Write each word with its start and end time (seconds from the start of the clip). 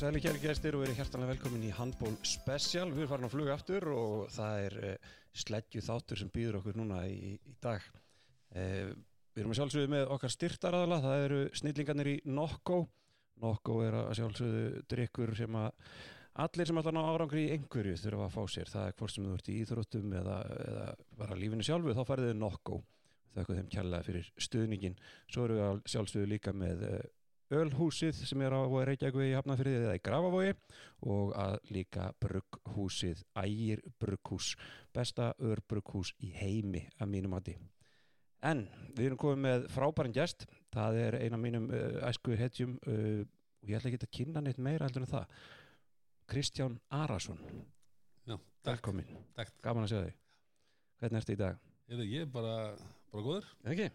Sæli 0.00 0.16
kæri 0.24 0.38
gæstir 0.40 0.72
og 0.72 0.80
verið 0.80 0.96
hjertanlega 0.96 1.34
velkomin 1.34 1.64
í 1.68 1.70
Handból 1.76 2.14
Special. 2.24 2.86
Við 2.88 3.02
erum 3.02 3.10
farin 3.10 3.28
á 3.28 3.32
flugu 3.34 3.50
aftur 3.52 3.84
og 3.92 4.30
það 4.32 4.60
er 4.62 4.76
uh, 4.88 5.10
sleggju 5.42 5.82
þáttur 5.84 6.20
sem 6.22 6.30
býður 6.32 6.56
okkur 6.62 6.78
núna 6.80 7.02
í, 7.04 7.34
í 7.36 7.52
dag. 7.60 7.84
Uh, 8.54 8.94
við 9.34 9.42
erum 9.42 9.52
að 9.52 9.58
sjálfsögðu 9.58 9.90
með 9.92 10.14
okkar 10.16 10.32
styrtaraðala, 10.32 11.00
það 11.04 11.26
eru 11.26 11.42
snillingarnir 11.60 12.10
í 12.14 12.16
Nokko. 12.32 12.80
Nokko 13.44 13.78
er 13.90 13.98
að 13.98 14.16
sjálfsögðu 14.22 14.64
drikkur 14.94 15.34
sem 15.36 15.60
að 15.66 15.92
allir 16.46 16.72
sem 16.72 16.80
alltaf 16.80 16.96
ná 16.96 17.02
árangri 17.04 17.44
í 17.44 17.52
einhverju 17.58 18.00
þurfa 18.00 18.30
að 18.30 18.34
fá 18.38 18.56
sér. 18.56 18.72
Það 18.72 18.88
er 18.88 18.98
hvort 19.02 19.18
sem 19.18 19.28
þú 19.28 19.36
ert 19.36 19.52
í 19.52 19.60
íþróttum 19.66 20.18
eða, 20.24 20.42
eða 20.64 20.90
bara 21.20 21.40
lífinu 21.44 21.68
sjálfu, 21.68 21.92
þá 21.92 22.04
farið 22.08 22.32
þið 22.32 22.44
Nokko. 22.46 22.82
Þakku 23.36 23.60
þeim 23.60 23.72
kjallaði 23.76 24.08
fyrir 24.08 24.34
stuðningin. 24.48 25.00
Svo 25.28 25.44
eru 25.44 25.60
við 25.60 25.88
sjálfsögðu 25.92 26.32
líka 26.38 26.56
með 26.56 26.88
uh, 26.88 27.00
Ölhúsið 27.50 28.14
sem 28.14 28.42
er 28.46 28.54
á 28.54 28.62
Reykjavík 28.62 29.16
í 29.26 29.34
Hafnarfyrði 29.34 29.80
eða 29.80 29.94
í 29.98 30.02
Grafavogi 30.06 30.52
og 31.10 31.32
að 31.34 31.56
líka 31.74 32.04
brugghúsið 32.22 33.24
Ægir 33.42 33.82
brugghús, 33.98 34.52
besta 34.94 35.32
örbrugghús 35.42 36.12
í 36.22 36.30
heimi 36.36 36.84
að 37.00 37.10
mínum 37.10 37.34
aði. 37.34 37.56
En 38.46 38.62
við 38.94 39.08
erum 39.08 39.20
komið 39.20 39.42
með 39.44 39.66
frábærin 39.74 40.14
gæst, 40.14 40.46
það 40.70 41.00
er 41.02 41.16
eina 41.24 41.40
mínum 41.42 41.66
uh, 41.74 41.98
æsku 42.06 42.38
hetjum 42.38 42.76
uh, 42.86 43.24
og 43.60 43.72
ég 43.72 43.80
ætla 43.80 43.90
ekki 43.90 44.06
að 44.06 44.14
kynna 44.20 44.44
neitt 44.46 44.62
meira 44.62 44.86
heldur 44.86 45.04
en 45.04 45.10
það. 45.10 45.34
Kristján 46.30 46.78
Arason, 46.94 47.42
Já, 48.30 48.36
velkomin, 48.64 49.10
takk. 49.34 49.50
gaman 49.64 49.88
að 49.88 49.90
sjá 49.90 49.98
þig. 50.04 50.14
Hvernig 51.02 51.18
ertu 51.24 51.34
í 51.34 51.40
dag? 51.40 51.58
Ég, 51.90 52.14
er 52.22 52.30
bara, 52.30 52.54
bara 53.10 53.26
góður. 53.26 53.50
Ekki? 53.66 53.90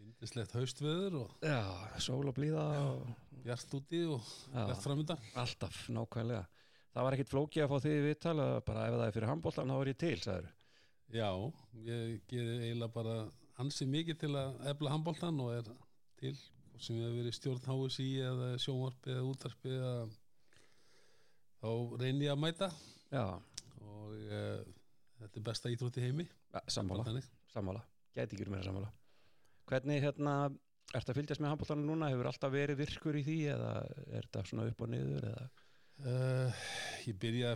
Indislegt 0.00 0.54
haustveður 0.56 1.18
og 1.22 1.44
Já, 1.44 1.60
sól 2.02 2.24
og 2.30 2.36
blíða 2.36 2.64
og 2.90 3.10
bjart 3.44 3.74
úti 3.76 4.00
og 4.08 4.22
Já. 4.52 4.64
bjart 4.70 4.84
framöndan. 4.84 5.26
Alltaf, 5.40 5.82
nákvæmlega. 5.92 6.46
Það 6.90 7.06
var 7.06 7.16
ekkit 7.16 7.30
flókið 7.30 7.64
að 7.64 7.70
fá 7.70 7.76
því 7.84 7.92
við 8.06 8.16
tala, 8.24 8.46
bara 8.66 8.86
ef 8.88 8.96
það 8.96 9.04
er 9.06 9.14
fyrir 9.16 9.30
handbóltan 9.30 9.70
þá 9.70 9.76
er 9.80 9.90
ég 9.92 10.00
til, 10.00 10.16
sagður. 10.24 10.48
Já, 11.10 11.28
ég 11.86 12.24
geði 12.30 12.56
eiginlega 12.64 12.94
bara 12.94 13.14
ansi 13.62 13.86
mikið 13.90 14.18
til 14.24 14.32
að 14.38 14.58
efla 14.72 14.94
handbóltan 14.94 15.40
og 15.44 15.52
er 15.58 15.70
til 16.20 16.34
sem 16.80 16.96
ég 16.96 17.06
hef 17.06 17.16
verið 17.18 17.36
stjórn 17.36 17.66
HSI 17.68 18.08
eða 18.24 18.50
sjónvarpi 18.62 19.12
eða 19.12 19.24
útarpi 19.28 19.72
eða 19.76 19.94
þá 21.60 21.70
reyni 22.00 22.24
ég 22.24 22.32
að 22.32 22.40
mæta 22.40 22.70
Já, 23.10 23.24
og 23.84 24.14
e, 24.16 24.40
þetta 25.20 25.40
er 25.42 25.46
besta 25.50 25.72
íþrótt 25.74 25.98
í 26.00 26.06
heimi. 26.06 26.26
sammála, 26.70 27.20
sammála. 27.52 27.84
Gæti 28.16 28.38
ekki 28.38 28.48
meira 28.50 28.64
sammála. 28.64 28.88
Hvernig, 29.70 30.00
hérna, 30.02 30.34
ertu 30.90 31.12
að 31.12 31.20
fylgjast 31.20 31.42
með 31.42 31.52
handbóltanum 31.52 31.90
núna? 31.92 32.08
Hefur 32.10 32.28
alltaf 32.32 32.50
verið 32.50 32.80
virkur 32.80 33.18
í 33.20 33.26
því 33.26 33.36
eða 33.52 33.74
er 34.08 34.24
þetta 34.24 34.46
svona 34.48 34.64
upp 34.66 34.80
og 34.82 34.90
niður 34.90 35.28
eða? 35.28 35.44
Uh, 36.00 36.64
ég 37.06 37.18
byrja 37.20 37.52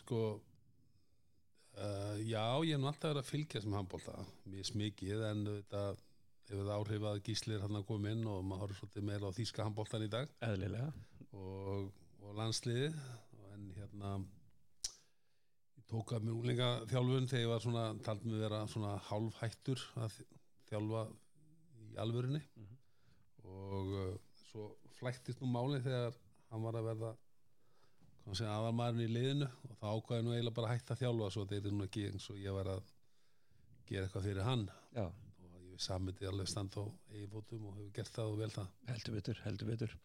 sko 0.00 0.20
uh, 1.78 2.16
já, 2.20 2.44
ég 2.66 2.74
er 2.74 2.82
nú 2.82 2.90
alltaf 2.90 3.14
verið 3.14 3.22
að 3.22 3.30
fylgjast 3.30 3.70
með 3.70 3.80
handbólta 3.80 4.18
mjög 4.50 4.68
smikið 4.72 5.24
en 5.30 5.42
þetta 5.48 5.84
hefur 6.50 6.68
það 6.68 6.74
áhrif 6.76 7.08
að 7.08 7.20
gíslir 7.30 7.64
hann 7.64 7.80
að 7.80 7.88
koma 7.88 8.12
inn 8.12 8.24
og 8.28 8.44
maður 8.44 8.64
horfður 8.66 8.80
svolítið 8.82 9.08
meira 9.08 9.30
á 9.32 9.36
þýska 9.38 9.68
handbóltan 9.68 10.04
í 10.04 10.10
dag 10.12 10.32
Eðlilega. 10.44 10.90
og, 11.32 11.90
og 12.20 12.38
landsliði 12.42 12.90
en 13.54 13.68
hérna 13.78 14.14
ég 15.78 15.88
tók 15.88 16.12
að 16.12 16.26
mér 16.26 16.40
úlinga 16.42 16.70
þjálfun 16.90 17.30
þegar 17.30 17.46
ég 17.46 17.52
var 17.54 17.64
svona, 17.64 17.90
tald 18.04 18.28
með 18.28 18.44
vera 18.44 18.64
svona 18.68 18.96
hálf 19.08 19.40
hættur 19.40 19.88
að 20.02 20.18
þjálfa 20.68 21.06
í 21.94 22.00
alvörinni 22.02 22.40
og 23.44 23.92
uh, 23.94 24.14
svo 24.48 24.70
flæktist 24.98 25.42
nú 25.42 25.50
máli 25.52 25.82
þegar 25.84 26.16
hann 26.50 26.64
var 26.64 26.80
að 26.80 26.90
verða 26.92 27.12
aðalmaðurinn 28.24 29.04
í 29.04 29.12
liðinu 29.12 29.48
og 29.68 29.76
þá 29.80 29.86
ákvaði 29.90 30.24
nú 30.24 30.34
eiginlega 30.34 30.56
bara 30.56 30.70
að 30.70 30.78
hætta 30.78 30.94
að 30.94 31.02
þjálfa 31.02 31.30
svo 31.34 31.44
þetta 31.50 31.70
er 31.70 31.76
nú 31.76 31.88
ekki 31.88 32.06
eins 32.10 32.30
og 32.32 32.40
ég 32.40 32.56
var 32.56 32.70
að 32.72 32.94
gera 33.88 34.06
eitthvað 34.06 34.28
fyrir 34.30 34.46
hann 34.48 34.64
Já, 34.94 35.04
og 35.04 35.62
ég 35.66 35.82
samið 35.82 36.24
alveg 36.30 36.50
stand 36.50 36.76
á 36.78 36.84
eigin 37.12 37.32
og 37.34 37.78
hefur 37.78 37.94
gert 37.96 38.12
það 38.14 38.32
og 38.32 38.40
vel 38.40 38.50
það 38.54 38.68
heldur 38.90 39.16
betur, 39.18 39.40
heldur 39.44 39.70
betur. 39.72 39.96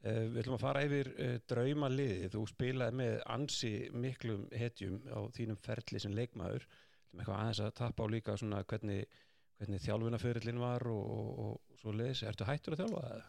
Uh, 0.00 0.22
við 0.30 0.38
ætlum 0.42 0.56
að 0.56 0.62
fara 0.62 0.84
yfir 0.86 1.10
uh, 1.12 1.32
draumaliði. 1.50 2.28
Þú 2.32 2.44
spilaði 2.48 2.96
með 3.02 3.16
ansi 3.34 3.72
miklum 3.92 4.46
hetjum 4.56 5.00
á 5.12 5.20
þínum 5.36 5.58
ferli 5.60 6.00
sem 6.00 6.14
leikmaður. 6.16 6.64
Við 7.10 7.20
eitthvað 7.24 7.40
aðeins 7.40 7.62
að 7.66 7.74
tappa 7.82 8.06
á 8.06 8.12
líka 8.14 8.36
svona 8.38 8.62
hvernig, 8.70 9.18
hvernig 9.60 9.82
þjálfunaförillin 9.84 10.62
var 10.62 10.86
og, 10.88 11.04
og, 11.12 11.36
og 11.44 11.82
svo 11.82 11.92
leiðis. 11.92 12.24
Ertu 12.30 12.48
hættur 12.48 12.76
að 12.76 12.82
þjálfa 12.82 13.04
það? 13.10 13.28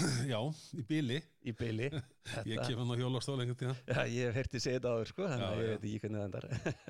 Já, 0.30 0.38
í 0.78 0.84
bíli, 0.86 1.16
Í 1.42 1.52
byli? 1.58 1.88
ég 2.50 2.60
kem 2.62 2.78
hann 2.78 2.94
á 2.94 3.00
hjólastól 3.00 3.40
einhvern 3.42 3.58
tíðan 3.58 3.80
Já, 3.90 4.04
ég 4.06 4.28
hef 4.30 4.38
hertið 4.38 4.62
segið 4.62 4.76
þetta 4.78 4.92
áður 4.94 5.10
sko, 5.10 5.26
þannig 5.32 5.48
að 5.48 5.62
ég 5.64 5.72
veit 5.72 5.88
ekki 5.88 6.02
hvernig 6.04 6.20
það 6.20 6.28
endar. 6.28 6.46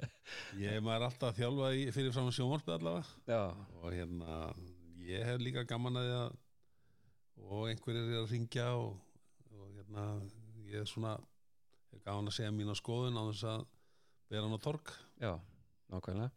Ég 0.67 0.85
maður 0.85 1.07
alltaf 1.09 1.31
að 1.31 1.41
þjálfa 1.41 1.71
í, 1.73 1.87
fyrir 1.97 2.15
fram 2.15 2.29
að 2.29 2.37
sjónvarpið 2.37 2.77
allavega 2.77 3.33
Já, 3.33 3.41
og 3.81 3.97
hérna, 3.97 4.39
ég 5.09 5.27
hef 5.31 5.43
líka 5.43 5.65
gaman 5.73 6.01
að 6.03 6.13
að 6.19 6.39
og 7.49 7.69
einhverjir 7.71 8.11
er 8.13 8.21
að 8.21 8.33
ringja 8.35 8.67
og, 8.77 8.99
og 9.57 9.69
hérna, 9.75 10.07
ég 10.69 10.83
er 10.83 10.89
svona 10.89 11.17
ég 11.91 11.99
er 11.99 12.05
gaman 12.05 12.29
að 12.31 12.37
segja 12.37 12.53
mína 12.55 12.77
skoðun 12.79 13.17
á 13.17 13.25
þess 13.31 13.47
að 13.55 13.65
bera 14.31 14.45
hann 14.45 14.61
á 14.61 14.61
torg 14.63 14.93
já, 15.19 15.33
nákvæmlega. 15.91 16.31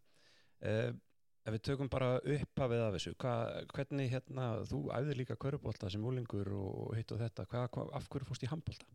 Uh, 0.63 0.93
ef 1.43 1.51
við 1.51 1.63
tökum 1.67 1.89
bara 1.91 2.15
upphafið 2.19 2.83
af 2.85 2.93
þessu, 2.95 3.13
hva, 3.19 3.33
hvernig 3.75 4.11
hérna, 4.13 4.45
þú 4.69 4.85
æfðir 4.95 5.19
líka 5.19 5.39
körubólta 5.39 5.89
sem 5.91 6.05
úlingur 6.07 6.53
og 6.55 6.93
hitt 6.97 7.11
og 7.11 7.19
þetta, 7.19 7.47
hva, 7.51 7.65
hva, 7.73 7.89
af 7.99 8.07
hverju 8.07 8.29
fórst 8.29 8.45
í 8.47 8.51
handbólta? 8.51 8.87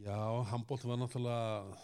Já, 0.00 0.16
handbólt 0.50 0.84
var 0.84 1.00
náttúrulega 1.00 1.76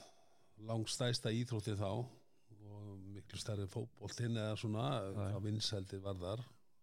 langstæsta 0.69 1.33
íþrótti 1.33 1.77
þá 1.81 1.89
og 1.93 2.89
miklu 3.13 3.41
stærri 3.41 3.69
fótbóltinn 3.71 4.37
eða 4.39 4.57
svona, 4.61 4.89
hvað 5.17 5.47
vinsældir 5.47 6.03
var 6.05 6.19
þar. 6.21 6.43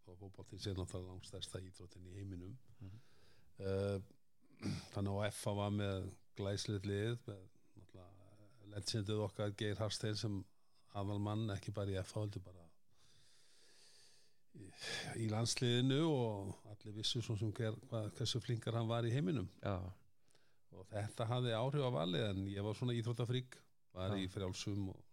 Og 0.09 0.17
fótbóltinn 0.21 0.61
sé 0.61 0.73
náttúrulega 0.73 1.13
langstæsta 1.13 1.61
íþróttin 1.65 2.07
í 2.09 2.15
heiminum. 2.17 2.55
Uh, 3.59 3.99
þannig 4.93 5.17
að 5.17 5.35
FA 5.37 5.55
var 5.57 5.73
með 5.75 6.09
glæslið 6.39 6.87
lið 6.87 7.27
með 7.27 7.43
náttúrulega 7.79 8.71
legendið 8.73 9.25
okkar 9.25 9.53
Geir 9.59 9.79
Harstein 9.81 10.17
sem 10.19 10.39
aðalmann 10.97 11.49
ekki 11.53 11.73
bara 11.75 11.93
í 11.93 12.01
FA 12.03 12.23
heldur 12.23 12.43
bara 12.45 12.65
í, 15.17 15.27
landsliðinu 15.29 15.99
og 16.09 16.69
allir 16.71 16.95
vissu 16.97 17.21
svo 17.23 17.35
sem 17.39 17.51
hver, 17.55 17.77
hvað, 17.89 18.09
hversu 18.17 18.41
flinkar 18.43 18.77
hann 18.79 18.89
var 18.89 19.07
í 19.07 19.13
heiminum. 19.13 19.49
Já, 19.63 19.75
og 20.75 20.87
þetta 20.89 21.27
hafði 21.29 21.53
áhrif 21.57 21.85
á 21.85 21.91
valið 21.99 22.25
en 22.29 22.47
ég 22.51 22.65
var 22.65 22.77
svona 22.77 22.95
íþróttafrík 22.97 23.59
var 23.95 24.15
í 24.17 24.27
frjálsum 24.31 24.89
og 24.93 25.05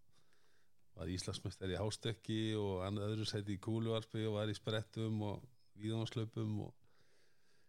var 0.97 1.13
Íslandsmestari 1.13 1.77
í 1.77 1.81
hástökki 1.81 2.41
og 2.57 2.81
annað 2.87 3.13
öðru 3.13 3.29
sæti 3.29 3.57
í 3.57 3.63
kúluvarpi 3.63 4.25
og 4.29 4.39
var 4.39 4.53
í 4.53 4.57
sprettum 4.57 5.21
og 5.29 5.45
víðanslöpum 5.77 6.61
og 6.65 6.86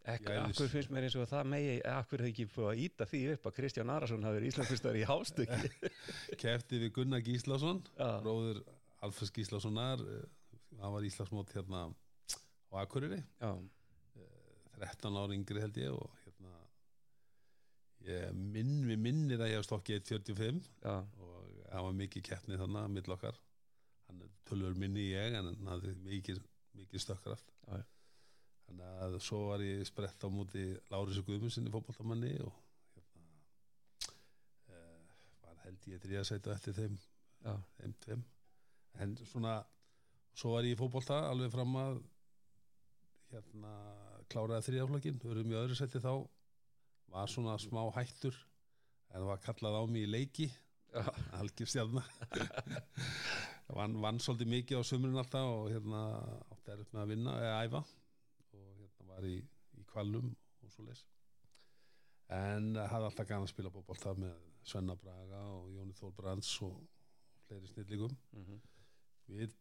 hverju 0.06 0.68
finnst 0.72 0.92
mér 0.94 1.08
eins 1.08 1.16
og 1.20 1.28
það 1.28 1.50
megi, 1.52 1.78
hverju 1.84 2.22
hefði 2.22 2.32
ekki 2.32 2.48
búið 2.54 2.70
að 2.72 2.82
íta 2.86 3.08
því 3.10 3.22
upp 3.34 3.48
að 3.50 3.56
Kristján 3.58 3.92
Arason 3.92 4.28
hafi 4.28 4.38
verið 4.40 4.52
Íslandsfyrstar 4.54 5.00
í 5.00 5.06
hástöki? 5.10 5.72
kefti 6.44 6.82
við 6.84 6.94
Gunnar 6.96 7.24
Gíslásson 7.26 7.82
Já. 7.98 8.12
bróður 8.24 8.62
Alfreds 9.04 9.34
Gíslássonar 9.36 10.04
eh, 10.06 10.22
hann 10.82 10.94
var 10.96 11.08
Íslandsmót 11.08 11.52
hérna 11.56 11.88
á 11.88 12.74
Akureyri. 12.84 13.20
Já, 13.42 13.52
13 14.78 15.18
ára 15.18 15.36
yngri 15.36 15.62
held 15.64 15.78
ég 15.82 15.94
og 15.96 16.16
hérna 16.24 16.54
ég 18.08 18.32
minn, 18.38 18.80
við 18.88 19.02
minnir 19.02 19.42
að 19.42 19.52
ég 19.54 19.60
hef 19.60 19.68
stokkið 19.68 20.02
1.45 20.04 20.64
já, 20.84 20.96
og 20.96 21.52
það 21.68 21.88
var 21.88 22.00
mikið 22.02 22.28
keppni 22.30 22.60
þannig 22.62 22.84
að 22.84 22.96
mill 22.96 23.16
okkar. 23.18 23.40
Hann 24.08 24.24
er 24.24 24.34
tölvur 24.48 24.78
minni 24.80 25.10
ég 25.10 25.36
en 25.36 25.50
hann 25.52 25.72
hafði 25.74 25.96
mikið, 26.06 26.42
mikið 26.80 27.04
stökkraft. 27.04 27.56
Já, 27.68 27.82
þannig 28.68 29.04
að 29.06 29.18
svo 29.24 29.40
var 29.52 29.64
ég 29.64 29.86
sprett 29.88 30.26
á 30.26 30.30
múti 30.32 30.66
Láris 30.92 31.20
og 31.22 31.28
Guðmundsinni 31.30 31.72
fótboltamanni 31.74 32.34
og 32.44 32.58
hérna 32.96 33.26
uh, 34.76 35.00
var 35.46 35.62
held 35.64 35.88
ég 35.94 36.04
þrjá 36.04 36.26
sætu 36.28 36.54
eftir 36.54 36.76
þeim, 36.78 37.00
þeim 37.80 37.96
tveim. 38.04 38.26
En 39.04 39.16
svona 39.30 39.58
svo 40.38 40.54
var 40.56 40.68
ég 40.68 40.76
í 40.76 40.80
fótbolta 40.80 41.24
alveg 41.30 41.54
fram 41.54 41.76
að 41.80 42.02
hérna 43.32 43.74
kláraði 44.32 44.72
þrjáflokkin, 44.72 45.20
verðum 45.24 45.54
í 45.54 45.60
öðru 45.60 45.78
sæti 45.80 46.04
þá. 46.04 46.14
Var 47.14 47.32
svona 47.32 47.56
smá 47.62 47.86
hættur 47.96 48.36
en 49.14 49.22
það 49.22 49.30
var 49.30 49.44
kallað 49.46 49.78
á 49.80 49.84
mig 49.88 50.04
í 50.04 50.12
leiki 50.12 50.48
algjör 51.40 51.70
stjarna. 51.72 52.04
Vann, 53.78 53.98
vann 54.00 54.20
svolítið 54.24 54.48
mikið 54.48 54.80
á 54.80 54.88
sömurinn 54.88 55.20
alltaf 55.20 55.44
og 55.44 55.66
hérna 55.68 56.02
átti 56.54 56.72
erut 56.72 56.94
með 56.94 57.02
að 57.02 57.10
vinna 57.12 57.34
eða 57.44 57.56
æfa 57.68 57.82
var 59.18 59.28
í, 59.28 59.38
í 59.42 59.86
kvalum 59.90 60.32
og 60.32 60.74
svo 60.74 60.86
leis 60.86 61.04
en 62.34 62.76
hafði 62.76 63.08
alltaf 63.08 63.28
gana 63.28 63.48
að 63.48 63.54
spila 63.54 63.72
bóbolta 63.72 64.14
með 64.20 64.36
Svenna 64.68 64.98
Braga 65.00 65.42
og 65.54 65.70
Jóni 65.72 65.96
Þór 65.96 66.16
Brands 66.18 66.50
og 66.66 66.76
fleiri 67.48 67.70
snillingum. 67.72 68.16
Við 69.32 69.54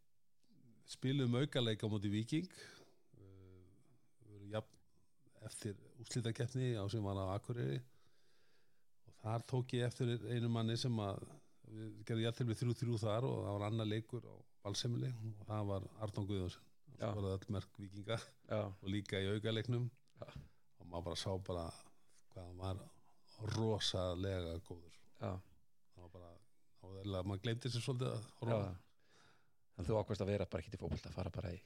spilum 0.91 1.37
aukaleik 1.39 1.85
á 1.87 1.91
móti 1.91 2.11
Viking 2.11 2.49
við 2.51 4.33
vorum 4.33 4.51
jafn 4.51 5.47
eftir 5.47 5.79
úslítakeppni 6.03 6.75
á 6.75 6.85
sem 6.91 7.07
var 7.07 7.23
á 7.23 7.39
Akureyri. 7.39 7.79
Og 9.07 9.19
þar 9.23 9.47
tók 9.47 9.77
ég 9.79 9.87
eftir 9.87 10.17
einu 10.27 10.51
manni 10.51 10.79
sem 10.79 11.03
að 11.03 11.23
við 11.71 12.03
gerðum 12.07 12.27
jættil 12.27 12.49
við 12.51 12.63
þrjú 12.63 12.79
þrjú 12.81 13.03
þar 13.03 13.29
og 13.31 13.39
það 13.45 13.59
var 13.59 13.69
annar 13.69 13.93
leikur 13.93 14.27
á 14.27 14.35
Valsemili 14.67 15.13
og 15.15 15.47
það 15.47 15.69
var 15.71 15.87
Arnón 16.03 16.27
Guðjónsson 16.27 16.73
Var 17.01 17.29
öll 17.33 17.47
merk 17.53 17.79
vikinga 17.79 18.17
og 18.57 18.89
líka 18.89 19.21
í 19.21 19.29
aukaleiknum. 19.35 19.91
Já. 20.21 20.29
og 20.81 20.87
maður 20.89 21.05
bara 21.11 21.17
sá 21.21 21.31
bara 21.45 21.65
hvað 22.33 22.47
hann 22.47 22.59
var 22.63 22.79
rosalega 23.57 24.55
góður. 24.69 24.95
Já, 25.21 25.33
það 25.95 26.03
var 26.03 26.11
bara, 26.15 26.31
eða 27.03 27.23
maður 27.27 27.43
glemdi 27.45 27.71
sér 27.73 27.85
svolítið 27.85 28.13
að 28.15 28.53
á. 28.53 28.77
En 29.77 29.85
þú 29.85 29.99
ákvæmst 30.01 30.23
að 30.25 30.31
vera 30.33 30.47
bara 30.49 30.63
ekki 30.65 30.73
til 30.73 30.81
fótbolta, 30.81 31.11
fara 31.13 31.31
bara 31.35 31.51
í 31.53 31.59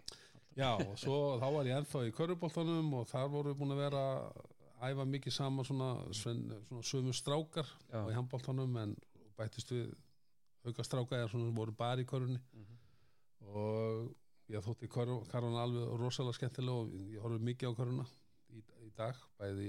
Já, 0.59 0.73
og 0.83 0.97
svo 0.99 1.19
þá 1.39 1.47
var 1.55 1.69
ég 1.71 1.77
ennþá 1.79 2.01
í 2.09 2.15
köruboltanum 2.17 2.89
og 2.99 3.05
þar 3.07 3.29
voru 3.31 3.53
við 3.53 3.61
búin 3.61 3.75
að 3.77 3.83
vera 3.85 4.01
að 4.81 4.91
æfa 4.91 5.05
mikið 5.07 5.33
saman 5.37 5.65
svona, 5.69 5.91
sven, 6.17 6.41
svona 6.67 6.83
sömu 6.91 7.15
strákar 7.15 7.69
Já, 7.93 8.01
og 8.03 8.11
í 8.11 8.17
handboltanum 8.19 8.75
en 8.83 8.97
bættist 9.39 9.71
við 9.71 9.93
auka 10.67 10.83
strákar 10.85 11.23
eða 11.23 11.31
svona 11.31 11.55
voru 11.55 11.73
bara 11.79 12.03
í 12.03 12.09
körunni 12.09 12.41
Mhm. 12.51 12.77
og 13.47 14.11
ég 14.51 14.59
þótti 14.67 14.87
karuna 14.91 15.61
alveg 15.65 15.85
rosalega 16.01 16.37
skemmtilega 16.39 16.77
og 16.83 16.87
ég 17.15 17.21
horfði 17.23 17.47
mikið 17.51 17.67
á 17.71 17.73
karuna 17.79 18.07
í, 18.51 18.53
í 18.87 18.89
dag, 18.99 19.15
bæði 19.39 19.69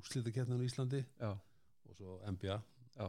úrslitakeppninu 0.00 0.62
í 0.64 0.66
Íslandi 0.70 1.00
já, 1.04 1.30
og 1.30 1.92
svo 1.98 2.10
NBA 2.30 2.56
Já. 2.96 3.06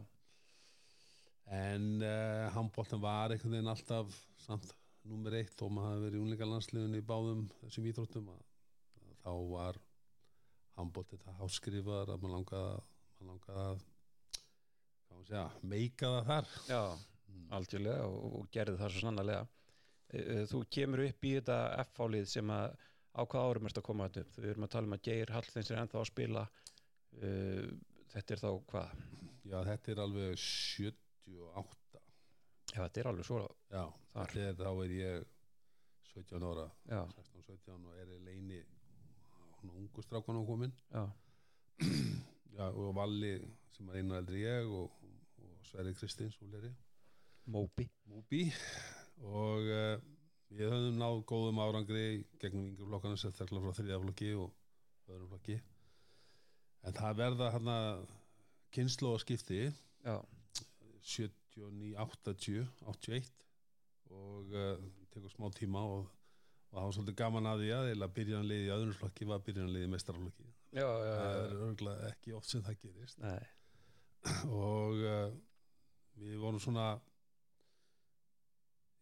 en 1.51 1.85
uh, 2.05 2.45
handbóltan 2.55 3.01
var 3.03 3.29
einhvern 3.33 3.53
veginn 3.57 3.71
alltaf 3.71 4.07
samt 4.45 4.67
númer 5.09 5.31
eitt 5.39 5.57
og 5.65 5.69
maður 5.73 5.89
hafi 5.95 6.03
verið 6.05 6.17
í 6.19 6.21
unlingalandsliðun 6.25 6.99
í 6.99 7.07
báðum 7.11 7.41
þessum 7.63 7.87
íþróttum 7.89 8.25
þá 9.23 9.31
var 9.51 9.75
handbóltin 10.77 11.23
það 11.23 11.39
háskrifaðar 11.41 12.09
að 12.13 12.19
maður 12.21 12.35
langaði 12.37 12.67
að- 12.75 12.85
maður 13.17 13.29
langaði 13.31 13.69
að 15.41 15.51
meika 15.73 16.05
það 16.13 16.23
þar. 16.29 16.47
Já, 16.69 16.81
algjörlega 17.57 18.03
og, 18.07 18.17
og 18.39 18.43
gerði 18.55 18.77
það 18.79 18.89
svo 18.95 19.01
sannarlega. 19.05 19.43
Eh, 19.43 19.47
Þú 20.51 20.63
kemur 20.75 21.05
upp 21.05 21.27
í 21.27 21.35
þetta 21.37 21.59
F-fálið 21.85 22.25
sem 22.27 22.49
að 22.51 22.73
á 23.11 23.21
hvað 23.27 23.45
árum 23.47 23.69
ertu 23.69 23.79
að 23.83 23.87
koma 23.87 24.07
þetta 24.09 24.25
upp? 24.25 24.39
Við 24.41 24.49
erum 24.53 24.65
að 24.67 24.73
tala 24.75 24.89
um 24.89 24.97
að 24.97 25.05
Geir 25.07 25.31
Hallþins 25.35 25.71
er 25.71 25.81
ennþá 25.81 26.01
að 26.01 26.09
spila. 26.11 26.43
Uh, 27.21 27.71
Þetta 28.11 28.33
er 28.35 28.41
þá 28.41 28.49
hvað? 28.67 29.03
Já, 29.47 29.57
þetta 29.67 29.91
er 29.93 29.99
alveg 30.03 30.41
78 30.41 32.01
Já, 32.71 32.81
þetta 32.81 33.01
er 33.01 33.09
alveg 33.11 33.27
svo 33.27 33.37
Já, 33.71 33.83
Þar. 34.11 34.33
þetta 34.33 34.43
er, 34.43 34.57
þá 34.59 34.71
er 34.83 34.93
ég 34.97 35.29
17 36.11 36.45
ára. 36.49 36.65
Já, 36.91 36.99
16-17 37.15 37.87
og 37.87 38.01
er 38.01 38.11
í 38.11 38.19
leini 38.25 38.59
hún 39.61 39.77
ungu 39.79 40.03
strákunum 40.03 40.45
komin 40.47 40.73
já, 40.91 41.05
Já, 42.57 42.65
og 42.67 42.91
Valli 42.97 43.35
sem 43.71 43.89
er 43.93 44.01
einu 44.01 44.17
eldri 44.19 44.43
ég 44.43 44.67
og, 44.75 44.91
og 45.39 45.67
Sverri 45.69 45.95
Kristins 45.95 46.35
Móbi 47.47 47.87
Múbi 48.11 48.43
og 49.27 49.67
uh, 49.67 49.97
við 50.51 50.71
höfum 50.71 50.97
náð 50.99 51.19
góðum 51.29 51.61
árangri 51.63 52.05
gegnum 52.41 52.71
yngur 52.71 52.89
flokkana 52.89 53.19
sérstaklega 53.19 53.63
frá 53.63 53.77
þriðaflokki 53.79 54.31
og 54.39 54.49
öðrum 55.11 55.29
flokki. 55.31 55.59
En 56.87 56.97
það 56.97 57.19
verða 57.21 57.51
hérna 57.53 57.75
kynslu 58.73 59.11
og 59.13 59.21
skipti 59.21 59.67
Já, 60.01 60.15
79, 61.05 61.93
80, 61.99 62.65
81 62.89 63.29
og 64.11 64.55
uh, 64.55 64.81
tekur 65.13 65.31
smá 65.31 65.47
tíma 65.55 65.83
og, 65.85 66.07
og 66.71 66.73
það 66.73 66.87
var 66.87 66.95
svolítið 66.97 67.19
gaman 67.21 67.51
að 67.51 67.63
því 67.63 67.69
að 67.77 67.91
eða 67.91 68.09
byrjanlið 68.17 68.65
í 68.65 68.73
öðrum 68.75 68.97
flokki 68.97 69.27
var 69.29 69.43
byrjanlið 69.45 69.85
í 69.85 69.91
mestrarflokki 69.91 70.47
já, 70.71 70.87
já, 70.87 71.13
það 71.19 71.37
er 71.43 71.55
örgulega 71.67 72.09
ekki 72.11 72.35
oft 72.35 72.49
sem 72.51 72.63
það 72.65 72.77
gerist. 72.81 73.21
Nei, 73.21 73.45
og 74.47 74.99
uh, 75.03 75.31
við 76.21 76.37
vorum 76.41 76.61
svona 76.63 76.93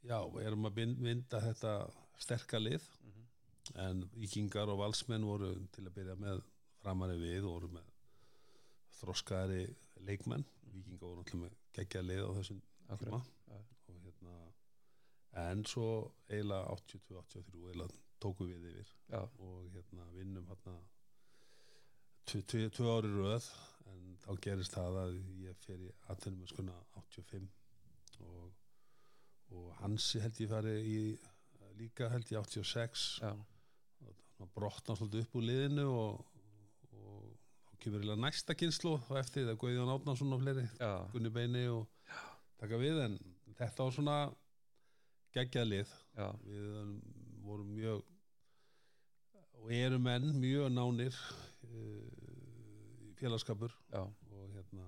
já, 0.04 0.20
við 0.34 0.48
erum 0.48 0.70
að 0.70 0.82
mynda 0.98 1.42
þetta 1.44 1.74
sterka 2.20 2.60
lið. 2.60 2.84
Mhm. 3.04 3.26
en 3.76 4.10
vikingar 4.18 4.70
og 4.70 4.80
valsmenn 4.80 5.26
voru 5.26 5.52
til 5.72 5.84
að 5.86 5.94
byrja 5.94 6.16
með 6.18 6.40
framari 6.82 7.18
við 7.22 7.44
og 7.46 7.52
voru 7.54 7.68
með 7.76 7.92
þroskaðari 9.00 9.76
leikmenn. 10.08 10.46
Vikingar 10.74 11.08
voru 11.08 11.22
náttúrulega 11.22 11.44
með 11.44 11.58
geggja 11.78 12.02
lið 12.02 12.24
á 12.26 12.32
þessum 12.40 12.62
tíma. 12.98 13.22
Og 13.90 14.00
hérna 14.06 14.36
en 15.44 15.66
svo 15.66 15.90
eiginlega 16.30 16.66
82-83 16.74 17.68
eiginlega 17.68 18.00
tóku 18.20 18.48
við 18.50 18.66
yfir. 18.72 18.94
Já, 19.10 19.22
og 19.22 19.70
hérna 19.76 20.08
vinnum 20.16 20.48
hérna 20.50 20.76
tvö, 22.26 22.42
tvö, 22.42 22.70
tvö 22.70 22.96
ári 22.98 23.12
röð. 23.14 23.50
En 23.90 24.18
þá 24.24 24.32
gerist 24.44 24.76
það 24.76 25.00
að 25.04 25.20
ég 25.46 25.62
fer 25.66 25.86
í 25.86 25.92
skona 26.52 26.76
85 27.00 27.48
og, 28.20 28.52
og 29.56 29.70
Hansi 29.80 30.22
held 30.24 30.42
ég 30.44 30.52
fari 30.52 30.76
í 30.80 31.00
líka 31.80 32.10
held 32.12 32.28
ég 32.34 32.42
86 32.42 33.06
já, 33.24 33.32
og 34.40 34.52
brotna 34.56 34.96
svolítið 34.96 35.26
upp 35.26 35.38
úr 35.40 35.46
liðinu 35.48 35.86
og, 35.92 36.20
og 36.96 37.24
þá 37.70 37.74
kemur 37.84 38.02
eiginlega 38.02 38.24
næsta 38.26 38.56
kynslu 38.58 38.98
og 38.98 39.16
eftir 39.20 39.48
það 39.48 39.60
Guðjón 39.64 39.94
Átnarsson 39.96 40.36
og 40.36 40.44
fleiri 40.44 40.66
já, 40.68 40.92
Gunni 41.14 41.32
Beini 41.34 41.66
og 41.72 41.88
taka 42.60 42.80
við. 42.80 43.00
En 43.06 43.18
þetta 43.58 43.86
var 43.86 43.96
svona 43.96 44.18
geggjað 45.36 45.70
lið. 45.70 45.94
Já, 46.18 46.28
við 46.46 46.72
um, 46.82 46.96
vorum 47.46 47.76
mjög 47.76 48.04
og 49.60 49.72
erum 49.76 50.06
menn 50.08 50.34
mjög 50.40 50.70
nánir 50.72 51.16
uh, 51.68 53.16
félagskapur. 53.20 53.76
Já, 53.92 54.04
og 54.04 54.54
hérna 54.56 54.88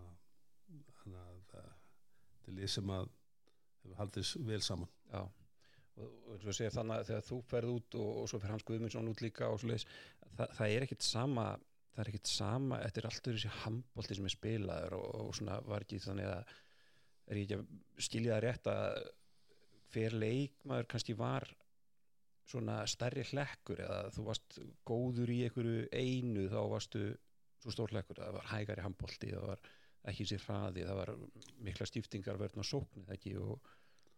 þannig 1.02 1.24
að 1.24 1.42
það 1.52 1.72
þetta 1.72 2.52
er 2.52 2.58
lið 2.60 2.72
sem 2.76 2.94
að 2.96 3.10
hefur 3.84 3.98
haldið 4.02 4.26
s- 4.28 4.38
vel 4.48 4.62
saman. 4.66 4.90
Já. 5.12 5.22
Og, 6.02 6.08
og 6.08 6.32
eins 6.38 6.48
og 6.48 6.56
segir 6.58 6.74
þannig 6.74 7.02
að 7.02 7.10
þegar 7.12 7.28
þú 7.28 7.42
ferð 7.52 7.74
út 7.76 7.98
og, 8.00 8.10
og 8.22 8.30
svo 8.32 8.40
fer 8.40 8.54
Hans 8.56 8.64
Guðmundsson 8.68 9.12
út 9.12 9.22
líka 9.26 9.50
og 9.52 9.60
svo 9.62 9.76
það, 9.76 10.48
það 10.58 10.68
er 10.78 10.86
ekkit 10.88 11.04
sama 11.06 11.48
það 11.92 12.04
er 12.06 12.10
ekkit 12.14 12.30
sama, 12.32 12.78
þetta 12.86 13.02
er 13.02 13.08
alltaf 13.10 13.34
þessi 13.36 13.50
handbolti 13.66 14.16
sem 14.16 14.28
er 14.30 14.32
spilaður 14.34 14.94
og, 14.96 15.08
og 15.26 15.34
svona 15.36 15.58
var 15.68 15.84
ekki 15.84 16.00
þannig 16.00 16.30
að 16.32 16.54
er 17.32 17.40
ekki 17.42 17.58
að 17.58 17.66
skilja 18.08 18.38
það 18.38 18.44
rétt 18.46 18.70
að 18.72 19.02
hver 19.92 20.16
leikmaður 20.22 20.88
kannski 20.94 21.16
var 21.20 21.46
svona 22.52 22.78
stærri 22.90 23.26
hlekkur 23.28 23.84
eða 23.84 24.00
þú 24.16 24.24
varst 24.30 24.58
góður 24.88 25.32
í 25.36 25.42
einhverju 25.46 25.84
einu 25.92 26.48
þá 26.52 26.60
varstu 26.72 27.04
svo 27.62 27.76
stór 27.76 27.92
hlekkur. 27.94 28.18
Það 28.24 28.38
var 28.40 28.48
hægari 28.56 28.84
handbolti, 28.88 29.30
það 29.36 29.46
var 29.52 29.62
ekki 30.10 30.26
sér 30.26 30.42
hraði, 30.48 30.86
það 30.88 31.00
var 31.02 31.12
mikla 31.62 31.86
stíftingar 31.86 32.40
vörn 32.42 32.64
og 32.64 32.68
sóknið 32.68 33.12
ekki 33.16 33.36
og, 33.42 33.72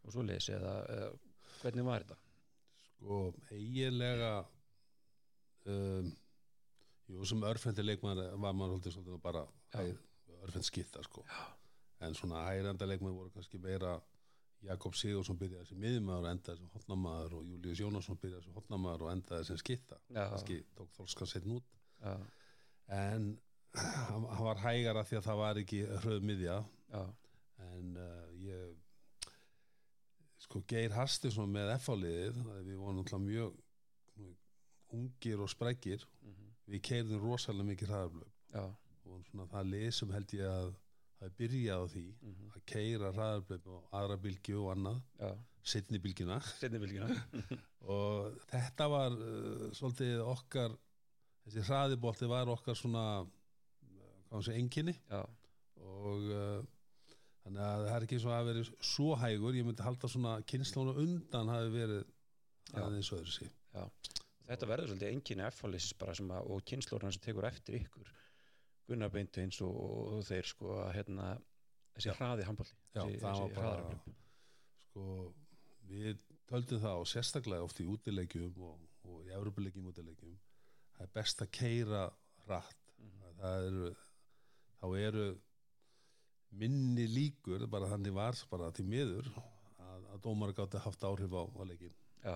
og 0.03 0.13
svo 0.15 0.23
lesi 0.23 0.53
eða, 0.55 0.75
eða 0.93 1.09
hvernig 1.61 1.87
var 1.87 2.05
þetta? 2.05 2.19
sko 3.03 3.17
eiginlega 3.51 4.31
um, 5.67 6.07
jú 7.11 7.27
sem 7.27 7.43
örfendi 7.43 7.83
leikmaður 7.83 8.31
var 8.39 8.55
maður 8.55 8.77
haldið 8.77 8.95
svolítið 8.95 9.21
bara 9.25 9.43
Já. 9.73 9.83
örfend 10.45 10.67
skipta 10.69 11.03
sko 11.03 11.25
Já. 11.27 11.43
en 12.07 12.15
svona 12.15 12.45
hærenda 12.47 12.87
leikmaður 12.87 13.19
voru 13.19 13.33
kannski 13.35 13.59
meira 13.59 13.97
Jakob 14.63 14.95
Sigursson 14.95 15.35
byrjaði 15.35 15.67
sem 15.67 15.79
miðjumæður 15.83 16.23
og 16.23 16.29
endaði 16.31 16.61
sem 16.61 16.69
hotnamaður 16.71 17.33
og 17.35 17.47
Július 17.51 17.81
Jónasson 17.83 18.19
byrjaði 18.21 18.45
sem 18.45 18.55
hotnamaður 18.55 19.03
og 19.03 19.11
endaði 19.11 19.47
sem 19.49 19.59
skitta 19.59 19.99
kannski 20.13 20.61
tók 20.77 20.93
þolskan 20.95 21.31
setn 21.33 21.57
út 21.57 21.73
já, 21.99 22.13
en 22.95 23.33
hann 23.73 24.25
hann 24.29 24.45
var 24.45 24.61
hægara 24.63 25.03
því 25.07 25.19
að 25.19 25.27
það 25.27 25.41
var 25.41 25.59
ekki 25.63 25.81
hröð 26.03 26.25
miðja. 26.29 26.57
Já, 26.93 27.03
en 27.71 27.97
uh, 27.97 28.27
ég 28.43 29.29
sko 30.43 30.61
Geir 30.69 30.93
Hastinsson 30.93 31.49
með 31.49 31.71
F-áliðið 31.79 32.39
við 32.67 32.75
vorum 32.77 32.99
náttúrulega 32.99 33.25
mjög 33.27 33.61
ungir 34.93 35.41
og 35.41 35.49
sprækir. 35.51 36.05
Mhm, 36.21 36.53
við 36.73 36.85
keirðum 36.87 37.23
rosalega 37.23 37.69
mikið 37.71 37.91
hraðarblöð 37.91 38.31
já, 38.53 38.63
og 39.09 39.25
svona 39.27 39.49
það 39.51 39.69
lið 39.71 39.89
sem 39.97 40.13
held 40.15 40.35
ég 40.37 40.47
að 40.47 40.69
það 41.19 41.35
byrjaði 41.39 41.73
á 41.73 41.91
því 41.93 42.05
mhm, 42.13 42.53
að 42.53 42.65
keira 42.73 43.11
hraðarblöð 43.17 43.67
og 43.73 43.97
aðra 43.99 44.19
bylgju 44.25 44.61
og 44.61 44.71
annað 44.75 45.01
já, 45.19 45.31
setni 45.73 46.01
bylgjuna. 46.03 46.39
Setni 46.59 46.81
fylgina 46.83 47.09
og 47.95 48.41
þetta 48.51 48.89
var 48.91 49.17
uh, 49.17 49.69
svolítið 49.75 50.25
okkar 50.27 50.77
þessi 51.43 51.65
hraðibolti 51.67 52.29
var 52.31 52.51
okkar 52.51 52.77
svona 52.79 53.05
hvað 54.33 54.47
sé, 54.47 54.57
enginni 54.57 54.95
og 55.13 56.27
uh, 56.33 56.63
þannig 57.43 57.63
að 57.67 57.85
það 57.85 57.93
er 57.93 58.07
ekki 58.07 58.21
svo 58.23 58.33
að 58.33 58.49
verið 58.49 58.73
svo 58.93 59.13
hægur 59.21 59.59
ég 59.59 59.67
myndi 59.67 59.85
halda 59.85 60.09
svona 60.09 60.35
kynnslónu 60.49 60.97
undan 61.05 61.53
hafi 61.53 61.71
verið 61.77 62.03
aðeins 62.73 63.13
öðru 63.13 63.37
sí 63.37 63.49
þetta 64.47 64.69
verður 64.69 64.91
svolítið 64.91 65.13
enginni 65.13 65.45
F-fális 65.47 65.89
bara 65.99 66.15
sem 66.17 66.31
að, 66.33 66.51
og 66.51 66.65
kynnslóran 66.67 67.13
sem 67.15 67.23
tekur 67.23 67.47
eftir 67.47 67.79
ykkur. 67.79 68.11
Gunnar 68.89 69.11
Beintu 69.13 69.41
eins 69.43 69.59
og, 69.63 69.77
og 70.17 70.25
þeir 70.27 70.49
sko 70.49 70.77
að 70.83 70.91
hérna 70.97 71.29
þessi 71.95 72.15
hraði 72.17 72.47
hraðarblöð. 73.55 74.17
sko 74.83 75.05
við 75.87 76.23
töldum 76.49 76.81
það 76.83 77.03
og 77.03 77.09
sérstaklega 77.09 77.67
oft 77.67 77.79
í 77.79 77.87
útilegjum 77.87 78.65
og, 78.67 78.81
og 79.07 79.21
í 79.23 79.31
Evropulegjum 79.35 79.87
útilegjum 79.93 80.35
það 80.97 81.05
er 81.07 81.13
best 81.15 81.45
að 81.45 81.53
keira 81.55 82.03
hratt. 82.43 82.79
Mhm. 82.99 83.37
það 83.39 83.67
eru 83.69 83.93
þá 84.83 84.87
eru 84.99 85.25
minni 86.53 87.07
líkur 87.09 87.63
bara 87.71 87.87
þannig 87.89 88.13
var 88.13 88.37
bara 88.51 88.67
til 88.75 88.85
miður 88.85 89.29
að, 89.33 90.03
að 90.13 90.19
dómar 90.25 90.51
gátti 90.57 90.81
haft 90.83 91.05
áhrif 91.07 91.33
á, 91.33 91.43
á 91.49 91.61
leikin 91.65 91.95
já, 92.23 92.35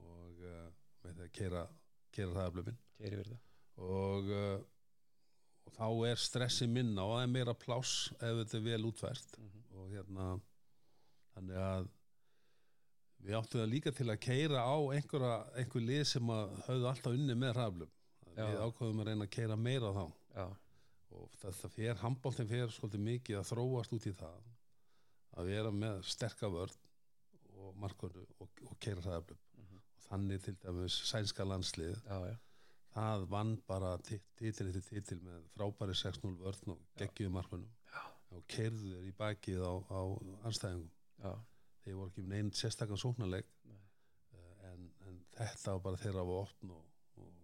og 0.00 0.40
uh, 0.46 0.64
með 1.04 1.18
því 1.18 1.26
að 1.26 1.32
keira, 1.36 1.64
keira 2.14 2.32
það 2.38 2.46
það. 3.28 3.42
Og, 3.78 4.30
uh, 4.32 4.62
og 5.68 5.74
þá 5.76 5.86
er 6.08 6.22
stressi 6.22 6.66
minna 6.70 7.04
og 7.04 7.16
það 7.18 7.26
er 7.26 7.32
meira 7.36 7.54
pláss 7.60 7.92
ef 8.16 8.40
þetta 8.40 8.56
er 8.60 8.66
vel 8.70 8.88
útvært 8.88 9.36
Mhm. 9.38 9.60
og 9.78 9.90
hérna 9.92 10.24
þannig 11.36 11.60
að 11.62 11.90
við 13.28 13.36
áttum 13.38 13.60
það 13.60 13.70
líka 13.74 13.92
til 13.94 14.08
að 14.10 14.20
keira 14.24 14.62
á 14.64 14.76
einhverja, 14.94 15.36
einhver 15.60 15.84
lið 15.84 16.04
sem 16.08 16.32
að 16.34 16.56
höfðu 16.66 16.88
alltaf 16.90 17.12
unni 17.18 17.34
með 17.38 17.52
Já. 18.38 18.46
við 18.48 18.58
ákveðum 18.64 19.00
að 19.04 19.08
reyna 19.10 19.26
að 19.28 19.32
keira 19.36 19.56
meira 19.58 19.92
þá. 19.94 20.04
Já, 20.38 20.46
og 21.18 21.32
þetta 21.42 21.68
fer, 21.74 21.94
handbóltin 22.02 22.48
fer 22.50 22.70
svolítið 22.74 23.02
mikið 23.08 23.38
að 23.40 23.48
þróast 23.52 23.94
út 23.96 24.06
í 24.06 24.12
það 24.18 24.38
að 25.38 25.50
vera 25.52 25.70
með 25.74 26.02
sterka 26.08 26.48
vörn 26.50 26.76
og 27.58 27.74
markvörðu 27.82 28.24
og, 28.40 28.48
og 28.70 28.76
keira 28.80 29.02
hraðaflum 29.04 29.44
Mhm. 29.58 29.80
og 29.80 30.02
þannig 30.08 30.42
til 30.44 30.54
dæmis 30.62 30.94
sænska 31.10 31.44
landslið 31.44 31.96
já, 32.06 32.18
já, 32.30 32.36
það 32.94 33.24
vann 33.32 33.56
bara 33.66 33.96
titil 33.98 34.68
eftir 34.70 34.84
titil 34.88 35.18
með 35.26 35.42
frábæri 35.56 35.96
6-0 35.98 36.36
vörn 36.40 36.72
og 36.74 36.78
geggjum 36.96 37.34
markvörnum 37.34 37.72
Já. 37.92 38.02
og 38.30 38.46
keirðu 38.48 38.92
þeir 38.94 39.08
í 39.10 39.14
bakið 39.18 39.62
á, 39.66 39.72
á 39.90 40.00
anstæðingum 40.48 40.90
já, 41.24 41.32
þeir 41.84 41.98
voru 41.98 42.10
ekki 42.12 42.22
með 42.22 42.32
neinn 42.36 42.50
sérstakann 42.62 43.02
sóknarleik 43.02 43.50
Nei. 43.68 43.82
Eh, 44.32 44.72
en, 44.72 44.88
en 45.08 45.20
þetta 45.36 45.74
var 45.76 45.84
bara 45.88 46.00
þeirra 46.04 46.22
á 46.24 46.30
opn 46.38 46.70
og, 46.70 46.84
og 47.18 47.34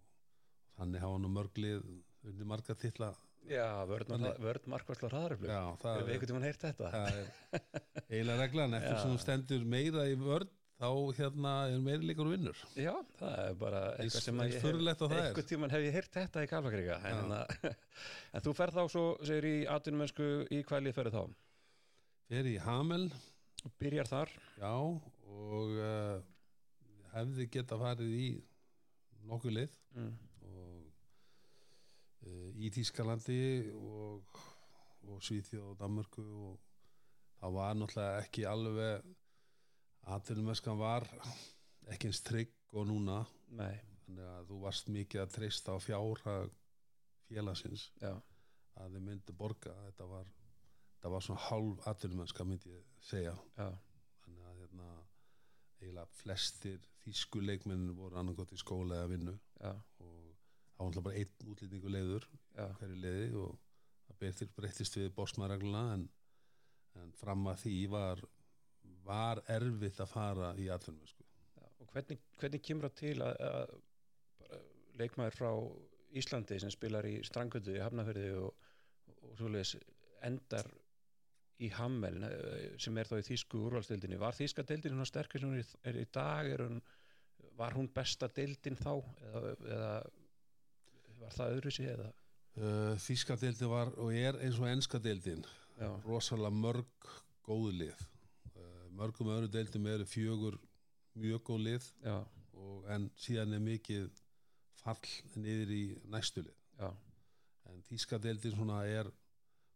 þannig 0.79 1.03
hafa 1.05 1.21
nú 1.21 1.31
mörglið 1.35 1.85
unni 2.25 2.47
marga 2.49 2.75
titla 2.75 3.11
já 3.49 3.67
vörð, 3.89 4.11
vörð 4.43 4.67
markværsla 4.73 5.09
það, 5.13 5.35
Við 5.39 6.13
einhvern 6.15 6.29
tímann 6.31 6.45
heyrt 6.47 6.65
þetta? 6.65 6.91
eiginlega 8.11 8.37
reglan. 8.41 8.77
Eftir 8.79 9.01
sem 9.01 9.15
þú 9.15 9.23
stendur 9.23 9.65
meira 9.75 10.05
í 10.09 10.15
vörn 10.19 10.51
þá 10.75 10.89
hérna 11.15 11.53
er 11.71 11.83
meiri 11.83 12.09
líkur 12.09 12.29
vinnur. 12.33 12.59
Já, 12.75 12.91
það 13.19 13.35
er 13.45 13.57
bara 13.61 13.81
eitthvað 13.95 14.25
sem 14.25 14.41
að 14.43 14.49
ég 14.51 14.65
hef 14.65 15.05
einhvern 15.07 15.49
tímann 15.51 15.75
hef 15.75 15.85
ég 15.85 15.95
heyrt 15.95 16.17
þetta 16.17 16.43
í 16.43 16.49
Kalvakriga 16.51 16.97
en, 16.99 17.21
hérna- 17.21 17.73
en 18.35 18.45
þú 18.45 18.55
ferð 18.57 18.79
þá 18.81 18.83
svo, 18.91 19.05
segir 19.23 19.47
í 19.49 19.55
atvinnumensku 19.71 20.29
í 20.51 20.61
hvað 20.67 20.87
lið 20.87 20.97
ferð 20.99 21.15
þá? 21.15 21.23
Fer 22.31 22.49
í 22.51 22.55
Hamel. 22.65 23.05
Byrjar 23.81 24.09
þar. 24.11 24.33
Já 24.59 24.73
og 24.75 25.71
uh, 25.79 26.19
hefði 27.15 27.47
geta 27.53 27.79
farið 27.79 28.11
í 28.19 28.27
nokkuð 29.29 29.55
lið. 29.61 29.75
Mm. 29.95 30.11
Uh, 32.25 32.49
í 32.57 32.71
Tískalandi 32.73 33.41
og, 33.75 34.39
og 35.09 35.21
Svíþjóð 35.23 35.71
og 35.71 35.77
Danmörku 35.79 36.25
og 36.25 36.59
það 37.39 37.57
var 37.59 37.77
náttúrulega 37.79 38.23
ekki 38.25 38.45
alveg 38.49 39.13
atvinnumesskan 40.15 40.77
var 40.79 41.05
ekki 41.91 42.09
eins 42.09 42.21
trygg 42.25 42.53
og 42.75 42.87
núna. 42.89 43.21
Nei, 43.55 43.73
þannig 44.05 44.29
að 44.29 44.47
þú 44.49 44.61
varst 44.63 44.89
mikið 44.93 45.23
að 45.23 45.33
treysta 45.37 45.75
á 45.75 45.77
fjárhag 45.81 46.53
félagsins 47.29 47.89
já, 48.01 48.13
að 48.81 48.97
þið 48.97 49.05
myndi 49.07 49.35
borga. 49.37 49.73
Þetta 49.87 50.09
var, 50.09 50.29
þetta 50.97 51.13
var 51.15 51.25
svona 51.27 51.45
hálf 51.47 51.87
atvinnumennska 51.91 52.47
myndi 52.47 52.73
ég 52.73 52.85
segja. 53.05 53.35
Já, 53.57 53.69
þannig 54.25 54.49
að 54.49 54.61
hérna 54.63 54.91
eiginlega 55.81 56.19
flestir 56.21 56.85
þýsku 57.05 57.41
leikmenn 57.43 57.91
voru 57.97 58.19
annarkot 58.21 58.53
í 58.53 58.59
skóla 58.61 59.01
eða 59.01 59.11
vinnu. 59.13 59.35
Já, 59.61 59.73
og 60.05 60.24
það 60.75 60.83
var 60.83 60.91
náttúrulega 60.91 61.07
bara 61.07 61.21
einn 61.21 61.51
útlýtingu 61.53 61.91
leiður 61.91 62.27
já, 62.27 62.65
hverju 62.79 63.01
leiði 63.01 63.27
og 63.41 63.57
það 64.05 64.21
breytist, 64.21 64.55
breytist 64.55 64.97
við 64.99 65.11
bósmaðregluna 65.17 65.83
en, 65.95 66.07
en 67.01 67.13
fram 67.19 67.47
að 67.51 67.61
því 67.65 67.77
var 67.93 68.25
var 69.05 69.41
erfitt 69.53 69.99
að 70.01 70.11
fara 70.11 70.53
í 70.57 70.69
atvinnumösku 70.73 71.25
já. 71.25 71.65
Og 71.81 71.91
hvernig, 71.93 72.21
hvernig 72.39 72.63
kemur 72.65 72.89
það 72.89 72.95
til 73.01 73.15
að, 73.25 73.43
að 73.49 73.75
leikmaður 74.99 75.37
frá 75.39 75.51
Íslandi 76.15 76.57
sem 76.61 76.71
spilar 76.71 77.05
í 77.09 77.19
Strangöldu 77.27 77.75
í 77.75 77.83
Hafnafyrði 77.83 78.31
og, 78.39 78.67
og 79.15 79.37
svoleiðis 79.39 79.75
endar 80.25 80.69
í 81.63 81.69
Hammel 81.75 82.19
eh, 82.27 82.75
sem 82.81 82.97
er 82.99 83.09
þá 83.09 83.17
í 83.19 83.25
þýsku 83.29 83.61
úrvalstildinni 83.67 84.19
var 84.19 84.35
þýska 84.35 84.65
deildin 84.67 84.95
svona 84.95 85.09
sterkir 85.09 85.43
sem 85.43 85.51
hún 85.51 85.61
er, 85.61 85.99
í 85.99 86.05
dag? 86.13 86.49
Er 86.51 86.65
hún, 86.65 86.79
var 87.59 87.75
hún 87.77 87.89
besta 87.95 88.29
deildin 88.31 88.79
þá? 88.79 88.93
Eða, 89.29 89.53
eða 89.75 89.91
var 91.21 91.35
það 91.35 91.57
öðru 91.57 91.73
sig 91.75 91.89
eða? 91.91 92.11
Uh, 92.55 92.93
Þíska 93.03 93.35
deildin 93.39 93.71
var 93.71 93.91
og 93.99 94.13
er 94.15 94.37
eins 94.43 94.59
og 94.61 94.69
enska 94.69 94.99
deildin. 95.03 95.43
Já, 95.75 95.89
rosalega 96.05 96.55
mörg 96.55 97.09
góð 97.43 97.71
lið. 97.81 98.03
Uh, 98.53 98.85
mörgum 98.95 99.31
öðru 99.33 99.49
deildum 99.51 99.89
eru 99.91 100.07
fjögur 100.07 100.59
mjög 101.19 101.43
góð 101.49 101.65
lið 101.65 101.89
og, 102.11 102.85
en 102.91 103.09
síðan 103.19 103.55
er 103.55 103.63
mikið 103.63 104.21
fall 104.79 105.11
niður 105.39 105.73
í 105.75 105.83
næstu 106.11 106.45
lið. 106.45 106.55
Já, 106.79 106.89
en 107.71 107.83
Þíska 107.89 108.19
deildin 108.23 108.55
svona 108.55 108.81
er 108.87 109.09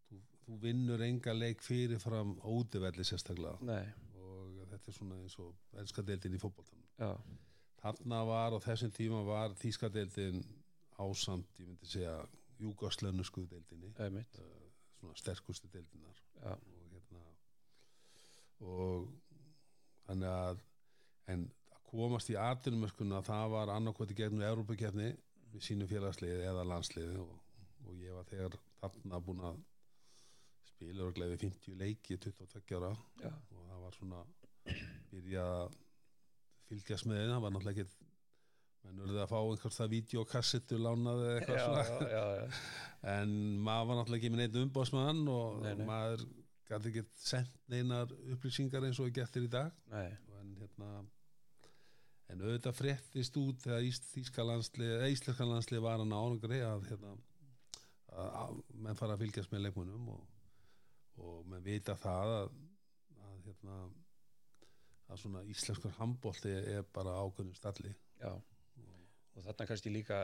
þú, 0.08 0.22
þú 0.46 0.60
vinnur 0.64 1.04
enga 1.04 1.36
leik 1.36 1.64
fyrirfram 1.66 2.38
ódivelli 2.44 3.08
sérstaklega. 3.08 3.58
Nei, 3.68 3.84
og 4.20 4.64
þetta 4.72 4.92
er 4.92 4.98
svona 5.00 5.20
eins 5.20 5.36
og 5.44 5.80
enska 5.84 6.04
deildin 6.06 6.36
í 6.36 6.42
fótboltanum. 6.42 6.88
Já, 7.00 7.12
þarna 7.84 8.24
var 8.32 8.56
á 8.56 8.60
þessum 8.64 8.96
tíma 8.96 9.24
var 9.28 9.56
Þíska 9.60 9.92
deildin 9.92 10.44
ásamt, 11.00 11.60
ég 11.60 11.70
myndi 11.70 11.90
segja 11.90 12.16
júgoslönusku 12.60 13.46
deildinni. 13.50 13.94
Auðvitað, 13.98 14.56
svona 15.00 15.16
sterkustu 15.16 15.70
deildinar 15.72 16.18
já, 16.44 16.52
og 16.52 16.92
hérna 16.92 17.22
og 18.68 19.08
þannig 20.08 20.34
að 20.34 20.64
en 21.34 21.46
að 21.72 21.84
komast 21.92 22.32
í 22.34 22.38
atvinnumöskuna 22.40 23.22
það 23.26 23.54
var 23.56 23.74
annarkvæði 23.76 24.18
gegnum 24.20 24.46
Európa-kefni 24.50 25.12
við 25.54 25.66
sínum 25.66 25.90
félagsliði 25.90 26.48
eða 26.50 26.68
landsliði 26.68 27.22
og, 27.24 27.32
og 27.88 28.02
ég 28.04 28.18
var 28.18 28.28
þegar 28.30 28.58
þarna 28.82 29.22
búin 29.26 29.46
að 29.50 29.62
spila 30.68 31.08
og 31.08 31.16
gleði 31.16 31.40
50 31.46 31.80
leiki 31.80 32.18
22 32.20 32.78
ára. 32.80 32.92
Já, 33.24 33.32
og 33.32 33.64
það 33.70 33.86
var 33.86 33.98
svona 33.98 34.22
byrja 35.10 35.48
að 35.56 35.80
fylgjast 36.70 37.10
með 37.10 37.26
það 37.32 37.44
var 37.46 37.56
náttúrulega 37.56 37.86
ekki 37.86 38.09
menn 38.86 39.02
urðu 39.06 39.22
að 39.24 39.32
fá 39.32 39.38
einhvers 39.40 39.80
það 39.80 39.94
videokassettu 39.96 40.80
lánaði 40.82 41.30
eða 41.30 41.34
já, 41.34 41.40
eitthvað 41.40 41.60
já, 41.60 41.86
svona. 41.90 42.10
já, 42.14 42.24
já. 42.40 42.60
en 43.16 43.36
maður 43.68 43.90
var 43.90 44.00
náttúrulega 44.00 44.20
ekki 44.22 44.34
með 44.34 44.42
neitt 44.44 44.60
umbóðsmann 44.64 45.22
og 45.34 45.62
Nei, 45.64 45.72
nei. 45.80 45.86
maður 45.90 46.26
gæti 46.70 46.92
ekki 46.92 47.04
sendt 47.18 47.56
neinar 47.72 48.12
upplýsingar 48.34 48.86
eins 48.86 49.00
og 49.02 49.10
þér 49.16 49.48
í 49.48 49.54
dag. 49.54 49.72
En 50.40 50.52
hérna 50.60 50.90
en 52.30 52.44
auðvitað 52.46 52.78
fréttist 52.78 53.38
út 53.42 53.64
þegar 53.64 53.88
Íslenska 53.90 55.48
landslið 55.50 55.82
var 55.82 55.98
hann 55.98 56.14
ánugri 56.14 56.60
að 56.62 56.86
hérna 56.92 57.16
að, 58.14 58.28
að 58.44 58.60
menn 58.86 59.00
fara 59.00 59.16
að 59.16 59.24
fylgjast 59.24 59.54
með 59.54 59.66
leikmunum 59.66 60.12
og, 60.14 60.28
og 61.26 61.42
menn 61.50 61.66
vita 61.66 61.96
það 61.98 62.36
að, 62.36 62.54
að 63.26 63.42
hérna 63.48 63.80
að 65.10 65.24
svona 65.24 65.42
íslenskur 65.50 65.96
handbólti 65.98 66.54
er 66.54 66.86
bara 66.94 67.18
ákveðnum 67.24 67.58
stalli. 67.58 67.96
Já 68.22 68.34
og 69.36 69.46
þarna 69.46 69.68
kannski 69.70 69.94
líka 69.94 70.18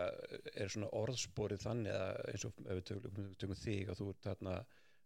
er 0.54 0.72
svona 0.72 0.90
orðsporið 0.98 1.64
þannig 1.66 1.96
að 1.96 2.20
eins 2.32 2.46
og 2.48 2.60
ef 2.66 2.80
við 2.80 2.86
tökum, 2.90 3.30
tökum 3.42 3.62
þig 3.62 3.92
að 3.92 4.02
þú 4.02 4.10
ert 4.12 4.28
þarna 4.28 4.56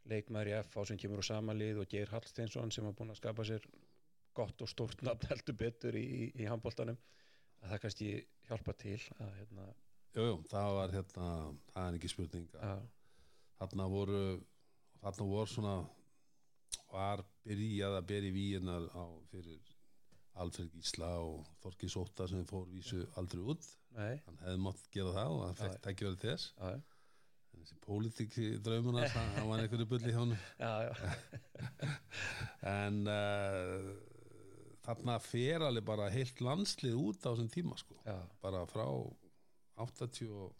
leikmaður 0.10 0.52
í 0.52 0.56
FH 0.64 0.86
sem 0.90 1.00
kemur 1.02 1.22
úr 1.22 1.28
samanlið 1.28 1.82
og 1.84 1.92
Geir 1.92 2.14
Hallsteinsson 2.14 2.72
sem 2.74 2.88
har 2.88 2.96
búin 2.98 3.14
að 3.14 3.20
skapa 3.20 3.46
sér 3.48 3.66
gott 4.38 4.64
og 4.64 4.72
stórt 4.72 5.04
nafn 5.06 5.28
heldur 5.30 5.58
betur 5.60 5.98
í, 6.00 6.06
í, 6.06 6.24
í 6.40 6.48
handbóltanum 6.50 6.98
að 7.60 7.74
það 7.74 7.82
kannski 7.86 8.10
hjálpa 8.48 8.76
til 8.80 9.00
að 9.20 9.34
hérna, 9.42 9.68
Jú, 10.16 10.24
jú, 10.26 10.38
það 10.50 10.76
var 10.80 10.94
hérna 10.96 11.28
það 11.70 11.84
er 11.84 11.98
ekki 12.00 12.10
spurning 12.10 12.54
að 12.66 12.86
þarna 13.60 13.90
voru 13.92 14.22
þarna 15.04 15.28
voru 15.30 15.52
svona 15.52 15.76
var 16.90 17.22
byrjað 17.46 17.98
að 18.00 18.08
byrja 18.10 18.34
víinar 18.34 18.88
á 18.96 19.04
fyrir 19.30 19.69
Alfred 20.40 20.70
Gísla 20.76 21.10
og 21.24 21.48
Þorki 21.64 21.90
Sóta 21.92 22.28
sem 22.30 22.46
fór 22.48 22.68
vísu 22.72 23.02
aldrei 23.20 23.42
út. 23.54 23.66
Nei, 23.98 24.22
hann 24.26 24.38
hefði 24.44 24.62
mátt 24.64 24.86
gera 24.94 25.16
það 25.16 25.34
og 25.36 25.42
hann 25.46 25.58
fekk 25.60 25.90
ekki 25.92 26.08
verið 26.08 26.24
þess. 26.28 26.44
En 26.70 27.64
þessi 27.64 27.78
pólitík 27.84 28.38
draumuna 28.64 29.08
hann 29.16 29.50
var 29.50 29.64
einhverju 29.64 29.88
bulli 29.90 30.14
hjá 30.14 30.22
hann 30.22 30.36
en 32.76 33.02
uh, 33.10 33.90
þarna 34.86 35.18
fer 35.26 35.66
alveg 35.66 35.88
bara 35.90 36.14
heilt 36.14 36.40
landslið 36.46 36.96
út 37.02 37.20
á 37.26 37.30
þessum 37.32 37.52
tíma 37.54 37.76
sko. 37.82 37.98
Já, 38.06 38.20
bara 38.44 38.64
frá 38.70 38.86
84 39.80 40.54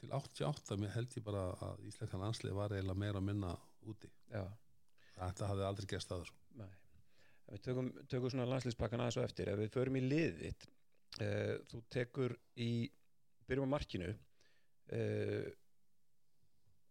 til 0.00 0.10
88 0.16 0.80
mér 0.80 0.94
held 0.96 1.10
ég 1.16 1.24
bara 1.24 1.44
að 1.70 1.84
Íslenska 1.86 2.18
landslið 2.20 2.56
var 2.58 2.74
eiginlega 2.74 3.02
meira 3.04 3.22
að 3.22 3.28
minna 3.30 3.52
úti. 3.86 4.10
Já, 4.32 4.44
þetta 5.14 5.52
hafði 5.52 5.64
aldrei 5.70 5.88
gerst 5.94 6.12
aður 6.12 6.34
nei 6.58 6.72
við 7.50 7.62
tökum, 7.66 7.90
tökum 8.10 8.32
svona 8.32 8.48
landslýspakkan 8.50 9.02
aðeins 9.02 9.20
og 9.20 9.26
eftir 9.28 9.50
ef 9.52 9.60
við 9.60 9.74
förum 9.74 9.98
í 10.00 10.04
liðið 10.06 10.66
uh, 11.22 11.54
þú 11.70 11.82
tekur 11.92 12.36
í 12.62 12.70
byrjum 13.46 13.70
á 13.70 13.74
markinu 13.76 14.10
uh, 14.12 15.46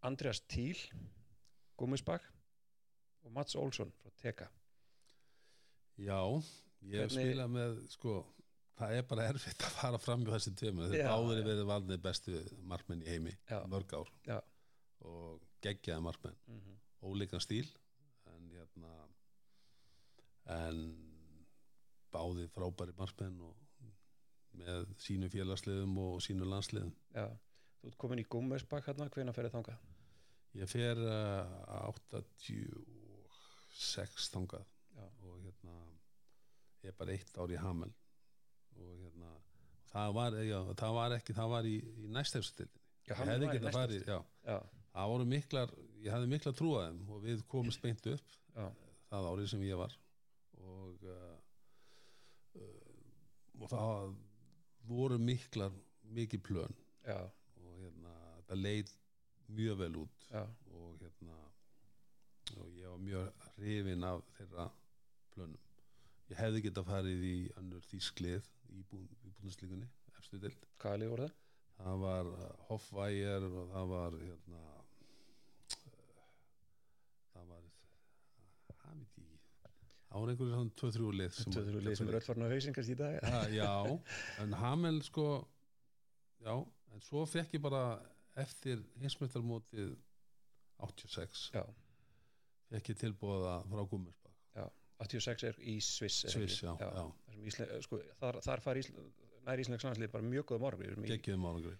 Andreas 0.06 0.42
Tíl 0.48 0.78
Gummisbak 1.76 2.24
og 3.26 3.34
Mats 3.34 3.58
Olsson 3.58 3.92
frá 4.00 4.12
Teka 4.22 4.48
Já, 5.96 6.20
ég 6.84 7.00
hef 7.00 7.14
spilað 7.14 7.52
með 7.54 7.78
sko, 7.88 8.18
það 8.76 8.98
er 8.98 9.06
bara 9.08 9.28
erfitt 9.32 9.64
að 9.64 9.78
fara 9.78 10.00
fram 10.00 10.26
í 10.26 10.28
þessi 10.28 10.52
tveimur, 10.60 10.90
þeir 10.92 11.08
báður 11.08 11.40
já. 11.40 11.46
verið 11.48 11.70
valnið 11.70 12.02
bestu 12.04 12.42
markmenn 12.68 13.04
í 13.04 13.08
heimi 13.14 13.32
Já. 13.48 13.58
mörg 13.72 13.96
ár 13.96 14.12
Já. 14.28 14.38
og 15.08 15.44
geggjaði 15.64 16.04
markmenn 16.04 16.36
mm 16.46 16.60
-hmm. 16.60 16.80
ólíkan 17.08 17.44
stíl 17.44 17.66
en 20.54 20.76
báði 22.14 22.44
frábæri 22.54 22.92
markmenn 22.98 23.38
og 23.44 23.54
með 24.56 24.80
sínu 25.02 25.26
félagsliðum 25.32 25.94
og 26.00 26.22
sínu 26.24 26.44
landsliðum. 26.48 26.94
Já, 27.12 27.26
þú 27.80 27.84
ert 27.90 27.98
komin 28.00 28.22
í 28.22 28.28
Gummisbak 28.30 28.84
hérna, 28.88 29.12
hvenær 29.12 29.36
ferði 29.36 29.52
þangað? 29.56 29.78
ég 30.56 30.66
fer 30.70 30.96
uh, 30.96 31.90
86 31.90 34.30
þangað. 34.32 34.64
Já. 34.96 35.04
og 35.28 35.36
hérna 35.44 35.74
ég 36.80 36.88
er 36.88 36.96
bara 36.96 37.12
eitt 37.12 37.36
ár 37.36 37.52
í 37.52 37.60
Hamel. 37.60 37.92
Og 38.80 38.96
hérna 39.02 39.28
það 39.90 40.14
var, 40.16 40.32
já, 40.44 40.58
það 40.80 40.92
var 40.96 41.12
ekki, 41.18 41.32
það 41.36 41.48
var 41.52 41.64
í, 41.68 41.76
í 42.00 42.08
næstefstildinni 42.14 42.82
ég 43.06 43.14
hefði 43.20 43.46
getað 43.52 43.66
næstu 43.66 43.76
farið, 43.76 44.02
það 44.96 45.10
voru 45.12 45.26
miklar, 45.30 45.68
ég 46.02 46.10
hefði 46.14 46.28
mikla 46.32 46.52
trú 46.56 46.70
að 46.78 46.84
þeim 46.88 47.00
og 47.14 47.18
við 47.22 47.38
komumst 47.52 47.80
beint 47.84 48.04
upp 48.10 48.28
já, 48.56 48.66
það 49.12 49.28
árið 49.30 49.46
sem 49.52 49.62
ég 49.66 49.76
var 49.78 49.92
og 50.66 50.96
uh, 51.06 51.36
uh, 52.58 52.86
og 53.60 53.70
það 53.72 54.14
voru 54.86 55.18
miklar 55.18 55.74
mikið 56.16 56.42
plön. 56.46 56.76
Já, 57.06 57.18
og 57.62 57.76
hérna 57.80 58.14
það 58.48 58.62
leið 58.62 58.94
mjög 59.58 59.78
vel 59.82 59.92
út. 60.04 60.26
Já, 60.30 60.42
og 60.72 60.98
hérna 61.02 61.38
og 62.56 62.66
ég 62.78 62.90
var 62.90 63.00
mjög 63.02 63.46
hrifin 63.56 64.06
af 64.06 64.22
þeirra 64.38 64.68
plönum. 65.34 65.62
Ég 66.30 66.38
hefði 66.40 66.62
getað 66.68 66.90
farið 66.90 67.26
í 67.26 67.36
önnur 67.58 67.84
þýsklið 67.86 68.46
í, 68.74 68.82
bú, 68.90 69.02
í 69.26 69.32
búinslíkunni 69.38 69.88
efstu 70.26 70.40
dild 70.42 70.62
það? 70.82 71.34
það 71.76 72.00
var 72.02 72.30
uh, 72.32 72.46
Hoffweier 72.66 73.44
og 73.46 73.68
það 73.72 73.90
var 73.92 74.16
hérna 74.22 74.62
uh, 74.66 76.00
það 77.34 77.50
var 77.52 77.66
það 78.80 78.96
veit 79.00 79.20
ég 79.20 79.34
ekki 79.70 80.05
það 80.16 80.22
voru 80.24 80.32
einhverjum 80.32 80.56
svona 80.56 80.74
2-3 80.80 81.12
lið 81.20 81.36
sem- 81.36 81.52
Tvö 81.52 81.62
þrjú 81.68 81.82
lið 81.86 81.96
sem 82.00 82.08
eru 82.10 82.18
öll 82.20 82.26
farin 82.26 82.46
á 82.46 82.48
hausinn 82.54 82.74
kannski 82.76 82.94
í 82.96 82.98
dag. 83.00 83.18
Ha, 83.22 83.40
já, 83.52 83.70
en 84.42 84.52
Hamel 84.62 85.02
sko 85.04 85.26
já, 86.46 86.54
en 86.94 87.00
svo 87.04 87.26
fekk 87.28 87.54
ég 87.58 87.62
bara 87.66 87.82
eftir 88.36 88.82
hinsmyndarmótið 89.02 89.94
86 90.80 91.50
Já, 91.54 91.62
fekk 92.72 92.90
ég 92.92 92.98
tilbúða 93.00 93.58
frá 93.68 93.84
Gummersbak 93.88 94.34
já 94.56 94.66
86 95.04 95.44
er 95.50 95.56
í 95.60 95.76
Sviss 95.84 96.24
er 96.24 96.32
Sviss, 96.34 96.58
já, 96.64 96.72
já. 96.80 97.06
Ísle, 97.46 97.66
sko, 97.84 98.00
þar, 98.20 98.38
þar 98.44 98.60
far 98.64 98.80
Ísle, 98.80 99.04
nær 99.46 99.60
Íslands 99.62 99.84
landslið 99.84 100.12
bara 100.12 100.24
mjög 100.24 100.46
góða 100.52 100.70
árangri 100.72 101.76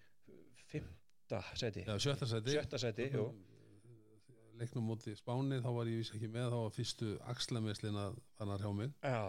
fymta 0.67 1.41
seti 1.57 1.83
já, 1.87 1.95
sjötta 2.01 2.27
seti 2.29 2.53
sjötta 2.57 2.77
seti, 2.81 3.09
leiknum 4.59 4.87
móti 4.89 5.13
Spáni, 5.17 5.59
þá 5.63 5.69
var 5.75 5.89
ég 5.89 6.01
vísa 6.01 6.15
ekki 6.17 6.29
með 6.31 6.51
þá 6.53 6.57
var 6.59 6.73
fyrstu 6.75 7.11
axlameslin 7.33 7.99
að 8.01 8.17
þannig 8.39 8.63
hjá 8.63 8.71
mig. 8.79 8.95
Já, 9.03 9.19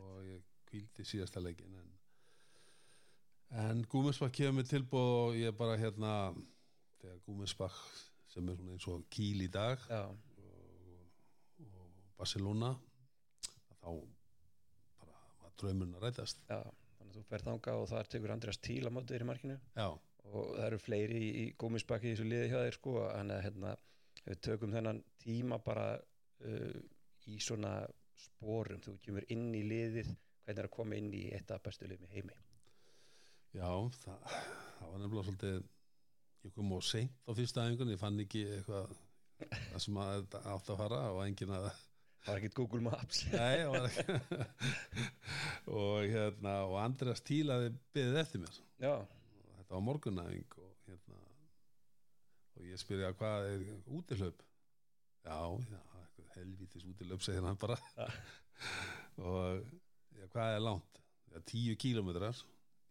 og 0.00 0.22
ég 0.28 0.44
kvíldi 0.70 1.06
síðasta 1.06 1.42
leikin 1.42 1.74
en, 1.80 1.90
en 3.64 3.84
Gúminsbakk 3.90 4.36
kemur 4.38 4.66
tilbúð 4.68 5.12
og 5.20 5.38
ég 5.38 5.56
bara 5.58 5.78
hérna 5.80 6.12
þegar 7.00 7.22
Gúminsbakk 7.26 7.78
sem 8.30 8.48
er 8.48 8.58
svona 8.58 8.76
eins 8.76 8.88
og 8.92 9.06
Kíl 9.10 9.42
í 9.42 9.48
dag 9.50 9.82
og, 9.96 10.20
og 11.66 12.04
Barcelona 12.20 12.74
þá 13.80 13.90
bara 15.00 15.24
var 15.40 15.56
draumurinn 15.58 15.98
að 15.98 16.06
rætast. 16.06 16.46
Já 16.50 16.62
þannig 17.00 17.16
að 17.16 17.18
þú 17.18 17.28
fer 17.30 17.44
þanga 17.46 17.74
og 17.80 17.88
þar 17.90 18.10
tekur 18.10 18.32
Andreas 18.34 18.60
Tíl 18.62 18.86
á 18.86 18.90
mótið 18.92 19.14
þér 19.14 19.24
í 19.24 19.28
markinu. 19.28 19.56
Já, 19.74 19.88
og 20.28 20.54
það 20.54 20.64
eru 20.66 20.80
fleiri 20.80 21.20
í, 21.20 21.30
í 21.42 21.44
gómisbakki 21.58 22.10
í 22.10 22.14
þessu 22.14 22.28
liði 22.28 22.50
hjá 22.52 22.58
þér 22.60 22.78
sko 22.78 22.94
en 23.08 23.34
að 23.34 23.42
hérna, 23.46 23.74
við 24.26 24.40
tökum 24.46 24.74
þennan 24.76 25.02
tíma 25.22 25.60
bara 25.64 25.88
uh, 25.96 26.78
í 27.30 27.38
svona 27.42 27.74
spórum, 28.20 28.80
þú 28.84 28.96
kemur 29.04 29.26
inn 29.32 29.50
í 29.56 29.64
liðið 29.66 30.10
hvernig 30.10 30.62
er 30.62 30.68
að 30.68 30.74
koma 30.74 30.96
inn 30.98 31.12
í 31.14 31.26
eitt 31.34 31.52
af 31.54 31.62
bestu 31.64 31.88
liðum 31.88 32.08
í 32.08 32.14
heimi? 32.14 32.38
Já 33.56 33.70
það, 34.00 34.40
það 34.78 34.90
var 34.92 35.02
nefnilega 35.02 35.28
svolítið 35.28 35.60
ég 36.46 36.56
kom 36.56 36.74
á 36.74 36.78
seint 36.86 37.22
á 37.26 37.30
fyrsta 37.36 37.66
æfingun 37.66 37.94
ég 37.94 38.00
fann 38.00 38.22
ekki 38.22 38.44
eitthvað 38.56 38.98
það 39.40 39.84
sem 39.84 40.00
að 40.00 40.12
þetta 40.16 40.42
átt 40.54 40.72
að 40.72 40.82
fara 40.82 41.00
og 41.14 41.22
engin 41.24 41.54
að 41.56 41.70
það 41.70 41.86
var 42.26 42.40
ekkert 42.40 42.58
Google 42.58 42.82
Maps? 42.84 43.22
Nei, 43.32 43.64
það 43.64 43.86
og 45.80 46.10
hérna 46.12 46.54
og 46.68 46.76
Andreas 46.82 47.24
Tílaði 47.24 47.72
byggðið 47.94 48.20
eftir 48.20 48.44
mér. 48.44 48.60
Já, 48.82 48.92
og 48.92 49.19
þetta 49.70 49.78
var 49.78 49.84
morgunæfing 49.86 50.54
og 50.58 50.70
hérna 50.88 51.18
og 52.58 52.64
ég 52.66 52.80
spyrja 52.80 53.12
hvað 53.14 53.44
er 53.52 53.60
útihlaup? 53.86 54.40
Já, 55.22 55.36
já, 55.70 55.78
helvítis 56.34 56.88
útihlaup 56.90 57.22
segir 57.22 57.46
hann 57.46 57.60
bara. 57.60 57.76
Og 59.30 59.62
já, 60.18 60.26
hvað 60.32 60.56
er 60.56 60.64
langt? 60.64 61.00
Já, 61.30 61.38
tíu 61.46 61.76
kílómetrar. 61.78 62.42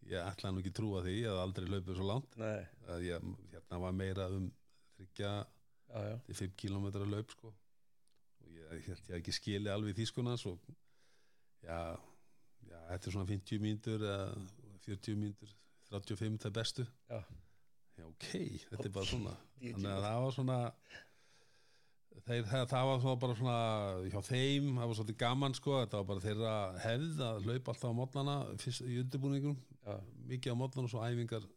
Ég 0.07 0.23
ætla 0.23 0.53
nú 0.53 0.63
ekki 0.63 0.71
trúa 0.71 1.03
því, 1.03 1.17
ég 1.19 1.27
hef 1.27 1.41
aldrei 1.43 1.67
hlaupið 1.67 1.99
svo 1.99 2.07
langt. 2.07 2.39
Að 2.39 3.05
ég, 3.09 3.29
hérna 3.51 3.83
var 3.83 3.99
meira 3.99 4.29
um 4.31 4.47
þryggja 4.95 5.33
til 6.29 6.41
5 6.45 6.57
km 6.63 6.87
laup 7.11 7.35
sko. 7.35 7.51
Og 8.39 8.55
ég 8.55 8.87
held 8.87 9.11
ég 9.11 9.17
ekki 9.19 9.35
skili 9.35 9.73
alveg 9.73 9.99
þýskuna 9.99 10.39
svo 10.39 10.55
já, 11.59 11.99
já, 12.63 12.79
þetta 12.93 13.03
er 13.03 13.17
svona 13.17 13.27
50 13.35 13.65
mínútur 13.67 14.05
eða 14.07 14.29
40 14.87 15.19
mínútur 15.19 15.59
35 15.89 16.41
það 16.45 16.55
bestu. 16.59 16.85
Já, 17.09 17.19
já, 17.97 18.07
ok, 18.07 18.25
þetta 18.69 18.85
er 18.85 18.95
bara 18.97 19.09
svona. 19.09 19.35
Þannig 19.59 19.93
að 19.93 20.03
það 20.05 20.23
var 20.23 20.35
svona 20.37 20.57
þeir, 22.27 22.43
það, 22.49 22.65
það 22.71 22.89
var 22.89 23.01
svona 23.03 23.21
bara 23.23 23.37
svona 23.39 23.59
hjá 24.13 24.19
þeim, 24.29 24.69
það 24.75 24.91
var 24.91 24.99
svolítið 24.99 25.19
gaman 25.23 25.57
sko. 25.57 25.77
Þetta 25.83 26.01
var 26.01 26.09
bara 26.11 26.25
þeirra 26.25 26.55
hefð 26.85 27.23
að 27.27 27.47
hlaupa 27.47 27.73
alltaf 27.73 27.89
á 27.89 27.99
mótnana 27.99 28.37
fyrst 28.61 28.85
í 28.85 28.99
undirbúningum 29.03 29.57
já, 29.57 29.95
mikið 30.29 30.55
á 30.55 30.61
mótnana 30.61 30.89
og 30.89 30.93
svo 30.93 31.03
æfingar 31.05 31.47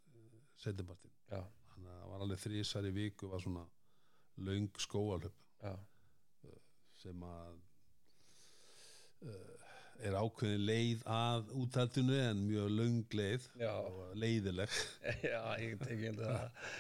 setjabartin, 0.62 1.12
já, 1.27 1.40
þannig 1.73 1.92
að 1.92 2.03
það 2.03 2.11
var 2.12 2.25
alveg 2.27 2.42
þrísar 2.45 2.88
í 2.88 2.95
viku 2.97 3.31
var 3.33 3.42
svona 3.45 3.66
löng 4.49 4.81
skóalöp. 4.81 5.38
Sem 7.03 7.25
að 7.27 7.57
uh, 9.27 9.51
er 10.02 10.16
ákveðin 10.18 10.64
leið 10.66 11.04
að 11.14 11.52
úthaldinu 11.62 12.18
en 12.22 12.42
mjög 12.48 12.72
löng 12.78 13.16
leið 13.18 13.48
já, 13.60 13.72
og 13.72 14.16
leiðileg. 14.18 14.80
Já, 15.32 15.40
ég 15.62 15.76
teki 15.82 16.10
undir 16.10 16.30
það. 16.30 16.72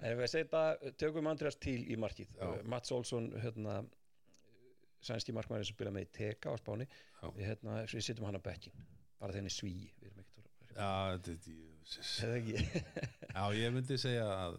En 0.00 0.08
ef 0.10 0.18
við 0.20 0.32
setja, 0.32 0.64
tökum 1.00 1.30
Andreas 1.30 1.56
Tíl 1.62 1.84
í 1.86 1.96
markið, 2.00 2.34
Já. 2.34 2.48
Uh, 2.48 2.58
Mats 2.68 2.92
Olsson 2.92 3.30
hérna 3.40 3.78
sænski 5.04 5.32
markmæri 5.36 5.66
sem 5.68 5.76
spila 5.76 5.92
með 5.94 6.08
í 6.08 6.12
TK 6.18 6.50
á 6.50 6.54
Spáni. 6.60 6.88
Við, 7.24 7.46
hérna, 7.46 7.78
við 7.88 8.04
setjum 8.04 8.26
hann 8.28 8.40
á 8.40 8.42
bekkin 8.44 8.84
bara 9.24 9.34
þenni 9.36 9.52
sví 9.52 9.74
við 10.00 10.10
erum 10.10 10.22
ekkert 10.24 10.34
Já, 10.74 11.16
þetta 11.24 12.26
er 12.26 12.36
ekki? 12.38 12.82
Já, 13.36 13.42
ég 13.56 13.74
myndi 13.74 13.98
segja 14.00 14.26
að 14.28 14.58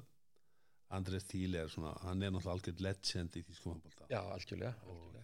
Andrés 0.95 1.25
Tíli 1.27 1.59
er 1.59 1.71
svona, 1.71 1.95
hann 2.05 2.23
er 2.23 2.31
náttúrulega 2.31 2.55
algjörð 2.55 2.83
legend 2.85 3.35
í 3.35 3.43
þýskum 3.49 3.75
handbólta 3.75 4.07
Já, 4.09 4.21
algjörlega, 4.21 4.73
algjörlega. 4.85 5.14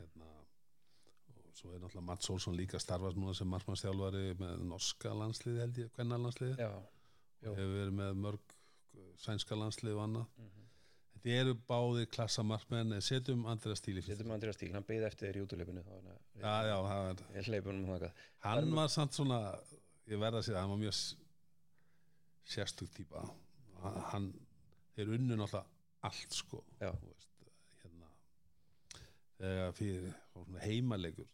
Og 1.62 1.70
svo 1.70 1.76
er 1.76 1.82
náttúrulega 1.84 2.08
Mats 2.08 2.30
Olsson 2.34 2.56
líka 2.58 2.80
starfast 2.82 3.18
núna 3.20 3.36
sem 3.38 3.50
markmannstjálfari 3.54 4.34
með 4.40 4.64
norska 4.66 5.14
landsliði 5.14 5.62
held 5.62 5.78
ég, 5.84 5.92
hvenna 5.98 6.18
landsliði 6.18 6.56
já. 6.58 6.72
hefur 7.46 7.76
verið 7.76 7.94
með 8.00 8.18
mörg 8.24 8.56
uh, 8.56 9.12
sænska 9.22 9.58
landsliði 9.60 9.96
og 9.98 10.04
annað. 10.08 10.26
Mhm. 10.42 10.64
þetta 11.14 11.36
eru 11.42 11.54
báðir 11.70 12.10
klassa 12.16 12.44
markmenn 12.44 12.96
en 12.98 13.06
setjum 13.06 13.46
Andrés 13.46 13.84
Tíli 13.86 14.02
fyrst 14.02 14.18
Setjum 14.18 14.34
Andreas 14.34 14.58
Tíl, 14.58 14.72
hann 14.74 14.88
beði 14.88 15.06
eftir 15.06 15.30
þér 15.30 15.38
í 15.38 15.44
útuleipinu 15.46 15.84
þá 15.86 15.92
Já, 16.42 16.54
já, 16.66 16.78
er 17.38 17.68
um 17.70 17.86
það 17.86 18.08
hann 18.48 18.76
var 18.76 18.90
samt 18.90 19.14
svona 19.14 19.42
ég 20.10 20.18
verða 20.18 20.42
að 20.42 20.48
segja, 20.48 20.64
hann 20.64 20.74
var 20.74 20.82
mjög 20.82 20.98
sérstug 22.52 22.90
típa. 22.96 23.22
Hann, 23.84 24.00
hann 24.12 24.32
þeir 24.96 25.14
unnu 25.18 25.38
náttúrulega 25.38 26.10
allt 26.10 26.34
sko. 26.34 26.64
Veist, 26.82 27.30
hérna 27.84 28.10
þegar 29.38 29.78
fyrir 29.78 30.10
heimalegur 30.66 31.30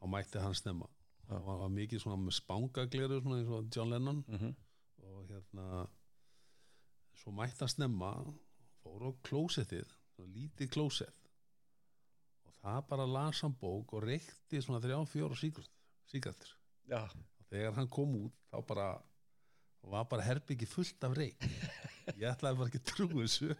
þá 0.00 0.06
mætti 0.14 0.42
hann 0.42 0.54
snemma. 0.58 0.88
Já. 1.28 1.34
hann 1.34 1.44
var, 1.46 1.58
var 1.62 1.72
mikið 1.76 2.02
svona 2.02 2.16
með 2.24 2.36
spangagleru 2.40 3.20
svona 3.22 3.38
eins 3.38 3.50
og 3.54 3.68
John 3.76 3.90
Lennon. 3.92 4.24
Mm 4.26 4.38
-hmm. 4.38 4.54
og 5.06 5.26
hérna 5.28 5.86
svo 7.22 7.32
mætti 7.32 7.60
hann 7.60 7.68
snemma 7.74 8.12
fór 8.82 9.02
á 9.08 9.10
klósettið 9.28 9.86
svona 10.14 10.32
lítið 10.34 10.70
klósett. 10.70 11.30
Og 12.44 12.52
það 12.62 12.86
bara 12.88 13.06
las 13.06 13.40
hann 13.40 13.54
bók 13.60 13.92
og 13.92 14.02
reykti 14.02 14.62
svona 14.62 14.80
þrjá, 14.80 15.04
fjóra 15.06 15.36
síkrættur 16.10 16.56
Já, 16.88 17.02
og 17.38 17.44
þegar 17.50 17.72
hann 17.72 17.88
kom 17.88 18.14
út 18.16 18.34
þá 18.50 18.66
bara 18.66 19.02
var 19.82 20.04
bara 20.04 20.22
herbyggi 20.22 20.66
fullt 20.66 21.04
af 21.04 21.16
reik 21.16 21.44
ég 22.18 22.26
ætlaði 22.30 22.58
bara 22.58 22.68
ekki 22.68 22.80
að 22.80 22.88
trúa 22.90 23.22
þessu. 23.22 23.54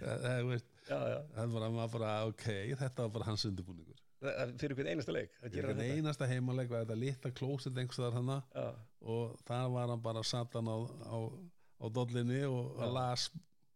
Það 0.00 0.42
veist 0.50 0.68
já, 0.88 0.96
já. 1.10 1.18
það 1.34 1.54
var 1.76 1.88
bara, 1.92 2.10
ok, 2.30 2.44
þetta 2.80 3.02
var 3.06 3.12
bara 3.16 3.26
hans 3.30 3.44
undirbúningur. 3.48 3.96
Það- 3.96 4.02
það- 4.02 4.05
fyrir 4.60 4.76
hvern 4.78 4.90
einasta 4.92 5.14
leik 5.14 5.32
það 5.40 5.54
Fyrir 5.56 5.68
hann 5.70 5.80
þetta. 5.80 5.96
einasta 6.00 6.28
heimaleg 6.30 6.70
var 6.72 6.84
þetta 6.84 6.98
litla 7.00 7.30
klóset 7.40 7.78
einhverstaðar 7.80 8.16
hana 8.18 8.36
Já, 8.54 8.66
og 9.14 9.36
þar 9.48 9.68
var 9.76 9.92
hann 9.94 10.02
bara 10.04 10.22
satan 10.26 10.70
á, 10.70 10.76
á, 11.06 11.18
á 11.82 11.86
dollinni 11.98 12.40
og 12.48 12.80
Já. 12.80 12.86
las 12.96 13.26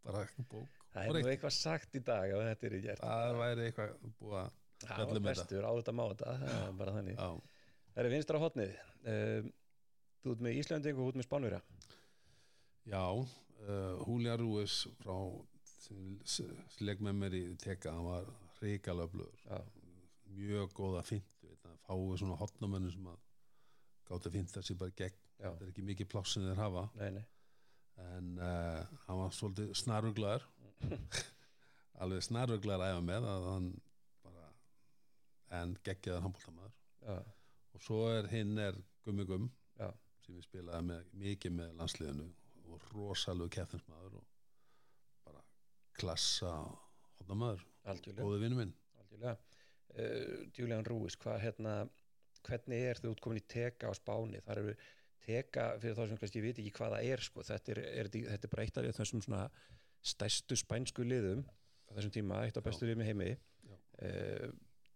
bara 0.05 0.25
bók. 0.51 0.69
Það 0.91 1.07
er 1.07 1.19
nú 1.23 1.31
eitthvað 1.31 1.55
sagt 1.55 1.95
í 1.95 2.03
dag 2.03 2.33
ef 2.35 2.43
þetta 2.49 2.67
er 2.67 2.75
í 2.75 2.81
gert. 2.83 3.03
Það 3.05 3.37
væri 3.41 3.67
eitthvað 3.69 3.93
búið 4.19 4.39
að 4.41 4.51
það 4.81 4.95
fjalla 4.97 5.07
var 5.13 5.21
um 5.21 5.29
bestur 5.29 5.69
á 5.69 5.73
þetta 5.77 5.95
má 5.95 6.05
þetta 6.11 6.35
það 6.41 6.55
er 6.57 6.73
bara 6.81 6.95
þannig. 6.97 7.21
Já, 7.21 7.29
það 7.95 8.05
er 8.05 8.11
vinstra 8.15 8.41
hotnið 8.43 8.75
um, 9.15 9.53
þú 10.25 10.35
ert 10.35 10.45
með 10.47 10.59
Íslanding 10.63 10.97
og 10.99 11.05
þú 11.05 11.13
ert 11.13 11.21
með 11.21 11.29
Spánverja. 11.29 11.61
Já 12.91 13.05
uh, 13.07 14.03
Julia 14.09 14.37
Ruiz 14.41 14.81
frá 15.05 15.17
sem 16.25 16.51
legg 16.87 17.01
með 17.03 17.17
mér 17.23 17.37
í 17.39 17.45
teka 17.61 17.93
hann 17.95 18.07
var 18.07 18.27
já, 18.61 19.59
mjög 20.37 20.73
góða 20.77 21.03
fintu 21.07 21.31
fáið 21.91 22.21
svona 22.23 22.39
hotnamennu 22.39 22.93
sem 22.95 23.11
að 23.11 23.19
gátt 24.11 24.27
að 24.29 24.39
finta 24.39 24.63
sér 24.63 24.79
bara 24.81 24.97
gegn. 24.99 25.21
Já, 25.41 25.49
þetta 25.49 25.65
er 25.65 25.73
ekki 25.73 25.85
mikið 25.89 26.09
pláss 26.13 26.35
sem 26.35 26.47
þeir 26.47 26.61
hafa. 26.61 26.87
Nei, 27.01 27.11
nei. 27.17 27.25
En 28.01 28.33
uh, 28.41 28.97
hann 29.07 29.21
var 29.21 29.37
svolítið 29.37 29.73
snaruglaður. 29.79 30.47
Alveg 32.01 32.25
snaruglaður 32.25 32.87
að 32.87 32.95
æfa 32.95 33.07
með 33.07 33.29
að 33.29 33.47
hann 33.51 33.71
bara 34.25 34.47
en 35.61 35.75
geggjaðar 35.85 36.25
handbóltamaður 36.25 36.77
já, 37.05 37.17
og 37.75 37.85
svo 37.85 37.99
er 38.15 38.29
hinn 38.33 38.55
er 38.63 38.79
Gummi 39.05 39.27
Gumm 39.29 39.51
já, 39.77 39.91
sem 40.25 40.39
við 40.39 40.47
spilaði 40.47 40.87
með, 40.89 41.11
mikið 41.25 41.57
með 41.59 41.75
landsliðinu 41.83 42.29
og 42.71 42.87
rosalegu 42.95 43.53
keppninsmaður 43.59 44.21
og 44.23 44.27
bara 45.27 45.45
klassa 46.01 46.55
algjörlega. 47.29 48.25
Góði 48.25 48.43
vinnu 48.47 48.63
minn. 48.63 48.75
Algjörlega 49.03 49.37
uh, 49.97 50.47
Julian 50.57 50.87
Ruiz, 50.87 51.17
hvað 51.21 51.43
hérna 51.47 51.75
hvernig 52.47 52.87
er 52.91 53.01
þú 53.01 53.15
útkomin 53.15 53.41
í 53.41 53.47
teka 53.51 53.91
á 53.91 53.93
Spáni 53.97 54.41
þar 54.45 54.63
eru 54.63 54.75
teka 55.25 55.67
fyrir 55.81 55.97
þá 55.99 56.03
sem 56.09 56.21
kannski 56.21 56.41
ég 56.41 56.47
veit 56.47 56.61
ekki 56.63 56.73
hvað 56.79 56.95
það 56.97 57.11
er 57.13 57.25
sko. 57.25 57.45
þetta, 57.47 57.75
er, 57.75 57.81
er, 58.01 58.11
er 58.33 58.89
af 58.91 58.97
þessum 59.01 59.23
svona 59.25 59.43
stærstu 60.01 60.57
spænsku 60.57 61.05
liðum 61.05 61.45
á 61.45 61.91
þessum 61.97 62.15
tíma, 62.15 62.45
eitt 62.47 62.57
af 62.57 62.65
bestu 62.65 62.89
liðum 62.89 63.05
í 63.05 63.09
heimi 63.11 63.31
Já. 63.35 63.77
uh, 63.77 64.49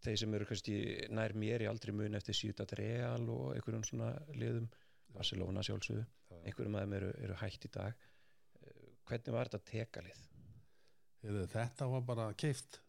þeir 0.04 0.20
sem 0.20 0.36
eru 0.36 0.48
kannski 0.48 0.78
nær 1.12 1.36
mér 1.36 1.64
í 1.64 1.68
aldrei 1.68 1.92
mun 1.96 2.16
eftir 2.16 2.36
Ciutat 2.38 2.72
Real 2.80 3.28
og 3.32 3.52
einhverjum 3.54 3.84
svona 3.88 4.14
liðum 4.36 4.70
Barcelona 5.14 5.62
sjálfsögðu, 5.62 6.04
einhverjum 6.42 6.78
af 6.78 6.86
þeim 6.86 6.96
eru, 7.00 7.10
eru 7.26 7.36
hægt 7.42 7.68
í 7.68 7.72
dag 7.76 7.92
uh, 7.92 8.88
hvernig 9.10 9.36
var 9.36 9.52
þetta 9.52 9.70
tekalið? 9.70 10.24
Heyrðu, 11.24 11.44
þetta 11.52 11.88
var 11.92 12.02
bara 12.08 12.32
keift 12.36 12.80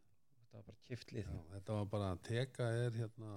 Þetta 0.55 0.71
var 0.71 0.71
bara 0.71 0.87
kift 0.87 1.11
lið. 1.11 1.27
Já, 1.27 1.39
þetta 1.51 1.75
var 1.75 1.87
bara 1.91 2.09
teka 2.23 2.65
er 2.79 2.93
hérna 2.95 3.31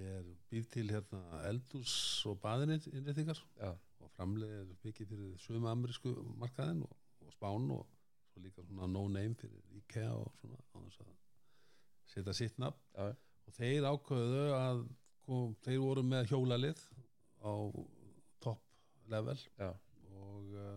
er 0.00 0.28
býr 0.48 0.68
til 0.72 0.86
hérna 0.88 1.40
eldús 1.48 1.92
og 2.30 2.38
baðininnréttingar 2.40 3.40
Já, 3.58 3.72
og 3.74 4.12
framlega 4.14 4.62
er 4.62 4.70
mikið 4.84 5.10
fyrir 5.10 5.34
sömu 5.42 5.68
amerísku 5.68 6.12
markaðin 6.40 6.84
og, 6.86 6.94
og 7.26 7.34
spán 7.34 7.66
og 7.74 7.84
svo 8.30 8.44
líka 8.44 8.64
svona 8.64 8.88
no 8.88 9.02
name 9.12 9.36
fyrir 9.36 9.60
IKEA 9.82 10.14
og 10.14 10.30
svona 10.38 10.56
á 10.72 10.78
þess 10.78 11.02
að 11.04 11.12
setja 12.14 12.36
sitt 12.38 12.58
nafn. 12.62 12.80
Já, 12.96 13.10
og 13.44 13.58
þeir 13.58 13.90
ákveðu 13.90 14.44
að 14.56 14.82
kom, 15.26 15.54
þeir 15.66 15.82
voru 15.84 16.06
með 16.06 16.32
hjólalið 16.32 16.84
á 17.44 17.52
topp 18.40 18.64
level. 19.12 19.38
Já, 19.60 19.74
og 20.16 20.56
uh, 20.56 20.76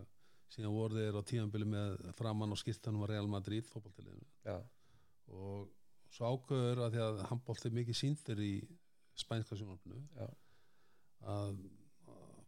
síðan 0.52 0.76
voru 0.76 1.00
þeir 1.00 1.16
á 1.16 1.22
tíðanbili 1.32 1.70
með 1.70 2.00
framann 2.18 2.54
og 2.54 2.60
skiptanum 2.60 3.06
að 3.06 3.16
Real 3.16 3.30
Madrid 3.30 3.70
fótballtiliðinu 3.72 4.28
já, 4.44 4.58
og 5.32 5.70
svo 6.14 6.34
ákveður 6.34 6.84
að 6.86 6.96
því 6.96 7.04
að 7.08 7.22
handbólt 7.30 7.66
er 7.66 7.78
mikið 7.78 8.00
síndir 8.00 8.44
í 8.44 8.54
spænska 9.18 9.58
sjónarfinu 9.58 10.02
að 11.34 11.58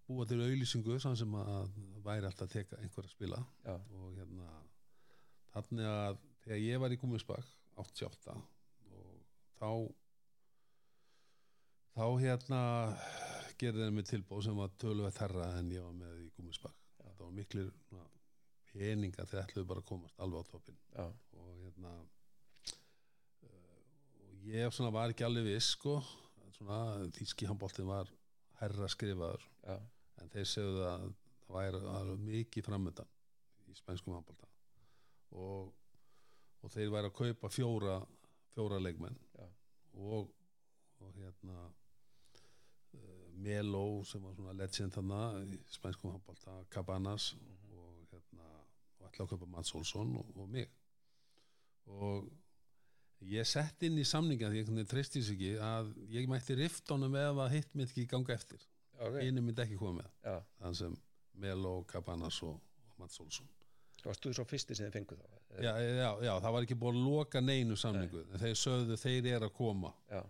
búa 0.05 0.25
til 0.29 0.41
auðlýsingu 0.43 0.99
sem 1.01 1.15
sem 1.17 1.37
að 1.39 1.77
væri 2.05 2.27
alltaf 2.27 2.47
að 2.47 2.55
teka 2.59 2.79
einhver 2.81 3.07
að 3.07 3.13
spila. 3.15 3.41
Já, 3.65 3.75
og 3.75 4.17
hérna 4.19 4.49
þannig 5.55 5.89
að 5.89 6.17
þegar 6.43 6.61
ég 6.61 6.81
var 6.83 6.93
í 6.93 6.99
Gúmisbakk 7.01 7.53
88 7.81 8.35
og 8.35 9.13
þá 9.59 9.69
þá 11.95 12.05
hérna 12.21 12.61
gerði 13.59 13.85
þeir 13.85 13.95
mig 13.95 14.09
tilbóð 14.09 14.43
sem 14.45 14.59
var 14.59 14.73
töluvert 14.81 15.21
herra 15.23 15.53
en 15.59 15.71
ég 15.71 15.85
var 15.85 15.95
með 15.95 16.25
í 16.25 16.29
Gúmisbakk 16.35 16.75
það 16.99 17.23
var 17.23 17.71
svona, 17.87 18.05
peninga 18.71 19.25
þegar 19.25 19.47
ætluðu 19.47 19.69
bara 19.71 19.83
að 19.83 19.89
komast 19.93 20.19
alveg 20.19 20.43
á 20.43 20.51
toppin 20.51 20.79
og 20.99 21.51
hérna 21.63 21.93
ég 24.51 24.73
svona 24.73 24.93
var 24.93 25.13
ekki 25.13 25.25
alveg 25.27 25.47
viss 25.49 25.73
sko. 25.75 25.99
Þýski 27.15 27.47
handbóltin 27.49 27.89
var 27.89 28.09
herra 28.61 28.87
skrifaður. 28.91 29.43
Já, 29.65 29.75
en 30.21 30.31
þeir 30.33 30.49
segðu 30.49 30.83
að 30.87 31.07
það 31.45 31.55
væri, 31.55 31.81
það 31.83 32.09
væri 32.09 32.19
mikið 32.29 32.67
framöndan 32.69 33.09
í 33.69 33.75
spænskum 33.77 34.15
handbólta 34.15 34.47
og, 35.35 35.73
og 36.63 36.71
þeir 36.73 36.93
væri 36.93 37.09
að 37.09 37.17
kaupa 37.17 37.51
fjóra 37.51 37.97
fjóra 38.55 38.79
leikmenn. 38.79 39.17
Og, 39.95 40.31
og 40.99 41.11
hérna 41.15 41.57
uh, 41.65 43.27
Melo 43.35 44.03
sem 44.07 44.23
var 44.23 44.35
svona 44.35 44.55
legend 44.55 44.95
þarna 44.95 45.19
í 45.43 45.59
spænskum 45.71 46.13
handbólta 46.13 46.55
Cabanas 46.71 47.33
og 47.75 48.07
hérna 48.11 48.47
og 48.99 49.07
ætla 49.09 49.27
að 49.27 49.33
kaupa 49.33 49.51
Mats 49.51 49.75
Olsson 49.75 50.15
og, 50.19 50.31
og 50.39 50.49
mig. 50.51 50.71
Og 51.91 52.31
ég 53.23 53.47
sett 53.47 53.83
inn 53.85 53.97
í 53.99 54.05
samninga 54.07 54.49
því 54.51 54.61
einhvern 54.61 54.79
veginn 54.79 54.91
treysti 54.91 55.21
þess 55.21 55.33
ekki 55.35 55.51
að 55.63 55.91
ég 56.13 56.29
mætti 56.29 56.57
riftunum 56.59 57.15
ef 57.19 57.41
að 57.45 57.53
hitt 57.55 57.75
mitt 57.77 57.91
ekki 57.91 58.07
ganga 58.11 58.35
eftir. 58.35 58.63
Ok, 58.99 59.19
einu 59.23 59.43
myndi 59.43 59.63
ekki 59.63 59.79
koma 59.79 60.03
með. 60.03 60.41
Þann 60.61 60.77
sem 60.79 60.97
Melo, 61.41 61.75
Cabanas 61.89 62.39
og, 62.47 62.59
og 62.59 62.99
Mats 63.01 63.19
Olsson. 63.23 63.49
Varst 64.05 64.21
þú 64.21 64.35
svo 64.37 64.45
fyrsti 64.45 64.75
sem 64.77 64.87
þið 64.87 64.99
fengu 64.99 65.17
þá? 65.17 65.25
já, 65.63 65.71
já, 65.81 66.09
já, 66.27 66.31
það 66.43 66.53
var 66.53 66.67
ekki 66.67 66.77
búin 66.77 66.99
að 66.99 67.07
loka 67.09 67.41
neinu 67.41 67.77
samningu. 67.79 68.21
En 68.29 68.41
þeir 68.43 68.57
sögðu 68.59 68.97
þeir 69.01 69.29
eru 69.33 69.49
að 69.49 69.55
koma. 69.57 69.91
Já, 70.11 70.21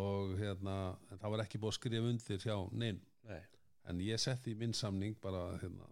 og 0.00 0.34
hérna, 0.40 0.76
það 1.12 1.34
var 1.34 1.44
ekki 1.44 1.60
búin 1.62 1.74
að 1.74 1.78
skrifa 1.78 2.10
undir 2.10 2.44
hjá 2.44 2.56
neinu. 2.72 3.06
Nei, 3.30 3.40
en 3.92 4.02
ég 4.02 4.22
setti 4.22 4.54
í 4.54 4.58
minn 4.58 4.74
samning 4.76 5.18
bara 5.22 5.46
hérna, 5.62 5.86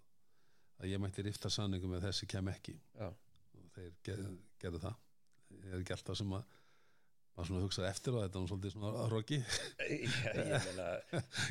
að 0.82 0.92
ég 0.92 1.02
mætti 1.02 1.24
rifta 1.26 1.52
samningu 1.52 1.90
með 1.90 2.08
þessi 2.08 2.28
kem 2.30 2.50
ekki. 2.50 2.74
Já, 2.98 3.12
og 3.12 3.70
þeir 3.76 3.92
ger, 4.08 4.24
gerðu 4.58 4.82
það 4.88 4.98
ég 5.68 5.76
er 5.76 5.82
ekki 5.84 5.94
alltaf 5.94 6.18
sem 6.18 6.32
að 6.38 6.46
maður 7.38 7.48
svona 7.48 7.62
hugsaði 7.62 7.88
eftir 7.92 8.16
og 8.16 8.24
þetta 8.24 8.40
var 8.40 8.48
svolítið 8.50 8.72
svona 8.74 9.02
roki. 9.12 9.36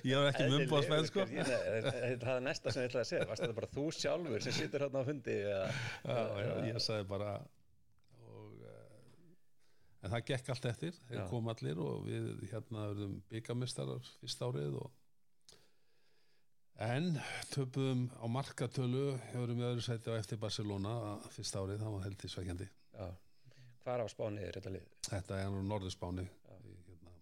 Ég 0.08 0.20
var 0.20 0.30
ekki 0.34 0.48
mumbo 0.52 0.80
að 0.80 0.88
spenn 0.88 1.08
sko. 1.08 1.26
Það 1.28 2.34
er 2.34 2.44
næsta 2.44 2.74
sem 2.74 2.84
ég 2.84 2.90
ætlaði 2.90 3.04
að 3.04 3.12
segja? 3.12 3.28
Varst 3.30 3.46
þetta 3.46 3.58
bara 3.62 3.70
þú 3.72 3.86
sjálfur 3.96 4.44
sem 4.44 4.58
situr 4.58 4.84
hérna 4.84 5.04
á 5.04 5.08
fundi 5.08 5.38
ég 6.68 6.82
sagði 6.84 7.08
bara 7.14 7.30
og 8.28 8.68
uh, 8.68 10.04
en 10.04 10.12
það 10.12 10.26
gekk 10.32 10.54
allt 10.54 10.70
eftir. 10.74 11.02
Þeir 11.08 11.28
kom 11.32 11.52
allir 11.54 11.84
og 11.84 12.08
við 12.08 12.32
hérna 12.52 12.90
verðum 12.90 13.20
byggamestarar 13.32 14.10
fyrst 14.20 14.44
árið 14.44 14.82
og 14.82 14.90
en 16.84 17.16
töpuðum 17.54 18.04
á 18.20 18.26
markatölu 18.30 19.06
höfum 19.32 19.56
við 19.56 19.70
öðru 19.72 19.88
sæti 19.88 20.12
á 20.14 20.20
eftir 20.20 20.38
Barcelona 20.42 21.16
fyrst 21.34 21.56
árið, 21.58 21.80
það 21.82 21.96
var 21.96 22.04
heldur 22.06 22.34
svækjandi 22.36 22.68
já. 22.68 23.08
Hvar 23.88 24.04
á 24.04 24.08
Spáni 24.12 24.42
er 24.44 24.58
þetta 24.60 24.72
lið? 24.76 24.88
þetta 25.08 25.38
er 25.40 25.52
nú 25.54 25.62
Norðurspáni 25.64 26.26
hérna, 26.28 27.14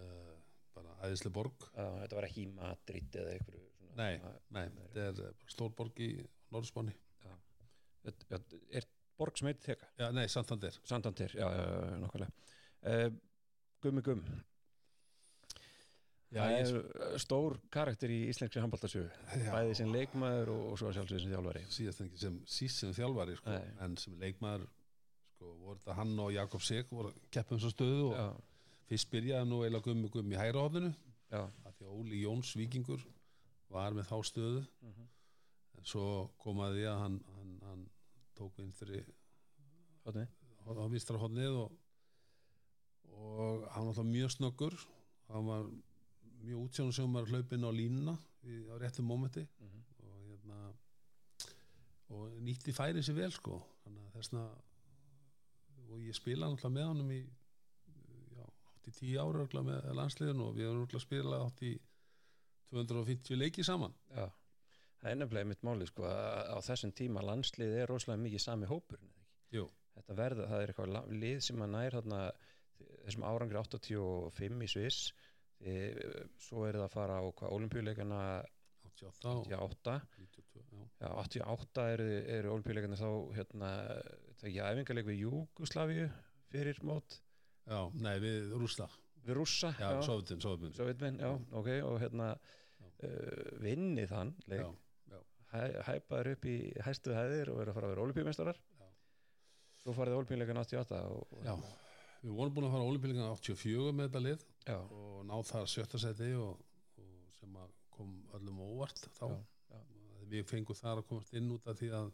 uh, 0.00 0.36
bara 0.76 0.94
æðislega 1.04 1.34
borg 1.36 1.66
Já, 1.74 1.84
þetta 2.02 2.16
var 2.20 2.26
ekki 2.30 2.46
Madrid 2.56 3.18
eða 3.20 3.34
einhverju 3.36 3.64
svona, 3.76 3.94
nei, 4.00 4.14
svona- 4.22 4.40
nei, 4.56 4.64
þetta 4.80 5.04
er 5.10 5.22
eh, 5.28 5.46
stór 5.52 5.74
borg 5.76 6.00
í 6.00 6.10
Norðurspáni 6.54 6.96
Er 8.08 8.86
borg 9.18 9.36
sem 9.36 9.48
heitir 9.50 9.74
Teka? 9.74 9.88
já, 9.98 10.06
nei, 10.16 10.28
Santander. 10.32 10.76
Sandandir, 10.88 11.34
já, 11.36 11.44
já, 11.52 11.96
nokkulega 12.00 12.32
uh, 12.88 13.10
Gummi 13.84 14.00
Gumm 14.06 14.22
já, 16.32 16.40
Það 16.40 16.54
ég, 16.54 16.72
er 17.10 17.20
stór 17.20 17.58
karakter 17.74 18.12
í 18.14 18.18
íslenskri 18.30 18.62
handbóltasögu 18.64 19.10
já, 19.42 19.50
Bæði 19.52 19.76
sem 19.82 19.92
leikmaður 19.92 20.54
og, 20.54 20.64
og 20.72 20.80
svo 20.80 20.94
sjálfsögðu 20.96 21.20
sem 21.26 21.32
þjálfari. 21.34 21.62
Síðast 21.72 22.02
ekki 22.06 22.20
sem 22.24 22.40
síst 22.48 22.80
sem 22.80 22.96
þjálfari 22.96 23.36
sko, 23.42 23.54
en 23.84 23.96
sem 24.00 24.16
leikmaður 24.22 24.64
sko, 25.38 25.54
voru 25.62 25.78
þetta 25.78 25.94
hann 26.00 26.14
og 26.18 26.32
Jakob 26.34 26.64
Sig 26.66 26.90
voru 26.90 27.12
að 27.12 27.20
keppa 27.30 27.54
um 27.54 27.62
svo 27.62 27.70
stöðu 27.70 28.08
og 28.08 28.16
Já, 28.18 28.26
fyrst 28.90 29.10
byrjaði 29.12 29.48
nú 29.48 29.62
eiginlega 29.62 29.86
gummi 29.86 30.10
gummi 30.10 30.34
í 30.34 30.40
hægra 30.40 30.64
hodinu 30.66 30.90
já, 31.30 31.42
að 31.44 31.78
því 31.78 31.92
Óli 31.94 32.22
Jóns 32.24 32.54
Víkingur 32.58 33.04
var 33.72 33.94
með 33.96 34.08
þá 34.10 34.18
stöðu. 34.24 34.66
Mhm. 34.82 35.08
en 35.78 35.84
svo 35.86 36.30
komaði 36.42 36.88
að 36.90 36.98
hann, 36.98 37.18
hann, 37.36 37.50
hann 37.62 37.82
tók 38.34 38.56
vinstri 38.58 39.04
á 40.04 40.84
vinstra 40.90 41.20
hodnið 41.20 41.54
og, 41.62 41.76
og 43.14 43.68
hann 43.70 43.86
var 43.86 43.92
alltaf 43.92 44.08
mjög 44.08 44.32
snöggur. 44.34 44.74
Hann 45.28 45.46
var 45.46 45.68
mjög 46.42 46.64
útsjónum 46.64 46.92
sem 46.96 47.12
var 47.14 47.30
hlaupinn 47.30 47.68
á 47.68 47.70
línuna 47.70 48.16
á 48.18 48.74
réttum 48.80 49.06
mómenti. 49.06 49.46
Mhm. 49.60 49.84
og 50.02 50.18
hérna 50.26 50.72
og 52.10 52.40
nýtti 52.40 52.72
færi 52.72 53.02
sér 53.02 53.14
vel 53.14 53.32
sko. 53.32 53.62
Þannig 53.84 54.02
að 54.06 54.12
þessna 54.16 54.42
og 55.88 56.02
ég 56.04 56.16
spila 56.16 56.48
náttúrulega 56.48 56.74
með 56.76 56.88
honum 56.90 57.12
í 57.14 57.20
já, 58.36 58.44
átt 58.44 58.90
í 58.90 58.94
tíu 58.98 59.22
ára 59.22 59.62
með 59.64 59.88
landsliðin 59.98 60.44
og 60.44 60.56
við 60.56 60.68
erum 60.68 60.82
náttúrulega 60.84 61.06
spila 61.06 61.40
átt 61.46 61.64
í 61.68 61.72
250 62.72 63.40
leiki 63.40 63.64
saman 63.64 63.94
Já, 64.12 64.26
það 65.00 65.10
er 65.10 65.20
nefnilega 65.22 65.50
mitt 65.52 65.64
máli 65.66 65.88
sko 65.88 66.04
að 66.08 66.52
á 66.52 66.58
þessum 66.68 66.92
tíma 66.96 67.24
landslið 67.24 67.78
er 67.82 67.90
rosalega 67.92 68.24
mikið 68.26 68.44
sami 68.44 68.68
hópur 68.68 69.00
Jú. 69.54 69.64
þetta 69.96 70.18
verða, 70.18 70.50
það 70.50 70.62
er 70.62 70.72
eitthvað 70.74 71.16
lið 71.22 71.40
sem 71.46 71.64
að 71.64 71.74
nær 71.74 71.96
þarna, 71.98 72.20
þessum 73.06 73.26
árangri 73.30 73.60
85 73.62 74.66
í 74.66 74.70
Sviss 74.74 75.10
svo 76.38 76.68
er 76.68 76.78
það 76.78 76.86
að 76.86 76.94
fara 76.94 77.18
á 77.18 77.24
hvað 77.40 77.54
olimpíuleikana 77.56 78.20
88 78.88 79.32
og 79.32 79.46
88 79.46 79.96
92 80.18 80.62
já. 80.74 80.84
Já, 80.98 81.08
88 81.22 81.86
eru, 81.94 82.08
eru 82.36 82.52
olimpíuleikana 82.54 82.98
þá 82.98 83.08
hérna, 83.38 83.70
ekki 84.46 84.62
æfingarleik 84.62 85.08
við 85.08 85.24
Júgoslavíu 85.26 86.08
fyrir 86.52 86.80
mót. 86.86 87.20
Já, 87.68 87.80
nei 87.98 88.16
við 88.22 88.54
Rúsla 88.56 88.88
við 89.28 89.38
Rússa 89.38 89.72
já, 89.76 89.88
Sovjetin, 90.04 90.40
Sovjetin 90.40 90.74
Sovjetmenn, 90.76 91.18
já, 91.20 91.32
ok 91.52 91.70
og 91.86 91.98
hérna 92.02 92.28
Já. 92.78 92.86
uh, 93.08 93.50
vinni 93.64 94.06
þann 94.08 94.32
leik. 94.48 94.62
Já, 94.62 94.70
já, 95.12 95.18
hæ, 95.52 95.60
hæpaður 95.90 96.32
upp 96.34 96.48
í 96.48 96.56
hæstu 96.86 97.16
hæðir 97.16 97.52
og 97.52 97.60
eru 97.62 97.72
að 97.72 97.78
fara 97.78 97.90
að 97.90 97.94
vera 97.94 98.06
olimpíumestarar 98.06 98.62
Já. 98.78 98.86
svo 99.82 99.96
farið 99.98 100.20
olimpíuleikan 100.22 100.62
88 100.62 101.02
og, 101.10 101.36
og, 101.36 101.44
já 101.44 101.54
við 102.22 102.32
vorum 102.34 102.54
búin 102.54 102.66
að 102.66 102.72
fara 102.74 102.86
á 102.86 102.90
olimpíuleikan 102.92 103.28
84 103.34 103.92
með 103.94 104.08
þetta 104.08 104.24
lið 104.24 104.46
já, 104.66 104.78
og 104.78 105.20
ná 105.28 105.36
þar 105.50 105.68
sjötta 105.70 106.00
seti 106.02 106.32
og, 106.38 106.64
og 106.98 107.36
sem 107.36 107.60
kom 107.94 108.16
öllum 108.38 108.62
óvart 108.64 109.04
þá. 109.18 109.26
Já, 109.28 109.36
já. 109.74 109.82
við 110.32 110.48
fengum 110.48 110.78
þar 110.78 111.02
að 111.02 111.08
komast 111.10 111.36
inn 111.38 111.52
út 111.54 111.68
af 111.70 111.78
því 111.78 111.92
að 112.00 112.10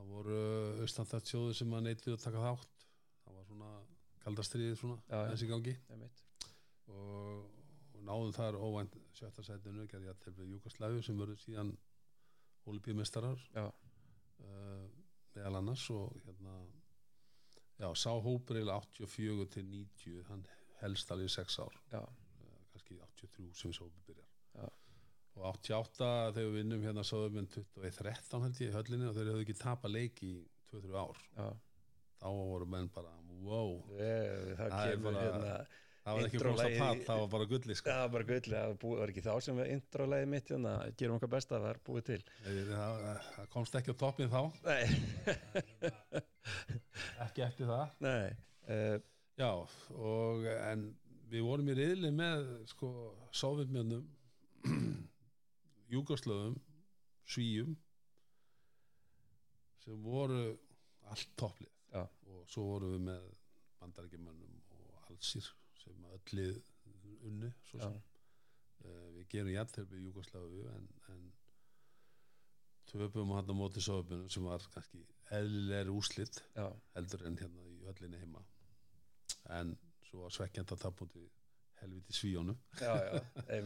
það 0.00 0.12
voru 0.14 0.40
austanþjóður 0.84 1.56
sem 1.58 1.76
að 1.76 1.86
neitluðu 1.86 2.16
að 2.16 2.24
taka 2.24 2.44
þátt. 2.46 2.84
Það 3.24 3.36
var 3.36 3.48
svona 3.50 3.70
kaldastriðið 4.24 4.76
svona 4.80 5.22
þessi 5.32 5.48
gangi. 5.50 5.76
Og, 6.90 7.44
og 7.94 8.02
náðum 8.06 8.34
þar 8.36 8.58
óvænt 8.60 8.96
sjötta 9.16 9.44
setinu 9.46 9.86
gerði 9.90 10.12
að 10.12 10.20
til 10.24 10.34
við 10.38 10.56
Júkoslæfi 10.56 11.04
sem 11.06 11.20
verður 11.20 11.40
síðan 11.44 11.72
olíbíumestarar 12.70 13.44
uh, 13.60 14.86
meðal 15.34 15.60
annars 15.60 15.86
og 15.94 16.16
hérna 16.24 16.56
já, 17.80 17.88
sá 17.96 18.10
hópur 18.12 18.58
eiginlega 18.58 18.80
84 18.80 19.46
til 19.54 19.68
90 19.70 20.26
hann 20.28 20.44
helst 20.80 21.12
alveg 21.12 21.30
í 21.30 21.34
6 21.36 21.60
ár. 21.64 21.80
Já, 21.92 22.02
uh, 22.02 22.60
kannski 22.72 23.00
83 23.00 23.52
sem 23.52 23.72
þessi 23.72 23.84
hópur 23.84 24.06
byrjar. 24.08 24.30
Já. 24.56 24.68
Og 25.40 25.48
88 25.56 26.10
þegar 26.36 26.46
við 26.50 26.56
vinnum 26.60 26.84
hérna 26.84 27.04
sáðum 27.08 27.40
við 27.40 27.48
21-13 27.56 28.44
held 28.46 28.60
ég 28.60 28.70
í 28.70 28.74
höllinni 28.76 29.08
og 29.10 29.16
þeir 29.16 29.30
hefðu 29.32 29.44
ekki 29.46 29.58
tapað 29.62 29.94
leik 29.96 30.22
í 30.26 30.32
2-3 30.70 30.96
ár. 31.00 31.20
Já. 31.40 31.46
þá 32.20 32.26
voru 32.36 32.66
menn 32.68 32.90
bara 32.94 33.14
wow. 33.40 33.78
Ég, 33.96 34.50
það 34.58 34.74
Það 34.74 34.90
kemur 34.90 35.14
bara- 35.14 35.22
hérna 35.24 35.54
það 36.00 36.16
var 36.18 36.26
ekki 36.28 36.40
rosa 36.44 36.66
í- 36.68 36.78
pat, 36.80 37.00
það 37.06 37.18
var 37.22 37.28
bara 37.32 37.46
gulli 37.50 37.74
sko. 37.76 37.90
það 37.90 38.00
var 38.02 38.10
bara 38.14 38.26
gull, 38.30 38.50
það 38.50 38.84
var 39.00 39.10
ekki 39.12 39.22
þá 39.24 39.32
sem 39.46 39.56
við 39.60 39.70
introlæði 39.76 40.28
mitt 40.34 40.48
hérna, 40.52 40.72
gerum 41.00 41.16
okkar 41.16 41.30
besta, 41.34 41.54
það 41.56 41.64
var 41.66 41.80
búið 41.88 42.04
til. 42.10 42.20
Það, 42.44 42.70
það- 42.74 43.28
það 43.36 43.48
komst 43.56 43.74
ekki 43.80 43.92
á 43.92 43.96
toppin 44.04 44.32
þá. 44.32 44.42
Nei, 44.68 44.84
ekki 47.24 47.44
eftir 47.46 47.68
það. 47.70 47.92
Nei 48.04 48.30
uh, 48.70 48.96
já, 49.40 49.50
og 49.96 50.46
en 50.52 50.86
við 51.30 51.44
vorum 51.46 51.68
í 51.72 51.76
riðli 51.78 52.10
með 52.16 52.48
sko, 52.72 52.90
sovjetmjönnum 53.40 54.04
Júgoslöfum 55.90 56.56
Svíum 57.30 57.76
sem 59.84 60.02
voru 60.02 60.42
allt 61.10 61.36
topplið. 61.40 61.72
Já. 61.90 62.04
og 62.30 62.44
svo 62.46 62.62
vorum 62.68 62.92
við 62.94 63.00
með 63.08 63.24
bandarækjumönnum 63.80 64.58
og 64.76 65.08
allsýr 65.08 65.48
sem 65.80 66.04
öll 66.14 66.36
lið 66.38 66.60
unnu 67.26 67.50
svo 67.66 67.80
sem. 67.82 67.96
Uh, 68.80 69.08
við 69.16 69.26
gerum 69.34 69.50
jættelbi 69.52 69.98
í 69.98 70.04
Júgoslavu 70.06 70.62
en, 70.70 70.86
en 71.12 71.24
töpum 72.88 73.34
hann 73.34 73.50
á 73.50 73.54
móti 73.54 73.82
sofabunum 73.84 74.30
sem 74.32 74.46
var 74.46 74.64
kannski 74.72 75.02
eðlilegri 75.36 75.92
úslit 75.92 76.40
Já, 76.54 76.70
heldur 76.94 77.26
en 77.28 77.36
hérna 77.42 77.66
í 77.68 77.76
höllinni 77.88 78.22
heima. 78.22 78.40
En 79.58 79.74
svo 80.06 80.24
var 80.24 80.34
svekkjand 80.34 80.72
að 80.74 80.86
tapa 80.86 81.06
múti 81.10 81.26
helviti 81.80 82.16
svíjónu 82.16 82.56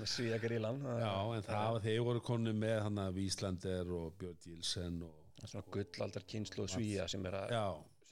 svíja 0.08 0.38
grílan 0.42 0.80
já 1.00 1.12
en 1.36 1.46
það 1.46 1.80
þeir 1.86 2.02
voru 2.08 2.24
konu 2.24 2.54
með 2.56 2.80
hann 2.86 3.02
að 3.04 3.18
Víslander 3.18 3.92
og 3.98 4.18
Björn 4.20 4.40
Gilsen 4.44 5.02
og 5.06 5.20
Svona 5.44 5.66
gullaldar 5.74 6.24
kynslu 6.30 6.64
svíja 6.70 7.08
sem 7.10 7.24
er 7.28 7.34
að 7.36 7.50
já, 7.52 7.64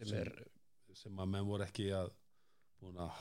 sem 0.03 0.17
er, 0.19 0.33
sem 0.99 1.21
að 1.23 1.31
menn 1.33 1.49
voru 1.49 1.65
ekki 1.65 1.87
að 1.97 2.11
búin 2.83 2.99
að 3.01 3.21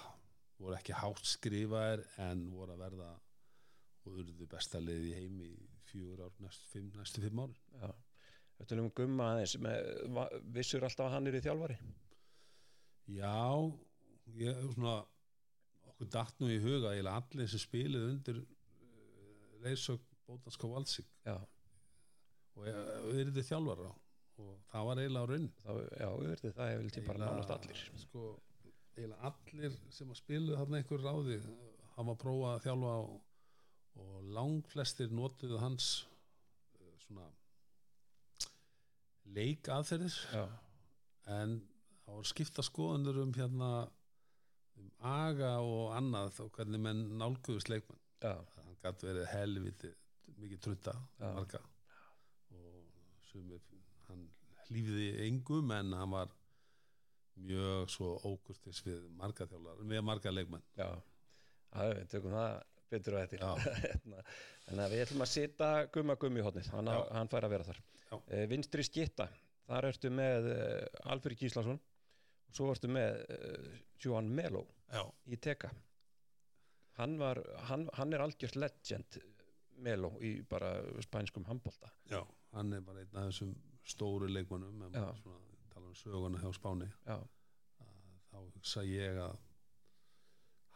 voru 0.62 0.78
ekki 0.78 0.96
hátt 0.98 1.26
skrifaðir 1.26 2.04
en 2.26 2.48
voru 2.54 2.76
að 2.76 2.84
verða 2.86 3.12
og 4.02 4.18
urðu 4.24 4.48
besta 4.50 4.82
leið 4.82 5.08
í 5.12 5.14
heimi 5.20 5.52
í 5.54 5.70
fjögur 5.92 6.26
ár 6.26 6.34
næstu 6.42 6.68
fimm, 6.72 6.90
næstu 6.98 7.24
fimm 7.24 7.44
árin 7.44 7.60
já. 7.78 7.92
Þetta 8.58 8.76
er 8.76 8.82
um 8.84 8.92
gumma 8.98 9.30
aðeins 9.34 9.56
vissur 10.54 10.86
alltaf 10.86 11.08
að 11.08 11.16
hann 11.16 11.30
er 11.30 11.38
í 11.38 11.44
þjálfari? 11.46 11.78
Já, 13.10 13.38
ég 14.38 14.60
svona 14.76 15.00
okkur 16.02 16.10
datt 16.10 16.40
nú 16.42 16.50
í 16.50 16.60
huga 16.62 16.96
eiginlega 16.96 17.22
allir 17.22 17.50
sem 17.52 17.62
spilið 17.62 18.06
undir 18.10 18.38
uh, 18.42 19.58
leysög 19.62 20.02
Bótanska 20.26 20.70
Valsík. 20.70 21.10
Já, 21.26 21.36
og 22.56 22.64
við 22.66 23.20
erum 23.22 23.36
þið 23.36 23.50
þjálfara. 23.50 23.90
Og 24.42 24.54
það 24.72 24.88
var 24.88 25.02
eiginlega 25.02 25.22
á 25.22 25.32
raun. 25.32 25.50
Já, 25.62 26.08
auðvitað 26.08 26.56
það 26.58 26.72
hefur 26.72 26.96
til 26.96 27.04
bara 27.06 27.22
nánast 27.22 27.54
allir. 27.54 27.84
sko, 28.02 28.24
eiginlega 28.96 29.32
allir 29.32 29.78
sem 29.94 30.14
að 30.14 30.22
spilu 30.22 30.58
þarna 30.58 30.82
einhver 30.82 31.06
ráði 31.06 31.38
hann 31.92 32.08
var 32.08 32.16
að 32.16 32.22
prófa 32.24 32.56
að 32.56 32.64
þjálfa 32.66 32.96
og, 33.04 33.16
og 34.02 34.18
langflestir 34.40 35.14
notuðu 35.14 35.62
hans 35.62 35.92
uh, 36.80 36.94
svona 37.06 37.28
leik 39.36 39.70
aðferðir 39.70 40.18
Já, 40.32 40.46
en 41.38 41.60
það 42.06 42.22
var 42.22 42.32
skipta 42.32 42.66
skoðunur 42.66 43.22
um 43.26 43.36
hérna 43.38 43.72
um 44.82 44.90
aga 45.12 45.52
og 45.64 45.94
annað 45.98 46.42
og 46.46 46.52
hvernig 46.58 46.82
menn 46.82 47.04
nálguðust 47.22 47.72
leikmenn. 47.72 48.00
Já, 48.22 48.36
hann 48.58 48.78
gæti 48.84 49.10
verið 49.10 49.30
helviti 49.32 49.94
mikið 50.42 50.64
trutta 50.66 50.96
marga. 51.22 51.62
Og 52.58 53.22
sumir 53.30 53.62
hann 54.10 54.28
hlýfiði 54.68 55.10
engum 55.28 55.72
en 55.76 55.94
hann 55.98 56.14
var 56.14 56.34
mjög 57.42 57.90
svo 57.90 58.16
ókurtis 58.28 58.82
við 58.86 59.06
marga 59.18 59.48
þjálfar 59.50 59.86
við 59.94 60.04
marga 60.06 60.34
leikmenn. 60.34 60.66
Já. 60.78 60.90
Við 61.72 62.08
tökum 62.12 62.36
það 62.36 62.58
betur 62.92 63.16
á 63.16 63.20
Já. 63.24 63.52
þetta 63.56 64.24
Þannig 64.66 64.84
að 64.86 64.94
við 64.94 65.04
ætlum 65.06 65.24
að 65.26 65.32
sita 65.32 65.70
gumma 65.94 66.18
gummi 66.20 66.42
í 66.42 66.44
hotnið, 66.46 66.68
hann, 66.76 66.90
hann 67.16 67.32
fær 67.32 67.48
að 67.48 67.54
vera 67.56 67.68
þar. 67.68 67.80
Já. 68.12 68.14
uh, 68.18 68.44
Vinstri 68.52 68.86
skitta, 68.86 69.28
þar 69.68 69.88
ertu 69.90 70.12
með 70.14 70.50
uh, 70.52 71.12
Alfred 71.14 71.40
Gíslason. 71.40 71.80
og 71.80 71.91
svo 72.56 72.72
ertu 72.74 72.90
með 72.92 73.22
uh, 73.36 73.72
Johan 74.02 74.30
Melo 74.30 74.66
já, 74.92 75.04
í 75.32 75.40
teka. 75.42 75.72
Hann, 77.00 77.18
var, 77.20 77.40
hann, 77.70 77.88
hann 77.98 78.14
er 78.14 78.24
algjörst 78.26 78.58
legend 78.60 79.20
Melo 79.82 80.14
í 80.22 80.42
bara 80.46 80.74
spænskum 81.02 81.46
handbolta. 81.48 81.90
Já, 82.12 82.22
hann 82.56 82.74
er 82.76 82.84
bara 82.86 83.02
einn 83.02 83.16
af 83.18 83.30
þessum 83.32 83.54
stóru 83.88 84.28
maður 85.00 85.22
svona 85.22 85.40
tala 85.72 85.88
um 85.88 85.96
söguna 85.96 86.42
hjá 86.42 86.52
Spáni. 86.54 86.90
Já, 87.08 87.18
þá 88.32 88.38
hugsa 88.42 88.84
ég 88.86 89.22
að 89.24 89.40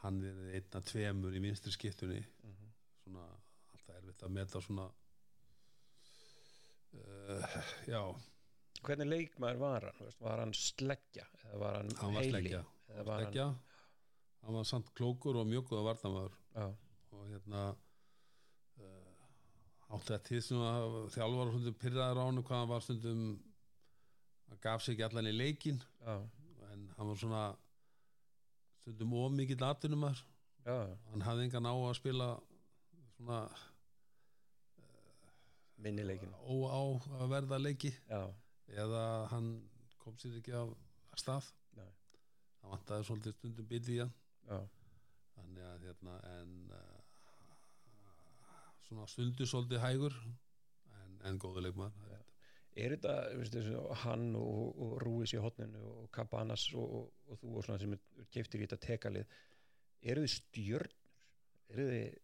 hann 0.05 0.21
er 0.23 0.39
einn 0.57 0.77
af 0.79 0.85
tveimur 0.89 1.35
í 1.35 1.43
vinstri 1.43 1.73
skiptunni. 1.75 2.21
Mhm. 2.43 2.71
svona 3.05 3.25
alltaf 3.73 3.97
erfitt 3.99 4.23
að 4.25 4.31
meta 4.33 4.61
svona 4.61 4.85
uh, 6.95 7.57
já, 7.85 8.01
hvernig 8.83 9.07
leikmaður 9.07 9.59
var 9.61 9.85
hann? 9.87 9.99
Veist, 10.03 10.19
var 10.21 10.41
hann 10.43 10.53
sleggja? 10.57 11.25
Eða 11.45 11.59
var 11.61 11.77
hann, 11.79 11.91
hann 12.01 12.15
var 12.17 12.25
heili? 12.25 12.33
sleggja. 12.33 12.61
Eða 12.93 13.05
var 13.07 13.23
sleggja. 13.23 13.47
hann 14.45 14.57
var 14.59 14.67
samt 14.69 14.91
klókur 14.97 15.39
og 15.41 15.47
mjög 15.49 15.71
góða 15.71 15.87
varnamöður 15.89 16.35
hann, 16.53 16.75
og 17.11 17.23
hérna 17.31 17.61
uh, 17.73 19.95
átti 19.95 20.11
þetta 20.11 20.19
til 20.27 20.41
sem 20.45 20.61
að 20.61 20.97
þjálfar 21.15 21.53
stundum 21.53 21.79
pyrraður 21.81 22.21
á 22.21 22.23
hann 22.27 22.43
hvað 22.43 22.59
hann 22.61 22.73
var 22.73 22.83
stundum 22.85 23.23
hann 24.49 24.61
gaf 24.61 24.83
sig 24.85 24.93
ekki 24.93 25.07
allan 25.07 25.31
í 25.31 25.33
leikin 25.33 25.79
já, 25.81 26.15
en 26.69 26.83
hann 26.97 27.09
var 27.09 27.17
svona 27.23 27.43
stundum 28.83 29.17
ómikill 29.17 29.65
atvinnumar 29.65 30.21
já, 30.65 30.77
hann 31.09 31.25
hafði 31.25 31.47
engan 31.47 31.71
á 31.71 31.73
að 31.73 31.97
spila 31.97 32.29
svona 33.15 33.39
minni 35.81 36.05
leikin 36.05 36.33
óá 36.45 36.77
að 37.19 37.29
verða 37.33 37.57
leiki. 37.59 37.91
Já, 38.09 38.21
eða 38.73 39.03
hann 39.31 39.49
kom 40.01 40.17
sér 40.21 40.39
ekki 40.39 40.55
af 40.57 40.73
stað 41.19 41.51
Nei. 41.77 41.89
hann 42.61 42.73
vantaði 42.75 43.07
svolítið 43.07 43.37
stundum 43.37 43.69
byrði 43.69 43.97
í 43.97 44.01
hann 44.03 44.69
þannig 45.35 45.67
að 45.69 45.87
hérna 45.87 46.15
en 46.31 46.55
uh, 46.73 46.99
svona 48.87 49.07
stundu 49.09 49.47
svolítið 49.49 49.83
hægur 49.83 50.15
en, 50.25 51.19
en 51.25 51.41
góðu 51.41 51.65
leikmann 51.65 51.95
Já. 52.09 52.19
Er 52.75 52.91
þetta, 52.91 53.11
veistu, 53.39 53.61
hann 54.01 54.33
og, 54.35 54.79
og 54.83 54.95
Rúis 54.99 55.31
í 55.31 55.39
hotninu 55.39 55.79
og 55.93 56.09
Cabanas 56.15 56.65
og, 56.75 56.95
og, 56.97 57.05
og 57.31 57.39
þú 57.39 57.51
og 57.55 57.63
svona 57.63 57.79
sem 57.79 57.93
er 57.95 58.25
keftir 58.35 58.59
í 58.59 58.65
þetta 58.65 58.81
tekalið 58.83 59.37
eru 60.11 60.25
þið 60.25 60.33
stjörnur? 60.33 60.89
Eru 61.71 61.85
þið, 61.87 62.17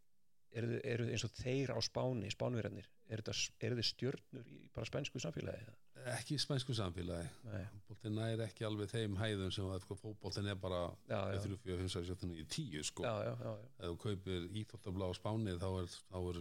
eru 0.60 0.74
þið, 0.74 1.14
eins 1.16 1.24
og 1.26 1.32
þeir 1.38 1.72
á 1.72 1.80
spáni, 1.88 2.34
spánverðarnir 2.36 2.90
eru 3.16 3.78
þið 3.80 3.88
stjörnur 3.88 4.52
í 4.52 4.60
bara 4.76 4.90
spænsku 4.92 5.24
samfélagi? 5.24 5.72
Ekki 6.16 6.38
í 6.38 6.42
spænsku 6.42 6.76
samfélagi. 6.78 7.30
Fótboltin 7.74 8.20
er 8.26 8.44
ekki 8.48 8.68
alveg 8.68 8.92
þeim 8.92 9.18
hæðum 9.20 9.52
sem 9.54 9.70
að 9.72 9.84
sko, 9.86 9.98
fótboltin 10.00 10.50
er 10.52 10.60
bara 10.62 10.84
já, 11.10 11.20
já, 11.34 11.42
3, 11.48 11.58
4, 11.66 11.80
5, 11.84 11.92
6, 11.96 12.12
7, 12.14 12.30
9, 12.32 12.46
10 12.56 12.88
sko. 12.92 13.06
Já, 13.08 13.14
já, 13.28 13.34
já, 13.34 13.52
já. 13.52 13.72
ef 13.80 13.90
þú 13.90 13.98
kaupir 14.06 14.48
íþróttabla 14.64 15.10
á 15.10 15.12
Spáni 15.18 15.58
þá 15.62 15.68
er, 15.72 15.98
þá 16.12 16.20
er 16.22 16.40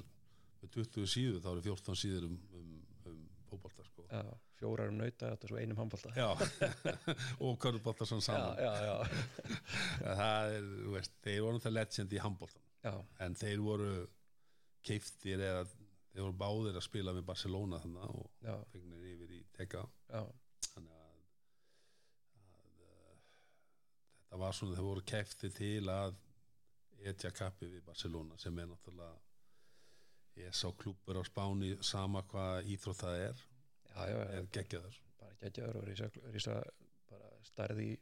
með 0.61 0.77
20 0.77 1.11
síður 1.15 1.43
þá 1.45 1.51
eru 1.55 1.67
14 1.71 2.01
síður 2.05 2.29
um, 2.31 2.39
um, 2.61 2.71
um 3.11 3.27
fótbolta 3.51 3.89
sko. 3.89 4.07
Já 4.11 4.25
fjórar 4.61 4.91
um 4.93 4.99
nauta 5.01 5.33
og 5.33 5.49
svo 5.49 5.57
einum 5.57 5.79
handbólta 5.81 6.11
og 7.45 7.55
körfubolta 7.63 8.05
svona 8.05 8.25
saman. 8.25 8.59
Já, 8.61 8.73
já, 8.85 8.97
það 10.21 10.57
er, 10.57 10.67
veist, 10.97 11.15
þeir 11.25 11.45
voru 11.47 11.63
það 11.65 11.77
legend 11.79 12.17
í 12.17 12.21
handboltan 12.21 12.67
já, 12.85 12.93
en 13.25 13.37
þeir 13.41 13.63
voru 13.65 13.93
keiftir 14.85 15.45
eða 15.47 15.65
þeir 15.71 16.27
voru 16.27 16.37
báðir 16.43 16.81
að 16.81 16.87
spila 16.87 17.15
með 17.17 17.27
Barcelona 17.31 17.81
þannig 17.81 18.21
og 18.21 18.69
fengnir 18.73 19.09
í 19.09 19.10
teka 19.61 19.85
já, 20.11 20.25
þannig 20.73 20.99
að, 20.99 21.23
að 22.43 22.85
uh, 22.89 23.17
þetta 24.25 24.43
var 24.45 24.59
svona 24.59 24.79
þeir 24.79 24.89
voru 24.91 25.09
keiftir 25.15 25.57
til 25.57 25.83
að 25.93 26.19
etja 27.11 27.33
kappi 27.33 27.71
við 27.71 27.85
Barcelona 27.87 28.37
sem 28.41 28.59
er 28.61 28.69
náttúrulega 28.69 29.17
ég 30.41 30.55
sá 30.55 30.69
klúpur 30.77 31.21
á 31.21 31.23
Spáni 31.27 31.75
sama 31.85 32.23
hvað 32.31 32.69
íþrótt 32.75 33.03
það 33.03 33.25
er. 33.25 33.43
Já, 33.91 34.01
já, 34.09 34.19
er 34.37 34.47
geggjaður. 34.55 35.01
Bara 35.21 35.37
geggjaður 35.43 35.81
og 35.81 35.89
rísa, 35.89 36.09
rísa 36.35 36.57
bara 37.11 37.31
starði 37.49 37.89
í 37.91 37.99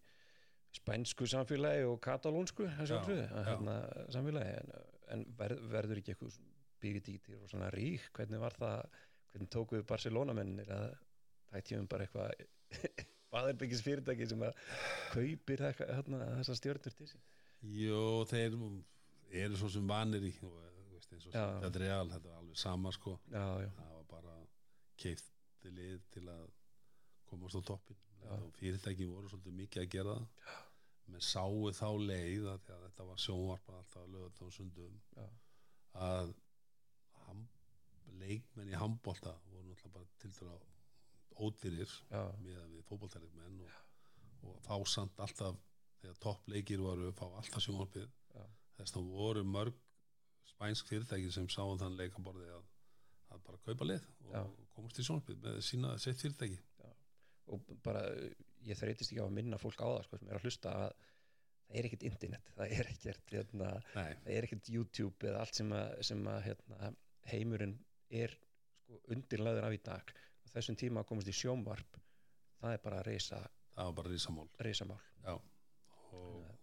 spænsku 0.79 1.27
samfélagi 1.31 1.87
og 1.89 1.99
katalónsku 2.05 2.69
hérna, 2.79 3.79
samfélagi. 4.13 4.63
En, 4.63 4.73
en 5.15 5.27
verð, 5.39 5.65
verður 5.73 6.03
ekki 6.03 6.15
eitthvað 6.15 6.39
byggjadítir 6.83 7.41
og 7.41 7.51
svona 7.51 7.71
rík? 7.75 8.11
Hvernig 8.15 8.43
var 8.43 8.57
það, 8.59 8.99
hvernig 9.33 9.53
tókuðu 9.55 9.87
Barcelona 9.89 10.37
mennir 10.37 10.71
að 10.75 10.91
það 11.53 11.67
tíum 11.71 11.89
bara 11.91 12.07
eitthvað 12.07 12.31
baðarbyggis 13.33 13.83
fyrirtæki 13.85 14.29
sem 14.31 14.45
að 14.47 14.63
kaupir 15.13 15.65
hérna, 15.69 16.23
þessar 16.39 16.61
stjórnur 16.61 16.97
til 16.99 17.11
sín? 17.11 17.25
Jó, 17.75 18.03
þeir 18.31 18.57
eru 19.43 19.59
svo 19.59 19.71
sem 19.73 19.89
vanir 19.89 20.25
í 20.25 20.33
veist, 20.39 21.35
Já. 21.35 21.45
þetta 21.63 21.75
er 21.75 21.85
real 21.85 22.13
þetta 22.13 22.31
er 22.31 22.39
alveg 22.39 22.61
sama 22.61 22.93
sko. 22.95 23.19
Já, 23.33 23.45
já, 23.65 23.71
það 23.79 23.93
var 23.97 24.07
bara 24.13 24.37
keifti 24.99 25.75
lið 25.75 26.07
til 26.15 26.25
að 26.33 26.47
komast 27.29 27.59
á 27.59 27.63
toppin 27.73 28.05
fyrirtæki 28.59 29.07
voru 29.09 29.31
svolítið 29.31 29.55
mikið 29.63 29.83
að 29.83 29.93
gera 29.95 30.17
það. 30.17 30.57
Menn 31.09 31.25
sáu 31.25 31.71
þá 31.73 31.87
leið 32.05 32.49
að, 32.53 32.67
þetta 32.69 33.07
var 33.09 33.23
sjónvarpa 33.23 33.77
alltaf 33.79 34.09
lögðan 34.13 34.49
og 34.49 34.53
sundum 34.53 34.99
að 35.99 36.35
leikmenn 38.19 38.73
í 38.73 38.77
handbolta 38.79 39.33
voru 39.49 39.69
náttúrulega 39.69 39.95
bara 39.95 40.09
til 40.21 40.33
dæra 40.37 40.59
ódýrir 41.39 41.91
já, 42.11 42.23
með 42.43 42.63
við 42.75 42.85
fótboltæleikmenn 42.89 43.61
og, 43.65 43.75
og 44.49 44.61
fá 44.65 44.77
samt 44.91 45.21
alltaf 45.25 45.59
þegar 46.01 46.23
toppleikir 46.23 46.83
voru 46.83 47.13
fá 47.17 47.27
alltaf 47.29 47.63
sjónvarpið. 47.65 48.09
Já. 48.35 48.45
þess 48.79 48.99
að 48.99 49.13
voru 49.19 49.45
mörg 49.47 49.79
spænsk 50.53 50.91
fyrirtæki 50.91 51.31
sem 51.35 51.49
sáu 51.53 51.77
þann 51.81 51.97
leikaborði 51.99 52.49
að, 52.55 52.65
að 53.35 53.45
bara 53.47 53.63
kaupa 53.67 53.89
lið 53.89 54.07
og 54.27 54.35
Já. 54.35 54.43
komast 54.77 55.01
í 55.01 55.07
sjónvarpið 55.07 55.41
með 55.45 55.61
sína 55.67 55.95
sitt 56.03 56.23
fyrirtæki. 56.23 56.61
Og 57.49 57.71
bara 57.85 58.03
ég 58.67 58.77
þreytist 58.77 59.13
ekki 59.13 59.23
á 59.25 59.27
að 59.29 59.37
minna 59.39 59.59
fólk 59.61 59.81
á 59.81 59.89
það 59.89 60.03
sko, 60.07 60.19
sem 60.21 60.29
er 60.29 60.39
að 60.39 60.47
hlusta 60.47 60.73
að 60.75 60.83
það 61.69 61.79
er 61.79 61.89
ekkert 61.89 62.05
internet, 62.09 62.51
það 62.57 62.75
er 62.75 62.91
ekkert 62.93 63.35
hérna, 63.35 63.71
það 63.93 64.31
er 64.35 64.47
ekkert 64.47 64.71
YouTube 64.73 65.29
eða 65.29 65.45
allt 65.45 65.59
sem 65.59 65.73
að, 65.77 65.95
sem 66.09 66.29
að 66.33 66.39
hérna, 66.47 66.91
heimurinn 67.29 67.75
er 68.23 68.35
sko, 68.35 69.01
undirlaður 69.15 69.69
af 69.69 69.77
í 69.77 69.81
dag 69.85 70.13
þessum 70.55 70.79
tíma 70.81 71.03
að 71.03 71.11
komast 71.13 71.31
í 71.31 71.37
sjónvarp 71.37 71.99
það 72.59 72.75
er 72.75 72.83
bara 72.85 73.01
að 73.03 73.11
reysa, 73.13 73.43
það 73.75 73.91
var 73.91 73.99
bara 74.01 74.15
risamál. 74.15 74.49
reysamál 74.59 75.01
já 75.25 75.35
og 75.37 76.59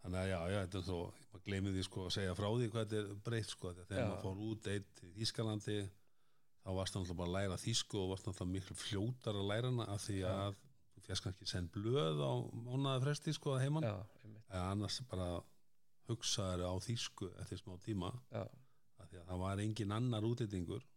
þannig 0.00 0.20
að 0.20 0.30
já, 0.30 0.38
já, 0.50 0.60
þetta 0.64 0.78
er 0.80 0.86
svo 0.88 1.00
maður 1.30 1.44
gleymið 1.46 1.76
því 1.76 1.84
sko 1.86 2.04
að 2.06 2.14
segja 2.16 2.36
frá 2.38 2.48
því 2.50 2.68
hvað 2.72 2.86
þetta 2.86 3.00
er 3.00 3.22
breytt 3.26 3.52
sko, 3.52 3.72
þegar 3.76 4.00
Já. 4.00 4.06
maður 4.08 4.22
fór 4.24 4.42
út 4.48 4.68
eitt 4.72 5.02
í 5.04 5.10
Þískalandi 5.18 5.76
þá 6.60 6.70
varst 6.76 6.96
náttúrulega 6.96 7.18
bara 7.20 7.30
að 7.30 7.36
læra 7.36 7.58
þýsku 7.60 8.00
og 8.00 8.10
varst 8.14 8.28
náttúrulega 8.28 8.54
miklu 8.56 8.76
fljótar 8.80 9.38
að 9.40 9.48
læra 9.50 9.70
hana 9.72 9.86
af 9.94 10.04
því 10.06 10.18
Já. 10.22 10.30
að 10.32 10.58
þú 10.94 11.04
fjast 11.06 11.26
kannski 11.26 11.48
send 11.48 11.72
blöð 11.74 12.22
á 12.24 12.32
mánaði 12.64 13.04
fresti 13.04 13.34
sko 13.36 13.54
að 13.56 13.64
heimann 13.66 13.86
já, 13.88 13.94
eða 14.50 14.64
annars 14.72 15.00
bara 15.10 15.28
hugsaður 16.10 16.64
á 16.66 16.74
þýsku 16.82 17.28
eftir 17.38 17.60
smá 17.60 17.76
tíma. 17.84 18.10
Já, 18.32 18.42
af 19.00 19.10
því 19.12 19.20
að 19.20 19.28
það 19.30 19.42
var 19.44 19.62
engin 19.62 19.94
annar 19.94 20.26
útlýtingur 20.26 20.82
það 20.82 20.89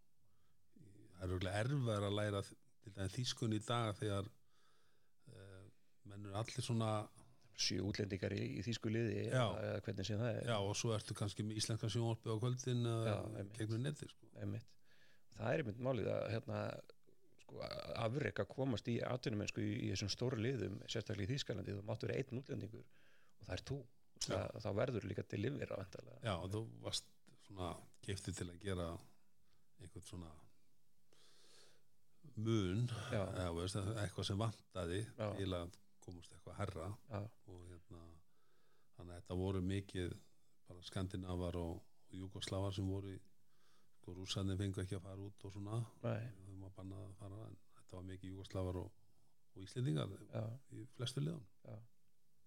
er 1.24 1.36
örgulega 1.36 1.64
erfæður 1.64 2.08
að 2.10 2.18
læra 2.20 2.44
til 2.46 2.94
dæmis 2.96 3.18
þýskun 3.18 3.58
í 3.58 3.62
dag 3.68 3.92
þegar 4.00 4.30
uh, 4.30 5.68
menn 6.10 6.26
eru 6.28 6.40
allir 6.42 6.66
svona 6.66 6.94
sjö 7.60 7.84
útlendingar 7.86 8.34
í, 8.34 8.42
í 8.58 8.64
þýsku 8.66 8.92
liði 8.92 9.28
Já. 9.28 9.46
eða, 9.46 9.80
hvernig 9.86 10.08
sem 10.08 10.22
það 10.22 10.40
er 10.40 10.50
já 10.50 10.56
og 10.58 10.74
svo 10.78 10.94
ertu 10.96 11.16
kannski 11.18 11.46
með 11.46 11.60
íslenska 11.62 11.90
sjónvarpi 11.94 12.34
á 12.34 12.36
kvöldin 12.42 12.88
einmitt. 12.90 13.54
gegnum 13.60 13.84
neti 13.86 14.10
sko. 14.10 14.30
það 14.34 15.50
er 15.52 15.64
einmitt 15.64 15.82
málið 15.86 16.10
að 16.14 16.24
hérna, 16.34 16.62
sko, 17.44 17.60
afrek 18.02 18.42
að 18.44 18.52
komast 18.56 18.90
í 18.90 18.98
atvinnumennsku 19.06 19.62
í, 19.62 19.74
í 19.86 19.92
þessum 19.94 20.14
stóru 20.14 20.42
liðum 20.42 20.80
sérstaklega 20.88 21.30
í 21.30 21.34
Þýskalandi, 21.36 21.78
þú 21.78 21.86
máttu 21.90 22.10
vera 22.10 22.24
einn 22.24 22.42
útlendingur 22.42 22.84
og 22.84 23.46
það 23.46 23.56
er 23.58 23.66
þú 23.70 23.80
það, 24.28 24.62
þá 24.66 24.70
verður 24.82 25.10
líka 25.12 25.28
til 25.30 25.44
endalega 25.46 26.20
já 26.26 26.36
þú 26.56 26.64
varst 26.82 27.10
svona 27.46 27.74
giftið 28.08 28.40
til 28.40 28.50
að 28.50 28.62
gera 28.66 28.90
einhvern 29.84 30.08
svona 30.08 30.34
mun 32.36 32.88
Já. 33.12 33.22
eða, 33.24 33.50
veist, 33.58 33.80
eitthvað 34.04 34.28
sem 34.30 34.42
vantaði 34.42 35.02
Já. 35.06 35.28
til 35.38 35.50
að 35.54 35.78
komast 36.04 36.34
eitthvað 36.36 36.58
herra 36.60 36.88
já, 37.10 37.20
og 37.48 37.62
hérna 37.70 38.02
þannig 38.98 39.14
að 39.14 39.22
þetta 39.22 39.38
voru 39.40 39.62
mikið 39.68 40.16
bara 40.68 40.88
skandinavar 40.90 41.60
og, 41.60 41.78
og 42.10 42.18
júgoslavar 42.18 42.76
sem 42.76 42.90
voru 42.90 43.16
sko 44.02 44.18
rússarnir 44.18 44.60
fengu 44.60 44.82
ekki 44.84 44.98
að 44.98 45.06
fara 45.06 45.24
út 45.24 45.46
og 45.48 45.54
svona. 45.54 45.78
Þau 46.02 46.58
var 46.64 46.74
bannað 46.76 47.06
að 47.06 47.14
fara 47.22 47.46
en 47.48 47.58
þetta 47.78 47.96
var 47.96 48.06
mikið 48.10 48.34
júgoslavar 48.34 48.80
og, 48.82 49.02
og 49.54 49.64
íslendingar 49.64 50.16
já, 50.34 50.44
í 50.76 50.86
flestu 50.98 51.24
liðan 51.24 51.46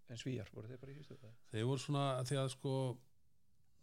en 0.06 0.20
svíjar 0.20 0.50
voru 0.54 0.70
þeir 0.70 0.80
bara 0.82 0.92
í 0.92 0.96
fyrstu 1.00 1.30
þeir 1.50 1.66
voru 1.66 1.82
svona 1.82 2.04
því 2.26 2.38
að 2.40 2.50
sko 2.54 2.74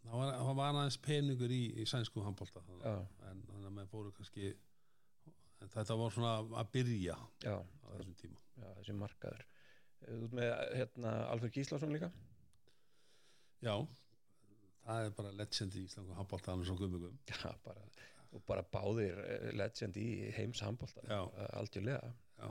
það 0.03 0.19
var, 0.19 0.37
var 0.59 0.69
aðeins 0.69 0.99
peningur 1.03 1.51
í, 1.51 1.63
í 1.81 1.87
sænsku 1.89 2.23
handbólta 2.23 2.63
Já. 2.83 2.95
en 3.29 3.43
þannig 3.49 3.67
að 3.67 3.75
maður 3.77 3.91
fóru 3.91 4.13
kannski 4.15 4.53
þetta 5.73 5.97
var 5.99 6.13
svona 6.15 6.33
að 6.61 6.71
byrja 6.75 7.17
já, 7.45 7.55
á 7.55 7.87
þessum 7.95 8.15
tíma. 8.19 8.39
Já, 8.59 8.67
þessi 8.79 8.95
markaður. 8.99 9.43
Ert 10.03 10.33
með 10.35 10.53
hérna 10.75 11.11
Alfred 11.31 11.53
Gíslason 11.55 11.93
líka? 11.95 12.09
Já, 13.63 13.75
það 14.83 15.05
er 15.05 15.13
bara 15.15 15.31
legend 15.39 15.77
í 15.79 15.85
Íslangu 15.87 16.17
handbólta 16.17 16.51
hann 16.51 16.63
er 16.63 16.67
svo 16.67 16.75
gummugum 16.79 17.15
já, 17.29 17.53
bara, 17.63 17.85
og 18.35 18.43
bara 18.49 18.65
báðir 18.73 19.19
eh, 19.23 19.47
legend 19.55 19.97
í 20.01 20.07
heims 20.35 20.59
handbólta 20.65 21.03
Já. 21.07 21.21
aldjörlega 21.61 22.11
Já, 22.41 22.49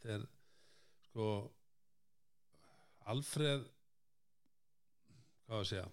þetta 0.00 0.14
er 0.16 0.26
sko 1.10 1.28
Alfred 3.12 3.68
hvað 5.46 5.60
að 5.60 5.68
segja 5.70 5.86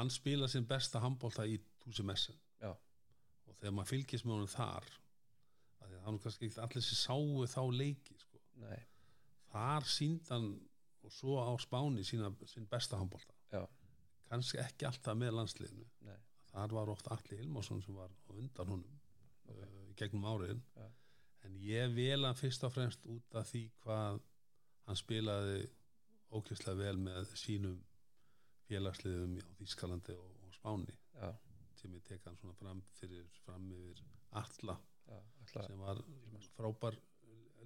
hann 0.00 0.12
spila 0.12 0.48
sinn 0.52 0.66
besta 0.68 1.00
handbólta 1.04 1.44
í 1.48 1.58
Túsi 1.84 2.04
Messen. 2.04 2.36
Já. 2.60 2.72
og 2.72 3.54
þegar 3.60 3.76
maður 3.76 3.92
fylgist 3.92 4.26
með 4.26 4.38
honum 4.38 4.50
þar 4.56 4.88
af 5.80 5.88
því 5.90 5.98
að 5.98 6.04
hann 6.06 6.18
kannski 6.24 6.48
ekki 6.48 6.62
allir 6.64 6.86
sem 6.86 7.00
sáu 7.00 7.46
þá 7.54 7.62
leiki 7.72 8.18
sko. 8.20 8.40
þar 9.52 9.88
síndan 9.88 10.46
og 11.06 11.12
svo 11.14 11.38
á 11.38 11.52
Spáni 11.62 12.04
sína, 12.04 12.32
sín 12.50 12.66
besta 12.68 12.98
handbólta 12.98 13.34
kannski 14.30 14.58
ekki 14.58 14.86
alltaf 14.88 15.14
með 15.18 15.36
landsliðinu. 15.38 15.86
Nei, 16.06 16.16
þar 16.50 16.72
var 16.74 16.90
oft 16.90 17.08
Alli 17.14 17.38
Ilmarsson 17.44 17.82
sem 17.84 17.94
var 17.94 18.14
undan 18.34 18.72
honum 18.74 18.94
Ok. 19.46 19.60
uh, 19.62 19.92
gegnum 19.94 20.24
áriðin 20.26 20.62
Já. 20.74 20.86
en 21.46 21.58
ég 21.62 21.92
vel 21.94 22.24
hann 22.26 22.34
fyrst 22.34 22.64
og 22.66 22.72
fremst 22.74 23.06
út 23.06 23.36
af 23.38 23.46
því 23.52 23.62
hvað 23.84 24.18
hann 24.88 24.98
spilaði 24.98 25.60
ókjörslega 26.34 26.80
vel 26.80 26.96
með 26.98 27.30
sínum 27.38 27.78
félagsliðum 28.66 29.36
á 29.38 29.50
Þýskalandi 29.60 30.16
og, 30.18 30.32
og 30.42 30.56
Spáni. 30.58 30.98
Já, 31.14 31.30
sem 31.78 31.94
ég 31.94 32.02
tek 32.08 32.26
hann 32.26 32.36
svona 32.40 32.58
fram 32.58 32.82
fyrir 32.98 33.30
fram 33.44 33.70
yfir 33.70 34.02
Alla 34.42 34.74
sem 35.52 35.82
var 35.82 36.02
frábær 36.56 36.98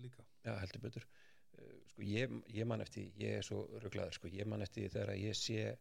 líka. 0.01 0.25
Já, 0.47 0.55
heldur 0.63 0.85
betur. 0.87 1.09
Uh, 1.59 1.75
sko 1.93 2.07
ég, 2.07 2.37
ég 2.55 2.69
man 2.69 2.85
eftir, 2.85 3.11
ég 3.21 3.41
er 3.41 3.47
svo 3.47 3.67
rugglaður 3.83 4.17
sko, 4.17 4.31
ég 4.33 4.49
man 4.49 4.65
eftir 4.65 4.89
þegar 4.93 5.15
að 5.17 5.25
ég 5.27 5.39
sé 5.39 5.77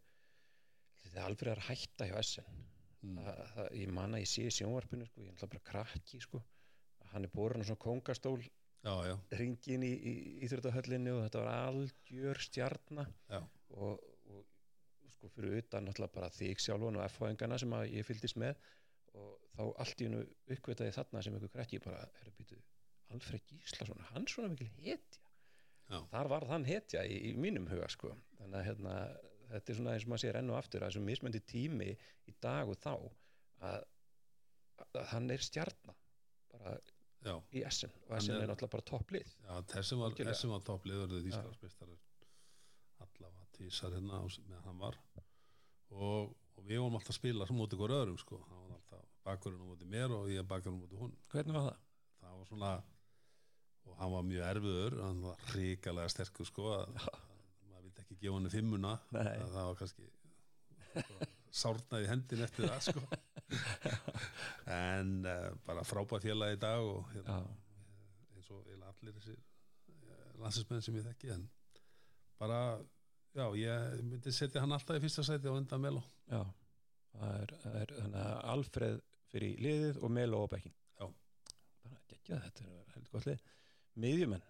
Alfred 1.20 1.54
er 1.54 1.62
að 1.62 1.70
hætta 1.72 2.06
hjá 2.10 2.18
SN 2.22 2.66
Mm. 3.00 3.20
það, 3.24 3.38
það, 3.56 3.68
ég 3.80 3.92
man 3.96 4.16
að 4.16 4.24
ég 4.26 4.30
sé 4.30 4.44
í 4.44 4.52
sjónvarpinu 4.52 5.06
sko, 5.08 5.22
ég 5.22 5.30
er 5.30 5.36
náttúrulega 5.36 5.54
bara 5.54 5.68
krakki 5.70 6.20
sko. 6.20 6.42
hann 7.14 7.26
er 7.26 7.32
borin 7.34 7.64
á 7.64 7.66
svona 7.66 7.82
kóngastól 7.82 8.42
já, 8.44 8.92
já, 9.08 9.14
ringin 9.40 9.86
í, 9.88 9.92
í 9.96 10.14
Íþróttahöllinni 10.46 11.14
og 11.16 11.24
þetta 11.24 11.40
var 11.42 11.70
algjör 11.70 12.42
stjarna. 12.44 13.06
Já, 13.32 13.40
og, 13.72 14.04
og 14.30 15.14
sko 15.16 15.32
fyrir 15.34 15.64
utan 15.64 15.88
náttúrulega 15.88 16.18
bara 16.20 16.30
þig 16.36 16.62
sjálfan 16.62 17.00
og 17.00 17.06
F-fæðingana 17.08 17.58
sem 17.64 17.74
að 17.80 17.88
ég 17.96 18.06
fylgdist 18.06 18.38
með 18.44 18.60
og 19.14 19.48
þá 19.56 19.64
allt 19.84 20.02
í 20.02 20.08
hennu 20.10 20.22
uppvitaði 20.56 20.94
þarna 20.96 21.24
sem 21.26 21.36
ykkur 21.40 21.52
krakki 21.56 21.80
bara 21.84 22.04
er 22.22 22.30
að 22.30 22.36
býtu 22.40 22.60
Alfred 23.10 23.42
Gíslason, 23.50 24.04
hann 24.12 24.28
svona 24.30 24.52
mikil 24.54 24.68
hetja. 24.84 25.24
Já, 25.90 25.98
þar 26.12 26.28
var 26.30 26.44
þann 26.46 26.66
hetja 26.70 27.02
í, 27.10 27.16
í 27.32 27.34
mínum 27.34 27.66
huga 27.72 27.88
sko. 27.90 28.12
þannig 28.38 28.60
að 28.60 28.68
hérna, 28.68 28.94
þetta 29.50 29.72
er 29.74 29.80
svona 29.80 29.94
eins 29.96 30.06
og 30.06 30.12
maður 30.14 30.22
sér 30.28 30.38
enn 30.44 30.52
og 30.54 30.58
aftur 30.60 30.84
að 30.86 30.92
þessum 30.92 31.08
mismöndi 31.10 31.42
tími 31.50 31.88
í 32.30 32.36
dag 32.46 32.70
og 32.70 32.78
þá 32.78 32.92
að, 33.66 33.80
að 34.84 35.00
hann 35.16 35.32
er 35.34 35.42
stjarnar 35.42 35.98
bara 36.54 36.76
já, 37.26 37.34
í 37.58 37.64
Essen 37.66 37.90
og 38.06 38.14
Essen 38.20 38.36
er- 38.36 38.44
er 38.46 38.52
náttúrulega 38.54 38.76
bara 38.78 38.88
topplið. 38.92 39.34
Já 39.48 39.56
þessum 39.74 40.04
var, 40.04 40.12
Algjörlega. 40.14 40.36
þessum 40.36 40.54
var 40.54 40.62
toppliður 40.70 41.18
Íslandsmeistarar 41.24 41.98
allavega 43.04 43.46
tísar 43.58 43.92
hérna 43.98 44.22
á, 44.22 44.24
meðan 44.46 44.64
hann 44.70 44.80
var. 44.86 44.98
Og, 45.90 46.36
og 46.56 46.64
við 46.70 46.78
vorum 46.84 47.00
alltaf 47.00 47.16
að 47.16 47.20
spila 47.24 47.48
sem 47.50 47.58
móti 47.58 47.74
ykkur 47.78 47.94
öðrum 47.98 48.18
sko, 48.22 48.38
hann 48.46 48.62
var 48.68 48.76
alltaf 48.78 48.89
bakurinn 49.30 49.64
á 49.64 49.68
móti 49.70 49.90
mér 49.90 50.16
og 50.18 50.30
ég 50.34 50.48
bakurinn 50.50 50.80
á 50.80 50.82
móti 50.84 51.00
hún 51.00 51.16
hvernig 51.32 51.58
var 51.58 51.70
það? 51.70 51.82
það 52.20 52.38
var 52.38 52.52
svona 52.52 52.76
og 53.90 53.98
hann 54.02 54.14
var 54.14 54.30
mjög 54.30 54.46
erfiður 54.52 55.02
hann 55.06 55.26
var 55.26 55.50
ríkalega 55.56 56.14
sterkur 56.14 56.50
sko 56.50 56.70
að, 56.76 57.02
að 57.08 57.26
maður 57.72 57.88
vildi 57.88 58.06
ekki 58.06 58.20
gefa 58.22 58.38
hann 58.38 58.54
fimmuna 58.54 58.96
það 59.12 59.60
var 59.60 59.78
kannski 59.80 60.10
sárnaði 61.50 62.10
hendin 62.10 62.46
eftir 62.46 62.70
það 62.70 62.82
sko. 62.90 63.04
En 64.70 65.24
uh, 65.26 65.48
bara 65.66 65.82
frábæð 65.88 66.28
félagi 66.28 66.58
í 66.58 66.62
dag 66.62 66.86
og 66.86 67.08
hérna, 67.16 67.40
eins 68.36 68.50
og 68.54 68.68
allir 68.70 69.16
þessir 69.16 69.40
landsinsmenn 70.38 70.84
sem 70.86 71.00
ég 71.00 71.08
þekki 71.08 71.32
en 71.34 71.48
bara, 72.40 72.60
já, 73.34 73.48
ég 73.58 74.04
myndi 74.06 74.34
setja 74.36 74.62
hann 74.62 74.76
alltaf 74.76 75.00
í 75.00 75.04
fyrsta 75.04 75.26
sæti 75.26 75.50
á 75.50 75.58
undan 75.58 75.82
Melo. 75.82 76.04
Já 76.30 76.44
það 77.16 77.36
er, 77.42 77.54
það 77.64 77.78
er 77.80 77.94
þannig 77.98 78.22
að 78.22 78.42
Alfred 78.54 79.06
fyrir 79.32 79.60
liðið 79.64 80.00
og 80.04 80.14
Melo 80.14 80.42
bekkin 80.52 80.76
Já. 81.00 81.06
bara 81.84 82.00
geggja 82.12 82.40
þetta 82.46 82.66
er 82.66 82.94
heldur 82.96 83.14
gott 83.14 83.28
lið. 83.30 83.44
Miðjumenn. 84.00 84.48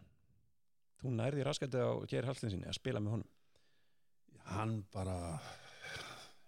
Þú 0.99 1.11
nærði 1.15 1.45
raskandi 1.47 1.81
á 1.81 1.91
Geir 2.11 2.27
Hallstinsinni 2.27 2.67
að 2.67 2.77
spila 2.79 3.01
með 3.03 3.15
honum. 3.17 3.29
Hann 4.49 4.79
bara 4.93 5.17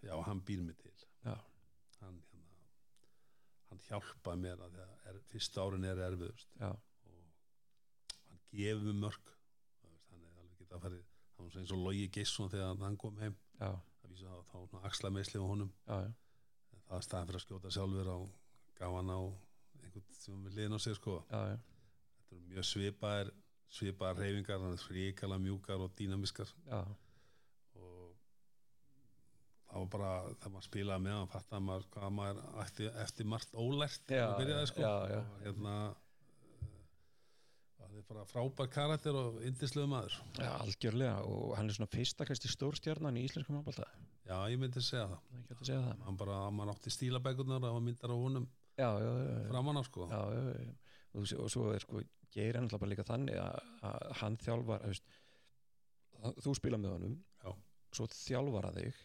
já, 0.01 0.15
hann 0.25 0.41
býr 0.45 0.63
mig 0.65 0.77
til. 0.81 0.93
Já, 1.23 1.35
hann, 2.01 2.17
hérna, 2.31 2.65
hann 3.69 3.83
hjálpa 3.87 4.35
mér 4.39 4.63
að 4.65 4.79
er, 4.81 5.21
fyrsta 5.31 5.63
árin 5.63 5.87
er 5.87 6.01
erfiðust. 6.07 6.49
Já, 6.59 6.71
og 6.71 7.21
hann 8.27 8.43
gefur 8.51 8.97
mörg 9.05 9.31
hann 9.85 10.25
er 10.25 10.41
alveg 10.41 10.57
getað 10.63 10.79
að 10.79 10.85
farið 10.87 11.07
hann 11.37 11.47
var 11.47 11.61
eins 11.61 11.71
og 11.73 11.85
Logi 11.85 12.09
Geisson 12.13 12.51
þegar 12.51 12.81
hann 12.83 12.97
kom 12.99 13.17
heim. 13.21 13.37
Já, 13.59 13.71
að 13.71 14.11
vísa 14.11 14.41
þá, 14.51 14.57
þá 14.73 14.77
axla 14.89 15.13
meðsli 15.13 15.41
á 15.41 15.45
honum. 15.45 15.71
Já, 15.87 15.95
já. 16.07 16.11
Það 16.91 16.97
er 16.99 17.05
staðan 17.07 17.29
fyrir 17.29 17.39
að 17.39 17.45
skjóta 17.45 17.71
sjálfur 17.71 18.09
á 18.11 18.17
hann 18.81 19.13
á 19.13 19.21
einhvern 19.85 20.17
sem 20.17 20.41
við 20.47 20.57
liðin 20.57 20.75
á 20.75 20.79
sig 20.83 20.97
sko. 20.97 21.21
Já, 21.29 21.39
já, 21.53 21.59
þetta 22.17 22.35
eru 22.35 22.49
mjög 22.49 22.67
svipaðir 22.67 23.31
svipaðar 23.71 24.19
reyfingar, 24.19 24.59
hann 24.59 24.75
er 24.75 24.83
fríkala 24.83 25.37
mjúkar 25.39 25.85
og 25.85 25.93
dýnamiskar 25.95 26.51
og 26.75 28.17
það 29.69 29.77
var 29.77 29.89
bara 29.95 30.11
þegar 30.33 30.53
maður 30.57 30.67
spilaði 30.67 31.05
með 31.05 31.17
hann 31.17 31.31
fattaði 31.31 31.67
maður 31.69 31.89
hvað 31.95 32.15
maður 32.17 32.41
ætti, 32.65 32.89
eftir 33.05 33.29
margt 33.31 33.55
ólært 33.55 34.11
Já, 34.11 34.25
maður 34.25 34.41
byrjaði 34.43 34.71
sko. 34.73 34.89
og 34.89 35.45
hérna 35.45 35.75
eh, 35.87 36.77
það 37.77 37.97
er 38.01 38.07
bara 38.11 38.27
frábær 38.33 38.71
karakter 38.75 39.21
og 39.21 39.39
indisluðu 39.47 39.93
maður. 39.93 40.19
Já, 40.35 40.51
algjörlega. 40.57 41.17
Og 41.31 41.55
hann 41.55 41.71
er 41.71 41.79
svona 41.79 41.93
fyrsta 41.95 42.27
kannski 42.27 42.51
stórstjarnan 42.51 43.21
í 43.21 43.29
íslenskum 43.29 43.61
handbólta 43.61 43.87
já 44.27 44.37
ég 44.51 44.61
myndi 44.61 44.83
segja 44.83 45.07
það. 45.11 45.43
Það 45.49 45.63
segja 45.65 45.81
það. 45.85 46.01
Hann 46.07 46.17
bara, 46.21 46.39
maður 46.55 46.73
átti 46.75 46.93
stílabækurnar 46.95 47.67
og 47.71 47.81
myndar 47.85 48.13
á 48.13 48.17
honum. 48.17 48.47
Já, 48.77 48.89
já, 49.01 49.11
já, 49.11 49.33
já. 49.41 49.47
framan 49.51 49.79
á 49.79 49.83
sko. 49.87 50.07
Já, 50.11 50.21
já, 50.35 50.43
já. 50.55 50.73
Og, 51.11 51.31
svo 51.51 51.71
er 51.75 51.83
sko 51.83 52.03
Geir 52.31 52.55
er 52.55 52.63
náttúrulega 52.63 52.79
bara 52.79 52.91
líka 52.93 53.03
þannig 53.03 53.39
að, 53.41 53.57
að 53.83 54.03
hann 54.21 54.37
þjálfar 54.39 54.85
að, 54.85 54.93
veist, 54.93 55.09
þú 56.45 56.53
spila 56.55 56.79
með 56.79 56.93
honum. 56.95 57.17
Já. 57.41 57.51
svo 57.91 58.05
þjálfar 58.07 58.67
að 58.69 58.77
þig 58.79 59.01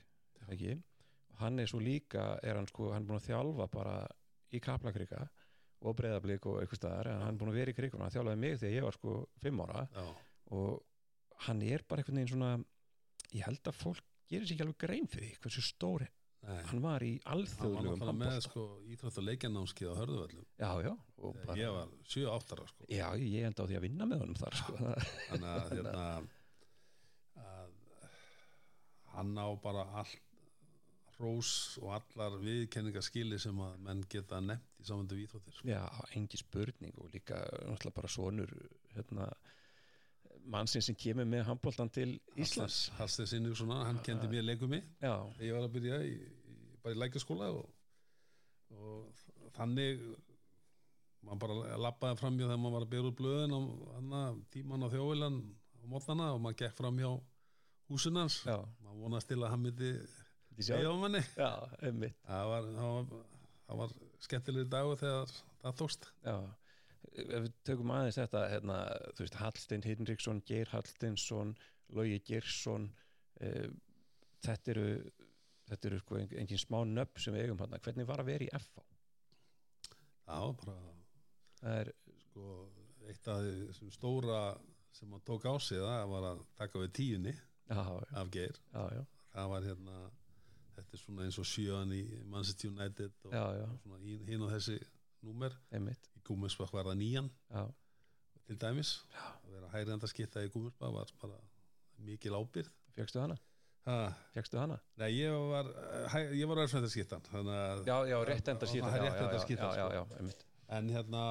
ekki? 0.55 0.77
og 1.33 1.41
hann 1.41 1.59
er 1.59 1.71
svo 1.71 1.81
líka 1.83 2.27
er 2.47 2.61
hann 2.61 2.69
sko, 2.71 2.93
hann 2.95 3.03
er 3.03 3.09
búin 3.09 3.19
að 3.19 3.27
þjálfa 3.27 3.67
bara 3.73 3.97
í 4.55 4.61
kaplakrika 4.63 5.25
og 5.83 5.97
breyðablík 5.99 6.47
og 6.47 6.61
eitthvað 6.61 6.81
staðar, 6.81 7.11
en 7.11 7.25
hann 7.25 7.35
er 7.35 7.41
búin 7.41 7.51
að 7.51 7.59
vera 7.59 7.73
í 7.73 7.77
krikunum 7.77 8.07
hann 8.07 8.15
þjálfaði 8.15 8.41
mig 8.45 8.61
þegar 8.61 8.77
ég 8.77 8.87
var 8.87 8.97
sko 8.97 9.17
fimm 9.43 9.65
ára. 9.67 9.83
Já, 9.91 10.07
og 10.57 11.43
hann 11.49 11.63
er 11.67 11.83
bara 11.89 12.03
einhvern 12.03 12.21
veginn 12.21 12.33
svona 12.33 12.53
ég 13.35 13.43
held 13.49 13.73
að 13.73 13.81
fólk 13.83 14.16
gerir 14.31 14.47
sér 14.47 14.57
ekki 14.57 14.67
alveg 14.67 14.79
grein 14.85 15.11
fyrir 15.11 15.33
því 15.33 15.43
hversu 15.45 15.65
stóri 15.65 16.09
nei 16.47 16.63
hann 16.71 16.83
var 16.85 17.03
í 17.03 17.13
hann 17.27 17.47
var 18.03 18.13
með 18.15 18.39
sko 18.47 18.65
íþrótt 18.93 19.21
og 19.23 19.27
leikjarnámskið 19.27 19.91
á 19.91 19.95
hörðuvöllum 20.01 20.45
já, 20.47 20.71
já, 20.87 20.93
þegar 21.17 21.41
bara, 21.43 21.57
ég 21.61 21.75
var 21.77 21.95
7-8 22.15 22.57
ára 22.57 22.69
sko 22.71 22.89
já, 22.93 23.07
ég 23.23 23.49
enda 23.49 23.67
á 23.67 23.69
því 23.69 23.79
að 23.79 23.87
vinna 23.87 24.09
með 24.11 24.23
honum 24.25 24.39
þar 24.43 24.59
sko. 24.61 24.77
þannig 25.31 25.51
að 25.51 25.75
hérna 25.75 26.05
að 26.13 27.75
hann 29.17 29.35
á 29.41 29.49
bara 29.65 29.85
allt 30.03 30.23
rós 31.17 31.51
og 31.81 31.95
allar 31.97 32.37
viðkenningaskili 32.43 33.39
sem 33.41 33.61
að 33.65 33.77
menn 33.87 34.03
geta 34.13 34.41
nefnt 34.45 34.83
í 34.83 34.87
samandu 34.87 35.17
íþróttir 35.23 35.57
sko. 35.57 35.69
já, 35.71 35.83
engi 36.19 36.41
spurning 36.41 36.99
og 37.01 37.09
líka 37.15 37.41
náttúrulega 37.65 37.97
bara 37.97 38.13
sonur 38.13 38.53
hérna, 38.93 39.31
mannsinn 40.53 40.85
sem 40.85 40.97
kemur 40.99 41.27
með 41.29 41.47
handbóltan 41.49 41.91
til 41.93 42.17
Íslands. 42.39 42.87
Hallstein 42.99 43.31
Sinnigssonar, 43.31 43.85
hann 43.89 44.03
kendi 44.07 44.29
mér 44.31 44.47
leikumi 44.47 44.81
já, 45.03 45.15
ég 45.43 45.57
var 45.57 45.67
að 45.67 45.75
byrja 45.77 46.01
í, 46.07 46.15
í, 46.17 46.57
bara 46.83 46.97
í 46.97 47.01
lækjaskóla 47.03 47.51
og, 47.57 47.69
og 48.77 49.25
þannig 49.57 50.03
maður 51.27 51.41
bara 51.43 51.79
lappaði 51.83 52.21
framhjá 52.21 52.47
þegar 52.47 52.61
maður 52.63 52.77
var 52.77 52.87
að 52.87 52.93
byrja 52.95 53.11
úr 53.11 53.17
blöðin 53.21 53.57
á 53.57 53.61
hana, 53.97 54.23
tíman 54.55 54.87
á 54.87 54.89
þjóvilan 54.93 55.41
á 55.51 55.85
mótnana 55.91 56.29
og 56.35 56.43
maður 56.45 56.61
gekk 56.63 56.79
framhjá 56.79 57.11
húsinans 57.91 58.41
já, 58.47 58.59
maður 58.85 59.03
vonast 59.03 59.31
til 59.31 59.41
að 59.43 59.53
hann 59.55 59.67
myndi 59.67 59.93
segja 60.57 60.93
á 60.93 60.97
manni 60.99 61.23
það 62.27 62.53
var, 62.53 62.71
var, 62.79 63.11
var 63.83 63.99
skemmtileg 64.23 64.71
dagur 64.71 64.99
þegar 65.01 65.35
það 65.63 65.77
tókst. 65.81 66.09
Já, 66.25 66.37
ef 67.17 67.43
við 67.47 67.53
tökum 67.65 67.91
aðeins 67.97 68.19
þetta 68.21 68.43
hérna, 68.53 68.77
þú 69.17 69.25
veist, 69.25 69.39
Hallstein 69.41 69.85
Hinriksson 69.87 70.43
Geir 70.49 70.69
Hallsteinsson, 70.73 71.55
Logi 71.97 72.19
Geirsson 72.27 72.89
eh, 73.41 73.69
þetta 74.47 74.73
eru 74.75 74.87
þetta 75.71 75.89
eru 75.91 75.99
sko 76.03 76.19
ein- 76.21 76.37
engin 76.43 76.61
smá 76.63 76.81
nöfn 76.87 77.23
sem 77.23 77.35
við 77.35 77.47
eigum 77.49 77.63
hann, 77.65 77.79
hvernig 77.83 78.07
var 78.09 78.23
að 78.23 78.31
vera 78.33 78.47
í 78.47 78.51
það 78.53 78.69
var 80.27 80.55
bara 80.61 80.77
það 81.61 81.81
er, 81.81 81.91
sko, 82.27 82.47
eitt 83.11 83.29
af 83.33 83.43
þessum 83.47 83.93
stóra 83.95 84.41
sem 84.97 85.11
hann 85.13 85.25
tók 85.29 85.47
á 85.47 85.55
sig 85.61 85.81
það 85.83 86.07
var 86.13 86.29
að 86.33 86.45
taka 86.59 86.83
við 86.85 86.93
tíunni 87.01 87.33
já, 87.35 87.81
já, 87.83 88.07
af 88.23 88.31
Geir. 88.35 88.59
Já, 88.73 88.83
já, 88.97 89.03
það 89.35 89.51
var 89.53 89.67
hérna 89.71 89.97
þetta 90.77 90.93
er 90.99 91.03
svona 91.03 91.25
eins 91.27 91.39
og 91.43 91.49
sjöan 91.49 91.93
í 91.97 92.03
Manchester 92.29 92.71
United 92.71 93.13
og, 93.25 93.33
já, 93.35 93.45
já, 93.61 93.67
og 93.71 93.81
svona 93.83 94.01
hín 94.29 94.45
og 94.47 94.53
þessi 94.53 94.77
númer. 95.27 95.55
Einmitt 95.75 96.11
Gúmusbach 96.27 96.73
var 96.75 96.89
það 96.91 97.01
nýjan 97.03 97.29
já, 97.51 97.67
til 98.47 98.59
dæmis. 98.63 98.93
Já. 99.15 99.27
að 99.45 99.57
vera 99.57 99.73
hægranda 99.75 100.11
skipta 100.11 100.45
í 100.45 100.53
Gúmusbach 100.55 100.95
var 100.95 101.13
bara 101.23 101.41
mikil 102.07 102.37
ábyrð 102.37 102.71
fjöxtu 102.97 103.23
hana, 103.23 103.37
ha, 103.87 103.97
fjöxtu 104.35 104.61
hana? 104.61 104.79
Nei, 105.01 105.11
ég 105.17 105.35
var 105.53 105.71
eh, 105.73 106.07
hæ, 106.13 106.19
ég 106.37 106.51
var 106.51 106.63
að 106.63 106.71
já, 107.87 107.97
já, 108.11 108.17
rétt 108.31 108.53
enda 108.53 108.69
Og 108.69 108.73
skýta 108.73 108.93
það 108.93 108.97
er 108.99 109.07
já, 109.81 109.87
já, 109.97 110.07
já, 110.21 110.31
sko. 110.33 110.49
en 110.79 110.95
hérna 110.97 111.25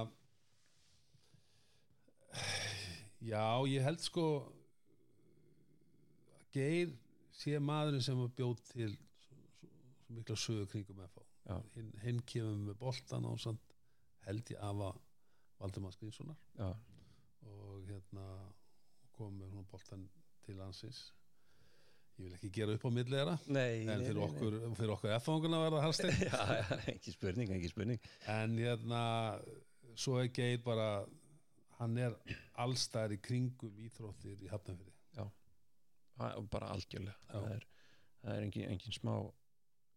já, 3.26 3.48
ég 3.72 3.90
held 3.90 4.06
sko 4.06 4.28
að 4.44 4.54
Geir 6.56 6.92
sé 7.36 7.58
maðurinn 7.60 8.04
sem 8.04 8.16
var 8.16 8.30
bjóð 8.38 8.60
til 8.70 8.94
svo, 8.96 9.40
svo, 9.60 9.70
svo 10.06 10.16
mikla 10.16 10.38
sögu 10.40 10.68
kringum 10.72 11.02
FH 11.04 11.26
hinn, 11.76 11.90
hinn 12.04 12.22
kemur 12.30 12.62
með 12.70 12.78
boltan 12.80 13.28
á 13.28 13.32
samt 13.42 13.65
held 14.26 14.54
ég 14.54 14.62
afa 14.62 14.94
Valdimar 15.60 15.94
Skrinssonar 15.96 16.38
já, 16.58 16.70
og 17.48 17.86
hérna 17.90 18.26
kom 19.16 19.38
með 19.40 19.54
svona 19.54 19.70
boltan 19.72 20.08
til 20.46 20.58
landsins. 20.60 21.06
Ég 22.16 22.28
vil 22.28 22.36
ekki 22.38 22.50
gera 22.56 22.76
upp 22.76 22.86
á 22.88 22.90
nei, 23.52 23.84
en 23.92 24.04
fyrir 24.04 24.22
okkur, 24.24 24.58
fyrir 24.78 24.94
okkur 24.94 25.14
F-fanguna 25.18 25.60
var 25.60 25.76
það 25.76 25.86
halstein 25.86 26.12
nei. 26.14 26.28
já, 26.30 26.42
já, 26.60 26.80
ekki 26.94 27.14
spurning, 27.16 27.54
ekki 27.58 27.72
spurning. 27.72 28.10
En 28.32 28.58
hérna 28.60 29.02
svo 29.96 30.20
er 30.22 30.32
Geir 30.36 30.62
bara 30.64 30.90
hann 31.80 31.98
er 32.00 32.16
allstæðar 32.64 33.16
í 33.18 33.20
kringum 33.24 33.80
íþróttir 33.88 34.44
í 34.44 34.52
Hafnafjörði 34.52 34.94
Ha- 36.16 36.36
og 36.40 36.46
bara 36.48 36.70
algjörlega. 36.72 37.18
Það 37.28 37.50
er, 37.52 37.64
það 38.22 38.38
er 38.38 38.44
engin, 38.46 38.70
engin 38.72 38.96
smá 38.96 39.12
og, 39.18 39.34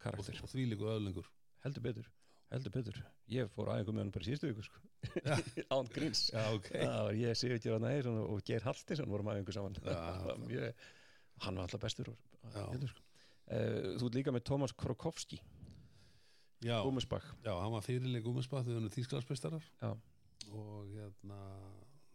karakter. 0.03 0.41
Og 0.43 0.51
því 0.51 0.65
líku 0.73 0.89
öðlingur 0.91 1.29
heldur 1.63 1.85
betur 1.85 2.09
heldur 2.53 2.75
betur, 2.75 3.01
ég 3.33 3.51
fór 3.55 3.73
aðeins 3.73 3.93
með 3.93 4.03
hann 4.03 4.15
bara 4.15 4.29
síðustu 4.29 4.51
viku 4.53 4.65
sko. 4.67 4.85
án 5.75 5.91
gríns. 5.95 6.23
Já, 6.33 6.47
ok. 6.57 6.71
Það 6.73 7.03
var 7.09 7.19
ég, 7.21 7.37
Sigur 7.39 7.61
Gjörðan 7.65 7.91
Ægir 7.91 8.09
og 8.15 8.41
Geir 8.49 8.65
Haltinsson 8.67 9.13
vorum 9.13 9.31
aðeins 9.33 9.59
saman. 9.59 9.77
Já, 9.85 10.73
hann 11.45 11.59
var 11.61 11.69
alltaf 11.69 11.83
bestur 11.85 12.11
hérna, 12.55 12.89
sko. 12.91 13.05
uh, 13.53 13.95
þú 14.01 14.09
ert 14.09 14.19
líka 14.19 14.35
með 14.35 14.47
Tómas 14.51 14.75
Krokovski 14.77 15.41
Já, 16.65 16.81
Gúmusbakk 16.83 17.27
já, 17.45 17.53
hann 17.55 17.71
var 17.71 17.85
fyrirleik 17.87 18.25
Gúmusbach 18.27 18.65
þau 18.67 18.73
erum 18.75 18.91
þýsklandsmeistarar 18.91 19.67
Já. 19.79 19.93
og 20.51 20.89
hérna 20.91 21.39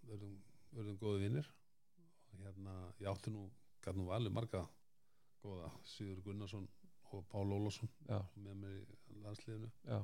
verðum, 0.09 0.34
verðum 0.75 0.97
góði 0.99 1.21
vinnir 1.27 1.47
og 2.34 2.41
hérna, 2.43 2.73
ég 2.99 3.07
átti 3.11 3.31
nú 3.31 3.45
gæt 3.84 3.95
nú 3.99 4.09
valið 4.09 4.36
marga 4.36 4.65
góða. 5.43 5.69
Sigur 5.88 6.19
Gunnarsson 6.25 6.67
og 7.13 7.23
Pál 7.31 7.55
Ólafsson 7.55 7.91
já, 8.07 8.19
með 8.36 8.59
mér 8.63 8.75
í 9.13 9.21
landsliðinu. 9.23 9.69
Já, 9.88 9.99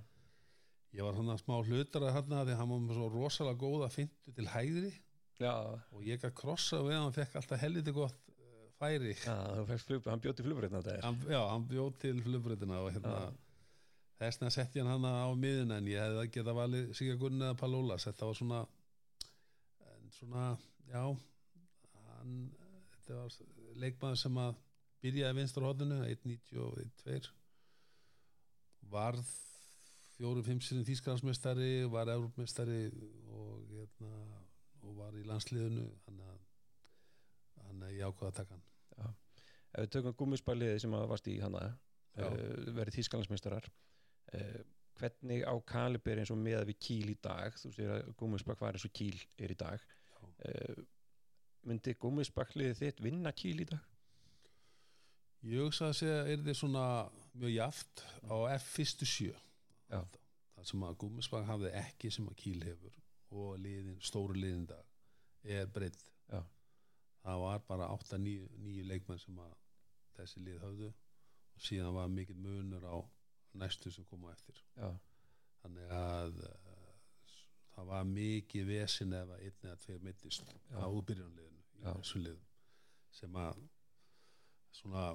ég 0.96 1.06
var 1.06 1.20
hann 1.20 1.34
að 1.34 1.44
smá 1.44 1.56
hlutar 1.60 2.08
að 2.08 2.16
hann 2.18 2.48
því 2.50 2.58
hann 2.62 2.72
var 2.74 2.82
með 2.86 2.98
svo 3.00 3.12
rosalega 3.14 3.62
góða 3.62 3.92
fintu 3.94 4.34
til 4.36 4.48
hægri. 4.54 4.94
Já, 5.40 5.54
og 5.96 6.02
ég 6.04 6.20
gæt 6.20 6.36
krossa 6.36 6.82
við 6.84 6.98
hann 7.00 7.16
fekk 7.16 7.38
alltaf 7.40 7.62
helviti 7.62 7.94
gott 7.96 8.34
eh, 8.34 8.66
færi. 8.80 9.14
Já 9.24 9.38
flug, 9.86 10.10
hann 10.10 10.24
þetta 10.82 10.98
er. 10.98 11.06
Hann, 11.06 11.22
já, 11.30 11.40
hann 11.48 11.70
bjóð 11.70 11.94
til 12.02 12.18
flugbreytina 12.26 12.82
og 12.84 12.92
hérna 12.96 13.14
Já. 13.22 13.30
þessna 14.26 14.52
setti 14.52 14.84
hann 14.84 14.92
hann 14.92 15.08
á 15.08 15.32
miðun 15.32 15.78
en 15.78 15.88
ég 15.88 16.04
hefði 16.04 16.26
að 16.26 16.34
geta 16.36 16.58
valið 16.58 16.92
Sigur 17.00 17.22
Gunni 17.22 17.48
eða 17.48 17.60
Palólas 17.62 18.10
þetta 18.10 18.28
var 18.28 18.42
svona 18.42 18.66
svona, 20.20 20.46
já 20.90 21.04
hann, 22.20 22.34
þetta 22.96 23.20
var 23.20 23.36
leikmaður 23.80 24.22
sem 24.24 24.40
að 24.42 24.58
byrjaði 25.04 25.38
vinstur 25.38 25.68
hóðinu 25.68 26.00
1.90 26.08 26.64
og 26.64 26.82
1.2 26.84 27.30
varð 28.92 29.30
fjóru, 30.20 30.44
fimm 30.44 30.60
sinni 30.64 30.84
þýskarhansmestari 30.88 31.88
var 31.92 32.12
Európmestari 32.12 32.90
og 33.32 33.64
hérna 33.72 34.14
og 34.84 34.98
var 34.98 35.16
í 35.16 35.24
landsliðinu 35.28 35.86
hann 36.06 36.20
að 36.26 36.40
hann 37.68 37.86
að 37.88 38.02
ákvaða 38.08 38.32
að 38.32 38.38
taka 38.42 38.58
hann 38.58 38.66
ef 39.70 39.86
við 39.86 39.94
tökum 39.94 40.18
gúmusbakliði 40.20 40.82
sem 40.84 40.96
að 40.98 41.08
varst 41.12 41.30
í 41.30 41.38
hana 41.42 41.64
Já. 42.18 42.26
uh, 42.26 42.70
verið 42.76 43.00
þýskalandsmeistarar 43.00 43.68
uh, 43.70 44.62
hvernig 45.00 45.46
á 45.46 45.54
kalibir 45.70 46.20
eins 46.20 46.32
og 46.34 46.40
með 46.42 46.66
við 46.72 46.80
kýl 46.88 47.14
í 47.14 47.18
dag 47.24 47.56
þú 47.62 47.74
sér 47.76 47.96
að 47.96 48.14
gúmusbak 48.20 48.64
var 48.64 48.76
eins 48.76 48.88
og 48.88 48.96
kýl 48.96 49.16
er 49.40 49.54
í 49.54 49.60
dag 49.60 49.84
Já. 49.86 50.24
uh, 50.50 50.82
myndi 51.70 51.96
gúmusbakliðið 52.02 52.82
þitt 52.82 53.04
vinna 53.06 53.36
kýl 53.36 53.60
í 53.64 53.70
dag? 53.70 53.86
Ég 55.48 55.64
hugsa 55.64 55.94
að 55.94 56.00
segja 56.02 56.24
er 56.28 56.42
þið 56.44 56.58
svona 56.60 56.88
mjög 57.40 57.54
jaft 57.54 58.02
á 58.28 58.36
F 58.58 58.74
fyrstu 58.74 59.08
sjö 59.08 59.36
Já. 59.90 60.04
það 60.56 60.70
sem 60.72 60.86
að 60.86 60.98
Gúmisbang 61.04 61.48
hafði 61.50 61.74
ekki 61.82 62.12
sem 62.14 62.30
að 62.30 62.40
Kíl 62.44 62.60
hefur 62.64 62.96
og 63.30 63.60
liðin, 63.62 64.00
stóru 64.02 64.38
liðin 64.38 64.68
dag 64.70 64.86
er 65.44 65.70
breytt 65.74 66.10
það 67.24 67.44
var 67.44 67.64
bara 67.68 67.90
8-9 67.94 68.84
leikmenn 68.88 69.22
sem 69.22 69.40
að 69.44 69.56
þessi 70.18 70.44
lið 70.44 70.64
höfðu 70.64 70.90
og 70.90 71.64
síðan 71.64 71.96
var 71.96 72.12
mikill 72.14 72.40
munur 72.40 72.86
á 72.88 72.98
næstu 73.60 73.92
sem 73.92 74.06
koma 74.10 74.32
eftir. 74.32 74.60
Já, 74.78 74.90
þannig 75.64 75.94
að 75.96 76.40
uh, 76.46 77.34
það 77.76 77.92
var 77.92 78.08
mikið 78.14 78.70
vesin 78.70 79.16
ef 79.18 79.34
að 79.36 79.44
einn 79.48 79.68
eða 79.68 79.82
tveir 79.84 80.06
mittist 80.06 80.54
á 80.72 80.86
liðum 82.24 82.48
sem 83.20 83.38
að 83.42 83.62
svona 84.80 85.06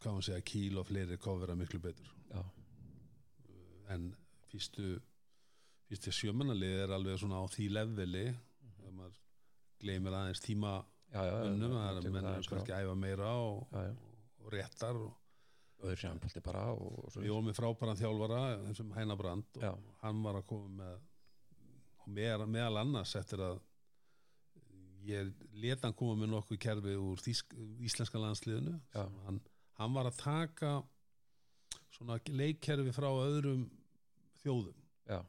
hvað 0.00 0.12
maður 0.12 0.26
segja, 0.26 0.44
kíl 0.48 0.78
og 0.80 0.86
fleiri 0.88 1.18
kofera 1.20 1.56
miklu 1.56 1.80
betur. 1.80 2.08
Já, 2.30 2.40
en 3.92 4.08
fyrstu 4.50 4.94
fyrstu 5.88 6.14
sjömanalið 6.14 6.84
er 6.86 6.94
alveg 6.96 7.20
svona 7.20 7.42
á 7.42 7.44
því 7.52 7.68
leveli 7.76 8.24
ef 8.30 8.92
maður 8.92 9.18
gleymir 9.82 10.16
aðeins 10.16 10.42
tíma 10.44 10.76
já, 11.12 11.20
já, 11.28 11.34
unnum, 11.50 11.76
það 11.76 11.90
er 11.90 12.00
tekur 12.00 12.14
menn 12.14 12.24
það 12.24 12.30
er 12.30 12.32
aðeins 12.32 12.52
kannski 12.52 12.74
að 12.74 12.86
æfa 12.86 12.96
meira 13.02 13.34
og, 13.42 13.76
og 14.40 14.48
réttar 14.54 15.00
og 15.04 15.20
sé 15.92 16.08
handbólti 16.08 16.40
bara 16.44 16.64
við 17.18 17.28
vorum 17.28 17.50
með 17.50 17.58
frábæran 17.58 17.98
þjálfara 18.00 18.40
sem 18.78 18.92
Hæna 18.96 19.16
Brand 19.20 19.58
og 19.58 19.66
Já. 19.66 19.72
hann 20.00 20.22
var 20.24 20.38
að 20.40 20.46
koma 20.48 20.70
með 20.72 20.94
og 22.04 22.10
meðal, 22.12 22.46
meðal 22.48 22.80
annars 22.80 23.14
eftir 23.20 23.42
að 23.44 23.60
ég 25.04 25.30
leta 25.60 25.88
hann 25.88 25.96
koma 25.98 26.16
með 26.20 26.32
nokkuð 26.32 26.60
kerfi 26.64 26.96
úr 26.96 27.20
íslenska 27.84 28.20
landsliðinu 28.20 28.78
hann, 28.94 29.40
hann 29.78 29.96
var 29.96 30.08
að 30.08 30.20
taka 30.22 30.74
svona 31.94 32.18
leikkerfi 32.28 32.94
frá 32.94 33.08
öðrum 33.10 33.66
þjóðum 34.42 34.80
já, 35.10 35.20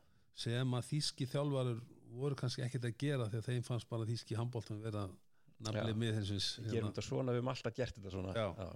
sem 0.45 0.77
að 0.79 0.89
þýski 0.91 1.29
þjálfarar 1.33 1.83
voru 2.15 2.37
kannski 2.39 2.63
ekkert 2.65 2.87
að 2.89 2.97
gera 3.01 3.27
að 3.27 3.47
þeim 3.49 3.63
fannst 3.65 3.89
bara 3.91 4.07
þýski 4.07 4.37
handbóltum 4.39 4.81
vera 4.83 5.05
nafnið 5.63 5.93
Já. 5.93 5.99
með 5.99 6.17
þessins 6.19 6.49
gerum 6.69 6.89
þetta 6.91 7.03
svona, 7.05 7.33
við 7.33 7.41
höfum 7.41 7.51
alltaf 7.53 7.75
gert 7.75 7.97
þetta 7.97 8.13
svona. 8.13 8.33
Já. 8.35 8.47
já, 8.59 8.69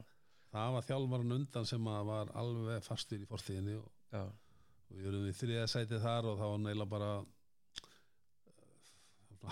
það 0.54 0.76
var 0.76 0.88
þjálfaran 0.90 1.36
undan 1.38 1.70
sem 1.70 1.90
að 1.94 2.06
var 2.10 2.32
alveg 2.42 2.86
fastur 2.86 3.24
í 3.24 3.30
fortíðinni 3.30 3.76
og 3.80 3.90
og 4.90 4.98
við 4.98 5.10
erum 5.12 5.26
við 5.28 5.36
þriða 5.38 5.68
sæti 5.70 6.00
þar 6.02 6.28
og 6.32 6.40
það 6.40 6.54
var 6.54 6.62
neila 6.64 6.88
bara 6.90 7.10
uh, 7.22 7.28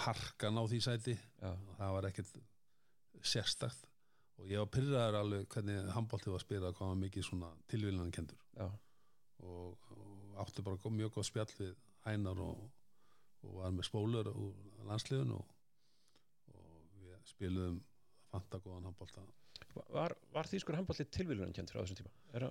harkan 0.08 0.58
á 0.58 0.64
því 0.66 0.80
sæti. 0.88 1.16
Já, 1.42 1.52
og 1.54 1.76
það 1.78 1.94
var 1.98 2.10
ekkert 2.12 2.40
sérstakt 3.22 3.87
og 4.38 4.50
ég 4.52 4.62
var 4.62 4.70
pyrraður 4.74 5.20
alveg 5.22 5.48
hvernig 5.54 5.92
handbóltið 5.96 6.34
var 6.34 6.42
að 6.42 6.46
spila 6.46 6.72
hvað 6.78 6.92
var 6.92 7.00
mikið 7.04 7.28
svona 7.28 7.52
tilvílunan 7.72 8.14
kendur 8.14 8.42
og, 8.64 8.76
og 9.44 10.42
átti 10.44 10.66
bara 10.66 10.94
mjög 10.98 11.14
góð 11.18 11.30
spjall 11.30 11.54
við 11.58 11.76
hænar 12.06 12.42
og, 12.46 12.66
og 13.44 13.60
var 13.62 13.76
með 13.76 13.90
spólur 13.90 14.32
úr 14.34 14.84
landsliðun 14.88 15.36
og, 15.38 15.56
og 16.54 17.00
við 17.02 17.18
spiluðum 17.34 17.80
fanta 18.32 18.62
góðan 18.62 18.90
handbólta 18.90 19.26
var, 19.94 20.14
var 20.34 20.50
þýskur 20.50 20.78
handbólti 20.78 21.08
tilvílunan 21.14 21.56
kjent 21.56 21.74
frá 21.74 21.82
þessum 21.82 22.02
tíma? 22.02 22.14
Er, 22.38 22.48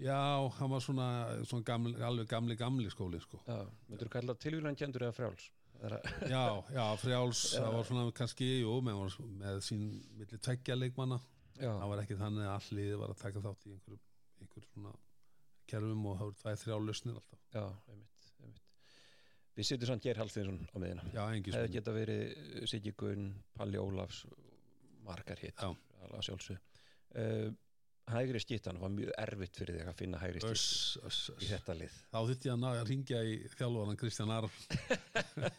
Já, 0.00 0.16
hann 0.56 0.70
var 0.72 0.80
svona, 0.80 1.06
svona 1.44 1.64
gamli, 1.68 1.92
alveg 2.00 2.28
gamli 2.30 2.54
gamli 2.56 2.88
skóli 2.92 3.20
sko 3.20 3.42
já, 3.44 3.66
myndur 3.88 4.08
þú 4.08 4.14
kalla 4.14 4.36
tilvílunan 4.40 4.78
kjentur 4.80 5.04
eða 5.04 5.16
frjáls? 5.16 5.50
Já, 5.80 6.44
já, 6.74 6.84
frjáls, 7.02 7.42
það 7.56 7.76
var 7.76 7.86
svona 7.88 8.06
kannski, 8.16 8.48
jú, 8.60 8.72
með, 8.84 9.16
með 9.40 9.60
sín 9.64 9.84
milli 10.18 10.40
tveggja 10.44 10.76
leikmanna, 10.76 11.20
já, 11.56 11.70
það 11.70 11.92
var 11.92 12.02
ekki 12.04 12.18
þannig 12.20 12.48
að 12.48 12.56
all 12.56 12.78
liðið 12.78 13.00
var 13.02 13.14
að 13.14 13.22
taka 13.22 13.44
þátt 13.46 13.66
í 13.66 13.74
einhverjum 13.76 14.02
einhver 14.40 14.66
svona 14.72 14.92
kerfum 15.70 16.06
og 16.10 16.18
það 16.18 16.28
voru 16.28 16.38
tvæð 16.42 16.60
þrjá 16.64 16.76
lausnir 16.86 17.18
alltaf. 17.20 17.40
já, 17.54 17.64
einmitt, 17.92 18.28
einmitt. 18.42 18.68
Við 19.56 19.68
setjum 19.68 19.90
svona 19.90 20.04
Geir 20.06 20.20
Hallsteinsson 20.20 20.60
á 20.70 20.76
miðina 20.76 21.06
svona. 21.56 21.72
geta 21.76 21.94
verið 21.96 22.66
Siggi 22.70 22.94
Gunn, 22.98 23.26
Palli 23.56 23.80
Ólafs 23.80 24.22
margar 25.06 25.40
hitt 25.42 25.60
Já. 25.60 25.72
að 26.10 26.24
sjálfsög 26.28 26.58
uh, 27.20 27.50
hægri 28.10 28.40
skittan 28.42 28.80
var 28.80 28.90
mjög 28.94 29.12
erfitt 29.22 29.58
fyrir 29.60 29.78
þig 29.78 29.90
að 29.90 29.98
finna 30.00 30.20
hægri 30.22 30.40
skittan 30.42 31.44
í 31.44 31.50
þetta 31.50 31.76
lið. 31.78 31.96
Þá 32.10 32.18
þurfti 32.18 32.50
ég 32.50 32.66
að 32.70 32.82
ringja 32.88 33.22
í 33.22 33.36
þjálfaran 33.54 34.00
Kristján 34.00 34.34
Arf. 34.34 34.58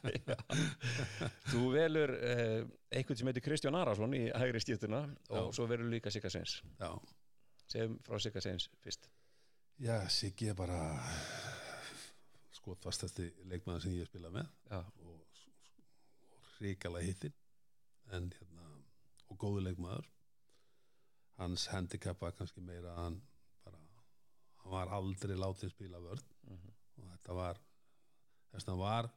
þú 1.51 1.63
velur 1.75 2.15
uh, 2.17 2.59
einhvern 2.91 3.21
sem 3.21 3.31
heitir 3.31 3.45
Kristján 3.45 3.79
Arason 3.79 4.17
í 4.17 4.25
hægri 4.29 4.63
skittina 4.63 5.05
og 5.31 5.53
svo 5.55 5.67
velur 5.71 5.89
líka 5.91 6.13
Sigga 6.13 6.33
Seins 6.33 6.59
segjum 7.71 7.97
frá 8.05 8.19
Sigga 8.19 8.43
Seins 8.43 8.67
fyrst. 8.83 9.07
Já, 9.81 9.95
Siggi 10.11 10.51
er 10.51 10.57
bara 10.57 10.79
skotfastasti 12.61 13.29
leikmaður 13.49 13.85
sem 13.85 13.95
ég 13.95 14.03
hef 14.03 14.11
spilað 14.11 14.35
með 14.35 14.49
já, 14.69 14.81
og, 15.07 15.45
og 16.27 16.49
ríkala 16.61 17.01
hittin 17.05 17.33
en 18.13 18.27
hérna 18.35 18.67
og 19.31 19.39
góðu 19.41 19.63
leikmaður 19.65 20.09
hans 21.41 21.67
handicap 21.73 22.21
var 22.21 22.35
kannski 22.37 22.61
meira 22.61 22.93
að 22.95 23.01
hann 23.03 23.17
bara 23.65 23.79
hann 24.61 24.71
var 24.75 24.93
aldrei 24.97 25.35
látið 25.37 25.73
spila 25.73 25.99
vörn. 26.03 26.23
Mhm. 26.47 26.71
og 27.01 27.09
þetta 27.15 27.33
var 27.37 27.59
þess 28.51 28.65
að 28.67 28.71
hann 28.73 28.79
var 28.83 29.09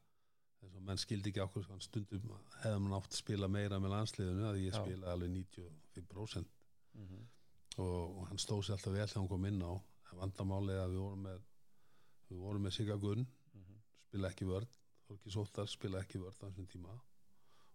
þess 0.60 0.76
að 0.78 0.84
menn 0.88 1.00
skildi 1.02 1.30
ekki 1.32 1.42
okkur 1.44 1.66
hann 1.68 1.80
stundum 1.84 2.28
hefði 2.62 2.72
hann 2.78 2.92
átt 2.98 3.12
að 3.12 3.18
spila 3.20 3.48
meira 3.48 3.78
með 3.82 3.94
landsliðinu 3.96 4.46
að 4.50 4.60
ég 4.64 4.72
Já. 4.72 4.80
spilaði 4.82 5.12
alveg 5.12 5.34
95% 5.38 6.46
mm 6.94 7.24
og, 7.74 8.18
og 8.20 8.28
hann 8.28 8.38
stóð 8.38 8.60
sér 8.68 8.76
alltaf 8.76 8.92
vel 8.94 9.02
þegar 9.08 9.16
hann 9.18 9.28
kom 9.32 9.44
inn 9.48 9.62
á. 9.66 9.72
Vandamálið 10.14 10.76
að 10.78 10.92
við 10.92 11.00
vorum 11.02 11.22
með 11.26 11.40
við 12.28 12.38
vorum 12.44 12.62
með 12.68 12.74
Sigga 12.76 12.96
Gunn 13.02 13.24
Mhm. 13.54 13.80
spila 14.06 14.28
ekki 14.30 14.46
vörn 14.46 14.68
Þorki 15.08 15.32
Sóttar 15.34 15.66
spila 15.68 15.98
ekki 16.04 16.20
vörn 16.22 16.38
á 16.38 16.46
þessum 16.46 16.68
tíma. 16.70 16.94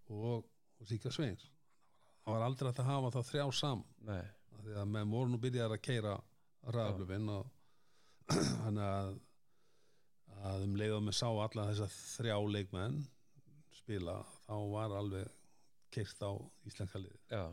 Og, 0.09 0.45
og 0.79 0.87
Sigga 0.87 1.11
Sveins. 1.11 1.43
Það 2.23 2.33
var 2.33 2.45
aldrei 2.47 2.71
að 2.71 2.83
hafa 2.85 3.11
það 3.17 3.27
þrjá 3.31 3.45
saman. 3.59 3.85
Nei, 4.07 4.23
því 4.65 4.75
að 4.81 4.91
menn 4.95 5.13
voru 5.13 5.31
nú 5.33 5.39
byrjaðar 5.41 5.77
að 5.77 5.85
keira 5.85 6.13
ræðaflöfin 6.69 7.33
og 7.33 7.49
þannig 8.63 8.85
að 8.85 9.17
að 10.39 10.65
um 10.65 10.75
leiðum 10.79 11.07
með 11.09 11.17
sá 11.19 11.27
alla 11.29 11.67
þessa 11.71 11.87
þrjá 11.91 12.35
leikmenn 12.53 12.99
spila 13.75 14.19
þá 14.45 14.55
var 14.71 14.95
alveg 14.99 15.31
keirt 15.93 16.21
á 16.23 16.31
íslenska 16.69 17.01
liði 17.01 17.19
já. 17.31 17.43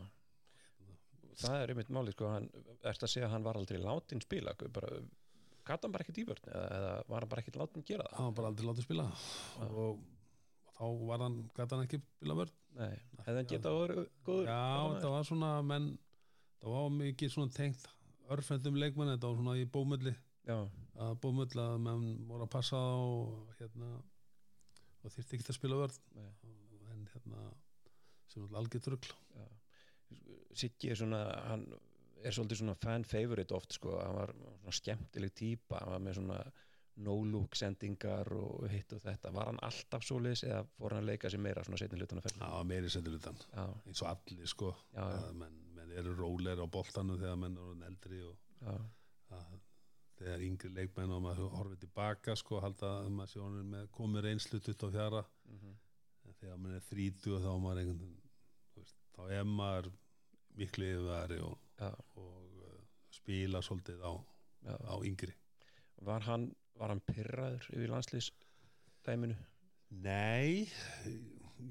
Það 1.37 1.61
er 1.61 1.71
einmitt 1.73 1.89
máli 1.93 2.13
sko, 2.15 2.29
hann, 2.33 2.47
ertu 2.81 3.05
að 3.05 3.11
segja 3.13 3.27
að 3.27 3.33
hann 3.35 3.43
var 3.45 3.59
aldrei 3.59 3.77
látin 3.81 4.21
spila? 4.23 4.55
Bara, 4.73 5.01
gata 5.67 5.85
hann 5.85 5.93
bara 5.93 6.05
ekkert 6.05 6.21
í 6.21 6.25
vörn 6.25 6.47
eða, 6.49 6.69
eða 6.77 6.93
var 7.11 7.25
hann 7.25 7.33
bara 7.33 7.43
ekkert 7.43 7.59
látin 7.61 7.85
gera 7.85 8.07
það? 8.07 8.15
Hann 8.17 8.29
var 8.29 8.37
bara 8.39 8.51
aldrei 8.53 8.69
látið 8.69 8.87
spila 8.87 9.05
og, 9.67 9.75
og 9.83 10.71
þá 10.77 10.85
var 11.11 11.25
hann, 11.25 11.37
gæti 11.57 11.75
hann 11.75 11.85
ekki 11.85 12.01
spila 12.05 12.39
vörn. 12.41 12.55
Nei, 12.77 12.95
hefði 13.25 13.37
hann 13.41 13.51
getað 13.51 13.77
að 13.81 13.93
góður? 14.25 14.49
Já, 14.49 14.63
það 15.03 15.13
var 15.17 15.29
svona 15.29 15.51
menn, 15.65 15.87
það 16.61 16.73
var 16.75 16.89
mikið 16.97 17.33
svona 17.33 17.53
tengt 17.55 17.87
örfendum 18.33 18.77
leikmenn, 18.79 19.13
þetta 19.15 19.29
var 19.31 19.39
svona 19.39 19.57
í 19.59 19.65
bómulli. 19.71 20.13
Já, 20.47 20.59
að 21.03 21.17
bómull 21.23 21.59
að 21.59 21.73
menn 21.83 22.05
voru 22.27 22.45
að 22.45 22.53
passa 22.53 22.79
og 22.79 23.49
hérna 23.59 23.97
og 25.03 25.13
þyrfti 25.13 25.37
ekki 25.37 25.51
að 25.51 25.57
spila 25.57 25.89
Nei. 26.15 26.29
en 26.93 27.03
hérna 27.13 27.49
sem 28.31 28.45
er 28.45 28.55
algjör 28.59 28.83
trugl. 28.87 29.11
Já. 29.35 29.45
Siggi 30.57 30.91
er 30.91 30.99
svona 30.99 31.21
hann 31.49 31.67
er 32.23 32.33
svolítið 32.33 32.61
svona 32.61 32.77
fan 32.81 33.05
favorite 33.05 33.55
oft 33.55 33.75
sko, 33.77 33.99
hann 33.99 34.15
var 34.17 34.33
svona 34.33 34.79
skemmtileg 34.79 35.35
típa 35.37 35.83
hann 35.83 35.93
var 35.93 36.01
með 36.07 36.17
svona 36.21 36.39
no-look 37.05 37.53
sendingar 37.55 38.31
og 38.33 38.65
hitt 38.71 38.95
og 38.95 39.03
þetta. 39.03 39.31
Var 39.35 39.51
hann 39.51 39.61
alltaf 39.67 40.05
svoleiðis 40.07 40.47
eða 40.47 40.63
fór 40.79 40.95
hann 40.95 41.03
að 41.03 41.11
leika 41.11 41.29
sér 41.29 41.43
meira 41.45 41.63
svona 41.67 41.77
setni 41.83 41.99
hlutan 42.01 42.23
að 42.23 42.31
það 42.31 42.55
var 42.55 42.67
meiri 42.71 42.89
sendur 42.89 43.19
utan 43.19 43.37
Já, 43.51 43.65
eins 43.85 44.01
og 44.01 44.09
allir 44.15 44.49
sko. 44.49 44.73
Já, 44.95 45.03
já. 45.13 45.31
menn 45.37 45.66
eru 46.01 46.15
rólegir 46.17 46.63
á 46.63 46.67
boltanu 46.67 47.17
þegar 47.19 47.39
menn 47.41 47.57
eru 47.61 47.75
eldri 47.87 48.21
og 48.27 48.37
já, 48.61 48.75
að 49.37 49.57
þegar 50.17 50.45
yngri 50.47 50.71
leikmenn 50.73 51.13
og 51.13 51.23
maður 51.25 51.51
horfið 51.53 51.83
tilbaka 51.83 52.35
sko 52.39 52.61
halda 52.63 52.93
að 53.01 53.11
maður 53.13 53.33
sé 53.33 53.41
honum 53.43 53.73
með 53.75 53.89
komið 53.97 54.25
reynslu 54.25 54.59
24 54.65 55.23
mhm, 55.51 55.75
en 56.25 56.37
þegar 56.39 56.61
maður 56.63 56.79
er 56.79 56.87
30 56.91 57.43
þá 57.43 57.51
maður 57.65 57.81
einhvern 57.83 58.15
veist, 58.77 59.01
þá 59.15 59.21
er 59.39 59.49
maður 59.51 59.91
miklu 60.57 60.87
yfirværi 60.89 61.41
og, 61.45 61.59
já, 61.77 61.91
og 62.17 62.63
uh, 62.65 62.79
spila 63.13 63.61
svolítið 63.65 64.01
á, 64.01 64.13
já. 64.65 64.73
á 64.73 64.95
yngri. 65.05 65.35
Var 66.07 66.25
hann, 66.25 66.47
var 66.77 66.93
hann 66.93 67.03
pyrraður 67.05 67.69
yfir 67.73 67.93
landslýs 67.93 68.31
dæminu? 69.05 69.37
Nei 70.03 70.65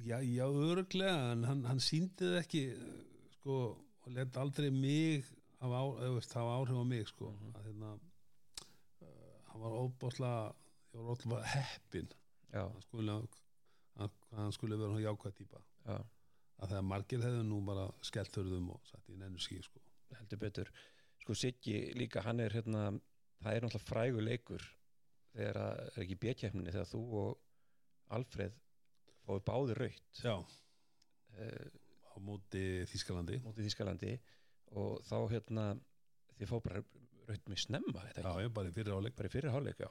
já, 0.06 0.20
já 0.22 0.46
örglega 0.46 1.32
en 1.32 1.44
hann, 1.50 1.64
hann 1.66 1.82
síndi 1.82 2.30
það 2.30 2.38
ekki 2.44 2.62
uh, 2.76 2.94
sko, 3.40 3.58
og 4.06 4.12
let 4.14 4.36
aldrei 4.38 4.70
mig 4.70 5.24
hafa, 5.60 5.80
á, 5.82 5.86
veist, 6.14 6.34
hafa 6.38 6.56
áhrif 6.60 6.78
á 6.78 6.84
mig 6.86 7.06
sko, 7.08 7.30
Mhm. 7.30 7.54
að 7.56 7.64
hérna 7.66 7.92
uh, 9.02 9.38
hann 9.50 9.60
var 9.60 9.72
óbáslega 9.82 10.54
ég 10.94 11.00
var 11.00 11.14
ótrúlega 11.16 11.44
heppin 11.54 12.08
hann 12.52 13.28
að 13.98 14.10
hann 14.36 14.52
skuli 14.52 14.76
vera 14.76 14.92
hann 14.92 15.02
jákvæð 15.02 15.34
típa. 15.36 15.60
Já, 15.86 15.96
að 16.60 16.68
þegar 16.70 16.82
margir 16.84 17.20
hefðu 17.24 17.42
nú 17.44 17.60
bara 17.64 17.86
skellt 18.02 18.36
hörðum 18.36 18.70
og 18.70 18.80
satt 18.86 19.08
í 19.10 19.16
nennu 19.16 19.38
skí 19.38 19.62
sko. 19.62 19.80
heldur 20.16 20.38
betur. 20.38 20.70
Sko 21.20 21.34
Siggi 21.34 21.92
líka, 21.94 22.22
hann 22.22 22.40
er 22.40 22.50
hérna 22.50 23.00
það 23.42 23.52
er 23.56 23.60
náttúrulega 23.64 23.88
frægur 23.88 24.22
leikur 24.22 24.62
þegar 25.34 25.56
að 25.56 25.80
er 25.86 26.02
ekki 26.04 26.18
bjökjæfninni 26.22 26.72
þegar 26.72 26.86
þú 26.92 27.02
og 27.22 27.38
Alfreð 28.16 28.52
fóðu 29.26 29.42
báði 29.44 29.74
raukt 29.74 30.20
já, 30.22 30.36
uh, 30.36 31.66
á 32.16 32.18
móti 32.24 32.64
Þískalandi 32.90 33.40
mótið 33.44 33.68
Þískalandi 33.68 34.14
og 34.76 35.02
þá 35.06 35.16
hérna 35.34 35.66
þið 36.36 36.50
fóðu 36.50 36.64
bara 36.68 36.84
raukt 37.26 37.50
með 37.50 37.62
snemma 37.62 38.06
já, 38.14 38.30
ég 38.42 38.52
bara 38.54 38.70
í 38.70 38.74
fyrir 38.74 38.96
áleik 38.96 39.16
bara 39.18 39.30
í 39.30 39.34
fyrir 39.34 39.52
hálfleik 39.54 39.82
já. 39.82 39.88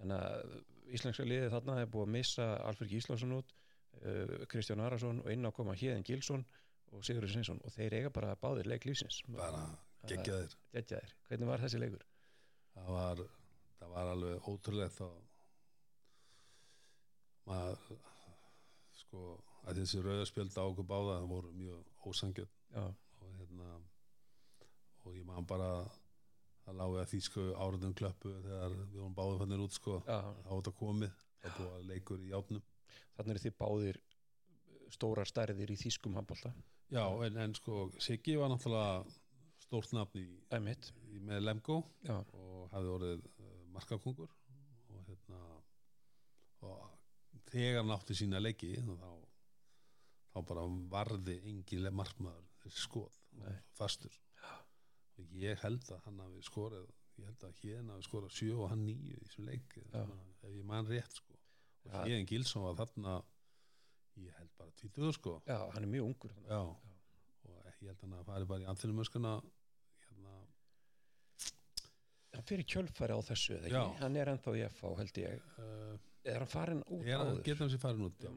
þannig 0.00 0.24
að 0.28 0.54
íslenska 0.98 1.26
liðið 1.26 1.52
þarna 1.54 1.80
er 1.82 1.90
búið 1.92 2.06
að 2.06 2.14
missa 2.16 2.48
Alfred 2.64 2.92
Gíslason 2.92 3.36
út 3.38 3.54
uh, 4.02 4.46
Kristján 4.50 4.84
Arason 4.84 5.22
og 5.24 5.32
inn 5.32 5.48
á 5.48 5.52
koma 5.54 5.76
Híðin 5.78 6.06
Gilson 6.06 6.46
og 6.92 7.04
Sigurður 7.04 7.34
Sveinsson. 7.34 7.58
Og 7.68 7.74
þeir 7.74 7.98
eiga 7.98 8.12
bara 8.14 8.36
báðir 8.40 8.70
leik 8.70 8.86
lífsins. 8.88 9.20
Bara 9.36 9.66
geggjaðir. 10.08 10.54
geggjaðir, 10.72 11.12
hvernig 11.28 11.50
var 11.50 11.60
þessi 11.64 11.82
leikur? 11.82 12.06
það 12.78 12.92
var, 12.94 13.22
það 13.78 13.94
var 13.94 14.10
alveg 14.12 14.48
ótrúlegt 14.52 15.00
og 15.04 15.16
maður 17.48 17.98
sko 19.00 19.24
að 19.68 19.82
þessi 19.82 20.02
rauðarspjöld 20.04 20.58
á 20.58 20.64
okkur 20.64 20.88
báða 20.88 21.20
voru 21.28 21.52
mjög 21.56 22.08
ósangjöld 22.08 22.52
og 22.82 23.32
hérna 23.38 23.70
og 25.04 25.16
ég 25.16 25.24
man 25.28 25.46
bara 25.48 25.70
að 26.68 26.78
lági 26.80 26.98
að 27.00 27.12
þýsku 27.12 27.44
áraðum 27.56 27.94
klöppu 27.96 28.32
þegar 28.44 28.74
við 28.78 28.98
vorum 28.98 29.14
báðið 29.16 29.38
fannir 29.42 29.62
út 29.64 29.76
sko. 29.76 30.00
Var 30.04 30.26
þetta 30.50 30.72
komið, 30.76 31.22
það 31.42 31.54
búið 31.58 31.76
að 31.76 31.86
leikur 31.92 32.24
í 32.24 32.32
játnum 32.32 32.66
þannig 33.18 33.34
eru 33.34 33.44
þið 33.44 33.56
báðir 33.58 34.00
stórar 34.94 35.28
stærðir 35.28 35.72
í 35.74 35.78
þýskum 35.78 36.16
handbólta 36.18 36.52
já, 36.92 37.04
en, 37.26 37.38
en 37.42 37.56
sko 37.58 37.88
Siggi 38.00 38.36
var 38.40 38.52
náttúrulega 38.52 39.02
stórt 39.64 39.94
nafn 39.96 40.20
í, 40.22 40.26
í 40.38 41.20
með 41.20 41.42
Lemgo 41.44 41.80
já, 42.06 42.16
og 42.16 42.68
hafði 42.72 42.92
orðið 42.94 43.26
uh, 43.26 43.56
markakongur 43.74 44.30
og 44.94 45.02
hérna 45.08 45.42
og 46.68 46.86
þegar 47.50 47.82
hann 47.82 47.94
átti 47.96 48.16
sína 48.18 48.40
leiki 48.42 48.76
þá, 48.78 49.10
þá 50.32 50.38
bara 50.50 50.64
varði 50.92 51.38
engin 51.50 51.88
markmaður 51.94 52.46
þessi 52.64 52.84
skoð 52.84 53.18
Nei. 53.38 53.56
fastur 53.78 54.14
og 55.18 55.32
ég 55.34 55.58
held 55.64 55.88
að 55.94 56.04
hann 56.06 56.20
hafi 56.22 56.42
skorið 56.46 56.86
ég 57.18 57.26
held 57.26 57.44
að 57.48 57.62
hérna 57.62 57.96
hafi 57.96 58.06
skorið 58.06 58.36
sjö 58.38 58.52
og 58.58 58.70
hann 58.72 58.84
nýju 58.86 59.16
í 59.16 59.24
þessum 59.24 59.48
leik 59.50 59.78
ef 59.82 60.52
ég 60.54 60.64
man 60.68 60.86
rétt 60.90 61.18
sko 61.18 61.34
og 61.34 61.92
Já. 61.92 62.04
hérna 62.04 62.28
Gilsson 62.30 62.66
var 62.66 62.78
þarna 62.78 63.16
ég 64.18 64.34
held 64.38 64.52
bara 64.58 64.74
20 64.82 65.12
sko 65.14 65.36
já, 65.46 65.58
hann 65.74 65.84
er 65.86 65.90
mjög 65.92 66.08
ungur. 66.10 66.34
Já. 66.48 66.60
og 66.62 67.66
ég 67.82 67.88
held 67.88 67.98
að 67.98 68.04
hann 68.06 68.18
að 68.18 68.28
fari 68.32 68.48
bara 68.50 68.64
í 68.64 68.68
hann 68.68 68.80
fyrir 72.46 72.64
kjölfæri 72.68 73.16
á 73.16 73.20
þessu 73.24 73.56
hann 74.02 74.16
er 74.16 74.30
ennþá 74.34 74.54
í 74.58 74.62
FH 74.68 74.92
held 75.00 75.18
ég, 75.22 75.42
uh, 75.58 75.96
er 76.28 76.38
hann 76.42 76.50
farin 76.52 76.82
út 76.86 77.06
er, 77.06 77.16
áður? 77.18 77.42
getur 77.46 77.64
hann 77.64 77.72
sér 77.72 77.82
farin 77.82 78.04
út 78.06 78.22
ég 78.24 78.34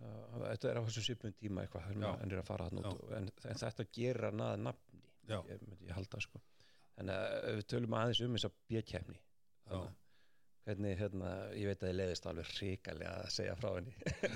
Það- 0.00 0.46
þetta 0.50 0.70
er 0.70 0.78
á 0.80 0.82
þessu 0.88 1.02
svipun 1.06 1.34
tíma 1.38 1.64
eitthvað 1.66 1.86
hann 1.88 2.02
hann 2.20 2.30
er 2.32 2.38
að 2.42 2.46
fara 2.50 2.68
hann 2.70 2.78
út. 2.84 3.10
En, 3.16 3.30
en 3.50 3.60
þetta 3.64 3.86
gerir 3.92 4.24
hann 4.30 4.40
að 4.46 4.60
nafni 4.66 5.02
ég 5.30 5.64
ég 5.86 5.92
halda 5.94 6.20
sko. 6.20 6.40
En 7.00 7.08
uh, 7.08 7.56
við 7.58 7.66
tölum 7.70 7.94
aðeins 7.96 8.20
um 8.24 8.34
þessa 8.36 8.50
bjökjæfni 8.68 9.18
Já. 9.70 9.80
hvernig 10.66 10.96
hérna, 11.00 11.30
ég 11.56 11.66
veit 11.70 11.82
að 11.82 11.88
þið 11.90 11.96
leiðist 12.00 12.26
alveg 12.30 12.50
hrikalega 12.56 13.12
að 13.22 13.30
segja 13.36 13.54
frá 13.56 13.70
henni. 13.76 13.94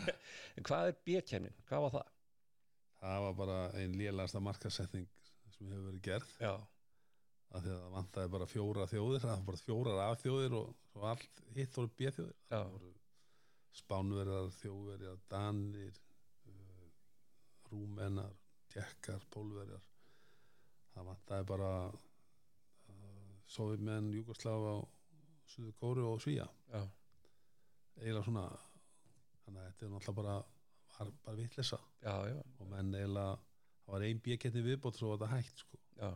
En 0.57 0.65
hvað 0.69 0.91
er 0.93 1.01
bjökjæfnin, 1.09 1.57
hvað 1.69 1.83
var 1.87 1.95
það? 1.99 2.13
það 3.05 3.19
var 3.27 3.35
bara 3.43 3.59
ein 3.81 3.93
lélasta 3.99 4.41
markasetning 4.41 5.09
sem 5.55 5.69
hefur 5.69 5.85
verið 5.91 6.03
gerð. 6.07 6.31
Já, 6.41 6.55
að 7.55 7.69
það 7.69 7.91
vantaði 7.95 8.33
bara 8.35 8.51
fjóra 8.51 8.87
þjóðir 8.91 9.23
það 9.23 9.35
var 9.35 9.45
bara 9.49 9.63
fjórar 9.63 10.01
af 10.05 10.23
þjóðir 10.23 10.57
og 10.59 11.07
allt 11.11 11.43
hitt 11.55 11.77
voru 11.79 11.93
voru 12.73 12.91
spánverjar, 13.75 14.51
þjóðverjar, 14.61 15.21
danir 15.31 16.01
uh, 16.47 16.89
rúmenar 17.71 18.35
tjekkar, 18.71 19.23
pólverjar. 19.35 19.83
Það 20.95 21.09
vantaði 21.11 21.47
bara 21.51 21.71
uh, 21.91 23.33
sovitmenn, 23.51 24.13
Júgoslafa 24.15 24.77
Suður 25.51 25.75
Kóru 25.79 26.07
og 26.09 26.23
Svíja 26.23 26.47
já, 26.73 26.81
eiginlega 28.01 28.27
svona 28.27 28.45
þannig 29.45 29.61
að 29.61 29.67
þetta 29.67 29.87
er 29.87 29.93
náttúrulega 29.93 30.21
bara 30.21 30.37
var 30.95 31.11
bara 31.27 31.41
já, 32.05 32.15
og 32.59 32.71
menn 32.71 32.95
eiginlega 32.95 33.35
það 33.85 33.93
var 33.95 34.07
ein 34.07 34.23
bjöketti 34.25 34.63
viðbótt 34.65 34.99
svo 34.99 35.11
var 35.13 35.21
þetta 35.21 35.35
hægt 35.35 35.65
sko. 35.65 35.81
Já, 35.99 36.11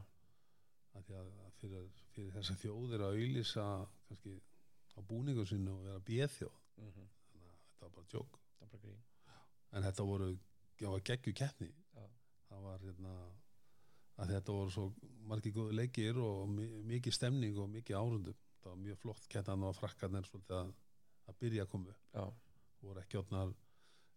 að 0.98 1.06
því 1.08 1.16
að 1.20 1.28
að 1.46 1.52
fyrir, 1.60 1.88
fyrir 2.14 2.32
þessa 2.36 2.54
þjóðir 2.62 3.04
að 3.06 3.16
auðlýsa 3.18 3.66
kannski 4.08 4.34
á 4.98 5.00
búningu 5.08 5.44
sínu 5.46 5.72
og 5.76 5.84
vera 5.86 6.00
bjöðþjóð 6.10 6.56
mm 6.78 6.90
-hmm. 6.92 7.08
þannig 7.30 7.48
að 7.48 7.58
þetta 7.64 7.84
var 7.86 7.94
bara 7.98 8.06
tjók 8.14 8.38
það 8.58 8.74
er 8.74 8.96
en 9.78 9.82
þetta 9.84 10.04
voru, 10.08 10.28
það 10.80 11.02
geggju 11.04 11.32
keppni. 11.36 11.68
Já, 11.94 12.04
það 12.48 12.60
var 12.64 12.78
hérna 12.80 13.14
að 14.18 14.30
þetta 14.32 14.52
voru 14.52 14.70
svo 14.70 14.84
margir 15.28 15.52
góði 15.52 15.74
leikir 15.76 16.16
og 16.18 16.48
mi- 16.48 16.82
mikið 16.92 17.12
stemning 17.14 17.58
og 17.58 17.68
mikið 17.68 17.96
árundum. 17.96 18.34
Það 18.62 18.70
var 18.70 18.76
mjög 18.76 18.96
flott 18.98 19.28
kettan 19.28 19.62
og 19.62 19.74
frakkarnir 19.76 20.24
svolítið 20.26 20.56
að, 20.56 20.72
að 21.28 21.34
byrja 21.40 21.62
að 21.62 21.68
koma 21.68 21.94
já. 22.14 22.24
Voru 22.82 23.00
ekki 23.00 23.18
orðnar 23.18 23.54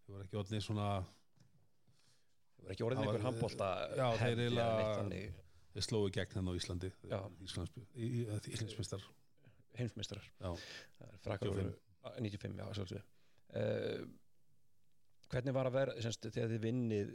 voru 0.06 0.22
ekki 0.24 0.36
orðnir 0.36 0.62
svona 0.62 0.88
það 2.56 2.64
var 2.64 2.72
ekki 2.74 2.84
orðin 2.86 2.98
Það 2.98 3.06
einhver 3.06 3.24
handbólta 3.26 3.68
Já, 3.96 4.08
þeir 4.18 4.38
eiginlega- 4.42 4.96
þannig. 4.96 5.32
þeir 5.32 5.51
slói 5.80 6.10
gegn 6.12 6.36
henn 6.38 6.50
á 6.50 6.54
Íslandi 6.58 6.90
Já, 10.42 10.50
frakkar 11.24 11.48
95. 11.48 11.54
voru 11.56 11.72
á, 12.04 12.08
95, 12.18 12.58
já, 12.60 12.66
sjálfsög 12.76 13.02
uh, 13.56 14.02
hvernig 15.32 15.54
var 15.56 15.70
að 15.70 15.76
vera 15.78 15.94
semst, 16.04 16.26
þegar 16.28 16.50
þið 16.52 16.64
vinnið 16.66 17.12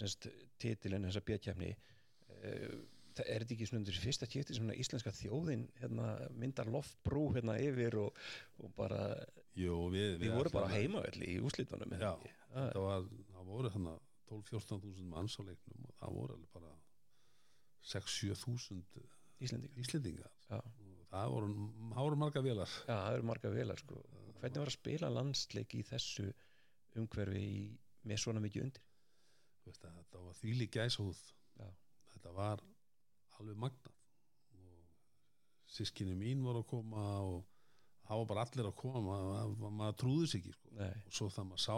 semst, 0.00 0.26
titilinn 0.58 1.06
þessa 1.06 1.22
bjöðkjæfni 1.28 1.70
uh, 1.74 2.80
er 3.20 3.42
þetta 3.44 3.54
ekki 3.54 3.66
svona 3.68 3.94
fyrsta 4.00 4.26
kipti 4.30 4.54
sem 4.56 4.70
íslenska 4.72 5.12
þjóðin 5.12 5.66
hérna, 5.80 6.12
myndar 6.40 6.70
loftbrú 6.72 7.26
hérna 7.34 7.58
yfir 7.60 7.98
og, 8.00 8.16
og 8.64 8.70
bara, 8.78 9.00
Jú, 9.58 9.76
við, 9.92 10.14
við 10.22 10.34
vorum 10.34 10.54
bara 10.54 10.70
að- 10.70 10.76
heimavelli 10.78 11.34
í 11.34 11.40
úslitunum 11.44 11.94
Já, 12.00 12.14
það 12.54 12.78
var, 12.86 13.08
það 13.34 13.50
voru 13.50 13.72
þannig 13.74 14.06
12-14 14.30 14.82
þúsund 14.86 15.10
manns 15.10 15.36
á 15.36 15.42
leiknum 15.42 15.88
og 15.90 15.94
það 16.00 16.16
voru 16.16 16.36
alveg 16.38 16.52
bara 16.54 16.72
6-7 17.86 18.36
þúsund 18.38 19.00
Íslendingar. 19.40 19.78
Íslendingar. 19.80 20.32
Já, 20.50 20.58
og 20.60 21.04
það 21.08 21.30
voru, 21.32 21.52
það 21.94 22.06
voru 22.06 22.18
marga 22.20 22.42
vélar. 22.44 22.72
Já, 22.84 22.92
það 22.92 23.14
eru 23.16 23.28
marga 23.30 23.52
velar 23.54 23.80
sko. 23.80 24.00
Hvernig 24.40 24.60
var 24.60 24.70
að 24.70 24.74
spila 24.74 25.12
landsleik 25.14 25.76
í 25.76 25.84
þessu 25.88 26.26
umhverfi 27.00 27.44
í, 27.44 27.62
með 28.08 28.20
svona 28.20 28.42
mikið 28.44 28.66
undir? 28.66 28.84
Veist, 29.64 29.84
að 29.84 29.96
þetta 29.96 30.24
var 30.26 30.36
þvíli 30.40 30.68
gæsahúð. 30.76 31.22
Já. 31.60 31.70
þetta 32.12 32.34
var 32.36 32.62
alveg 33.40 33.64
magnað. 33.64 33.96
Og 34.60 35.72
sískinni 35.72 36.16
mín 36.18 36.44
voru 36.44 36.60
að 36.64 36.70
koma 36.74 37.06
og 37.24 37.42
það 38.04 38.22
var 38.22 38.30
bara 38.34 38.46
allir 38.46 38.68
að 38.68 38.78
koma. 38.84 39.02
Maður, 39.08 39.74
maður 39.80 39.98
trúði 40.04 40.30
sig 40.32 40.44
ekki 40.44 40.56
sko. 40.58 40.76
Og 40.76 41.16
svo 41.16 41.32
það 41.32 41.50
maður 41.52 41.64
sá 41.64 41.76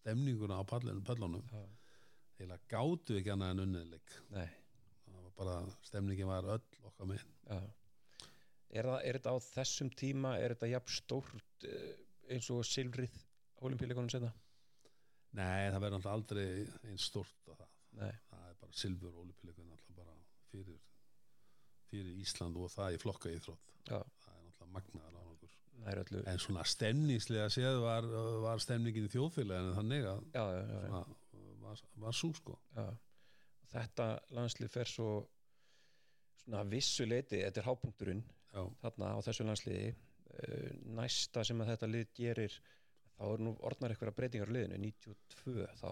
stemninguna 0.00 0.60
á 0.60 0.64
pallunum 0.66 1.06
já, 2.38 2.44
eða 2.46 2.58
gátu 2.70 3.18
ekki 3.18 3.32
annað 3.34 3.52
en 3.54 3.64
unniðleik 3.66 4.16
það 4.30 5.20
var 5.20 5.34
bara, 5.40 5.58
stemningin 5.86 6.30
var 6.30 6.48
öll 6.56 6.88
okkar 6.90 7.10
með. 7.12 7.26
Er, 8.76 8.88
er 8.98 9.18
þetta 9.18 9.32
á 9.32 9.38
þessum 9.40 9.92
tíma, 9.94 10.34
er 10.42 10.56
þetta 10.56 10.72
jafn 10.74 10.92
stórt 10.92 11.68
eh, 11.68 11.94
eins 12.34 12.48
og 12.52 12.64
silfrið 12.66 13.14
olimpíuleikunum 13.64 14.10
setna? 14.12 14.32
nei, 15.36 15.68
það 15.70 15.80
verður 15.82 15.94
náttúrulega 15.96 16.16
aldrei 16.16 16.90
eins 16.90 17.06
stort 17.10 17.50
að 17.52 17.62
það, 17.62 17.72
Nei, 17.96 18.12
það 18.28 18.48
er 18.50 18.56
bara 18.60 18.76
silfur 18.76 19.12
og 19.12 19.22
olimpíuleikur 19.22 19.68
náttúrulega 19.68 20.02
bara 20.02 20.16
fyrir 20.50 20.80
fyrir 21.86 22.18
Ísland 22.20 22.58
og 22.60 22.72
það 22.72 22.96
í 22.96 23.00
flokka 23.00 23.32
íþrótt. 23.32 23.76
Já, 23.86 24.00
það 24.24 24.34
er 24.34 24.42
náttúrulega 24.48 24.72
magnaðar 24.74 25.16
á 25.16 25.22
okkur 25.32 25.54
en 26.32 26.40
svona 26.42 26.64
stemningslega 26.66 27.46
séð 27.52 27.78
var, 27.84 28.08
var 28.42 28.62
stemningin 28.64 29.06
í 29.06 29.12
þjóðfélaginu 29.12 29.76
þannig 29.76 30.08
að 30.10 30.22
já, 30.34 30.42
já. 30.56 30.64
svona, 30.72 31.02
var, 31.66 31.82
var 32.06 32.16
sú 32.16 32.32
sko. 32.36 32.56
Já, 32.76 32.86
þetta 33.74 34.08
landslið 34.38 34.72
fer 34.72 34.90
svo 34.90 35.10
svona 36.42 36.62
að 36.62 36.72
vissu 36.76 37.06
leiti, 37.06 37.42
þetta 37.42 37.62
er 37.62 37.68
hápunkturinn 37.68 38.24
já, 38.24 38.62
þarna 38.82 39.12
á 39.14 39.18
þessu 39.26 39.46
landsliði. 39.48 39.92
Eh, 40.36 40.72
næsta 40.96 41.44
sem 41.46 41.60
að 41.62 41.74
þetta 41.74 41.92
lið 41.92 42.10
gerir 42.16 42.58
þá 43.16 43.22
er 43.30 43.46
nú 43.46 43.54
orðnar 43.64 43.94
eitthvað 43.94 44.18
breytingar 44.18 44.50
á 44.52 44.54
liðinu 44.56 44.80
92 44.82 45.70
þá 45.80 45.88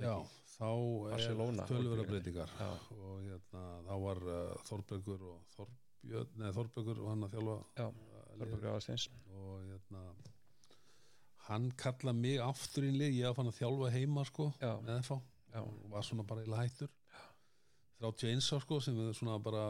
já 0.00 0.14
þá 0.52 0.68
er 1.16 1.66
tölvöra 1.68 2.04
breytingar. 2.06 2.52
Já. 2.58 2.68
og 2.98 3.22
hérna, 3.24 3.62
þá 3.86 3.94
var 4.04 4.20
uh, 4.26 4.52
Þorbergur 4.68 5.24
og 5.30 5.40
Þorbjörn, 5.56 6.36
neða 6.40 6.54
Þorbergur 6.58 7.02
og 7.02 7.10
hann 7.12 7.26
að 7.26 7.36
þjálfa 7.36 7.56
Já, 7.78 7.86
uh, 7.88 8.22
Þorbergur 8.36 8.70
Aðalsteins. 8.72 9.08
Og 9.32 9.64
hérna 9.70 10.04
hann 11.48 11.70
kalla 11.78 12.12
mig 12.14 12.40
aftur 12.42 12.86
inn 12.86 12.98
lið, 13.00 13.16
ég 13.18 13.28
að 13.30 13.38
fann 13.38 13.50
að 13.50 13.58
þjálfa 13.58 13.92
heima 13.96 14.24
sko, 14.28 14.50
með 14.86 14.98
FH 15.02 15.18
og 15.60 15.88
var 15.92 16.04
svona 16.06 16.26
bara 16.26 16.44
illa 16.46 16.60
hættur. 16.62 16.92
31 18.02 18.42
á 18.42 18.58
sko 18.62 18.78
sem 18.82 18.96
við 18.98 19.12
svona 19.14 19.38
bara 19.42 19.64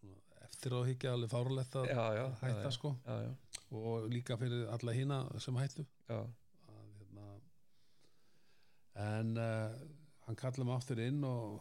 svona, 0.00 0.20
eftir 0.48 0.74
á 0.74 0.80
higgja 0.86 1.14
alveg 1.14 1.30
fárlegt 1.30 1.76
að 1.78 1.90
hætta 1.92 2.54
já, 2.64 2.70
sko. 2.74 2.94
Já, 3.06 3.26
já, 3.26 3.32
og 3.78 4.08
líka 4.10 4.38
fyrir 4.40 4.64
alla 4.72 4.94
hina 4.96 5.18
sem 5.42 5.58
hættu. 5.60 5.84
Að, 6.12 6.32
hérna, 6.98 7.28
en 9.04 9.36
uh, 9.38 9.84
hann 10.26 10.40
kallaði 10.40 10.68
mig 10.68 10.78
aftur 10.78 11.04
inn 11.04 11.22
og 11.28 11.60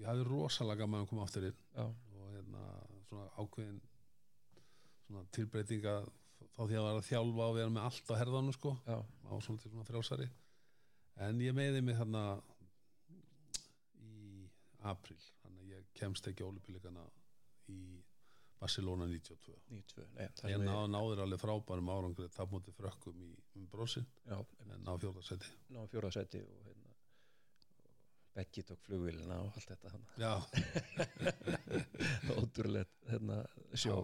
ég 0.00 0.08
hafði 0.10 0.26
rosalega 0.30 0.82
gaman 0.82 1.04
að 1.04 1.12
koma 1.12 1.28
aftur 1.28 1.48
inn. 1.50 1.62
Og 1.78 2.26
hérna 2.34 2.66
svona 3.08 3.30
ákveðin 3.38 3.80
svona 5.04 5.24
tilbreytinga 5.36 5.98
þá 6.54 6.62
því 6.62 6.78
að 6.78 6.86
vera 6.88 7.02
að 7.02 7.08
þjálfa 7.08 7.48
og 7.50 7.58
vera 7.58 7.74
með 7.74 7.86
allt 7.88 8.10
á 8.10 8.14
herðanum 8.20 8.56
sko. 8.56 8.74
Já, 8.86 8.98
á 9.02 9.32
svolítið 9.42 9.74
svona 9.74 9.88
frjálsari. 9.88 10.30
En 11.24 11.42
ég 11.42 11.54
meði 11.54 11.82
mig 11.84 11.98
þarna 11.98 12.24
í 14.02 14.48
april 14.90 15.18
þannig 15.42 15.60
að 15.62 15.70
ég 15.74 15.92
kemst 15.98 16.26
ekki 16.30 16.46
ólipillikana 16.46 17.04
í 17.70 17.80
Barcelona 18.64 19.06
92 19.10 19.54
92 19.68 20.06
Nei, 20.16 20.28
það 20.38 20.52
ég 20.54 20.62
náði 20.64 20.90
náður 20.94 21.22
alveg 21.24 21.42
frábærum 21.42 21.90
árangur 21.92 22.32
það 22.32 22.50
mútið 22.54 22.76
frökkum 22.78 23.22
í 23.24 23.30
um 23.58 23.68
brosin 23.72 24.06
Já, 24.24 24.38
en 24.64 24.88
á 24.88 24.94
fjórðarsæti 25.02 25.50
ná 25.74 25.80
fjóraðsæti 25.92 26.42
og 26.44 26.66
hérna 26.68 26.92
Beggi 28.34 28.64
tók 28.66 28.80
flugvílina 28.82 29.36
og 29.44 29.54
allt 29.54 29.68
þetta 29.70 29.92
já, 30.18 30.32
ótrúlegt 32.40 32.96
hérna, 33.10 33.44
sjó 33.78 34.00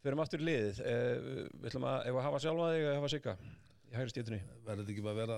Förum 0.00 0.22
aftur 0.22 0.40
í 0.40 0.46
liðið. 0.48 0.78
Uh, 0.80 1.48
Við 1.60 1.66
ætlum 1.70 1.86
að, 1.90 1.98
ef 2.08 2.18
að 2.20 2.26
hafa 2.28 2.40
sjálfa 2.44 2.68
þig 2.74 2.86
að 2.88 2.96
hafa 2.98 3.10
sigga 3.12 3.34
í 3.90 3.96
hægri 3.98 4.12
stýtunni 4.12 4.38
verður 4.62 4.84
þetta 4.84 4.92
ekki 4.94 5.02
bara 5.02 5.12
að 5.16 5.20
vera 5.20 5.36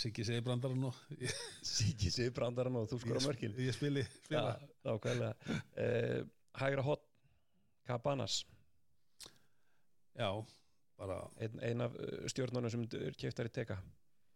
Siggi 0.00 0.24
segi 0.24 0.44
brandarinn 0.46 0.86
og 0.88 1.00
Siggi 1.74 2.12
sig 2.14 2.30
brandarann 2.36 2.78
og 2.80 2.86
þú 2.88 2.98
skora 3.02 3.20
mörkin. 3.26 3.52
ég 3.60 3.76
spili, 3.76 4.04
spila. 4.24 4.54
Já, 4.56 4.70
nákvæmlega. 4.88 5.58
Uh, 5.76 6.22
Hægra 6.60 6.86
hot 6.86 7.04
Cabanas. 7.86 8.38
Já, 10.16 10.30
bara, 10.98 11.20
ein, 11.40 11.60
ein 11.64 11.84
af 11.84 11.94
uh, 12.00 12.24
stjórnunum 12.32 12.72
sem 12.72 12.86
keftar 13.20 13.50
í 13.50 13.52
teka. 13.54 13.76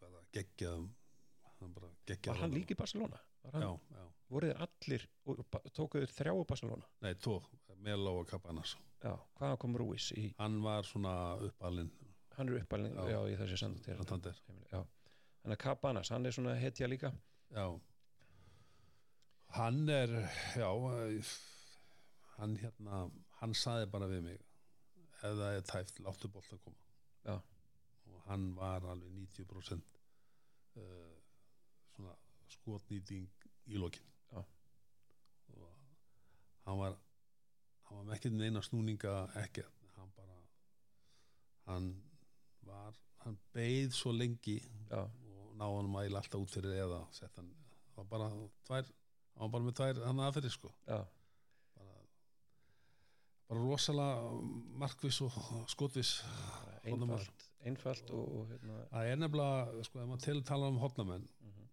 Bara 0.02 0.20
geggjaðum 0.36 0.90
hann 1.64 1.72
bara 1.74 1.88
geggjaðum 2.08 2.36
Var 2.36 2.42
hann 2.44 2.54
líka 2.58 2.76
í 2.76 2.78
Barcelona? 2.78 3.20
Var 3.46 3.56
hann, 3.56 3.64
já, 3.64 3.96
já, 3.96 4.06
voru 4.32 4.48
þeir 4.50 4.62
allir 4.66 5.06
tókuðu 5.76 6.06
þeir 6.06 6.14
þrjá 6.18 6.34
Barcelona? 6.48 6.88
nei, 7.04 7.14
tvo 7.14 7.38
Melo 7.84 8.18
og 8.22 8.28
Cabanas 8.30 8.76
Já, 9.04 9.12
hvaðan 9.38 9.58
kom 9.60 9.76
Ruiz 9.76 10.10
í 10.16 10.30
hann 10.38 10.60
var 10.64 10.86
svona 10.88 11.14
uppalinn 11.44 11.90
hann 12.38 12.48
er 12.50 12.62
uppalinn, 12.62 12.94
Já. 12.96 13.20
í 13.30 13.34
þessi 13.38 13.58
sandatir 13.60 13.98
Santander. 14.00 14.38
Já, 14.72 14.80
þannig 15.42 15.56
að 15.58 15.62
Cabanas, 15.66 16.10
hann 16.10 16.26
er 16.26 16.34
svona 16.34 16.54
hetja 16.58 16.88
líka 16.90 17.12
já 17.54 17.66
hann 19.58 19.88
er 19.88 20.10
já 20.56 20.70
eh, 20.94 21.34
hann 22.38 22.56
hérna 22.58 23.04
hann 23.40 23.54
saði 23.54 23.86
bara 23.92 24.08
við 24.10 24.24
mig 24.26 24.40
ef 25.24 25.36
það 25.38 25.58
er 25.58 25.68
tæft, 25.68 26.00
láttu 26.04 26.28
bolt 26.32 26.50
að 26.52 26.62
koma 26.64 26.80
Já. 27.24 27.36
og 28.10 28.24
hann 28.28 28.48
var 28.56 28.84
alveg 28.90 29.12
90% 29.14 30.00
uh, 30.80 31.14
svona 31.94 32.16
skotnýting 32.52 33.28
í 33.72 33.78
lokin 33.80 34.04
hann 36.64 36.80
var 36.80 36.98
hann 37.88 37.98
var 37.98 38.06
með 38.08 38.16
ekkert 38.18 38.36
neina 38.38 38.62
snúninga 38.64 39.14
ekki 39.44 39.64
hann 39.96 40.12
bara 40.16 40.38
hann 41.68 41.90
var 42.68 43.00
hann 43.24 43.38
beið 43.56 43.96
svo 43.96 44.12
lengi 44.12 44.58
Já, 44.90 45.02
og 45.04 45.56
náði 45.58 45.80
hann 45.80 45.92
mæla 45.96 46.20
alltaf 46.20 46.44
út 46.44 46.54
fyrir 46.54 46.78
eða 46.84 47.02
sett 47.16 47.36
hann 47.40 47.50
var 47.96 48.08
bara 48.10 48.30
tvær 48.68 48.84
hann 48.84 49.44
var 49.44 49.52
bara 49.56 49.68
með 49.68 49.78
tvær 49.80 50.02
hann 50.08 50.24
aðferði 50.26 50.52
sko 50.54 50.72
bara, 50.86 51.04
bara 53.48 53.64
rosalega 53.64 54.30
markviss 54.84 55.22
og 55.24 55.36
Hornamaður. 56.84 57.24
einfalt 57.24 57.50
einfalt 57.64 58.10
og, 58.12 58.24
og 58.38 58.48
hérna 58.52 58.80
það 58.90 59.10
er 59.10 59.20
nefnilega 59.20 59.86
sko 59.88 60.00
ef 60.02 60.10
maður 60.10 60.24
til 60.26 60.42
tala 60.50 60.72
um 60.72 60.80
hotnamenn 60.82 61.28
mhm. 61.44 61.70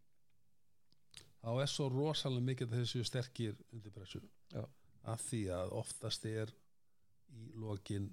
þá 1.41 1.49
er 1.63 1.73
svo 1.73 1.89
rosalega 1.91 2.47
mikið 2.51 2.77
þessu 2.77 3.03
sterkir 3.07 3.57
undir 3.71 3.95
pressu 3.95 4.23
Já. 4.51 4.63
Að 5.07 5.19
því 5.27 5.41
að 5.55 5.71
oftast 5.81 6.25
er 6.29 6.51
í 7.31 7.47
lokin 7.55 8.09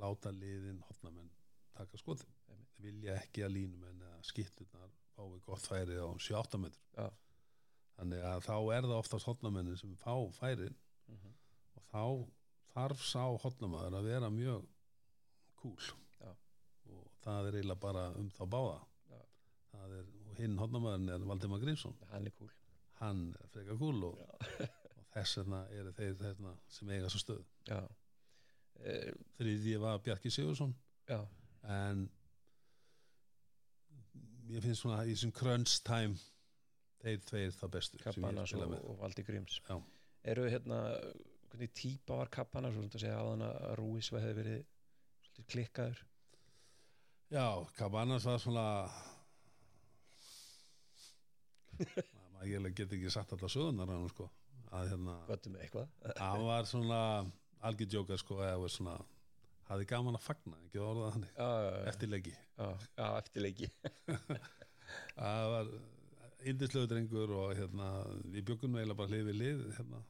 láta 0.00 0.32
liðin 0.32 0.80
hotnamenn 0.88 1.30
taka 1.76 1.98
Einmitt. 2.00 2.24
þeir 2.46 2.64
vilja 2.86 3.16
ekki 3.20 3.44
að 3.46 3.52
línumenn 3.56 4.00
eða 4.02 4.22
skitturnar 4.26 4.90
fái 5.16 5.40
gott 5.46 5.66
færi 5.68 5.98
á 6.00 6.08
7-8 6.18 6.58
metr 6.58 6.80
Já. 6.96 7.10
þannig 7.98 8.22
að 8.26 8.40
þá 8.48 8.54
er 8.76 8.82
það 8.88 8.96
oftast 8.98 9.26
hotnamennin 9.28 9.76
sem 9.78 9.96
fá 9.96 10.14
færin 10.38 10.74
Mhm. 11.08 11.32
og 11.76 11.82
þá 11.92 12.04
þarf 12.74 13.02
sá 13.04 13.24
hotnamaður 13.44 13.98
að 13.98 14.04
vera 14.08 14.30
mjög 14.30 14.66
cool 15.60 15.76
Já. 16.20 16.32
og 16.90 17.10
það 17.22 17.46
er 17.48 17.52
eiginlega 17.60 17.80
bara 17.80 18.04
um 18.16 18.30
þá 18.30 18.42
báða 18.48 18.78
það 19.72 19.92
er, 19.98 20.06
og 20.30 20.36
hinn 20.40 20.56
hotnamaðurinn 20.58 21.08
er 21.14 21.26
Valdimar 21.28 21.60
Grímsson 21.60 21.94
hann 22.10 22.26
er 22.26 22.30
cool 22.38 22.50
hann 23.00 23.34
er 23.40 23.48
og, 24.04 24.18
Já. 24.18 24.26
og 24.32 24.68
þess 25.12 25.38
vegna 25.40 25.62
eru 25.78 25.92
þeir 25.96 26.16
þessna 26.20 26.56
sem 26.72 26.90
eiga 26.94 27.10
svo 27.12 27.22
stöð 27.22 27.44
uh, 27.72 27.86
þriðji 29.38 29.78
var 29.82 30.02
Bjarki 30.04 30.32
Sigursson 30.32 30.74
já, 31.08 31.20
en 31.68 32.06
ég 34.52 34.64
finnst 34.64 34.84
svona 34.84 35.02
í 35.06 35.14
þessum 35.14 35.32
crunch 35.36 35.80
time 35.86 36.18
þeir 37.02 37.24
tveir 37.26 37.54
það 37.56 37.74
bestu 37.76 37.98
sem 37.98 38.04
ég 38.04 38.16
Cabanas 38.16 38.52
spila 38.52 38.68
og, 38.68 38.86
og 38.92 38.98
Valdi 39.00 39.24
Gríms. 39.26 39.58
Já. 39.66 39.76
Eru 40.32 40.44
hérna, 40.50 40.78
hvernig 41.50 41.72
típa 41.74 42.18
var 42.20 42.30
Cabanas 42.32 42.78
og 42.78 42.86
að 42.86 43.02
segja 43.02 43.18
að 43.18 43.44
Ruiz 43.80 44.10
hefði 44.12 44.34
verið 44.38 45.46
klikkaður. 45.50 46.04
Já, 47.32 47.46
Cabanas 47.78 48.28
var 48.28 48.38
svona 48.42 48.66
maður 52.36 52.70
get 52.76 52.92
ekki 52.92 53.10
sagt 53.10 53.32
alltaf 53.32 53.50
sögunar 53.50 53.88
hann 53.88 54.10
sko 54.12 54.28
að 54.72 54.92
hérna, 54.92 55.16
hann 56.16 56.44
var 56.46 56.68
svona 56.68 57.00
algjörðjóka 57.62 58.18
sko 58.20 58.40
eða 58.40 58.60
var 58.62 58.72
svona 58.72 58.96
hafði 59.68 59.88
gaman 59.92 60.18
að 60.18 60.24
fagna, 60.26 60.58
ekki 60.66 60.80
Já, 60.80 61.46
já, 61.46 61.70
já, 61.70 61.88
eftirleiki. 61.92 62.34
Eftirleiki. 63.20 63.70
Það 65.16 65.46
var 65.54 65.70
indislegu 66.50 66.90
drengur 66.90 67.32
og 67.38 67.54
hérna 67.56 67.88
við 68.34 68.44
byggum 68.50 68.76
eiginlega 68.76 68.98
bara 68.98 69.12
hlið 69.12 69.28
við 69.30 69.38
lið 69.38 69.62
hérna 69.78 70.02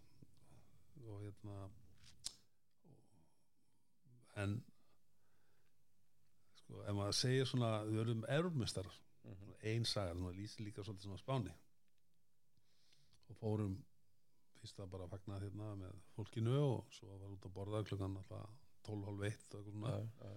og 1.13 1.21
hérna 1.27 1.59
en 4.43 4.57
sko, 6.57 6.81
ef 6.81 6.97
maður 6.97 7.19
segir 7.21 7.49
svona 7.51 7.73
við 7.85 8.01
verðum 8.01 8.27
erfmestar 8.39 8.89
mm 8.89 9.35
-hmm. 9.35 9.55
ein 9.73 9.85
saga, 9.85 10.15
þannig 10.15 10.31
að 10.31 10.39
lýsi 10.41 10.65
líka 10.65 10.83
svolítið 10.83 11.09
svona 11.11 11.19
spáni. 11.25 11.55
Og 13.29 13.37
fórum 13.37 13.77
fyrst 14.63 14.81
að 14.83 14.93
bara 14.95 15.09
fagna 15.11 15.41
hérna 15.43 15.73
með 15.81 15.95
fólkinu 16.17 16.59
og 16.63 16.93
svo 16.95 17.17
var 17.17 17.31
út 17.35 17.47
að 17.49 17.55
borða 17.57 17.83
klukkan 17.89 18.19
alltaf 18.21 18.53
12.30 18.87 19.57
og, 19.59 19.71
já, 19.91 19.97
já. 20.23 20.33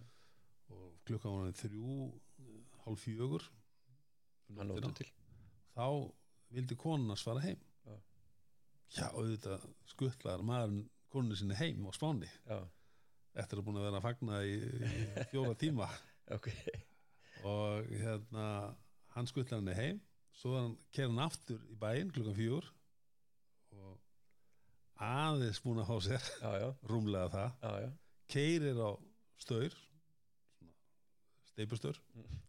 og 0.74 0.88
klukkan 1.06 1.38
var 1.40 1.60
þrjú 1.62 2.00
fjögur. 3.02 3.46
Hann 4.58 4.70
nóttu 4.70 4.92
til. 5.00 5.08
Þá 5.74 5.88
vildi 6.54 6.78
konuna 6.78 7.18
svara 7.18 7.42
heim. 7.46 7.62
Já. 7.86 7.96
já, 8.98 9.06
auðvitað 9.12 9.66
skuttlar 9.90 10.44
maðurinn 10.46 10.86
konunni 11.14 11.38
sinni 11.40 11.58
heim 11.58 11.86
á 11.86 11.92
spáni. 11.96 12.30
Eftir 13.36 13.60
að 13.60 13.68
búin 13.68 13.80
að 13.82 13.88
vera 13.90 14.02
að 14.02 14.06
fagna 14.06 14.42
í, 14.46 14.58
í 14.58 15.30
fjóra 15.32 15.56
tíma. 15.60 15.90
Ok. 16.34 16.48
Og 17.46 17.92
hérna 18.02 18.46
hann 19.14 19.28
skuttlar 19.30 19.60
henni 19.60 19.76
heim. 19.78 20.00
Svo 20.34 20.56
hann 20.58 20.72
ker 20.90 21.06
hann 21.06 21.22
aftur 21.22 21.62
í 21.70 21.76
bæinn 21.78 22.10
klukkan 22.10 22.34
og 22.34 22.72
aðeins 25.02 25.60
búin 25.64 25.82
að 25.84 25.90
fá 25.90 25.98
sér 26.06 26.28
já, 26.42 26.52
já, 26.64 26.70
rúmlega 26.92 27.30
það, 27.34 27.50
já, 27.62 27.72
já, 27.86 27.90
keirir 28.32 28.80
á 28.80 28.92
staur 29.44 29.76
steipustur 31.52 32.00
Mm. 32.16 32.42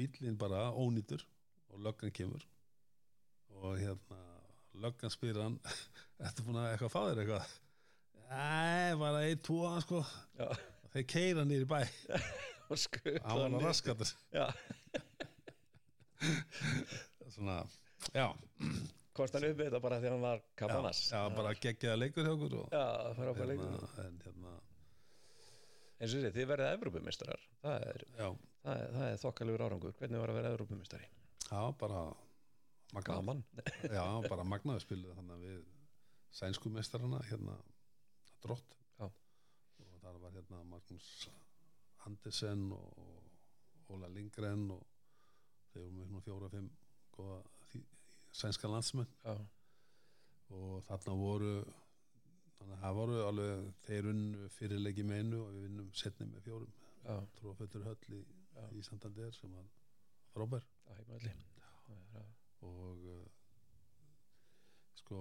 bílinn 0.00 0.36
bara 0.40 0.70
ónýtur 0.72 1.20
og 1.68 1.80
löggan 1.84 2.10
kemur. 2.16 2.40
Og 3.60 3.74
hérna 3.78 4.20
löggan 4.80 5.12
spyr 5.12 5.36
hann 5.42 5.58
ertu 6.24 6.42
búin 6.46 6.56
að 6.56 6.70
eitthvað 6.72 6.92
fá 6.94 7.00
þér 7.10 7.20
eitthvað? 7.20 7.50
Æ, 8.30 8.96
bara 9.02 9.20
ein, 9.26 9.42
tvo 9.44 9.68
sko. 9.84 10.00
Já. 10.38 10.48
Þeir 10.94 11.06
keira 11.12 11.44
nýri 11.44 11.66
bæ. 11.68 11.82
Og 12.70 12.78
skutt 12.80 13.20
hann 13.26 13.58
að 13.58 13.64
raskatur 13.66 14.10
já, 14.32 14.46
svona, 17.34 17.56
já, 18.14 18.28
komst 19.16 19.36
hann 19.36 19.46
upp 19.48 19.58
við 19.58 19.68
þetta 19.68 19.82
bara 19.84 20.00
því 20.00 20.08
að 20.08 20.14
hann 20.14 20.24
var 20.24 20.40
já, 20.40 20.50
kapanas 20.62 21.00
já 21.10 21.20
bara 21.36 21.54
geggjaða 21.64 22.00
leikur 22.00 22.26
hjá 22.26 22.32
okkur 22.34 22.56
og 22.60 22.74
já, 22.76 22.84
það 22.84 23.20
var 23.20 23.32
ákveð 23.32 23.50
leikur. 23.50 23.70
hérna, 23.74 24.04
en 24.04 24.20
hérna, 24.24 24.54
eins 25.98 26.14
og 26.14 26.16
þessi, 26.16 26.32
þið 26.36 26.50
verðið 26.52 26.74
Evrópumistrar 26.76 27.46
það 27.64 27.86
er, 27.90 28.04
já, 28.20 28.28
það 28.64 28.82
er, 28.84 28.92
það 28.96 29.06
er 29.08 29.22
þokkalegur 29.24 29.64
árangur. 29.66 29.96
Hvernig 29.98 30.22
var 30.22 30.32
að 30.32 30.40
vera 30.40 30.52
Evrópumistari? 30.54 31.10
já, 31.50 31.60
bara 31.80 32.04
magnað, 32.94 33.20
Gaman. 33.20 33.44
Já, 33.98 34.04
bara 34.28 34.46
magnaði 34.46 34.84
spiluð 34.84 35.18
þannig 35.18 35.36
að 35.36 35.44
við 35.46 35.60
sænsku 36.34 36.70
mestarana 36.74 37.20
hérna, 37.28 37.56
drott. 38.42 38.76
Já. 38.98 39.06
og 39.06 39.96
þar 40.02 40.18
var 40.22 40.34
hérna 40.38 40.62
Magnús 40.70 41.10
Andersen 42.06 42.70
og 42.74 43.90
Óla 43.90 44.08
Lindgren 44.10 44.68
og 44.74 44.86
þeir 45.72 45.90
voru 45.90 46.14
með 46.14 46.26
fjóra-fimm 46.26 46.68
góða 47.14 47.40
sænska 48.32 48.68
landsmenn. 48.68 49.08
Já, 49.24 49.34
og 50.50 50.82
þarna 50.88 51.14
voru 51.20 51.52
þannig 52.58 52.74
að 52.76 52.80
það 52.84 52.94
voru 53.00 53.20
alveg 53.26 53.68
þeir 53.86 54.08
unnu 54.12 54.48
fyrirleiki 54.56 55.04
með 55.06 55.22
einu 55.24 55.42
og 55.44 55.52
við 55.54 55.62
vinnum 55.68 55.92
setni 55.96 56.26
með 56.26 56.42
fjórum. 56.48 56.72
Já, 57.04 57.14
trófættur 57.38 57.84
höll 57.86 58.16
í, 58.18 58.22
í 58.76 58.82
Santander 58.84 59.32
sem 59.32 59.52
var 59.54 59.68
frábær. 60.34 60.66
Og 62.60 63.04
uh, 63.08 63.26
sko 65.00 65.20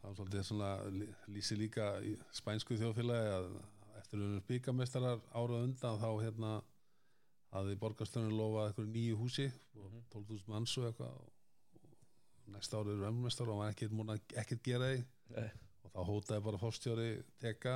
það 0.00 0.08
var 0.10 0.16
svolítið 0.18 0.44
svona 0.44 0.70
lýsi 1.32 1.56
líka 1.58 1.86
í 2.04 2.12
spænsku 2.36 2.76
þjóðfélagi 2.78 3.30
að 3.38 3.46
eftir 4.02 4.20
erum 4.20 4.42
byggamestarar 4.50 5.22
árað 5.32 5.64
undan 5.70 6.00
þá 6.02 6.10
hérna 6.20 6.50
hafði 7.54 7.78
borgarstöðun 7.80 8.36
lofað 8.36 8.68
eitthvað 8.68 8.90
nýju 8.92 9.16
húsi 9.22 9.46
og 9.80 9.86
Mhm. 9.86 10.04
12.000 10.12 10.52
manns 10.52 10.76
og 10.78 10.84
eitthvað 10.90 11.16
og 11.22 11.32
næsta 12.54 12.80
árið 12.80 12.94
eru 12.96 13.08
ömmestar 13.10 13.48
og 13.48 13.56
hann 13.56 13.62
var 13.64 13.74
ekkert 13.74 13.94
múin 13.96 14.14
að 14.14 14.36
ekkert 14.42 14.62
gera 14.66 14.92
því. 14.92 15.02
Nei. 15.36 15.48
og 15.86 15.92
þá 15.94 16.00
hótaði 16.10 16.44
bara 16.46 16.60
fórstjóri 16.60 17.10
teka 17.42 17.74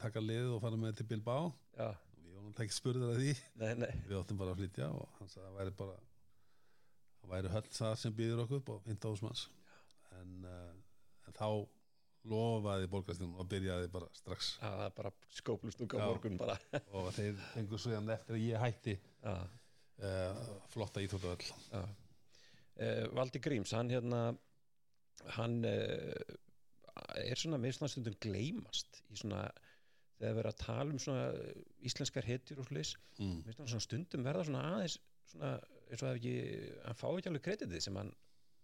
taka 0.00 0.22
liðið 0.24 0.54
og 0.56 0.62
fara 0.64 0.78
með 0.80 1.00
til 1.00 1.08
Bilbao. 1.10 1.50
Já, 1.76 1.88
og 1.90 2.22
við 2.24 2.36
vorum 2.36 2.54
ekki 2.64 2.76
spurður 2.76 3.12
að 3.14 3.20
því. 3.20 3.34
Nei, 3.62 3.72
nei. 3.84 3.90
Við 4.08 4.20
áttum 4.20 4.40
bara 4.40 4.54
að 4.54 4.62
flytja 4.62 4.88
og 4.96 5.18
hann 5.18 5.32
sagði 5.32 5.44
að 5.44 5.50
það 5.50 5.58
væri 5.60 5.76
bara 5.80 5.98
það 7.20 7.34
væri 7.34 7.52
höll 7.56 7.66
það 7.76 7.98
sem 8.02 8.16
býður 8.16 8.44
okkur 8.44 8.62
upp 8.62 8.72
á 8.72 8.76
15.000 8.88 9.26
manns. 9.26 9.44
En, 10.18 10.32
uh, 10.48 11.28
en 11.28 11.36
þá 11.36 11.48
lofaði 12.30 12.90
borgarstjórn 12.92 13.38
og 13.40 13.48
byrjaði 13.48 13.88
bara 13.92 14.10
strax. 14.16 14.54
Já, 14.60 14.68
það 14.68 14.84
er 14.86 14.94
bara 14.98 15.12
skóplust 15.36 15.84
Já. 15.84 16.02
morgun 16.04 16.36
bara. 16.40 16.56
Og 16.96 17.08
þeir 17.16 17.40
fengur 17.54 17.80
svo 17.80 17.96
eftir 17.96 18.36
að 18.36 18.44
ég 18.44 18.60
hætti 18.60 18.96
uh, 19.24 19.46
flotta 20.72 21.04
íþróttavöll. 21.04 21.48
Já. 21.70 21.80
uh, 21.80 21.99
Valdi 23.16 23.42
Gríms, 23.44 23.74
hann 23.76 23.90
hérna 23.92 24.20
hann 25.36 25.58
uh, 25.68 26.36
er 27.20 27.36
svona 27.36 27.58
með 27.60 27.76
svona 27.76 27.92
stundum 27.92 28.16
gleymast 28.24 29.02
í 29.12 29.18
svona 29.20 29.42
þegar 30.20 30.36
verið 30.38 30.50
að 30.50 30.62
tala 30.62 30.94
um 30.94 31.00
svona 31.00 31.26
eh, 31.32 31.60
íslenskar 31.88 32.26
hetjur 32.28 32.60
og 32.60 32.72
hlis 32.72 32.94
mm. 33.20 33.78
stundum 33.80 34.24
verða 34.26 34.46
svona 34.48 34.64
aðeins 34.74 34.98
svona 35.30 35.52
eins 35.90 36.02
og 36.02 36.10
að 36.10 36.18
ekki, 36.18 36.34
hann 36.84 36.98
fá 36.98 37.06
ekki 37.10 37.30
alveg 37.30 37.44
kreditið 37.46 37.84
sem 37.84 37.98
hann 37.98 38.10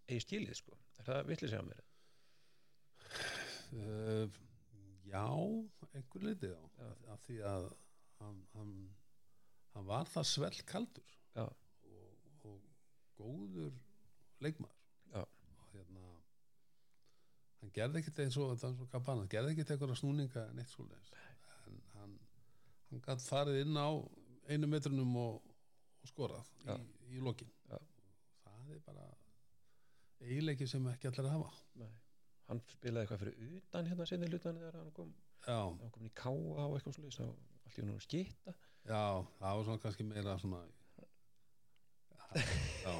eigi 0.07 0.23
skilið 0.23 0.59
sko. 0.61 0.77
Er 1.01 1.09
það 1.09 1.31
vitlega 1.31 1.53
segja 1.53 1.67
mér? 1.67 1.87
Uh, 3.77 4.27
Já, 5.07 5.27
einhver 5.95 6.23
liti 6.23 6.51
já, 6.51 6.59
Já. 6.79 6.89
Af, 7.14 7.21
því 7.27 7.37
að 7.47 7.67
hann, 8.21 8.41
hann, 8.57 8.73
hann 9.75 9.87
var 9.87 10.09
það 10.11 10.27
svell 10.33 10.62
kaldur 10.67 11.12
og, 11.43 11.53
og 12.43 12.57
góður 13.19 13.77
leikmaður. 14.45 14.76
Já. 15.12 15.22
og 15.22 15.74
hérna 15.74 16.05
hann 17.61 17.74
gerði 17.74 18.03
ekkert 18.03 18.22
eins 18.24 18.39
og, 18.43 18.55
er 18.55 18.89
Cabana, 18.93 19.24
hann 19.24 19.32
gerði 19.32 19.55
ekkert 19.55 19.74
eitthvað 19.74 19.97
snúninga 20.01 20.47
neitt 20.57 20.72
svoleiðis. 20.72 21.12
En 21.66 21.82
hann, 21.97 22.16
hann 22.91 23.05
gætt 23.07 23.26
farið 23.26 23.62
inn 23.64 23.78
á 23.78 23.89
einu 24.51 24.70
metrunum 24.70 25.16
og, 25.22 25.53
og 26.03 26.11
skorað 26.11 26.51
Já. 26.66 26.76
í, 26.76 27.16
í 27.16 27.22
lokin. 27.24 27.51
Já. 27.70 27.78
það 28.47 28.74
er 28.76 28.82
bara 28.87 29.07
eiginleiki 30.20 30.68
sem 30.70 30.87
ekki 30.93 31.11
allir 31.11 31.32
hafa. 31.32 31.53
Nei. 31.80 31.93
Hann 32.47 32.62
spilaði 32.70 33.03
eitthvað 33.07 33.22
fyrir 33.24 33.57
utan 33.59 33.89
hérna 33.91 34.07
sinni 34.07 34.28
hlutan 34.30 34.59
þegar 34.61 34.78
hann 34.78 34.93
kom, 34.95 35.09
já, 35.43 35.59
hann 35.66 35.91
kom 35.95 36.07
í 36.07 36.12
káa 36.14 36.66
og 36.66 36.76
eitthvað 36.76 36.95
svolítið 36.95 37.24
allt 37.26 37.78
í 37.80 37.82
hún 37.82 38.03
skitta 38.05 38.55
já, 38.87 39.01
það 39.41 39.57
var 39.59 39.64
svona 39.66 39.82
kannski 39.82 40.07
meira 40.07 40.37
svona 40.39 40.61
já, 42.87 42.95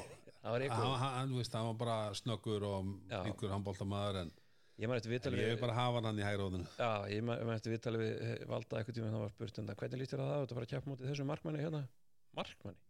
það 0.47 0.89
var 0.91 1.31
veist, 1.37 1.55
hann 1.57 1.69
var 1.69 1.79
bara 1.83 1.97
snöggur 2.17 2.65
og 2.67 2.91
einhver 3.21 3.55
handbóltamaður 3.55 4.21
en 4.23 4.35
ég 4.77 4.91
vil 4.91 5.57
bara 5.61 5.73
hafa 5.73 6.03
hann 6.05 6.19
í 6.21 6.25
hægróðinu 6.25 6.67
já, 6.77 6.91
ég 7.09 7.23
maður 7.25 7.55
eftir 7.55 7.73
viðtalið 7.73 8.03
við 8.03 8.21
eh, 8.27 8.35
valda 8.51 8.79
eitthvað 8.79 8.99
tíma 8.99 9.09
það 9.13 9.23
var 9.23 9.33
spurt 9.33 9.59
um 9.61 9.69
það 9.69 9.79
hvernig 9.81 10.05
að 10.07 10.21
það? 10.21 10.43
Út 10.43 10.51
að 10.51 10.59
fara 10.59 10.67
að 10.67 10.73
kjappa 10.73 10.91
mótið 10.91 11.09
þessu 11.11 11.25
markmanni 11.31 11.63
hérna? 11.63 11.81
Markmanni? 12.37 12.83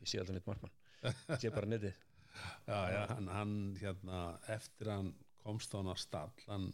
Ég 0.00 0.10
sé 0.10 0.20
aldrei 0.20 0.36
nýtt 0.36 0.48
markmann. 0.50 0.74
Ég 1.02 1.40
sé 1.40 1.52
bara 1.54 1.70
nýttið 1.70 1.96
já, 2.70 2.78
já, 2.92 3.00
hann, 3.10 3.28
hann 3.32 3.54
hérna 3.80 4.20
eftir 4.52 4.92
hann 4.92 5.10
komst 5.42 5.72
á 5.74 5.80
hann 5.80 5.90
að 5.90 6.00
stall 6.04 6.44
hann, 6.46 6.68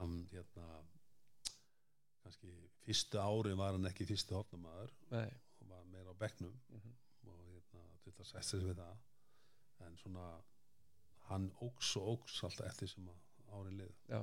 hann, 0.00 0.16
hérna 0.32 0.80
kannski 2.24 2.50
fyrstu 2.84 3.20
ári 3.20 3.54
var 3.60 3.76
hann 3.76 3.88
ekki 3.92 4.08
fyrstu 4.08 4.36
hotnamaður 4.38 4.92
nei, 5.12 5.28
og 5.60 5.70
var 5.70 5.84
meira 5.92 6.16
á 6.16 6.22
bekknum. 6.24 6.56
Mhm. 6.72 6.96
og 6.96 7.03
hérna 8.04 8.24
þetta 8.24 8.30
sætti 8.30 8.50
sig 8.50 8.64
við 8.68 8.80
það. 8.80 9.02
En 9.84 9.96
svona 10.00 10.24
hann 11.28 11.50
óks 11.64 11.96
og 12.00 12.08
óks 12.14 12.42
alltaf 12.44 12.68
eftir 12.68 12.90
sem 12.90 13.08
að 13.08 13.20
ári 13.54 13.74
lið 13.78 14.00
já, 14.10 14.20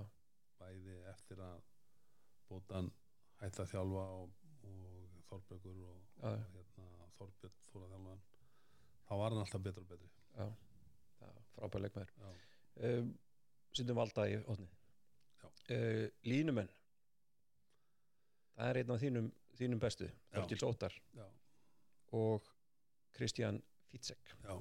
bæði 0.60 0.98
eftir 1.12 1.42
að 1.42 1.64
bótan 2.50 2.92
hætti 3.42 3.64
að 3.64 3.72
þjálfa 3.74 4.04
og, 4.20 4.36
og 4.70 5.18
Þorbergur 5.30 5.80
og, 5.88 6.02
og 6.22 6.44
hérna, 6.54 7.08
Þorbjörn 7.18 7.58
fór 7.72 7.86
að 7.86 7.94
þjálfa 7.96 8.12
hann. 8.12 8.24
Þá 9.08 9.14
var 9.22 9.34
hann 9.34 9.44
alltaf 9.46 9.64
betur 9.66 9.86
og 9.86 9.90
betri. 9.92 10.10
Já, 10.36 10.46
já 11.22 11.30
frábær 11.56 11.86
leikmaður. 11.86 12.14
Já, 12.22 12.32
um, 12.90 13.12
sindum 13.78 14.00
valda 14.00 14.28
í 14.28 14.38
Já. 15.42 15.48
uh, 15.48 16.06
línumenn. 16.28 16.72
Það 18.56 18.70
er 18.70 18.82
einn 18.82 18.94
af 18.94 19.02
þínum, 19.02 19.30
þínum 19.58 19.82
bestu 19.82 20.10
Þorgils 20.36 20.66
Óttar. 20.68 20.98
Já, 21.18 21.26
og 22.20 22.48
Kristján 23.16 23.62
Fitzek 23.92 24.34
já. 24.44 24.56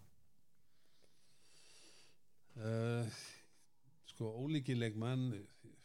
Uh, 2.60 3.06
sko 4.10 4.32
ólíki 4.42 4.74
leikmann 4.74 5.30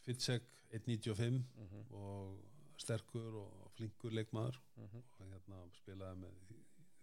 Fitzek 0.06 0.44
1.95 0.72 1.30
mm 1.30 1.46
-hmm. 1.68 1.94
og 1.94 2.40
sterkur 2.78 3.36
og 3.44 3.72
flinkur 3.76 4.12
leikmaður. 4.12 4.62
Mhm. 4.76 5.04
og 5.20 5.28
hérna 5.32 5.58
spilaði 5.74 6.16
með 6.20 6.34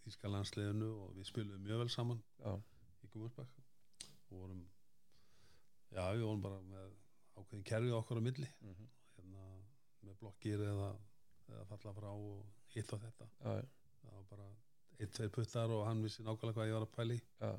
Þíska 0.05 0.29
landsliðinu 0.29 0.89
og 1.03 1.17
við 1.17 1.25
spiluðum 1.25 1.63
mjög 1.63 1.79
vel 1.79 1.91
saman 1.91 2.23
já, 2.39 2.63
í 3.03 3.09
Gummarsbakk 3.13 3.59
og 4.31 4.39
vorum 4.39 4.65
já, 5.91 6.13
við 6.15 6.25
vorum 6.27 6.43
bara 6.43 6.61
með 6.61 6.91
ákveðin 7.37 7.65
kerfi 7.65 7.91
okkar 7.91 8.19
á 8.19 8.23
milli. 8.23 8.49
Mm 8.61 8.89
hérna, 9.17 9.47
með 10.07 10.19
blokkir 10.21 10.65
eða, 10.67 10.91
eða 11.49 11.65
falla 11.71 11.95
frá 11.99 12.11
og 12.11 12.69
hitt 12.75 12.93
og 12.93 13.03
þetta. 13.05 13.29
Já, 13.39 13.53
það 14.03 14.17
var 14.17 14.25
bara 14.31 14.49
eitt, 14.99 15.13
tveir 15.17 15.33
puttar 15.35 15.73
og 15.75 15.85
hann 15.89 16.03
vissi 16.05 16.25
nákvæmlega 16.25 16.59
hvað 16.59 16.71
ég 16.71 16.77
var 16.77 16.87
að 16.87 16.93
pæli 16.97 17.19
já, 17.21 17.53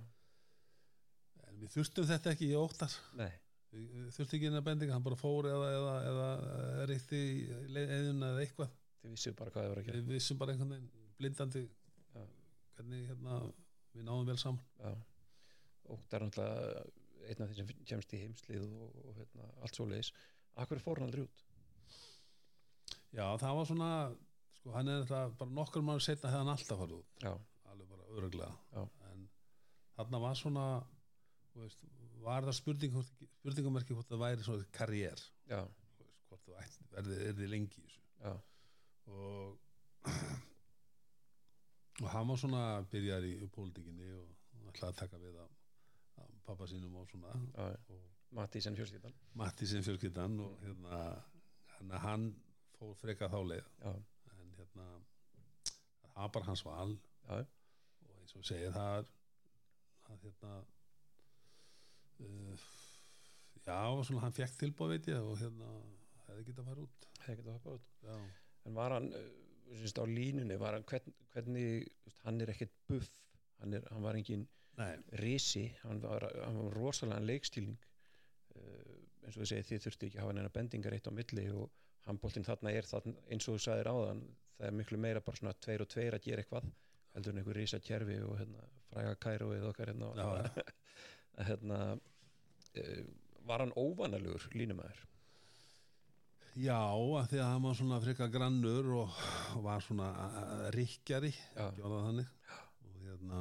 en 1.47 1.59
við 1.61 1.73
þurftum 1.75 2.07
þetta 2.09 2.33
ekki 2.33 2.49
í 2.51 2.57
óttar. 2.59 2.95
Nei, 3.19 3.31
við, 3.73 3.85
við 3.97 4.09
þurftum 4.17 4.37
ekki 4.39 4.49
inn 4.49 4.59
að 4.59 4.65
bendinga 4.69 4.97
hann 4.97 5.05
bara 5.05 5.19
fór 5.19 5.49
eða, 5.51 5.69
eða, 5.77 5.93
eða, 6.09 6.27
eða 6.73 6.87
reytti 6.91 7.21
eðun 7.83 8.27
eða 8.29 8.43
eitthvað. 8.45 8.75
Þið 9.03 9.15
vissu 9.17 9.33
bara 9.37 9.51
hvað 9.53 9.65
þið 9.65 9.73
voru 9.73 9.83
að 9.83 9.87
gera. 9.89 10.01
Við 10.03 10.17
vissum 10.17 10.39
bara 10.39 10.53
einhvern 10.55 10.75
veginn 10.75 11.15
blindandi 11.19 11.63
Já. 11.63 12.23
hvernig 12.77 13.07
hérna, 13.11 13.39
við 13.93 14.05
náðum 14.07 14.29
vel 14.31 14.37
saman. 14.41 14.67
Já, 14.79 14.93
og 15.91 16.05
það 16.07 16.19
er 16.19 16.27
náttúrulega 16.27 16.83
einn 17.23 17.43
af 17.43 17.49
því 17.49 17.57
sem 17.59 17.73
kemst 17.87 18.13
í 18.15 18.21
heimslið 18.23 18.63
og, 18.67 18.95
og 19.03 19.17
hérna, 19.19 19.49
allt 19.63 19.77
svo 19.77 19.87
leiðis 19.87 20.11
Akkur 20.59 20.81
fór 20.83 20.99
hann 20.99 21.07
aldrei 21.07 21.23
út? 21.25 21.43
já 23.13 23.25
það 23.41 23.57
var 23.59 23.67
svona 23.69 23.89
sko, 24.63 24.71
hann 24.77 24.87
er 24.87 25.03
þetta 25.03 25.35
bara 25.39 25.51
nokkur 25.59 25.83
mánu 25.83 25.99
setna 26.03 26.29
hefði 26.31 26.39
hann 26.39 26.51
alltaf 26.53 26.77
farið 26.79 26.99
út. 27.01 27.09
Já, 27.23 27.33
alveg 27.73 27.87
bara 27.91 28.05
öruglega 28.15 28.53
Já. 28.71 28.83
en 29.11 29.19
þarna 29.97 30.17
var 30.23 30.35
svona 30.39 30.65
veist, 31.57 31.79
var 32.23 32.41
það 32.47 32.55
spurning 32.61 32.91
spurningamerki 33.03 33.97
hvort 33.97 34.09
það 34.11 34.23
væri 34.23 34.41
svona 34.47 34.69
karriér? 34.77 35.19
Hvort 36.29 36.43
þú 36.47 36.51
er 36.61 36.67
þið 37.35 37.49
lengi 37.51 37.83
og 38.23 38.39
og 42.03 42.07
hann 42.09 42.27
var 42.31 42.37
svona 42.39 42.63
byrjar 42.91 43.23
í 43.27 43.33
pólitíkinni 43.51 44.09
og 44.15 44.27
ætlaði 44.71 44.91
að 44.93 44.99
taka 45.03 45.17
við 45.21 45.35
af, 45.43 45.51
af 46.23 46.29
pappa 46.47 46.65
sínum 46.71 46.95
og 46.99 47.05
svona. 47.11 47.31
Matti 48.33 48.59
sem 48.63 48.75
fjölskyldan. 48.75 49.13
Matti 49.37 49.65
sem 49.69 49.83
fjölskyldan 49.85 50.39
og 50.41 50.51
hérna 50.63 51.01
hann, 51.75 51.89
hann 52.05 52.23
fór 52.79 52.95
freka 52.97 53.25
þá 53.29 53.39
leið. 53.51 53.65
Já, 53.83 53.91
hérna 54.73 55.01
það 56.13 56.21
var 56.21 56.31
bara 56.37 56.49
hans 56.49 56.65
val. 56.65 56.95
Já, 57.27 57.35
og 58.07 58.15
eins 58.19 58.35
og 58.37 58.45
segja 58.47 58.71
það 58.75 59.11
að 60.11 60.25
hérna 60.25 60.53
uh, 62.19 62.65
já, 63.63 63.77
svona 64.03 64.25
hann 64.25 64.37
fekk 64.37 64.57
tilbúð 64.59 64.95
veit 64.95 65.11
ég 65.13 65.21
og 65.21 65.37
hérna 65.41 65.69
hefði 66.27 66.47
getað 66.49 66.63
að 66.63 66.71
fara 66.71 66.87
út. 66.87 67.07
Hefði 67.23 67.37
getað 67.41 67.53
hoppað 67.57 67.79
út. 67.79 67.93
Já, 68.03 68.17
En 68.63 68.75
var 68.77 68.95
hann, 68.95 69.09
uh, 69.11 69.77
syns, 69.79 69.95
á 69.99 70.05
línunni 70.07 70.57
var 70.59 70.77
hann, 70.77 70.85
hvern, 70.87 71.15
hvernig, 71.33 71.87
þú 72.07 72.19
hann 72.23 72.43
er 72.43 72.53
ekkert 72.53 72.75
buff 72.87 73.09
hann, 73.59 73.73
er, 73.75 73.87
hann 73.91 74.05
var 74.05 74.19
engin 74.19 74.45
nei, 74.79 74.93
risi, 75.21 75.67
hann 75.83 75.99
var, 76.01 76.25
hann 76.45 76.59
var 76.59 76.77
rosalega 76.77 77.23
leikstílning 77.27 77.79
uh, 78.55 78.93
eins 79.23 79.35
og 79.35 79.43
við 79.43 79.51
segið 79.51 79.69
þið 79.69 79.83
þurfti 79.87 80.07
ekki 80.09 80.19
að 80.19 80.25
hafa 80.25 80.37
neina 80.37 80.53
bendingar 80.53 80.95
eitt 80.95 81.09
á 81.11 81.13
milli 81.15 81.45
og 81.55 81.67
handbóltinn 82.07 82.47
þarna 82.47 82.73
er 82.75 82.87
þarna, 82.87 83.13
eins 83.31 83.47
og 83.47 83.57
þú 83.57 83.65
sagðir 83.65 83.91
áðan 83.91 84.23
það 84.57 84.67
er 84.67 84.77
miklu 84.77 84.99
meira 85.01 85.21
bara 85.25 85.39
svona 85.39 85.55
tveir 85.65 85.83
og 85.85 85.91
tveir 85.91 86.17
að 86.17 86.25
gera 86.27 86.43
eitthvað 86.43 86.69
heldur 87.13 87.33
en 87.33 87.41
einhver 87.41 87.59
risa 87.59 87.79
kerfi 87.83 88.19
og 88.25 88.37
hérna, 88.39 88.67
fræga 88.91 89.15
kæróið 89.25 89.67
okkar 89.69 89.91
hérna, 89.93 90.11
Já, 90.17 90.27
að, 90.33 91.49
hérna 91.49 91.79
uh, 91.93 93.01
var 93.47 93.65
hann 93.65 93.75
óvanalugur 93.77 94.47
línumæður? 94.55 95.03
Já, 96.53 96.77
að 96.77 97.31
því 97.31 97.39
að 97.41 97.47
hann 97.49 97.63
var 97.65 97.77
svona 97.79 97.99
freka 98.03 98.29
grannur 98.29 98.89
og, 99.01 99.21
var 99.65 99.81
svona 99.81 100.09
rikkjari 100.75 101.31
og 101.57 101.79
hérna 103.03 103.39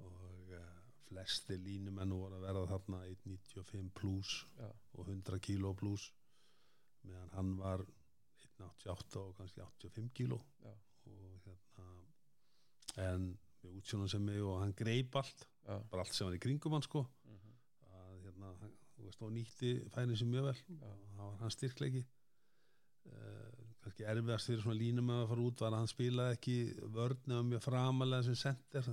og 0.00 0.54
uh, 0.56 0.70
flesti 1.10 1.58
línumenn 1.60 2.16
voru 2.16 2.38
að 2.38 2.46
verða 2.48 2.64
þarna 2.72 3.02
195 3.10 3.92
pluss 4.00 4.40
og 4.96 5.04
100 5.04 5.42
kíló 5.44 5.74
pluss 5.76 6.08
meðan 7.04 7.34
hann 7.36 7.52
var 7.60 7.84
188 8.60 9.20
og 9.20 9.36
kannski 9.38 9.62
85 9.64 10.10
kíló. 10.16 10.40
Já, 10.64 10.74
og 11.10 11.40
hérna 11.46 11.88
en 13.06 13.30
við 13.62 13.80
útsjónum 13.80 14.10
sem 14.10 14.22
mig 14.24 14.42
og 14.42 14.60
hann 14.62 14.74
greip 14.76 15.16
allt 15.20 15.44
já, 15.44 15.76
bara 15.90 16.04
allt 16.04 16.14
sem 16.16 16.28
var 16.28 16.36
í 16.36 16.42
kringum 16.42 16.76
hann 16.76 16.86
sko. 16.86 17.04
Mhm, 17.28 17.56
að 17.96 18.14
hérna, 18.26 18.54
hann, 18.62 18.76
veist, 19.00 19.22
og 19.22 19.32
nýtti 19.34 19.74
færin 19.94 20.16
sem 20.16 20.30
mjög 20.30 20.50
vel. 20.50 20.62
Það 20.80 21.20
var 21.24 21.36
hans 21.44 21.58
styrkleiki. 21.58 22.04
Uh, 23.10 23.66
kannski 23.80 24.04
erfiðast 24.04 24.50
fyrir 24.50 24.62
svona 24.62 24.76
línum 24.76 25.12
að 25.14 25.26
fara 25.30 25.44
út 25.48 25.62
var 25.64 25.72
að 25.72 25.80
hann 25.80 25.90
spilaði 25.90 26.36
ekki 26.36 26.56
vörn 26.96 27.32
eða 27.32 27.46
mjög 27.48 27.62
framalega 27.64 28.26
sem 28.26 28.36
sender 28.36 28.90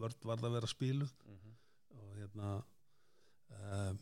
vörn 0.00 0.24
varð 0.30 0.46
að 0.48 0.56
vera 0.56 0.70
spiluð. 0.70 1.12
Mhm, 1.28 1.56
og 1.98 2.14
hérna 2.16 2.54
uh, 2.56 3.92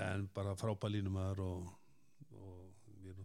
en 0.00 0.28
bara 0.34 0.56
frábæð 0.56 0.96
línumæður 0.96 1.44
og, 1.44 1.62
við 1.66 1.81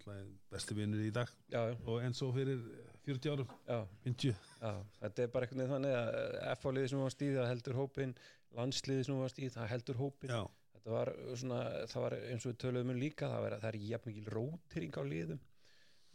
náttúrulega 0.08 0.52
besti 0.52 0.76
vinnur 0.78 1.04
í 1.04 1.12
dag. 1.14 1.32
Já, 1.52 1.62
og 1.86 2.04
eins 2.04 2.22
og 2.24 2.34
fyrir 2.36 2.62
40 3.08 3.34
árum. 3.34 3.52
Já, 3.68 3.80
50 4.04 4.30
já, 4.30 4.72
þetta 5.02 5.24
er 5.24 5.34
bara 5.34 5.50
veginn 5.50 5.72
þannig 5.72 5.96
að 5.98 6.38
F-liðið 6.54 6.90
sem 6.92 7.04
var 7.04 7.14
stíð 7.14 7.36
það 7.38 7.50
heldur 7.52 7.80
hópin 7.82 8.16
landsliðið 8.58 9.06
sem 9.08 9.22
var 9.22 9.34
stíð 9.34 9.54
það 9.56 9.70
heldur 9.74 10.02
hópin 10.02 10.34
þetta 10.34 10.94
var 10.96 11.12
svona, 11.36 11.62
það 11.92 12.06
var 12.06 12.18
eins 12.18 12.46
og 12.46 12.52
við 12.52 12.60
töluðum 12.64 12.94
um 12.94 13.02
líka 13.02 13.32
það, 13.32 13.46
var, 13.46 13.58
það 13.64 13.70
er 13.72 13.80
jafn 13.92 14.12
mikil 14.12 14.32
rótering 14.36 15.00
á 15.00 15.04
liðum. 15.08 15.42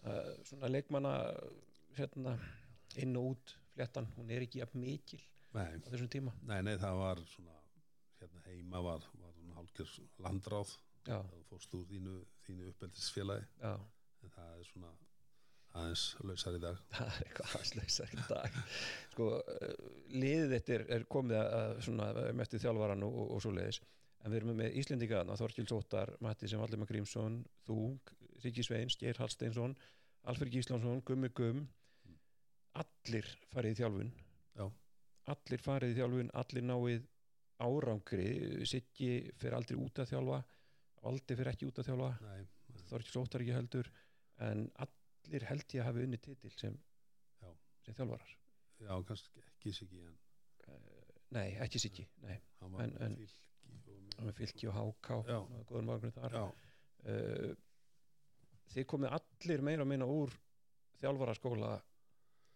Uh, 0.03 0.31
svona 0.49 0.71
leikmanna 0.73 1.17
hérna, 1.97 2.37
inn 2.99 3.19
og 3.21 3.35
út 3.35 3.57
fléttan, 3.73 4.09
hún 4.17 4.33
er 4.35 4.45
ekki 4.45 4.61
jafn 4.61 4.81
mikil 4.83 5.21
nei, 5.55 5.69
á 5.79 5.87
þessum 5.93 6.11
tíma. 6.13 6.35
Nei, 6.49 6.59
nei, 6.67 6.75
það 6.81 6.99
var 6.99 7.21
svona 7.31 7.61
hérna 8.19 8.43
heima 8.49 8.83
var, 8.85 9.07
var 9.21 9.39
hálfgjör 9.57 9.93
landráð 10.25 10.73
það 11.07 11.33
fórst 11.49 11.79
úr 11.79 11.87
þínu, 11.91 12.19
þínu 12.47 12.69
uppeldisfélagi. 12.73 13.49
En 13.63 14.35
það 14.37 14.53
er 14.59 14.69
svona 14.69 14.93
aðeins 15.73 16.05
lausar 16.23 16.59
í 16.59 16.61
dag. 16.63 16.81
Það 16.93 17.09
er 17.09 17.23
eitthvað 17.25 17.55
aðslausar 17.59 18.11
í 18.13 18.25
dag. 18.29 18.59
Sko, 19.15 19.29
uh, 19.41 19.71
liðið 20.13 20.53
þetta 20.53 20.75
er, 20.77 20.85
er 20.99 21.07
komið 21.11 21.39
að, 21.41 21.73
svona 21.87 22.11
með 22.21 22.45
eftir 22.45 22.63
þjálfaran 22.67 23.07
og, 23.07 23.17
og, 23.25 23.39
svo 23.41 23.55
leiðis 23.57 23.81
en 24.23 24.31
við 24.31 24.39
erum 24.39 24.61
með 24.61 24.77
Íslendingaðna, 24.79 25.39
Þorkils 25.41 25.73
Óttar 25.75 26.13
Matti 26.23 26.51
sem 26.51 26.61
Valdimar 26.61 26.87
Grímsson, 26.87 27.41
þú 27.67 27.79
Ríkki 28.45 28.63
Sveins, 28.67 28.99
Geir 29.01 29.19
Hallsteinsson 29.19 29.75
Alfred 30.31 30.53
Gíslansson, 30.53 31.03
Gummi 31.03 31.33
Gum. 31.35 31.65
Allir 32.79 33.27
farið 33.51 33.75
í 33.75 33.79
þjálfun. 33.81 34.13
Já. 34.57 34.67
allir 35.33 35.63
farið 35.63 35.93
í 35.93 35.97
þjálfun 35.97 36.31
allir 36.39 36.65
náið 36.69 37.09
árangri. 37.63 38.29
Siggi 38.69 39.33
fyrir 39.41 39.57
aldrei 39.59 39.81
út 39.83 39.99
að 39.99 40.13
þjálfa 40.13 40.39
Valdi 41.03 41.37
fyrir 41.39 41.53
ekki 41.53 41.69
út 41.69 41.81
að 41.83 41.89
þjálfa. 41.91 42.11
Nei, 42.27 42.83
Þorkils 42.89 43.19
Óttar 43.19 43.43
ekki 43.45 43.57
heldur 43.57 43.89
en 44.47 44.67
allir 44.85 45.47
held 45.49 45.75
ég 45.75 45.83
að 45.83 45.89
hafi 45.89 46.07
unni 46.07 46.19
titil 46.23 46.53
sem, 46.59 46.77
sem 47.83 47.97
þjálfarar. 47.99 48.37
Já, 48.83 48.95
kannski 49.07 49.43
ekki 49.47 49.75
sig 49.77 49.95
í 49.95 50.03
en 50.07 50.21
nei, 51.33 51.49
ekki 51.65 51.81
Siggi 51.81 52.05
nei, 52.23 52.37
hann 52.61 52.75
var 52.75 52.91
með 52.93 53.17
fylki 53.23 53.43
hann 54.17 54.29
með 54.29 54.39
fylki 54.39 54.69
og 54.71 54.77
háká 54.77 55.19
góður 55.69 55.87
maður 55.89 56.15
þar. 56.17 56.37
Já, 56.37 56.45
uh, 57.13 57.55
þið 58.75 58.89
komið 58.93 59.17
allir 59.19 59.65
meira 59.69 59.87
minna 59.89 60.09
úr 60.09 60.35
þjálfaraskóla 61.01 61.73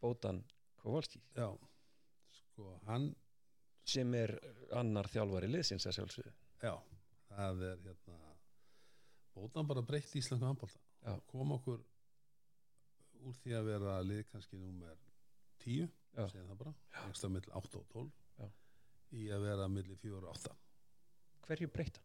Bótan 0.03 0.43
Kovalski 0.83 1.23
já. 1.35 1.49
Sko, 2.37 2.77
hann 2.87 3.11
sem 3.87 4.15
er 4.19 4.37
annar 4.77 5.09
þjálfari 5.11 5.51
liðsins 5.51 5.89
að 5.89 6.01
sjálfsögðu. 6.01 6.37
Já, 6.63 6.75
það 7.33 7.69
er 7.71 7.85
hérna 7.87 8.26
bótan 9.37 9.69
bara 9.69 9.83
breytt 9.87 10.15
íslensku 10.19 10.47
handbólta 10.49 10.81
kom 11.31 11.53
okkur 11.59 11.83
úr 13.27 13.37
því 13.43 13.55
að 13.59 13.69
vera 13.71 13.97
lið 14.07 14.25
kannski 14.33 14.59
númer 14.61 14.97
10, 15.65 15.89
Já. 16.17 16.27
segjum 16.31 16.49
það 16.53 16.59
bara 16.63 16.75
ekstra 17.09 17.31
mill 17.33 17.47
8 17.61 17.81
og 17.81 17.87
12 17.95 18.11
Já. 18.41 18.49
í 19.21 19.27
að 19.37 19.47
vera 19.49 19.69
milli 19.73 19.97
4 20.03 20.19
og 20.23 20.31
8 20.35 20.55
hverju 21.47 21.69
breyta? 21.73 22.01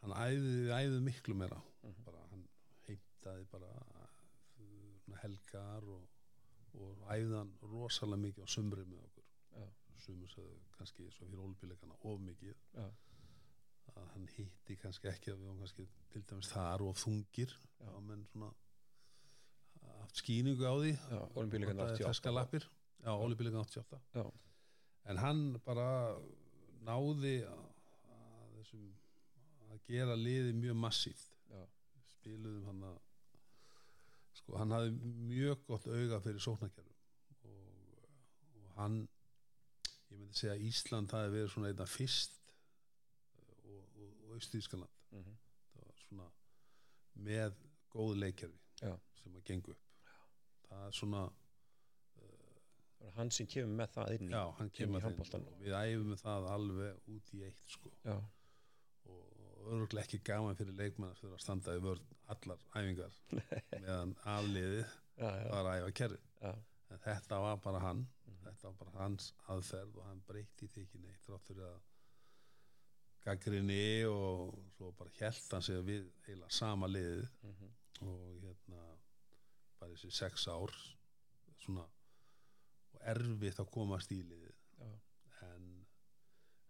hann 0.00 0.14
æði, 0.16 0.70
æði 0.72 1.00
miklu 1.04 1.34
meira 1.36 1.60
Mhm. 1.82 2.04
bara 2.04 2.20
hann 2.30 2.42
heimtaði 2.86 3.44
bara 3.52 3.68
uh, 4.60 5.16
helgar 5.22 5.84
og, 5.84 6.08
og 6.74 7.04
æði 7.12 7.34
hann 7.36 7.52
rosalega 7.62 8.20
mikið 8.26 8.44
á 8.44 8.48
sumri 8.56 8.84
með 8.84 9.04
okkur 9.08 9.26
sumur 10.00 10.32
kannski 10.78 11.04
svo 11.12 11.26
fyrir 11.28 11.42
ólbíleikana 11.44 11.96
of 12.08 12.20
mikið 12.24 12.54
Já. 12.74 12.86
Að 13.96 14.10
hann 14.14 14.28
hitti 14.36 14.76
kannski 14.80 15.10
ekki 15.10 15.32
að 15.32 15.40
við 15.40 15.46
varum 15.48 15.62
kannski 15.64 15.86
til 16.12 16.22
dæmis 16.30 16.50
þar 16.52 16.84
og 16.86 16.98
þungir 17.00 17.54
Já. 17.54 17.88
á 17.90 17.98
menn 18.04 18.26
svona 18.32 18.50
haft 20.00 20.20
skýningu 20.22 20.66
á 20.66 20.74
því 20.76 20.92
Notaði 21.00 21.72
88. 21.72 22.04
ferskar 22.04 22.36
lappir 22.36 22.66
já, 22.66 23.10
olimpíuleikan 23.14 23.64
88 23.64 24.00
Já. 24.14 24.24
en 25.10 25.22
hann 25.24 25.42
bara 25.64 25.88
náði 26.86 27.36
að, 27.48 27.66
að 28.14 28.56
þessum 28.58 28.88
að 29.70 29.84
gera 29.88 30.16
liði 30.18 30.56
mjög 30.56 30.80
massíft 30.80 31.30
spiluðum 32.20 32.66
hann 32.68 32.82
að 32.90 32.98
sko 34.40 34.58
hann 34.60 34.74
hafði 34.74 35.12
mjög 35.30 35.64
gott 35.68 35.88
auga 35.88 36.20
fyrir 36.24 36.44
sóknarkerfum 36.44 37.48
og, 37.48 38.04
og 38.60 38.76
hann 38.78 39.00
ég 40.10 40.18
myndi 40.18 40.38
segja 40.38 40.58
Ísland 40.68 41.14
hafi 41.14 41.32
verið 41.34 41.52
svona 41.54 41.72
einna 41.72 41.86
fyrst 41.88 42.39
og 44.40 44.46
Austíðskaland 44.46 44.96
Mhm. 45.12 45.36
það 45.74 45.84
var 45.86 45.94
svona 46.06 46.26
með 47.20 47.54
góð 47.92 48.16
leikjörfi 48.22 48.60
Já. 48.82 48.98
sem 49.22 49.34
að 49.36 49.44
gengu 49.44 49.70
upp. 49.74 49.86
Það 50.70 50.86
er 50.86 50.92
svona, 50.92 51.22
er 53.00 53.10
hann 53.16 53.30
sem 53.34 53.46
kemur 53.50 53.76
með 53.80 53.90
það 53.96 54.12
inn 54.16 54.28
í 54.28 54.32
já, 54.34 54.42
hann 54.58 54.70
inn 54.70 54.94
í 54.94 55.00
og 55.00 55.60
við 55.64 55.74
æfum 55.80 56.16
það 56.20 56.48
alveg 56.54 57.00
út 57.14 57.32
í 57.34 57.42
eitt 57.48 57.74
sko. 57.74 57.90
Já, 58.04 58.16
og 59.10 59.66
örgulega 59.74 60.04
ekki 60.06 60.20
gaman 60.24 60.56
fyrir 60.56 60.76
leikmann 60.78 61.14
fyrir 61.18 61.34
að 61.36 61.44
standa 61.44 61.76
vörð 61.84 62.14
allar 62.28 62.64
æfingar 62.74 63.16
meðan 63.82 64.14
afliðið 64.24 64.84
já, 64.84 65.30
já, 65.42 65.48
var 65.50 65.64
að 65.72 65.80
æfa 65.82 65.92
kerri 66.00 66.20
já, 66.40 66.54
en 66.90 66.98
þetta 67.04 67.40
var 67.44 67.56
bara 67.66 67.80
hann. 67.88 68.06
Þetta 68.44 68.70
var 68.70 68.76
bara 68.84 69.02
hans 69.04 69.32
aðferð 69.52 69.96
og 70.00 70.04
hann 70.08 70.22
breytti 70.26 70.66
því 70.68 70.82
ekki 70.86 70.98
neitt 71.02 71.26
þrátt 71.26 71.46
fyrir 71.50 71.66
að 71.68 71.80
gaggrinni 73.24 74.04
og 74.08 74.54
svo 74.76 74.90
bara 74.98 75.12
held 75.20 75.52
hann 75.54 75.64
sig 75.64 75.82
við 75.86 76.08
heila 76.26 76.48
sama 76.52 76.88
liðið. 76.90 77.26
Mhm, 77.46 77.72
og 78.08 78.40
hérna 78.44 78.84
bara 79.80 79.92
þessi 79.92 80.10
sex 80.20 80.46
ár 80.48 80.72
svona 81.60 81.84
og 82.94 83.02
erfitt 83.12 83.60
að 83.60 83.70
komast 83.74 84.12
í 84.12 84.22
liðið. 84.22 84.56
Já, 84.80 84.90
en, 85.50 85.68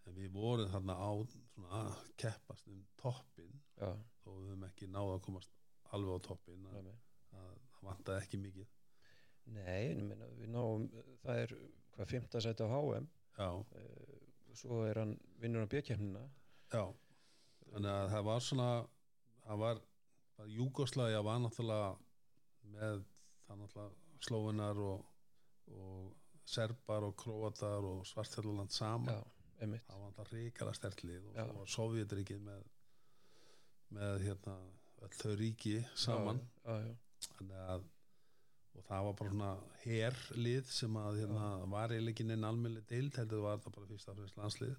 en 0.07 0.18
við 0.18 0.32
vorum 0.34 0.70
þarna 0.72 0.98
á 0.98 1.11
svona 1.55 1.84
að 1.84 2.03
keppast 2.20 2.68
um 2.70 2.82
toppin 3.01 3.55
já, 3.78 3.94
þó 4.24 4.28
við 4.34 4.51
höfum 4.51 4.66
ekki 4.68 4.90
náða 4.90 5.16
að 5.18 5.24
komast 5.28 5.55
alveg 5.94 6.18
á 6.18 6.26
toppin 6.26 6.66
að, 6.70 6.90
það 7.30 7.55
vantaði 7.86 8.24
ekki 8.24 8.42
mikið. 8.42 8.74
Nei, 9.51 9.94
meina, 9.96 10.26
við 10.38 10.51
náum, 10.53 10.84
það 11.22 11.44
er 11.44 11.55
hvað 11.94 12.11
fymta 12.12 12.42
sæti 12.44 12.66
á 12.66 12.70
HM 12.70 13.09
já, 13.40 13.48
svo 14.61 14.82
er 14.86 15.01
hann 15.01 15.14
vinnur 15.40 15.64
á 15.66 15.72
bjökjefnina 15.72 16.22
já. 16.72 16.84
Þannig 17.70 17.92
að 17.92 18.08
það 18.14 18.26
var 18.28 18.44
svona 18.46 18.70
það 19.44 19.62
var, 19.64 19.82
Júgoslæja 20.50 21.20
var 21.26 21.42
náttúrulega 21.42 21.90
með 22.72 23.04
það 23.46 23.62
náttúrulega 23.62 24.24
slóinar 24.26 24.82
og, 24.84 25.04
og 25.76 26.48
serbar 26.50 27.06
og 27.06 27.14
króatar 27.20 27.86
og 27.86 28.02
svartfjallaland 28.08 28.74
saman. 28.74 29.22
Það 29.86 30.02
var 30.02 30.12
náttúrulega 30.16 30.48
ríkala 30.48 30.74
stertlið 30.76 31.30
og 31.30 31.38
svo 31.38 31.56
var 31.60 31.72
Sovjetríkið 31.76 32.44
með 32.48 32.68
með 33.90 34.26
hérna 34.28 34.58
þau 35.18 35.32
ríki 35.40 35.80
saman. 35.98 36.38
Já, 36.62 36.76
já, 36.76 36.90
já, 36.90 37.24
þannig 37.38 37.64
að 37.74 37.88
og 38.78 38.84
það 38.86 39.06
var 39.06 39.16
bara 39.18 39.30
svona 39.32 39.52
herlið 39.82 40.68
sem 40.72 40.98
að 41.00 41.16
hérna, 41.20 41.46
var 41.72 41.92
eiginlega 41.92 42.14
ekki 42.14 42.26
neinn 42.28 42.46
almennileg 42.46 42.86
deild 42.88 43.16
heldur 43.18 43.42
var 43.44 43.58
það 43.64 43.74
bara 43.76 43.88
fyrst 43.90 44.12
af 44.12 44.20
fremst 44.20 44.38
landslið 44.38 44.76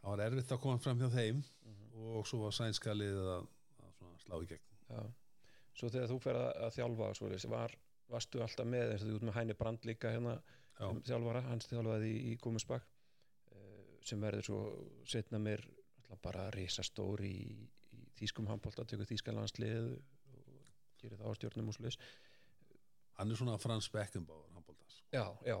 það 0.00 0.12
var 0.12 0.24
erfitt 0.26 0.54
að 0.54 0.62
koma 0.64 0.82
fram 0.82 1.02
hjá 1.02 1.08
þeim 1.14 1.40
mhm, 1.40 2.06
og 2.14 2.28
svo 2.28 2.44
var 2.44 2.56
sænska 2.56 2.94
liðið 2.96 3.32
að, 3.36 3.50
að 3.86 4.14
slá 4.24 4.36
í 4.38 4.48
gegn. 4.52 4.70
Já. 4.90 5.02
Svo 5.80 5.88
þegar 5.88 6.10
þú 6.10 6.18
fer 6.24 6.38
að, 6.40 6.70
þjálfa 6.76 7.10
svoleiðis, 7.16 7.50
var, 7.50 7.76
varstu 8.10 8.42
alltaf 8.44 8.68
með 8.68 8.94
eins 8.94 9.04
og 9.04 9.10
þú 9.10 9.18
út 9.20 9.28
með 9.28 9.36
Hæni 9.38 9.56
Brand 9.58 9.86
líka 9.88 10.12
hérna 10.12 10.38
þjálfara, 10.80 11.44
hans 11.46 11.68
þjálfaði 11.70 12.10
í, 12.10 12.18
í 12.32 12.38
Gúmusbakk 12.40 12.88
sem 14.06 14.22
verður 14.22 14.46
svo 14.46 14.60
setna 15.08 15.40
mér 15.42 15.62
bara 16.24 16.48
risastór 16.54 17.22
í, 17.24 17.36
í 17.94 18.00
þýskum 18.18 18.48
handbólta, 18.50 18.86
tekur 18.88 19.08
þýskalandslið 19.08 19.92
og 19.92 20.56
gerir 21.00 21.20
það 21.20 21.32
á 21.32 21.38
stjórnum 21.38 21.70
og 21.70 21.76
svoleiðis. 21.76 22.00
Hann 23.20 23.32
er 23.32 23.40
svona 23.40 23.58
Frans 23.60 23.88
Beckenbauer 23.92 24.48
handbóltas 24.56 24.96
sko. 24.96 25.06
Já, 25.12 25.24
já, 25.46 25.56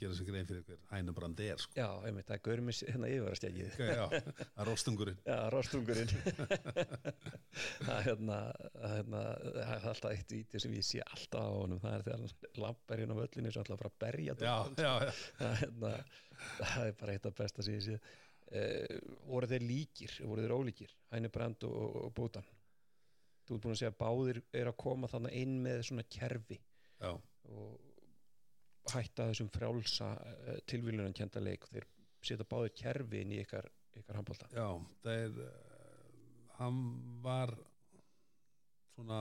gera 0.00 0.16
sig 0.16 0.28
grein 0.28 0.48
fyrir 0.48 0.64
hver 0.66 0.80
hænubrand 0.90 1.40
er 1.44 1.62
sko. 1.62 1.72
já, 1.76 1.86
einmitt, 2.08 2.26
það 2.28 2.42
gauður 2.46 2.62
mér 2.66 2.80
hérna 2.90 3.10
yfirvarastjækið 3.12 3.78
já, 3.80 4.02
það 4.12 4.60
er 4.64 4.70
rostungurinn. 4.70 5.22
Já, 5.26 5.38
rostungurinn. 5.54 6.14
Það 7.86 8.02
hérna, 8.04 8.36
hérna 8.82 9.20
það 9.40 9.70
er 9.76 9.86
alltaf 9.88 10.10
eitt 10.10 10.32
víti 10.34 10.60
sem 10.60 10.74
ég 10.76 10.84
sé 10.84 11.00
alltaf 11.00 11.46
á 11.48 11.52
honum. 11.54 11.80
Það 11.80 11.94
er 11.96 12.02
þegar 12.04 13.00
hérna 13.00 13.16
á 13.16 13.20
völlinu 13.22 13.52
sem 13.52 13.62
alltaf 13.62 13.80
bara 13.80 13.92
að 13.92 13.96
berja 14.04 14.34
já, 14.36 14.56
já, 14.76 14.90
já, 15.06 15.14
það, 15.38 15.54
hérna, 15.62 15.92
það 16.58 16.90
er 16.90 16.98
bara 17.00 17.16
eitt 17.16 17.30
af 17.30 17.38
besta 17.40 17.64
sem 17.64 17.78
ég 17.78 17.86
sé. 17.86 17.96
Uh, 18.46 19.00
voru 19.26 19.48
þeir 19.50 19.64
líkir, 19.66 20.18
voru 20.28 20.44
þeir 20.44 20.54
ólíkir? 20.54 20.92
Hæni 21.14 21.32
Brand 21.32 21.64
og, 21.66 21.96
og 22.04 22.12
Bótan 22.14 22.44
þú 23.46 23.56
ert 23.56 23.64
búin 23.64 23.74
að 23.76 23.80
segja 23.80 23.92
að 23.92 23.98
báðir 24.00 24.40
er 24.58 24.70
að 24.70 24.78
koma 24.82 25.10
þannig 25.10 25.36
inn 25.40 25.58
með 25.64 25.82
svona 25.88 26.04
kerfi. 26.10 26.58
Já. 26.96 27.12
og 27.52 27.85
hætta 28.92 29.28
þessum 29.30 29.50
frjálsa 29.54 30.12
uh, 30.16 30.56
tilvílunan 30.68 31.16
kenda 31.16 31.42
leik 31.42 31.66
þeir 31.70 31.88
setja 32.26 32.46
báðir 32.48 32.74
kerfi 32.76 33.22
inn 33.22 33.34
í 33.34 33.40
ykkar, 33.42 33.68
ykkar 33.98 34.20
handbólta 34.20 34.48
Já, 34.54 34.68
það 35.02 35.20
er 35.24 35.40
uh, 35.44 35.50
hann 36.60 36.80
var 37.24 37.52
svona 38.94 39.20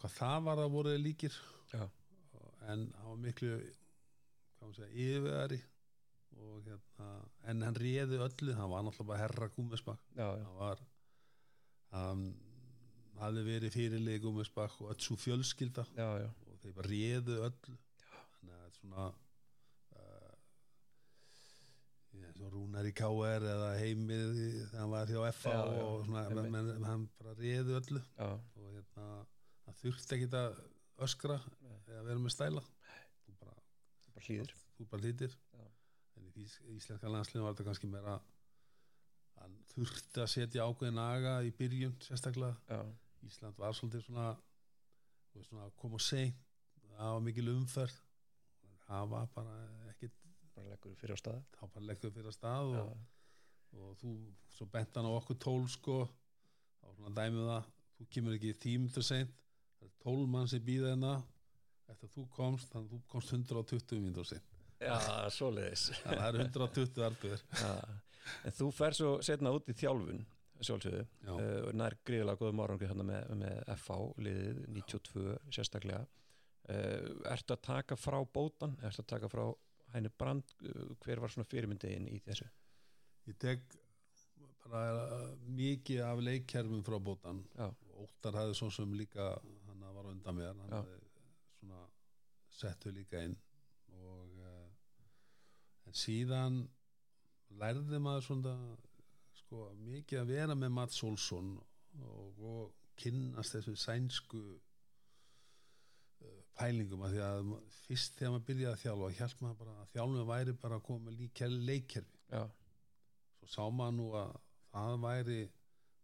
hvað 0.00 0.14
það 0.16 0.44
var 0.46 0.62
að 0.62 0.70
voru 0.72 0.92
líkir. 0.96 1.34
Já, 1.74 1.82
en 2.70 2.86
hann 2.96 3.10
var 3.10 3.18
miklu 3.20 3.56
segja, 4.70 4.88
yfirvegari 4.92 5.58
og 6.40 6.60
hérna 6.64 7.08
en 7.50 7.64
hann 7.66 7.76
réði 7.76 8.20
öllu, 8.22 8.54
hann 8.56 8.70
var 8.70 8.84
náttúrulega 8.86 9.08
bara 9.10 9.22
herra 9.24 9.48
gúmisbakk 9.56 10.14
hann 10.16 10.54
var 10.56 10.80
hann 11.90 12.24
hafði 13.20 13.44
verið 13.44 13.74
fyrirlið 13.76 14.22
gúmisbakk 14.24 14.78
og 14.84 14.94
öll 14.94 15.02
svo 15.04 15.16
fjölskylda. 15.20 15.84
Já, 15.96 16.08
já. 16.22 16.28
Og 16.60 16.66
þeir 16.66 16.76
bara 16.76 16.90
réðu 16.92 17.36
öllu. 17.46 17.76
Þannig 18.36 18.56
að 18.60 18.72
svona 18.76 19.04
uh, 19.96 20.32
svo 22.36 22.50
Rúnar 22.52 22.88
í 22.88 22.92
KR 22.96 23.46
eða 23.54 23.70
heimið 23.80 24.34
þegar 24.36 24.74
hann 24.76 24.92
var 24.92 25.12
hjá 25.12 25.20
FA 25.38 25.54
og 25.70 26.04
svona, 26.04 26.24
menn, 26.34 26.50
menn, 26.52 26.84
hann 26.84 27.06
bara 27.20 27.32
réðu 27.38 27.78
öllu. 27.78 28.02
Já. 28.18 28.28
og 28.36 28.74
hérna 28.74 29.06
hann 29.66 29.78
þurfti 29.80 30.18
ekki 30.18 30.28
að 30.36 30.60
öskra 31.00 31.38
Nei. 31.64 31.78
eða 31.88 32.02
vera 32.10 32.24
með 32.24 32.34
stæla. 32.36 32.64
Þú 33.24 33.36
bara, 33.40 33.56
bara 34.10 34.26
hlýður 34.26 34.52
þú 34.76 34.88
bara 34.92 35.14
Já. 35.16 35.64
en 36.20 36.28
í 36.28 36.44
ís, 36.44 36.58
íslenska 36.76 37.12
landslinu 37.12 37.46
var 37.46 37.56
þetta 37.56 37.68
kannski 37.70 37.88
meira 37.88 38.18
hann 39.40 39.56
þurfti 39.72 40.20
að 40.20 40.32
setja 40.34 40.68
ákveðin 40.68 41.00
aga 41.00 41.38
í 41.48 41.54
byrjun 41.56 41.96
sérstaklega. 42.04 42.56
Já, 42.68 42.84
Ísland 43.24 43.56
var 43.60 43.74
svolítið 43.76 44.06
svona, 44.06 44.30
svona 45.44 45.66
að 45.68 45.74
koma 45.80 46.00
seint 46.00 46.49
það 47.00 47.16
var 47.16 47.26
mikil 47.26 47.48
umferð. 47.54 47.98
Það 48.86 49.10
var 49.14 49.28
bara 49.34 49.56
ekkit 49.92 50.16
bara 50.54 50.70
leggur 50.72 50.96
fyrir 50.98 51.16
á 51.16 51.18
stað. 51.20 51.42
Þá 51.56 51.62
bara 51.66 51.88
leggur 51.88 52.14
fyrir 52.14 52.30
að 52.30 52.36
stað 52.36 52.72
og, 52.80 52.94
og 53.76 53.92
þú, 54.00 54.14
svo 54.56 54.66
bent 54.72 54.96
hann 54.98 55.08
á 55.08 55.12
okkur 55.14 55.38
tól 55.40 55.62
sko, 55.70 55.98
þá 56.80 56.88
svona 56.96 57.14
dæmið 57.20 57.52
það 57.52 57.68
þú 58.00 58.08
kemur 58.16 58.38
ekki 58.38 58.56
tímtur 58.64 59.06
seint. 59.06 59.36
Það 59.80 59.88
er 59.88 59.94
tól 60.04 60.24
mann 60.28 60.50
sem 60.50 60.64
býða 60.64 60.94
hérna. 60.94 61.14
Eftir 61.90 62.10
að 62.10 62.16
þú 62.16 62.24
komst, 62.34 62.70
þannig 62.70 62.90
að 62.90 62.92
þú 62.92 63.00
komst 63.10 63.32
120 63.34 64.02
mínútur 64.02 64.28
seint, 64.28 64.58
já 64.78 64.92
svoleiðis. 65.34 65.88
Þannig 66.04 66.12
að 66.12 66.20
það 66.20 66.28
eru 66.28 66.44
120 66.44 67.02
arbeigur 67.06 67.40
já. 67.50 67.72
en 68.46 68.54
þú 68.60 68.68
fer 68.76 68.96
svo 68.98 69.14
setna 69.26 69.50
út 69.56 69.72
í 69.72 69.74
þjálfun 69.80 70.22
sjálfsögðu. 70.60 71.02
Já. 71.24 71.32
uh, 71.32 71.72
nær 71.74 71.96
gríðilega 72.06 72.38
góðum 72.44 72.62
árangri 72.62 72.90
hérna 72.92 73.06
með, 73.08 73.32
með 73.40 73.58
FH 73.74 73.98
liðið 74.22 74.62
92 74.76 75.34
sérstaklega 75.56 76.04
ertu 77.30 77.56
að 77.56 77.62
taka 77.66 77.98
frá 77.98 78.18
bótan? 78.24 78.76
Ertu 78.86 79.04
að 79.04 79.10
taka 79.14 79.30
frá 79.32 79.44
hæni 79.94 80.10
brand 80.18 80.56
uh, 80.62 80.90
hver 81.02 81.22
var 81.22 81.32
svona 81.32 81.48
fyrirmyndiðin 81.50 82.08
í 82.10 82.18
þessu? 82.24 82.48
Ég 83.28 83.38
tek 83.42 83.76
bara 84.70 85.06
uh, 85.06 85.30
mikið 85.50 86.02
af 86.06 86.24
leikkerfum 86.24 86.82
frá 86.86 86.98
bótan. 87.02 87.44
Já, 87.56 87.70
Óttar 88.00 88.38
hafði 88.38 88.56
svo 88.56 88.70
sem 88.72 88.92
líka 88.96 89.32
hann 89.66 89.82
var 89.92 90.06
undan 90.08 90.36
mér 90.38 90.54
hann 90.54 90.76
hafði 90.78 91.00
svona 91.58 91.80
settu 92.60 92.92
líka 92.94 93.20
inn. 93.26 93.36
Og 94.00 94.38
en 95.90 95.98
síðan 95.98 96.62
lærði 97.58 97.98
maður 98.02 98.26
svona 98.28 98.54
sko 99.40 99.70
mikið 99.82 100.22
að 100.22 100.32
vera 100.36 100.54
með 100.54 100.74
Mats 100.76 101.02
Olsson 101.06 101.56
og, 101.58 102.38
og 102.38 102.92
kynnast 103.00 103.56
þessu 103.56 103.74
sænsku 103.80 104.42
pælingum 106.60 107.06
að 107.06 107.16
því 107.16 107.22
að 107.26 107.52
fyrst 107.80 108.18
þegar 108.18 108.34
maður 108.34 108.46
byrjaði 108.50 108.72
að 108.72 108.82
þjálfa 108.84 109.10
hjálp 109.18 109.42
maður 109.44 109.60
bara 109.62 109.76
að 109.80 109.94
þjálfum 109.94 110.28
væri 110.30 110.56
bara 110.64 110.78
að 110.78 110.86
koma 110.90 111.16
líka 111.16 111.48
leikkerfi. 111.50 112.20
Já, 112.30 112.42
svo 113.40 113.50
sá 113.54 113.62
maður 113.80 113.96
nú 113.96 114.10
að 114.20 114.36
það 114.74 115.00
væri 115.06 115.40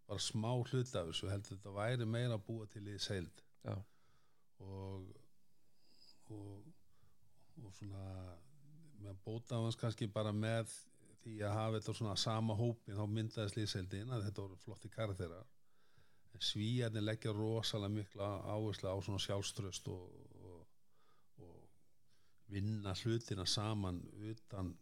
bara 0.07 0.23
smá 0.23 0.51
hlut 0.55 0.97
af 0.97 1.11
þessu 1.11 1.31
heldur 1.31 1.57
þetta 1.59 1.77
væri 1.77 2.09
meira 2.09 2.39
að 2.39 2.45
búa 2.49 2.67
til 2.71 2.85
í 2.89 2.97
seild 3.03 3.45
og 3.67 5.07
og, 6.33 6.65
og 7.63 7.73
svona 7.77 8.05
með 9.03 9.19
bóta 9.25 9.61
hans 9.61 9.79
kannski 9.79 10.09
bara 10.11 10.33
með 10.35 10.71
því 11.23 11.37
að 11.47 11.57
hafa 11.59 11.77
þetta 11.79 11.95
svona 11.99 12.17
sama 12.21 12.57
hópin 12.59 12.97
þá 12.99 13.05
myndaðist 13.11 13.59
liðseildin 13.59 14.15
að 14.15 14.27
þetta 14.29 14.45
voru 14.45 14.59
flotti 14.63 14.91
karakterar. 14.93 15.47
En 16.35 16.45
svíjarnir 16.45 17.05
leggja 17.05 17.35
rosalega 17.35 17.95
mikla 17.95 18.31
áherslu 18.47 18.91
á 18.93 18.97
svona 19.03 19.23
sjálfströst 19.23 19.89
og 19.93 20.26
vinna 22.53 22.95
hlutina 23.03 23.47
saman 23.47 24.01
utan 24.31 24.75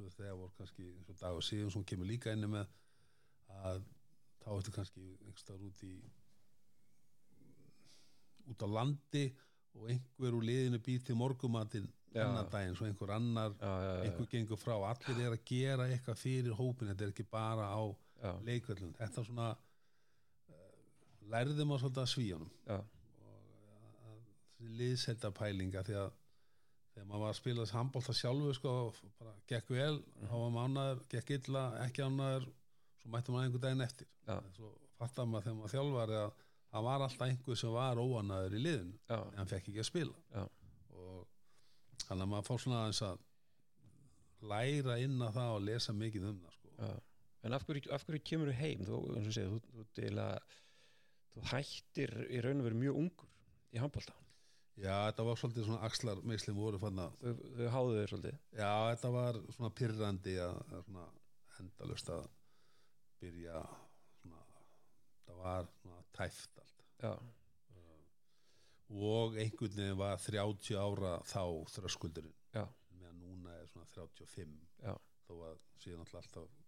og 0.00 0.12
þegar 0.14 0.36
voru 0.38 0.52
kannski 0.56 0.86
eins 0.94 1.10
og 1.12 1.18
Dagur 1.20 1.44
Sigurðsson 1.44 1.84
kemur 1.84 2.08
líka 2.08 2.32
inni 2.32 2.48
með 2.50 2.70
að 3.60 3.82
þá 4.40 4.50
ertu 4.56 4.74
kannski 4.74 5.06
einhverstaðar 5.26 5.66
út 5.68 5.82
í 5.84 5.94
út 8.50 8.64
á 8.64 8.68
landi 8.70 9.24
og 9.76 9.88
einhver 9.92 10.36
úr 10.38 10.46
liðinu 10.46 10.80
býr 10.82 11.02
til 11.06 11.18
morgumatinn 11.18 11.88
annar 12.18 12.48
daginn, 12.50 12.74
svo 12.74 12.88
einhver 12.88 13.12
annar 13.14 13.52
já, 13.54 13.66
já, 13.68 13.90
já, 13.94 14.04
einhver 14.06 14.30
gengur 14.32 14.58
frá, 14.58 14.74
allir 14.88 15.20
er 15.26 15.34
að 15.36 15.44
gera 15.46 15.86
eitthvað 15.86 16.18
fyrir 16.18 16.56
hópin, 16.58 16.90
þetta 16.90 17.06
er 17.06 17.12
ekki 17.12 17.26
bara 17.30 17.68
á 17.70 17.82
leikvöldin, 18.44 18.96
þetta 18.98 19.20
er 19.22 19.28
svona 19.28 19.50
uh, 19.54 20.72
lærðum 21.30 21.76
að 21.76 21.84
svolítið 21.84 22.02
að 22.02 22.10
svíjónum 22.14 22.50
já, 22.66 22.80
þessi 24.56 24.72
liðselda 24.80 25.30
pælinga 25.38 25.84
því 25.86 26.00
að 26.00 26.10
þegar 27.00 27.08
maður 27.08 27.24
var 27.24 27.32
að 27.32 27.38
spila 27.38 27.64
þessi 27.64 27.76
handbólta 27.78 28.14
sjálfu 28.16 28.52
sko, 28.58 28.74
bara 29.18 29.32
gekk 29.48 29.72
vel 29.72 29.96
þá 30.20 30.34
var 30.34 30.52
maður 30.54 30.70
ánæður, 30.70 31.02
gekk 31.14 31.32
illa, 31.38 31.64
ekki 31.86 32.04
ánæður 32.04 32.46
svo 33.00 33.12
mætti 33.14 33.32
maður 33.34 33.48
einhver 33.48 33.64
daginn 33.64 33.84
eftir 33.86 34.08
Já. 34.28 34.36
svo 34.58 34.72
fattar 35.00 35.28
maður 35.30 35.46
þegar 35.46 35.58
maður 35.60 35.74
þjálfar 35.74 36.14
að 36.20 36.44
það 36.70 36.86
var 36.86 37.04
alltaf 37.06 37.26
einhver 37.26 37.60
sem 37.60 37.74
var 37.74 38.02
óanæður 38.04 38.56
í 38.58 38.62
liðinu 38.66 38.98
já, 39.00 39.16
en 39.16 39.40
hann 39.40 39.50
fekk 39.50 39.70
ekki 39.72 39.80
að 39.80 39.88
spila 39.88 40.24
Já. 40.36 40.44
og 41.00 42.04
þannig 42.04 42.26
að 42.26 42.32
maður 42.34 42.48
fór 42.50 42.64
svona 42.64 42.82
aðeins 42.84 43.02
að 43.08 43.24
læra 44.52 44.98
inn 45.00 45.20
að 45.24 45.36
það 45.36 45.54
og 45.56 45.64
lesa 45.68 45.96
mikið 45.96 46.28
um 46.30 46.40
það 46.44 46.56
sko. 46.56 46.92
En 47.40 47.56
af 47.56 47.64
hverju, 47.64 47.88
af 47.92 48.04
hverju 48.04 48.22
kemur 48.28 48.50
þú 48.50 48.56
heim? 48.58 48.82
Þú, 48.84 49.00
eins 49.16 49.28
og 49.30 49.36
segir, 49.36 49.52
þú, 49.52 49.60
þú, 49.74 49.84
deila, 49.96 50.26
þú 51.32 51.44
hættir 51.52 52.14
í 52.28 52.40
raun 52.44 52.60
og 52.60 52.66
veru 52.68 52.80
mjög 52.80 52.98
ungur 53.00 53.30
í 53.72 53.80
handbólta. 53.80 54.16
Já, 54.80 54.94
þetta 55.10 55.26
var 55.28 55.40
svolítið 55.40 55.66
svona 55.68 55.88
axlar 55.88 56.22
meðslim 56.26 56.60
voru 56.60 56.80
fann 56.82 57.02
að 57.04 57.16
Þau, 57.20 57.42
þau 57.56 57.66
háðu 57.76 57.96
þau 57.96 58.12
svolítið. 58.12 58.38
Já, 58.56 58.72
þetta 58.90 59.10
var 59.16 59.40
svona 59.56 59.72
pyrrandi 59.80 60.36
að, 60.44 60.62
svona 60.86 61.08
endalust 61.60 62.12
að 62.14 62.30
byrja 63.20 63.64
svona, 64.20 64.46
það 65.26 65.44
var 65.44 65.70
svona 65.80 66.02
tæft 66.16 66.62
allt. 66.64 66.86
Já, 67.00 67.12
og 68.90 69.36
einhvern 69.38 69.76
veginn 69.76 69.98
var 70.00 70.18
30 70.18 70.78
ára 70.80 71.12
þá 71.28 71.44
þröskuldurinn. 71.76 72.34
Meðan 72.98 73.20
núna 73.22 73.54
er 73.60 73.68
svona 73.70 73.86
35 73.92 74.56
já, 74.82 74.94
þó 75.28 75.34
að 75.46 75.60
síðan 75.80 76.02
alltaf 76.08 76.48
uh, 76.48 76.59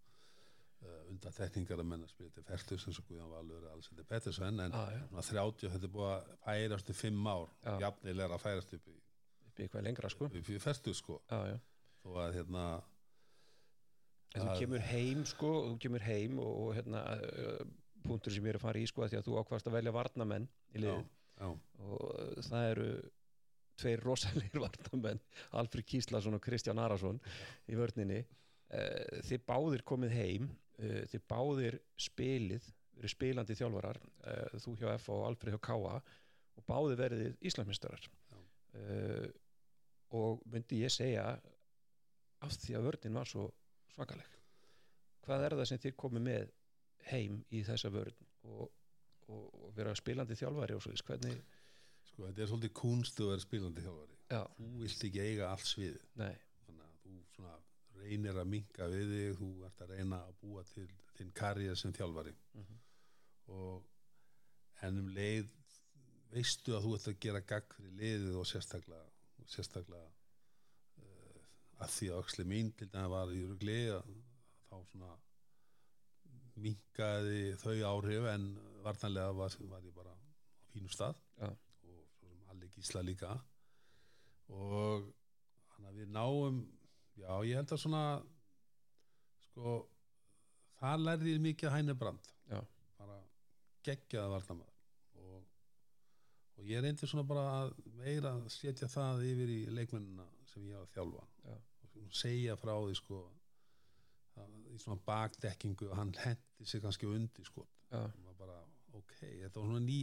undan 1.12 1.34
tekningar 1.36 1.80
að 1.82 1.88
menna 1.88 2.08
spila 2.10 2.32
til 2.34 2.44
færtus 2.46 2.86
eins 2.88 3.00
og 3.00 3.08
Guðjón 3.08 3.32
Valur 3.32 3.66
er 3.66 3.74
alls 3.74 3.90
þetta 3.90 4.06
betur 4.08 4.34
svo 4.36 4.46
en, 4.48 4.62
en 4.64 4.72
já. 4.74 5.02
svona 5.08 5.24
30 5.28 5.74
þetta 5.74 5.88
er 5.88 5.92
búið 5.96 6.08
að 6.12 6.32
færast 6.46 6.92
í 6.92 6.96
5 6.98 7.28
ár 7.32 7.44
Já. 7.52 7.74
jafnilega 7.84 8.28
er 8.28 8.34
að 8.36 8.42
færast 8.42 8.74
upp 8.78 8.88
í, 8.88 8.96
upp 9.48 9.60
í 9.60 9.66
eitthvað 9.66 9.86
lengra 9.88 10.10
sko. 10.12 10.30
upp 10.30 10.50
í 10.56 10.58
færtus 10.62 11.02
sko 11.02 11.20
Já, 11.28 11.38
já. 11.52 11.58
þó 12.02 12.10
að 12.24 12.38
hérna 12.38 12.64
En 14.32 14.46
þú 14.48 14.52
kemur 14.62 14.84
heim 14.88 15.24
sko, 15.28 15.48
þú 15.68 15.72
kemur 15.84 16.04
heim 16.06 16.38
og, 16.40 16.52
og 16.62 16.70
hérna, 16.78 17.02
uh, 17.20 17.66
punktur 18.06 18.32
sem 18.32 18.46
ég 18.46 18.54
er 18.54 18.56
að 18.56 18.62
fara 18.62 18.80
í 18.80 18.86
sko, 18.88 19.02
af 19.04 19.10
því 19.12 19.18
að 19.18 19.26
þú 19.26 19.34
ákvast 19.42 19.68
að 19.68 19.74
velja 19.76 19.92
varnamenn 19.92 20.46
í 20.72 20.86
já, 20.86 20.94
og 21.44 22.06
uh, 22.06 22.38
það 22.46 22.68
eru 22.70 22.86
tveir 23.82 24.04
rosalegir 24.06 24.62
vartamenn 24.64 25.20
Alfred 25.60 25.84
Kíslason 25.84 26.38
og 26.38 26.42
Kristján 26.44 26.80
Arason 26.80 27.20
í 27.68 27.76
vörninni 27.76 28.22
þið 29.28 29.42
báðir 29.44 29.82
komið 29.84 30.14
heim 30.16 30.46
þið 30.78 31.24
báðir 31.30 31.78
spilið 32.00 32.68
verið 32.96 33.14
spilandi 33.14 33.56
þjálfarar 33.56 33.98
uh, 34.02 34.58
þú 34.62 34.74
hjá 34.80 34.90
F 34.94 35.08
og 35.14 35.24
Alfred 35.26 35.54
hjá 35.54 35.62
K.A. 35.64 35.94
og 36.58 36.66
báðir 36.68 37.00
verið 37.00 37.46
Íslandsmeistarar. 37.48 38.04
Já. 38.32 38.38
uh, 38.76 39.30
og 40.12 40.44
myndi 40.52 40.82
ég 40.82 40.92
segja 40.92 41.24
af 42.42 42.58
því 42.60 42.76
að 42.76 42.86
vörnin 42.90 43.16
var 43.16 43.28
svo 43.30 43.46
svakaleg 43.94 44.32
hvað 45.22 45.46
er 45.46 45.56
það 45.56 45.68
sem 45.70 45.80
þið 45.82 45.98
komið 46.02 46.24
með 46.26 46.52
heim 47.08 47.40
í 47.54 47.62
þessa 47.66 47.90
vörn 47.94 48.24
og, 48.50 48.64
og, 49.28 49.44
og 49.62 49.74
vera 49.76 49.94
spilandi 49.98 50.36
þjálfari 50.38 50.76
og 50.76 50.84
svo 50.84 50.94
hvernig 51.08 51.38
sko 52.10 52.26
þetta 52.26 52.44
er 52.44 52.50
svolítið 52.50 52.74
kunstu 52.76 53.26
að 53.26 53.32
vera 53.32 53.44
spilandi 53.46 53.84
þjálfari. 53.84 54.16
Já, 54.32 54.42
þú 54.58 54.70
vilt 54.82 55.04
ekki 55.08 55.22
eiga 55.22 55.50
allt 55.52 55.68
svið 55.68 56.00
þannig 56.16 56.84
að 56.84 56.96
þú 57.04 57.14
svona 57.36 57.54
reynir 58.02 58.38
að 58.42 58.50
minka 58.52 58.88
við 58.92 59.10
þig 59.14 59.38
þú 59.40 59.48
ert 59.68 59.82
að 59.86 59.94
reyna 59.96 60.20
að 60.28 60.38
búa 60.42 60.62
til 60.74 60.88
þinn 61.16 61.32
karriðar 61.38 61.76
sem 61.80 61.92
þjálfari 61.96 62.34
Mhm. 62.54 62.78
og 63.48 63.84
en 64.82 64.98
um 64.98 65.08
leið 65.14 65.50
veistu 66.32 66.72
að 66.76 66.84
þú 66.86 66.94
ert 66.96 67.08
að 67.12 67.18
gera 67.20 67.40
gagg 67.40 67.74
fyrir 67.76 67.92
liðið 68.00 68.36
og 68.40 68.46
sérstaklega 68.48 69.04
og 69.42 69.48
sérstaklega 69.52 70.06
uh, 70.06 71.42
að 71.84 71.90
því 71.96 72.08
að 72.12 72.22
öxli 72.22 72.44
mín 72.48 72.72
til 72.76 72.88
dæmis 72.88 73.10
var 73.12 73.34
í 73.36 73.42
rugli 73.50 73.76
að 73.98 74.08
þá 74.70 74.76
svona 74.90 75.12
minkaði 76.62 77.42
þau 77.62 77.76
áhrif 77.90 78.26
en 78.32 78.46
vartanlega 78.84 79.32
var, 79.36 79.54
var 79.70 79.86
ég 79.86 79.94
bara 79.96 80.12
á 80.12 80.18
fínu 80.72 80.90
stað 80.92 81.16
Já. 81.40 81.48
og 81.48 82.46
Halli 82.50 82.68
Gísla 82.74 83.02
líka 83.04 83.32
og 84.52 85.06
hann 85.76 85.88
að 85.90 86.00
við 86.02 86.12
náum 86.16 86.58
já 87.20 87.32
ég 87.46 87.58
held 87.58 87.74
að 87.74 87.82
svona 87.82 88.02
sko 89.46 89.74
það 90.80 91.04
lærði 91.06 91.34
ég 91.34 91.42
mikið 91.46 91.74
hæna 91.76 91.96
brand. 91.98 92.30
Já. 92.50 92.60
bara 92.98 93.18
geggjaða 93.86 94.32
varnamaður 94.34 95.20
og, 95.22 95.44
og 96.58 96.66
ég 96.68 96.82
reyndi 96.84 97.08
svona 97.08 97.26
bara 97.26 97.44
að 97.60 97.74
meira 97.98 98.34
að 98.36 98.48
setja 98.54 98.88
það 98.90 99.24
yfir 99.30 99.52
í 99.52 99.60
leikmennina 99.74 100.26
sem 100.50 100.66
ég 100.68 100.76
var 100.76 100.88
að 100.88 100.96
þjálfa 100.96 101.28
Já. 101.48 101.54
og 102.02 102.16
segja 102.22 102.58
frá 102.60 102.74
því 102.76 102.98
sko 102.98 103.20
að, 104.42 104.58
í 104.72 104.80
svona 104.82 105.04
bakdekkingu 105.06 105.90
og 105.90 105.96
hann 105.98 106.12
hendi 106.22 106.68
sig 106.68 106.82
kannski 106.82 107.08
undir 107.10 107.46
sko. 107.48 107.66
Var 107.92 108.36
bara 108.38 108.58
ok, 108.96 109.16
þetta 109.20 109.60
var 109.60 109.68
svona 109.68 109.84
ný 109.84 110.00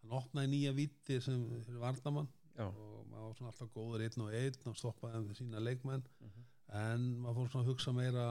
hann 0.00 0.16
opnaði 0.20 0.52
nýja 0.54 0.72
viti 0.76 1.18
sem 1.22 1.42
fyrir 1.66 1.82
varnamann 1.82 2.28
já, 2.56 2.66
og 2.66 3.06
maður 3.10 3.26
var 3.26 3.36
svona 3.38 3.52
alltaf 3.52 3.70
góður 3.74 4.04
einn 4.06 4.24
og 4.24 4.34
einn 4.36 4.70
og 4.70 4.78
stoppaði 4.78 5.22
með 5.26 5.38
sína 5.40 5.62
leikmenn. 5.62 6.06
Mhm. 6.20 6.48
en 6.80 7.06
maður 7.18 7.36
fór 7.36 7.48
svona 7.50 7.64
að 7.64 7.70
hugsa 7.72 7.92
meira 7.92 8.24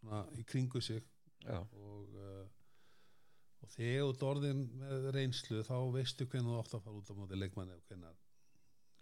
svona 0.00 0.20
í 0.40 0.44
kringu 0.48 0.80
sig. 0.80 1.02
Já, 1.44 1.58
og, 1.60 2.14
uh, 2.14 2.46
og 3.62 3.68
þegar 3.74 4.00
þú 4.00 4.12
ert 4.12 4.22
orðin 4.30 4.62
með 4.80 5.10
reynslu 5.16 5.62
þá 5.66 5.76
veistu 5.92 6.26
hvernig 6.26 6.48
þú 6.48 6.60
átt 6.60 6.76
að 6.78 6.86
fara 6.86 7.00
út 7.00 7.10
á 7.12 7.14
móti 7.18 7.38
leikmanni 7.38 7.76
og 7.76 7.82
hvernig, 7.90 8.22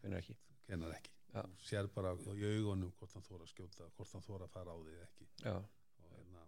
hvernig 0.01 0.19
ekki. 0.19 0.37
hvernig 0.67 0.97
ekki. 0.97 1.13
Já. 1.35 1.43
þú 1.43 1.67
sér 1.67 1.89
bara 1.95 2.13
í 2.15 2.45
augunum 2.47 2.93
hvort 2.99 3.15
hann 3.15 3.27
þóra 3.27 3.43
að 3.43 3.51
skjóta 3.51 3.89
hvort 3.97 4.13
hann 4.13 4.27
þóra 4.27 4.47
að 4.47 4.53
fara 4.55 4.75
á 4.75 4.79
því 4.79 4.93
eða 4.95 5.07
ekki. 5.07 5.29
Já, 5.43 5.55
og, 5.55 6.11
hérna, 6.15 6.45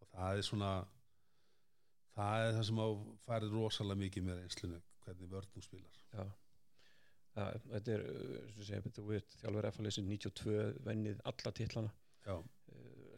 og 0.00 0.08
það 0.14 0.38
er 0.38 0.46
svona 0.48 0.70
það 2.14 2.46
er 2.46 2.54
það 2.56 2.64
sem 2.70 2.82
á 2.82 2.88
farið 3.26 3.58
rosalega 3.58 4.02
mikið 4.04 4.26
með 4.28 4.40
reynslunu 4.40 4.80
hvernig 5.04 5.34
vörnum 5.34 5.66
spilar. 5.66 6.00
Já 6.12 6.24
Já, 7.32 7.46
þetta 7.72 7.94
er, 7.94 8.02
segja, 8.60 8.92
þú 8.92 9.02
veit, 9.08 9.34
þjálfur 9.40 9.68
F-leysin 9.70 10.08
92, 10.08 10.56
vennið 10.84 11.20
alla 11.30 11.52
titlana, 11.56 11.92
uh, 12.28 12.42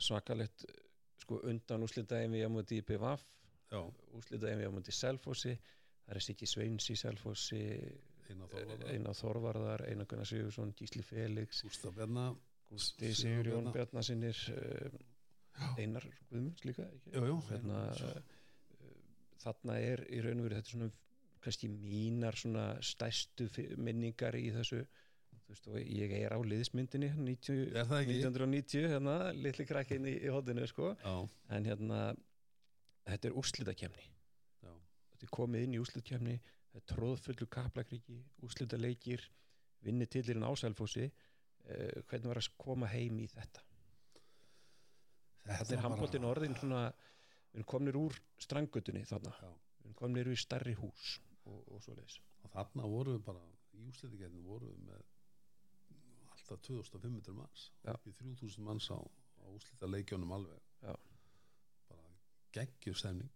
svakalegt, 0.07 0.66
uh, 0.69 0.82
sko, 1.24 1.41
undan 1.51 1.82
úslita 1.86 2.20
EMV 2.23 2.45
á 2.47 2.51
móti 2.55 2.78
í 2.78 2.85
BVF, 2.86 3.24
já, 3.73 3.81
úslita 4.15 4.53
EMV 4.53 4.70
á 4.70 4.74
móti 4.77 4.95
í 4.95 4.99
Selfossi, 5.01 5.57
það 6.05 6.15
er 6.15 6.27
Siggi 6.28 6.47
Sveins 6.47 6.86
í 6.95 6.99
Selfossi, 7.01 7.62
Einar 8.31 9.19
Þorvarðar, 9.19 9.85
Einar 9.91 10.09
Gunnar 10.09 10.31
Sigursson, 10.31 10.70
Gísli 10.78 11.03
Felix, 11.05 11.65
Gustaf 11.66 11.93
Bjarna 11.99 12.31
Gústi 12.70 13.11
Sigurjón 13.11 13.66
Sigurjón 13.66 13.74
Bjarnasinnir, 13.74 14.45
uh, 14.55 15.74
Einar 15.74 16.07
Guðmunds 16.31 16.65
líka, 16.69 16.86
ekki? 16.86 17.16
jú, 17.19 17.27
jú, 17.32 17.41
hérna, 17.51 17.82
uh, 17.99 18.93
þarna 19.43 19.82
er 19.91 20.07
í 20.07 20.23
raun 20.23 20.39
og 20.39 20.49
veru 20.49 20.61
þetta 20.61 20.77
svona 20.77 20.95
kannski 21.45 21.69
mínar 21.71 22.37
svona 22.41 22.66
stærstu 22.85 23.47
fi- 23.53 23.71
minningar 23.77 24.37
í 24.39 24.49
þessu 24.55 24.83
veist 25.45 25.66
ég 25.85 26.12
er 26.23 26.33
á 26.33 26.41
liðsmyndinni 26.41 27.11
90, 27.19 27.66
er 27.77 27.85
það 27.91 27.99
ekki? 28.07 28.15
1990 28.25 28.87
hérna, 28.95 29.16
litli 29.37 29.66
krakkin 29.69 30.07
í, 30.09 30.15
í 30.25 30.31
hodinu 30.33 30.65
sko. 30.71 30.95
en 31.53 31.66
hérna 31.69 31.99
þetta 33.05 33.29
er 33.29 33.37
úrslitakemni 33.43 34.07
þetta 35.12 35.29
er 35.29 35.33
komið 35.37 35.66
inn 35.66 35.77
í 35.77 35.83
úrslitakemni 35.83 36.39
þetta 36.41 36.81
er 36.81 36.87
tróðfullu 36.95 37.47
kaplakríki 37.53 38.16
úrslitaleikir, 38.47 39.27
vinni 39.85 40.07
tillirinn 40.09 40.49
ásælfósi 40.49 41.05
uh, 41.11 42.01
hvernig 42.09 42.31
var 42.33 42.41
að 42.41 42.49
koma 42.65 42.89
heim 42.95 43.21
í 43.21 43.29
þetta? 43.35 43.61
Þetta 45.45 45.77
er 45.77 45.83
handbóltin 45.85 46.25
orðin 46.25 46.57
svona 46.57 46.87
við 46.89 47.61
erum 47.61 47.69
komnir 47.69 47.97
úr 48.01 48.16
strangutunni 48.41 49.05
þarna. 49.07 49.35
Já, 49.45 49.51
við 49.53 49.85
erum 49.91 49.97
komnir 50.01 50.31
í 50.33 50.37
stærri 50.41 50.73
hús 50.81 51.19
og, 51.51 51.61
og 51.73 51.83
svo 51.85 51.97
leiðis 51.97 52.21
og 52.45 52.53
þarna 52.53 52.89
voru 52.91 53.16
við 53.16 53.27
bara 53.27 53.45
í 53.75 53.83
úsliðigetinu 53.89 54.45
voru 54.47 54.71
við 54.71 54.81
með 54.89 55.03
alltaf 56.35 56.61
2500 56.69 57.35
manns 57.37 57.69
upp 57.93 58.07
í 58.09 58.15
3000 58.21 58.65
manns 58.65 58.91
á, 58.93 58.99
á 59.01 59.45
úslita 59.49 59.89
leikjónum 59.89 60.33
alveg. 60.37 60.61
Já. 60.83 60.95
bara 61.89 62.16
geggjur 62.53 62.99
stemning. 62.99 63.31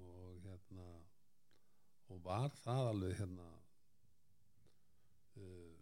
Og 0.00 0.40
hérna 0.44 0.86
og 2.10 2.22
var 2.24 2.50
það 2.64 2.88
alveg 2.90 3.16
hérna 3.20 3.46
uh, 5.36 5.76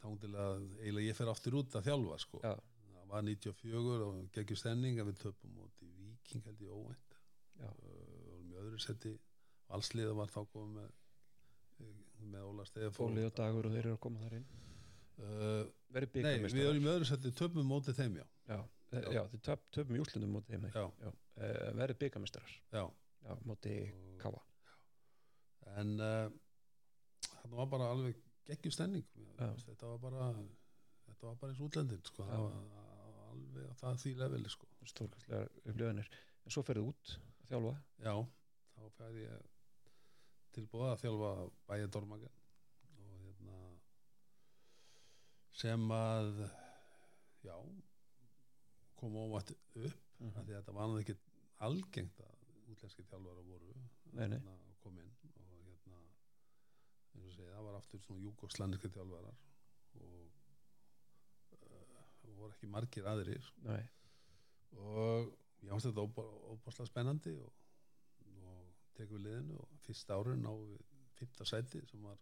þándilega 0.00 0.56
eiginlega 0.80 1.06
ég 1.06 1.18
fer 1.18 1.30
aftur 1.30 1.60
út 1.60 1.76
að 1.76 1.90
þjálfa 1.90 2.18
sko. 2.24 2.42
Já. 2.42 2.54
það 2.96 3.12
var 3.12 3.26
94 3.28 4.08
og 4.08 4.20
geggjur 4.34 4.62
stemning 4.62 5.00
að 5.00 5.12
við 5.12 5.24
töpum 5.26 5.56
móti 5.58 5.92
Viking 6.00 6.46
held 6.46 6.64
ég 6.64 6.72
óvænt. 6.74 7.18
Já. 7.60 7.68
uh, 7.68 8.32
og 8.32 8.46
með 8.48 8.64
öðru 8.64 8.80
seti 8.80 9.18
valsliða 9.70 10.16
var 10.18 10.32
þá 10.32 10.40
komið 10.52 10.74
með 10.80 10.96
með 12.30 12.42
Óla 12.50 12.66
Stef 12.68 12.98
Óli 13.00 13.22
og 13.24 13.32
Dagur 13.38 13.66
og 13.68 13.72
þeir 13.74 13.86
eru 13.86 13.94
að 13.96 14.02
koma 14.04 14.20
þar 14.20 14.34
inn. 14.36 14.48
Uh, 15.20 15.62
verið 15.92 16.18
Nei, 16.24 16.34
við 16.44 16.66
erum 16.66 16.86
í 16.86 16.90
öðru 16.92 17.08
seti 17.08 17.32
töpum 17.36 17.66
móti 17.68 17.94
þeim 17.96 18.18
já. 18.20 18.24
Já, 18.50 18.58
já, 18.92 19.00
já 19.14 19.22
þið 19.32 19.42
töp, 19.48 19.64
töpum 19.76 19.96
í 19.96 20.00
útlundum 20.02 20.32
móti 20.36 20.54
þeim 20.56 20.68
Já. 20.72 21.10
verið 21.76 21.98
byggamestrar 22.00 22.54
Já, 22.72 22.84
já, 23.24 23.34
móti 23.48 23.74
Og- 23.88 24.14
Káa 24.22 24.40
en 25.80 25.92
uh, 26.02 26.30
það 27.30 27.52
var 27.60 27.68
bara 27.70 27.90
alveg 27.92 28.16
geggjur 28.48 28.74
stemning. 28.74 29.04
Já. 29.38 29.52
þetta 29.68 29.92
var 29.92 30.00
bara 30.02 30.30
þetta 31.06 31.28
var 31.28 31.36
bara 31.42 31.52
eins 31.52 31.62
útlendin 31.62 32.02
sko. 32.08 32.26
Það 32.26 32.42
var 32.46 32.56
alveg 33.30 33.68
á 33.70 33.74
það 33.84 34.00
því 34.02 34.14
leveli 34.24 34.50
sko. 34.50 34.68
stórkastlegar 34.90 35.52
upplifanir. 35.64 36.10
En 36.44 36.54
svo 36.54 36.64
ferðu 36.66 36.90
út 36.90 37.14
að 37.20 37.52
þjálfa? 37.52 37.74
Já, 38.02 38.14
þá 38.74 38.82
fær 38.96 39.20
ég 39.20 39.48
tilbúið 40.56 40.90
að 40.90 41.00
þjálfa 41.04 41.30
bæja 41.70 41.90
Dormagen 41.94 42.36
og 43.00 43.16
hérna 43.24 43.58
sem 45.62 45.86
að 45.96 46.44
já 47.44 47.56
kom 49.00 49.16
óvægt 49.16 49.54
upp 49.54 49.98
mm 50.20 50.32
því 50.36 50.52
að 50.52 50.56
þetta 50.56 50.72
var 50.76 50.88
náttúrulega 50.88 51.06
ekki 51.06 51.18
algengt 51.66 52.20
að 52.20 52.34
útlenski 52.72 53.06
þjálfara 53.08 53.46
voru 53.46 53.72
hérna, 54.18 54.56
kom 54.82 54.98
inn 55.00 55.14
og 55.30 55.54
hérna 55.64 56.00
segja, 57.40 57.54
það 57.54 57.66
var 57.66 57.78
aftur 57.78 58.02
svona 58.04 58.24
júkoslandiski 58.24 58.90
þjálfarar 58.94 59.38
og 60.00 60.18
uh, 61.56 62.36
voru 62.36 62.52
ekki 62.54 62.70
margir 62.70 63.08
aðrir. 63.10 63.48
Nei. 63.66 63.82
og 64.78 65.32
ég 65.64 65.72
ást 65.74 65.88
þetta 65.88 66.04
óbáslega 66.06 66.88
spennandi 66.88 67.34
og, 67.40 67.56
og 69.06 69.16
við 69.16 69.24
liðinu 69.26 69.58
og 69.62 69.80
fyrsta 69.86 70.18
árun 70.18 70.46
við 70.46 70.76
fyrta 71.20 71.46
sæti 71.48 71.80
sem 71.88 72.04
var 72.04 72.20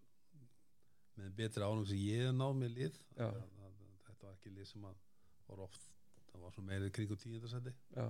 með 1.18 1.34
betri 1.38 1.66
árum 1.66 1.86
sem 1.86 1.98
ég 1.98 2.30
náð 2.34 2.56
með 2.60 2.74
lið. 2.76 2.98
Það, 3.16 3.38
það, 3.58 3.76
þetta 4.06 4.26
var 4.26 4.34
ekki 4.36 4.54
lið 4.54 4.68
sem 4.70 4.88
að 4.88 5.04
var 5.48 5.62
oft, 5.64 5.86
það 6.30 6.42
var 6.44 6.54
svona 6.54 6.72
meirið 6.72 6.94
kringu 6.98 7.16
tíundasæti 7.18 7.72
já, 7.94 8.04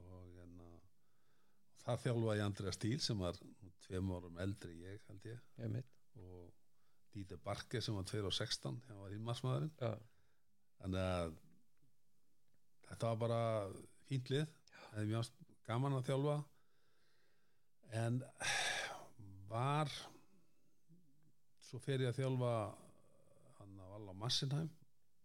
og 0.00 0.30
hérna 0.36 0.68
það 1.84 2.04
þjálfaði 2.06 2.44
Andrea 2.46 2.76
Stíl 2.76 3.02
sem 3.04 3.20
var 3.20 3.38
tveim 3.84 4.12
árum 4.14 4.40
eldri 4.42 4.78
ég 4.80 5.04
held 5.10 5.28
ég. 5.28 5.44
Ég 5.60 5.76
og 6.20 6.48
Dieter 7.14 7.40
Barke 7.42 7.82
sem 7.82 7.96
var 7.96 8.06
2 8.08 8.22
og 8.28 8.34
16 8.34 8.80
hann 8.88 9.02
var 9.02 9.14
himmarsmaðurinn 9.14 9.72
þannig 10.80 11.04
að 11.04 11.36
þetta 12.88 13.12
var 13.12 13.20
bara 13.24 13.42
fínt 14.08 14.32
lið. 14.32 14.56
Hefði 14.90 15.10
mjög 15.12 15.30
gaman 15.66 15.98
að 15.98 16.08
þjálfa 16.08 16.36
en 17.92 18.22
var 19.50 19.90
svo 21.66 21.78
fer 21.82 22.02
ég 22.04 22.10
að 22.12 22.20
þjálfa 22.20 22.52
hann 23.58 23.80
á 23.82 24.14
Massenheim 24.18 24.70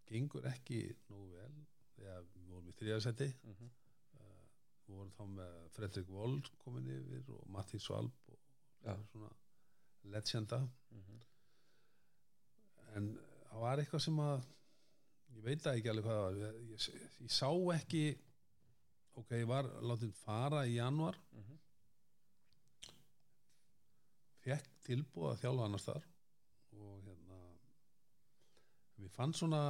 gengur 0.09 0.45
ekki 0.49 0.79
nógu 1.09 1.31
vel 1.35 1.53
þegar 1.95 2.25
við 2.33 2.47
vorum 2.51 2.69
í 2.69 2.75
þriðasetti 2.79 3.27
mm 3.33 3.53
-hmm. 3.59 3.71
við 4.87 4.95
vorum 4.97 5.13
þá 5.17 5.23
með 5.37 5.69
Fredrik 5.77 6.09
Wold 6.09 6.49
komin 6.63 6.89
yfir 6.95 7.29
og 7.35 7.47
Matti 7.49 7.79
Svalb 7.79 8.11
og 8.29 8.39
Já. 8.85 8.95
svona 9.11 9.29
legenda 10.03 10.59
Mhm. 10.91 11.19
en 12.95 13.17
það 13.49 13.59
var 13.61 13.77
eitthvað 13.79 13.99
sem 14.01 14.17
að 14.19 14.45
ég 15.35 15.43
veit 15.43 15.65
ekki 15.67 15.89
alveg 15.89 16.05
hvað 16.05 16.19
það 16.19 16.39
var 16.39 16.53
ég, 16.53 16.69
ég, 16.71 17.11
ég 17.21 17.31
sá 17.31 17.49
ekki 17.75 18.17
ok, 19.15 19.29
ég 19.31 19.47
var 19.47 19.63
látið 19.81 20.13
fara 20.13 20.65
í 20.67 20.75
januar 20.75 21.15
Mhm. 21.33 21.54
Fekk 24.45 24.67
tilbúið 24.85 25.31
að 25.33 25.41
þjálfa 25.43 25.67
annars 25.69 25.87
þar 25.89 26.03
og 26.75 26.97
hérna 27.07 27.39
mér 29.01 29.13
fann 29.15 29.33
svona 29.35 29.61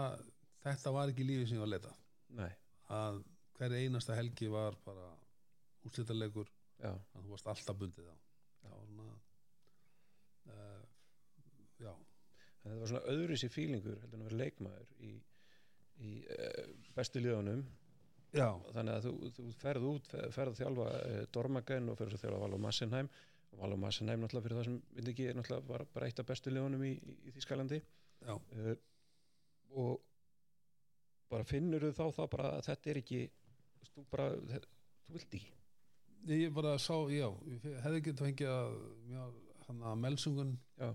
þetta 0.65 0.93
var 0.95 1.11
ekki 1.13 1.25
lífið 1.27 1.47
sem 1.49 1.57
ég 1.57 1.63
var 1.63 1.69
að 1.69 1.75
leta. 1.75 1.93
Nei, 2.35 2.51
að 2.95 3.19
hver 3.55 3.75
einasta 3.79 4.17
helgi 4.17 4.49
var 4.51 4.75
bara 4.85 5.05
úrslitalegur 5.85 6.49
já, 6.81 6.89
að 6.91 7.21
þú 7.21 7.31
varst 7.31 7.47
alltaf 7.53 7.77
bundið 7.79 8.09
á. 8.11 8.15
Það 8.65 8.73
var 8.73 8.89
svona 8.89 9.15
uh, 10.49 10.83
já, 11.85 11.93
þetta 12.63 12.79
var 12.81 12.91
svona 12.91 13.13
öðru 13.15 13.39
sér 13.39 13.53
fílingur 13.53 13.99
heldur 14.01 14.19
en 14.19 14.25
að 14.25 14.29
vera 14.31 14.41
leikmaður 14.43 14.93
í, 15.05 15.13
í 16.01 16.13
uh, 16.35 16.73
bestu 16.97 17.21
liðunum. 17.23 17.63
Já, 18.35 18.49
þannig 18.75 18.97
að 18.97 19.05
þú, 19.07 19.13
þú 19.37 19.47
ferð 19.61 19.85
út 19.93 20.09
fer- 20.11 20.31
ferð 20.35 20.55
að 20.55 20.61
þjálfa 20.63 20.89
uh, 20.97 21.21
Dormagen 21.37 21.93
og 21.93 21.99
ferð 22.01 22.17
að 22.17 22.25
þjálfa 22.25 22.41
Való 22.43 22.59
Massenheim 22.65 23.11
og 23.55 23.61
Való 23.63 23.77
Massenheim 23.79 24.19
náttúrulega 24.25 24.45
fyrir 24.49 24.57
það 24.59 24.67
sem 24.67 24.77
við 24.99 25.11
ekki 25.13 25.27
er 25.31 25.37
náttúrulega 25.39 25.67
bara, 25.71 25.87
bara 25.95 26.09
eitt 26.09 26.19
af 26.19 26.27
bestu 26.27 26.51
liðunum 26.51 26.83
í, 26.83 26.91
í, 26.99 27.31
Þískalandi 27.37 27.79
uh, 28.27 28.75
og 29.75 30.01
bara 31.31 31.47
finnur 31.47 31.83
þú 31.87 31.91
þá 31.97 32.05
þá 32.19 32.23
bara 32.35 32.49
að 32.57 32.65
þetta 32.69 32.91
er 32.93 32.99
ekki 33.01 33.21
þú 33.95 34.03
bara, 34.11 34.27
þe- 34.51 34.61
þú 35.07 35.15
vilt 35.15 35.37
ekki? 35.39 35.53
Ég 36.35 36.53
bara 36.57 36.75
sá, 36.81 36.95
já 37.13 37.27
ég 37.47 37.65
hefði 37.85 37.99
ekki 38.01 38.13
fengið 38.19 38.51
að 38.51 39.39
hann 39.67 39.81
að 39.91 39.99
melsungun 40.03 40.53
já, 40.81 40.89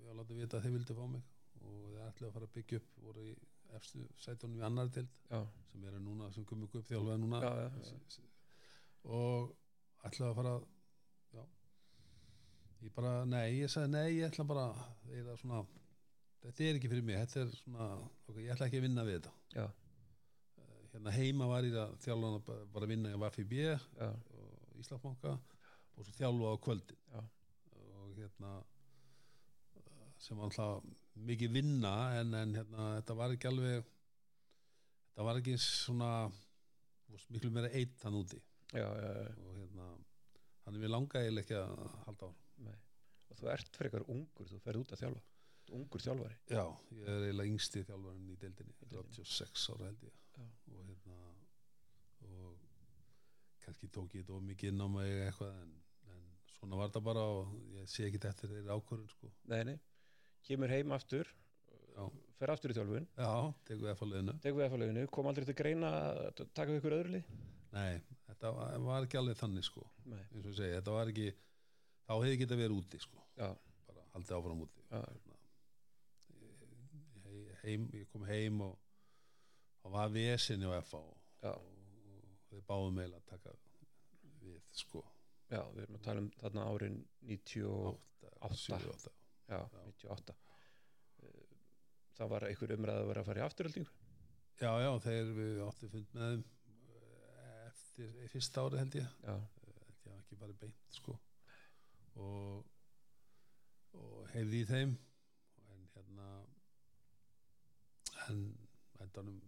ég 0.00 0.18
látið 0.18 0.40
vita 0.42 0.58
að 0.58 0.64
þeir 0.66 0.74
vildi 0.78 0.96
fá 0.98 1.04
mig. 1.10 1.24
Og 1.60 1.80
þeir 1.94 2.04
ætlaði 2.08 2.28
að 2.30 2.34
fara 2.36 2.46
að 2.48 2.54
byggja 2.56 2.78
upp 2.80 3.00
voru 3.04 3.24
í 3.26 3.32
efstu 3.78 4.02
sætunum 4.24 4.58
í 4.60 4.64
annar 4.66 4.88
tild 4.94 5.18
sem 5.70 5.84
eru 5.90 6.00
núna, 6.02 6.30
sem 6.34 6.46
komið 6.48 6.78
upp 6.80 6.88
þjálfaði 6.90 7.22
núna. 7.22 7.40
Já, 7.44 7.50
já, 7.60 8.24
og 9.18 9.52
ætlaði 10.08 10.30
að 10.30 10.38
fara 10.40 10.54
já 10.56 10.66
ég 12.84 12.94
bara, 12.96 13.12
nei, 13.28 13.60
ég 13.60 13.70
sagði 13.72 13.92
nei, 13.92 14.08
ég 14.18 14.30
ætla 14.30 14.46
bara 14.48 14.70
eða 15.16 15.36
svona, 15.40 15.64
þetta 16.44 16.66
er 16.66 16.80
ekki 16.80 16.90
fyrir 16.92 17.06
mig 17.06 17.20
þetta 17.20 17.44
er 17.44 17.54
svona, 17.60 17.92
ok, 18.26 18.40
ég 18.40 18.54
ætla 18.54 18.70
ekki 18.70 18.80
að 18.80 18.86
vinna 18.88 19.06
við 19.08 19.18
þetta. 19.20 19.36
Já, 19.56 19.66
Eh, 20.60 20.80
hérna 20.92 21.12
heima 21.14 21.48
var 21.50 21.66
ég 21.66 21.76
að 21.78 21.94
þjálfa 22.04 22.30
hana 22.30 22.42
bara, 22.46 22.66
að 22.86 22.92
vinna 22.92 23.12
í 23.14 23.30
FIB 23.36 23.54
og 24.06 24.80
Íslandsbanka 24.80 25.36
og 25.36 26.06
svo 26.06 26.16
þjálfa 26.16 26.52
á 26.52 26.56
kvöldin. 26.64 27.00
Já, 27.14 27.22
og 27.76 28.12
hérna 28.18 28.52
eh, 29.80 30.10
sem 30.18 30.38
var 30.40 30.50
alltaf 30.50 30.84
mikið 31.30 31.56
vinna 31.56 31.94
en, 32.20 32.34
en 32.34 32.54
hérna, 32.58 32.90
þetta 32.98 33.16
var 33.18 33.34
ekki 33.34 33.50
alveg 33.50 33.88
þetta 35.10 35.26
var 35.28 35.40
ekki 35.40 35.56
svona 35.60 36.12
miklu 37.30 37.50
meira 37.54 37.72
eitt 37.76 38.06
hann 38.06 38.20
úti. 38.20 38.40
Já, 38.70 38.86
já, 38.86 39.10
já. 39.20 39.32
og 39.46 39.58
hérna 39.58 39.88
hann 40.64 40.76
er 40.76 40.80
mér 40.84 40.94
langa 40.94 41.20
eiginlega 41.22 41.44
ekki 41.44 41.58
að 41.58 41.98
halda 42.06 42.30
á 42.30 42.32
Nei. 42.66 42.78
og 43.30 43.38
þú 43.38 43.50
ert 43.54 43.76
frekar 43.78 44.06
ungur 44.10 44.48
þú 44.50 44.58
ferð 44.64 44.84
út 44.84 44.94
að 44.94 45.04
þjálfa. 45.04 45.22
Ungur 45.76 46.02
þjálfari. 46.02 46.36
Já, 46.50 46.64
ég 46.98 47.10
er 47.12 47.26
eiginlega 47.28 47.52
yngsti 47.52 47.84
þjálfarinn 47.86 48.30
í 48.32 48.38
deildinni. 48.42 48.74
Í 48.74 48.88
deildinni. 48.90 49.18
36 49.20 49.68
ára 49.74 49.90
held 49.90 50.08
ég. 50.08 50.16
Já. 50.40 50.46
og 50.74 50.88
hérna 50.88 51.18
og 52.30 52.56
kannski 53.64 53.90
tók 53.92 54.16
ég 54.16 54.24
þetta 54.24 54.36
of 54.38 54.42
mikið 54.46 54.72
inn 54.72 54.82
á 54.82 54.88
mig 54.90 55.12
eitthvað 55.26 55.60
en, 55.62 55.74
en 56.14 56.24
svona 56.56 56.80
var 56.80 56.90
þetta 56.90 57.02
bara 57.10 57.26
og 57.36 57.52
ég 57.76 57.90
sé 57.90 58.06
ekki 58.08 58.22
eftir 58.30 58.50
þeirri 58.52 58.74
ákvörðun 58.74 59.12
sko. 59.12 59.30
Nei, 59.52 59.60
nei, 59.68 59.76
kemur 60.46 60.72
heim 60.72 60.96
aftur 60.96 61.30
Já. 61.94 62.02
fer 62.40 62.54
aftur 62.54 62.74
í 62.74 62.78
þjálfun. 62.78 63.06
Já, 63.14 63.30
tekum 63.68 63.84
við 63.84 63.92
eftir 63.94 64.10
liðinu 64.10 64.36
tekur 64.40 64.62
við 64.62 64.72
FA-leginu, 64.72 65.06
kom 65.14 65.30
aldrei 65.30 65.46
til 65.48 65.58
greina 65.60 65.92
að 66.10 66.42
taka 66.48 66.72
við 66.72 66.80
ykkur 66.80 66.98
öðru 66.98 67.14
lið? 67.16 67.30
Nei, 67.70 68.00
þetta 68.26 68.52
var, 68.56 68.74
var 68.88 69.06
ekki 69.06 69.20
alveg 69.20 69.38
þannig 69.38 69.66
sko. 69.68 69.84
Nei, 70.10 70.22
eins 70.32 70.44
og 70.44 70.50
ég 70.50 70.58
segi, 70.58 70.76
þetta 70.80 70.96
var 70.96 71.12
ekki 71.12 71.28
þá 72.10 72.14
hefði 72.18 72.38
getað 72.42 72.62
verið 72.64 72.78
úti 72.82 72.98
sko. 73.04 73.22
Já, 73.38 73.48
bara 73.86 74.04
haldið 74.16 74.36
áfram 74.40 74.62
úti. 74.66 74.82
Hérna, 74.90 75.36
ég, 77.30 77.52
heim, 77.62 77.86
ég 77.94 78.08
kom 78.10 78.26
heim 78.26 78.62
og 78.66 78.78
og 79.80 79.94
var 79.94 80.10
vesinni 80.12 80.68
á 80.68 80.76
FA 80.84 80.98
og, 81.00 81.14
og, 81.48 81.62
og 81.62 82.42
þeir 82.50 82.64
báðum 82.68 82.98
meil 82.98 83.14
að 83.16 83.22
taka 83.30 83.54
við 84.42 84.58
sko. 84.76 85.00
Já, 85.48 85.62
við 85.72 85.86
erum 85.86 85.96
að 85.96 86.02
tala 86.04 86.20
um 86.20 86.28
þarna 86.42 86.66
árin 86.68 86.98
98, 87.30 88.28
átta, 88.44 88.58
sjö, 88.60 88.76
átta. 88.76 89.14
já, 89.48 89.56
Já. 89.56 89.86
98 89.86 90.36
Eh, 91.20 91.48
það 92.16 92.28
var 92.32 92.44
einhver 92.48 92.70
umræð 92.76 92.98
að 93.02 93.08
vera 93.10 93.20
að 93.20 93.26
fara 93.28 93.40
í 93.40 93.44
afturöldingu 93.44 93.90
já, 94.60 94.70
já, 94.80 94.90
þeir 95.04 95.32
við 95.36 95.58
áttum 95.66 95.90
fund 95.92 96.14
með 96.14 96.22
þeim 96.30 96.44
eh, 96.94 97.56
eftir 97.66 98.14
fyrsta 98.32 98.62
ári 98.64 98.78
held 98.80 98.96
ég. 99.00 99.10
Já, 99.26 99.34
held 99.34 99.66
ég 99.66 100.14
hafi 100.14 100.14
ekki 100.22 100.38
bara 100.40 100.56
beint 100.62 100.96
sko 100.96 101.16
og 102.20 102.66
og 104.00 104.26
heyrði 104.34 104.62
í 104.62 104.68
þeim. 104.68 104.96
En 105.74 105.86
hérna 105.94 106.26
en 108.28 108.42
endanum 109.02 109.40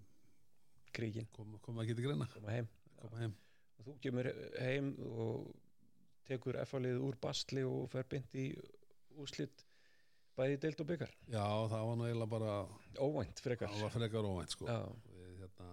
kríkin, 0.93 1.29
kom, 1.33 1.57
kom 1.65 1.81
ekki 1.83 1.97
til 1.97 2.09
greina. 2.09 2.29
Koma 2.35 2.55
heim. 2.57 2.71
Koma 3.01 3.21
heim. 3.23 3.37
Og 3.79 3.87
þú 3.89 3.99
kemur 4.05 4.29
heim 4.61 4.95
og 5.09 5.53
tekur 6.29 6.59
FA-lið 6.69 7.01
úr 7.03 7.19
bastli 7.23 7.65
og 7.67 7.89
fer 7.93 8.07
beint 8.11 8.35
í 8.39 8.51
úslit 9.21 9.65
bæði 10.39 10.59
deild 10.63 10.81
og 10.81 10.89
byggar 10.89 11.11
já 11.29 11.45
það 11.69 11.83
var 11.89 12.05
eiginlega 12.07 12.31
bara 12.33 12.53
óvænt 12.97 13.43
frekar. 13.45 13.73
Það 13.73 13.83
var 13.85 13.95
frekar 13.97 14.29
óvænt 14.29 14.55
sko. 14.55 14.69
Við 15.13 15.35
hérna 15.43 15.71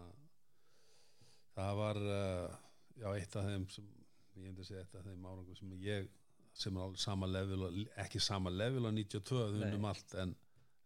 það 1.56 1.78
var 1.80 2.00
uh, 2.02 2.58
já, 3.00 3.08
eitt 3.14 3.38
af 3.40 3.48
þeim 3.48 3.68
sem, 3.72 3.88
ég 4.36 4.44
myndi 4.44 4.66
að 4.66 4.72
segja 4.72 4.84
eitt 4.84 4.98
af 5.00 5.08
þeim 5.08 5.30
árangum 5.30 5.60
sem 5.60 5.78
ég 5.86 6.10
sem 6.54 6.78
er 6.78 6.86
alveg 6.86 7.02
sama 7.02 7.28
level 7.30 7.68
ekki 8.04 8.22
sama 8.24 8.52
level 8.54 8.90
á 8.90 8.92
92 8.92 9.42
Nei. 9.54 9.60
þunum 9.60 9.90
allt 9.90 10.16
en 10.24 10.36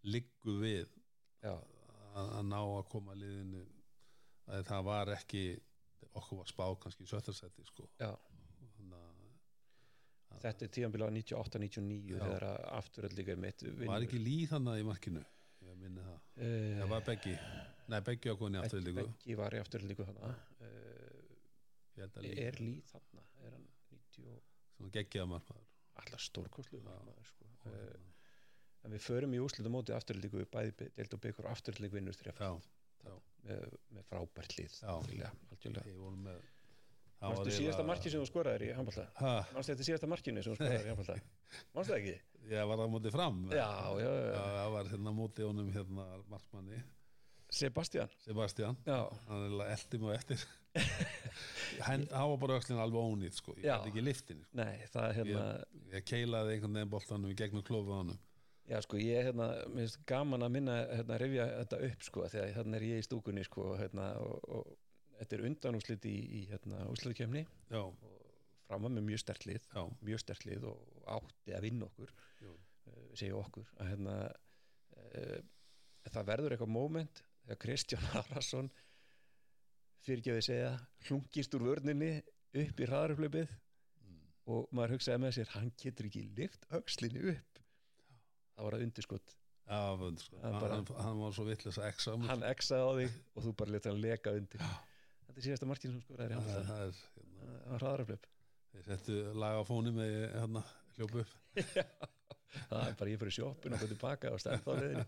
liggu 0.04 0.58
við 0.60 0.90
já, 1.44 1.54
að, 1.54 2.28
að 2.28 2.44
ná 2.50 2.60
að 2.60 2.84
koma 2.92 3.16
liðinu. 3.18 3.64
Að 4.54 4.66
það 4.68 4.86
var 4.90 5.12
ekki 5.16 5.44
okkur 6.14 6.42
var 6.42 6.52
spá 6.52 6.64
kannski 6.84 7.06
í 7.06 7.10
sjöttarsætti 7.10 7.66
sko. 7.68 7.88
að 8.04 8.18
þetta 10.44 10.66
er 10.66 10.72
tíðanbíla 10.78 11.10
98-99 11.16 12.14
Já. 12.14 12.18
þegar 12.20 12.46
að 12.50 12.64
afturöld 12.80 13.18
líka 13.20 13.36
mitt 13.40 13.64
var 13.80 14.06
ekki 14.06 14.20
líð 14.22 14.54
þannig 14.54 14.82
í 14.82 14.88
markinu? 14.88 15.24
Ég 15.64 15.78
minni 15.80 16.04
það, 16.04 16.18
uh, 16.44 16.72
það 16.82 16.90
var 16.92 17.06
Beggi? 17.08 17.36
Nei 17.92 18.00
Beggi 18.08 18.34
á 18.34 18.36
koni 18.40 18.60
aftur 18.60 18.84
líku. 18.84 19.06
Beggi 19.08 19.38
var 19.40 19.56
í 19.56 19.62
afturöld 19.64 19.92
líka 19.92 20.08
þarna. 20.10 20.32
Uh, 20.60 21.38
ég 21.96 22.04
held 22.04 22.18
að 22.20 22.28
líð, 22.28 22.42
er 22.48 22.60
líð 22.64 22.92
þarna? 22.92 23.26
Er 23.44 23.56
hann 23.56 23.70
90 23.94 24.53
og 24.74 24.80
svona 24.80 24.94
geggjaða 24.98 25.30
markmaður 25.34 25.70
alltaf 26.02 26.24
stórkostlu 26.26 26.80
Já. 26.82 26.96
sko. 27.30 27.50
Hérna, 27.64 28.10
en 28.84 28.92
við 28.98 29.04
förum 29.06 29.36
í 29.38 29.40
úslitum 29.44 29.72
móti 29.78 29.94
afturöld 29.96 30.26
líka 30.26 30.42
bæði 30.52 30.90
deild 30.98 31.14
og 31.16 31.22
byggur 31.24 31.48
líka 31.86 31.96
vinnur 32.00 32.18
með, 33.46 33.78
með 33.94 34.04
frábært 34.10 34.58
Já. 35.22 35.30
algjörlega, 35.54 35.86
eiginlega- 35.88 36.50
síðasta 37.56 37.84
marki 37.88 38.10
sem 38.12 38.20
þú 38.20 38.28
skoraðir 38.28 38.64
í 38.68 38.74
handballta? 38.76 39.06
Ha, 39.22 39.34
Manstu 39.56 39.72
þetta 39.74 39.86
síðasta 39.88 40.08
markinu 40.12 40.44
sem 40.44 40.52
þú 40.54 40.58
skoraðir 40.60 40.84
í 40.84 40.90
handballta? 40.92 41.16
Manstu 41.76 41.94
það 41.94 42.00
ekki? 42.02 42.16
ég 42.52 42.68
var 42.68 42.82
á 42.84 42.88
móti 42.92 43.12
fram 43.14 43.38
Já, 43.54 43.70
já, 44.04 44.10
Já, 44.34 44.42
það 44.58 44.72
var 44.76 44.90
hérna 44.92 45.14
móti 45.16 45.46
honum 45.48 45.70
hérna 45.72 46.08
markmanni 46.34 46.82
Sebastian 47.54 48.12
Sebastian 48.26 48.78
Já, 48.88 49.00
hann 49.30 49.48
er 49.48 49.74
eldi 49.76 50.02
á 50.02 50.10
eftir 50.18 50.46
hann 51.88 52.06
var 52.10 52.38
bara 52.42 52.58
öxlinn 52.58 52.82
alveg 52.82 53.02
ónýtt 53.14 53.38
sko. 53.38 53.54
ég 53.60 53.68
Já. 53.68 53.76
gæti 53.78 53.92
ekki 53.92 54.06
liftin 54.06 54.44
sko. 54.44 54.58
nei, 54.58 54.86
það 54.94 55.10
er 55.10 55.18
hérna 55.20 55.44
ég 55.94 56.06
keilaði 56.10 56.56
einhvern 56.56 56.80
veginn 56.80 56.94
boltanum 56.94 57.34
í 57.34 57.38
gegnum 57.38 57.66
klófa 57.68 58.00
honum 58.02 58.22
Já, 58.64 58.78
sko, 58.80 58.96
ég 58.96 59.20
er 59.20 59.26
hérna, 59.28 59.50
mér 59.68 59.84
finnst 59.84 60.06
gaman 60.08 60.46
að 60.46 60.54
minna 60.56 60.76
hérna, 60.88 61.18
rifja 61.20 61.46
þetta 61.52 61.80
upp, 61.90 62.04
sko, 62.08 62.22
þegar 62.32 62.54
þannig 62.56 62.78
er 62.78 62.86
ég 62.88 63.02
í 63.02 63.04
stúkunni, 63.04 63.44
sko, 63.44 63.66
hérna 63.76 64.06
og, 64.24 64.46
og 64.48 64.70
þetta 65.18 65.36
er 65.36 65.44
undanúslit 65.50 66.08
í, 66.08 66.14
í 66.40 66.44
hérna, 66.48 66.86
úsliðkjöfni 66.94 67.44
já, 67.44 67.82
fram 68.70 68.88
að 68.88 68.96
með 68.96 69.06
mjög 69.10 69.24
stert 69.26 69.48
lið, 69.50 69.68
já, 69.68 69.84
mjög 70.08 70.24
stert 70.24 70.48
lið 70.48 70.70
og 70.72 71.04
átti 71.18 71.58
að 71.58 71.68
vinna 71.68 71.90
okkur 71.90 72.16
Jú. 72.46 72.56
uh, 72.56 73.04
segja 73.20 73.42
okkur 73.42 73.76
að 73.84 73.92
hérna 73.92 74.16
uh, 74.32 75.38
það 76.08 76.30
verður 76.32 76.56
eitthvað 76.56 76.74
moment 76.78 77.24
þegar 77.44 77.60
Kristján 77.66 78.08
Arason 78.22 78.72
fyrirgjöði 80.04 80.46
segja 80.48 80.72
hlungist 81.08 81.56
úr 81.58 81.68
vörninni 81.70 82.12
upp 82.64 82.82
í 82.82 82.90
hraðarupplöpið 82.90 83.54
mm. 83.54 84.20
og 84.56 84.74
maður 84.76 84.98
hugsaði 84.98 85.24
með 85.24 85.38
sér 85.38 85.54
hann 85.56 85.72
getur 85.80 86.10
ekki 86.10 86.26
lift 86.38 86.68
öxlinni 86.76 87.24
upp. 87.34 87.64
Það 88.54 88.68
var 88.68 88.78
að 88.78 88.86
undirskott 88.88 89.38
já 89.64 89.80
hann, 89.80 90.18
bara- 90.44 90.76
hann, 90.76 90.88
hann 91.00 91.22
var 91.24 91.36
svo 91.36 91.46
vittlis 91.48 91.80
að 91.80 91.88
exa 91.88 92.18
mig, 92.20 92.28
hann 92.30 92.44
exaði 92.50 92.84
á 92.84 92.92
þig 93.00 93.22
og 93.32 93.46
þú 93.46 93.54
bara 93.62 93.76
letur 93.78 93.94
hann 93.94 94.04
leka 94.04 94.36
undir. 94.36 94.66
Þetta 95.24 95.40
er 95.40 95.48
síðasta 95.48 95.70
markin 95.70 95.94
sem 95.96 96.04
skoraði 96.04 96.36
sko. 96.36 96.44
það, 96.44 96.60
er 96.60 96.66
hérna, 96.68 97.62
var 97.72 97.86
hraðarupplöp 97.86 98.28
þeir 98.74 98.90
settu 98.90 99.18
lag 99.38 99.62
á 99.62 99.64
fóni 99.68 99.94
með 99.94 100.16
hérna, 100.34 100.64
hljópu 100.98 101.24
upp. 101.24 101.34
Það 102.54 102.84
er 102.86 102.96
bara 103.00 103.10
ég 103.10 103.22
fyrir 103.22 103.34
sjoppin 103.34 103.74
og 103.74 103.82
fyrir 103.82 103.96
tilbaka 103.96 104.30
og 104.34 104.42
stend 104.42 104.68
á 104.70 104.74
liðinni 104.78 105.06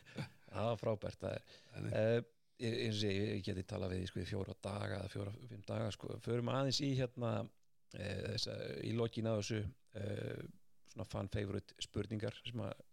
það 0.50 0.68
var 0.70 0.80
frábært 0.84 1.24
það 1.24 1.34
er 1.38 1.58
Uh, 1.90 2.20
eins 2.60 3.00
og 3.00 3.08
ég, 3.08 3.26
ég 3.36 3.42
geti 3.46 3.64
talað 3.64 3.94
við 3.94 4.06
sko, 4.10 4.22
fjóra 4.28 4.54
daga 4.62 4.98
eða 4.98 5.10
fjóra, 5.12 5.32
fimm 5.48 5.62
daga 5.68 5.90
sko. 5.94 6.16
förum 6.24 6.50
aðeins 6.52 6.80
í 6.84 6.90
hérna 6.98 7.30
uh, 7.40 8.22
þessa, 8.26 8.56
í 8.84 8.92
lokin 8.98 9.30
að 9.30 9.40
þessu 9.40 9.60
uh, 9.62 10.42
svona 10.92 11.08
fan 11.08 11.30
favorite 11.32 11.76
spurningar 11.80 12.36
sem 12.44 12.60
að, 12.66 12.84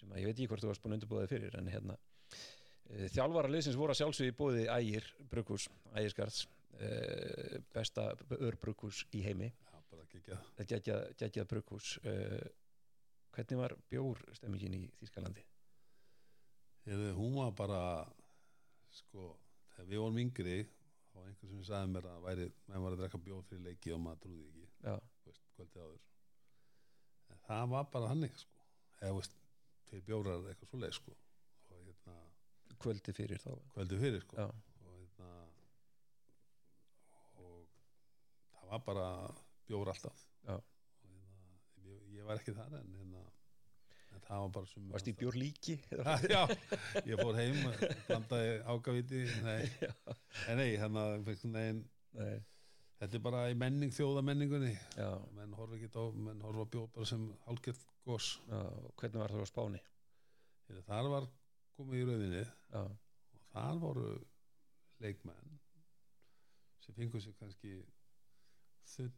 sem 0.00 0.12
að 0.12 0.22
ég 0.22 0.30
veit 0.30 0.36
ekki 0.38 0.50
hvort 0.52 0.64
þú 0.64 0.72
varst 0.72 0.84
búin 0.84 0.96
þig 1.04 1.32
fyrir 1.34 1.58
en 1.60 1.70
hérna 1.72 1.98
uh, 1.98 3.06
þjálfara 3.12 3.52
liðsins 3.52 3.78
voru 3.80 3.94
að 3.94 4.00
sjálfsögði 4.00 4.32
í 4.32 4.38
bóði 4.40 4.66
Ægir 4.72 5.10
Brukkús, 5.30 5.68
Ægirskarðs 5.92 6.44
uh, 6.80 7.60
besta 7.76 8.10
örbrukkús 8.40 9.04
í 9.12 9.24
heimi 9.26 9.52
geggjað, 10.64 11.04
uh, 12.08 12.44
hvernig 13.34 13.60
var 13.60 13.76
bjór 13.90 14.22
stemmingin 14.38 14.78
í 14.78 14.86
Þýskalandi? 15.02 15.44
Heyrðu, 16.84 17.12
hún 17.16 17.36
var 17.38 17.52
bara 17.56 17.82
sko, 18.92 19.30
þegar 19.74 19.90
við 19.90 20.02
vorum 20.02 20.18
yngri 20.20 20.56
þá 21.14 21.20
var 21.20 21.28
einhver 21.30 21.50
sem 21.52 21.62
sagði 21.68 21.92
mér 21.94 22.08
að 22.10 22.24
væri 22.26 22.46
menn 22.68 22.84
var 22.84 22.96
að 22.96 23.00
drekka 23.02 23.20
bjóð 23.24 23.46
fyrir 23.48 23.64
leiki 23.68 23.94
og 23.94 24.02
maður 24.04 24.20
trúði 24.24 24.48
ekki 24.50 24.64
veist, 25.28 25.46
kvöldið 25.56 25.84
áður 25.86 26.02
en 27.32 27.42
það 27.46 27.72
var 27.72 27.88
bara 27.94 28.10
hannig 28.12 28.36
sko. 28.36 28.66
eða 29.00 29.16
veist, 29.18 29.38
fyrir 29.88 30.06
bjórar 30.08 30.48
eitthvað 30.50 30.70
svo 30.72 30.82
leið 30.82 30.96
sko. 30.98 31.16
og 31.70 31.80
hérna, 31.86 32.16
kvöldi 32.84 33.16
fyrir 33.16 33.40
þá 33.40 33.50
kvöldið 33.76 34.04
fyrir 34.04 34.26
sko. 34.26 34.36
Já, 34.42 34.48
og 34.84 34.98
hérna 34.98 35.30
og 37.40 37.64
það 38.58 38.74
var 38.74 38.84
bara 38.90 39.08
bjór 39.70 39.94
alltaf 39.94 40.26
og 40.44 40.60
hérna, 41.08 41.56
ég, 41.88 42.04
ég 42.18 42.28
var 42.28 42.42
ekki 42.42 42.56
þar 42.58 42.76
en 42.82 42.92
hérna 43.00 43.23
það 44.28 44.42
var 44.44 44.50
bara 44.56 44.70
sem 44.70 44.88
varst 44.94 45.10
í 45.10 45.14
bjór 45.18 45.38
líki? 45.38 45.76
já, 46.34 46.40
ég 47.04 47.20
fór 47.20 47.38
heim 47.38 47.60
blandaði 48.08 48.56
ágaviti 48.74 49.22
nei, 49.44 49.62
en 50.48 50.60
nei, 50.60 50.70
hérna 50.80 51.06
nei, 51.52 51.68
Nei, 52.14 52.36
þetta 53.00 53.18
er 53.18 53.22
bara 53.24 53.40
í 53.50 53.56
menning 53.58 53.90
þjóða 53.94 54.22
menningunni 54.22 54.70
já, 54.94 55.08
menn 55.34 55.56
horfa 55.58 55.78
ekki 55.80 55.90
á, 55.98 56.04
menn 56.14 56.44
horfa 56.46 56.62
á 56.62 56.72
bjóð 56.76 56.92
bara 56.94 57.08
sem 57.10 57.24
hálfgerð 57.48 57.80
gos. 58.06 58.28
Já, 58.46 58.60
hvernig 59.00 59.22
var 59.24 59.34
það 59.34 59.42
á 59.42 59.50
Spáni? 59.50 59.80
þar 60.86 61.10
var 61.12 61.26
komið 61.76 62.00
í 62.00 62.06
rauðinni 62.08 62.44
Já, 62.44 62.82
og 62.84 63.42
þar 63.50 63.80
voru 63.82 64.06
leikmenn 65.02 65.58
sem 66.84 66.96
fengur 66.96 67.22
sér 67.24 67.34
kannski 67.40 67.76
þunn, 68.94 69.12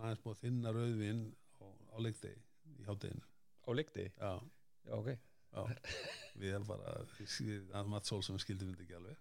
aðeins 0.00 0.22
búið 0.24 0.34
að 0.34 0.42
þinna 0.42 0.74
rauðvin 0.74 1.22
á, 1.62 1.64
á 1.64 1.96
leikdegi 2.02 2.42
í 2.82 2.88
hátteginu 2.88 3.33
á 3.64 3.70
leikti? 3.74 4.10
já, 4.18 4.32
Já, 4.84 4.94
ok. 4.98 5.10
Já. 5.54 5.64
Við 6.40 6.54
erum 6.56 6.66
bara, 6.68 6.94
að 7.78 7.90
Mats 7.90 8.12
Olsson 8.12 8.40
skildi 8.42 8.66
myndi 8.68 8.84
ekki 8.84 8.96
alveg. 8.98 9.20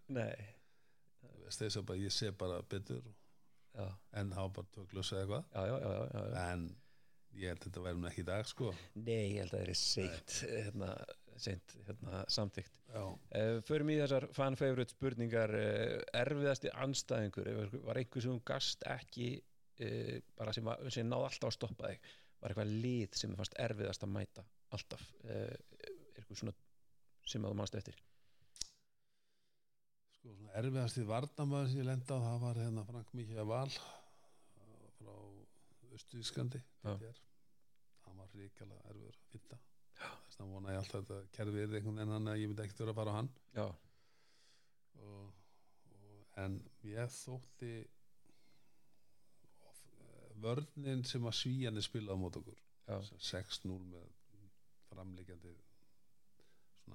Þess 1.53 1.77
að 1.77 1.89
bara, 1.91 2.01
ég 2.01 2.13
sé 2.13 2.31
bara 2.35 2.61
betur 2.69 3.03
já, 3.77 3.85
en 4.19 4.31
var 4.33 4.49
bara 4.55 4.71
töklus 4.73 5.11
eða 5.13 5.21
eitthvað. 5.23 5.43
Já, 5.53 5.67
já, 5.67 5.75
já, 5.83 6.07
já, 6.13 6.23
já. 6.33 6.45
en 6.53 6.65
ég 7.33 7.53
held 7.53 7.67
að 7.67 7.67
þetta 7.67 7.93
nú 7.99 8.09
ekki 8.09 8.23
í 8.23 8.29
dag 8.29 8.49
sko. 8.49 8.71
Nei, 8.95 9.21
ég 9.35 9.43
held 9.43 9.53
að 9.53 9.59
það 9.59 9.67
er 9.67 9.79
seint 9.81 10.35
hérna, 10.53 10.89
seint 11.45 11.75
hérna, 11.87 12.23
samtíkt 12.33 12.73
uh, 12.93 13.61
Förum 13.67 13.89
í 13.93 13.97
þessar 14.01 14.27
fan 14.35 14.57
favorite 14.59 14.93
spurningar. 14.93 15.53
Uh, 15.53 15.95
erfiðasti 16.23 16.73
anstæðingur 16.73 17.49
var 17.87 18.01
einhver 18.01 18.25
sem 18.25 18.41
gast 18.45 18.85
ekki 18.89 19.31
uh, 19.37 20.17
bara 20.37 20.53
sem, 20.55 20.69
sem 20.93 21.09
náði 21.09 21.29
alltaf 21.29 21.49
að 21.51 21.57
stoppa 21.57 21.93
þig 21.93 22.13
var 22.43 22.53
eitthvað 22.53 22.73
lið 22.85 23.17
sem 23.19 23.35
fannst 23.39 23.57
erfiðast 23.63 24.05
að 24.05 24.13
mæta 24.17 24.45
alltaf. 24.75 25.03
Uh, 25.23 25.55
eitthvað 26.13 26.39
svona 26.41 26.55
sem 27.29 27.43
að 27.43 27.53
þú 27.53 27.59
mannst 27.61 27.77
eftir? 27.79 27.99
Sko 30.17 30.33
svona 30.37 30.55
erfiðast 30.59 30.99
í 30.99 31.05
Vardamaður 31.07 31.71
sem 31.71 31.81
ég 31.81 31.89
lenda 31.89 32.19
á, 32.19 32.25
það 32.27 32.41
var 32.43 32.63
hérna 32.63 32.87
Frank 32.87 33.13
Mikja 33.17 33.45
Val 33.47 33.67
uh, 33.71 34.89
frá 34.99 35.13
Östuískandi 35.93 36.63
hann 36.83 38.19
var 38.19 38.33
ríkala 38.35 38.79
erfiður 38.89 39.15
að 39.15 39.29
finna. 39.31 39.59
Þess 40.25 40.41
að 40.41 40.51
vona 40.51 40.73
ég 40.73 40.81
alltaf 40.81 40.99
að 40.99 41.07
þetta 41.07 41.35
kerfi 41.37 41.61
er 41.61 41.75
einhvern 41.77 41.99
veginn 41.99 42.13
hann 42.17 42.31
að 42.31 42.41
ég 42.41 42.49
myndi 42.51 42.63
ekkert 42.65 42.81
vera 42.83 42.93
að 42.93 42.99
fara 42.99 43.13
á 43.13 43.17
hann. 43.19 43.29
Já, 43.53 43.65
og, 45.03 45.29
og, 45.93 46.23
en 46.43 46.57
ég 46.89 47.13
þótti 47.15 47.71
of, 50.33 50.39
eh, 50.39 50.43
vörnin 50.47 51.03
sem 51.05 51.21
að 51.29 51.37
svíjani 51.39 51.83
spilaði 51.85 52.17
á 52.17 52.23
mót 52.23 52.37
okkur. 52.41 52.59
Já, 52.87 52.97
6-0 53.17 53.79
með 53.91 54.09
framleikjandi 54.89 55.53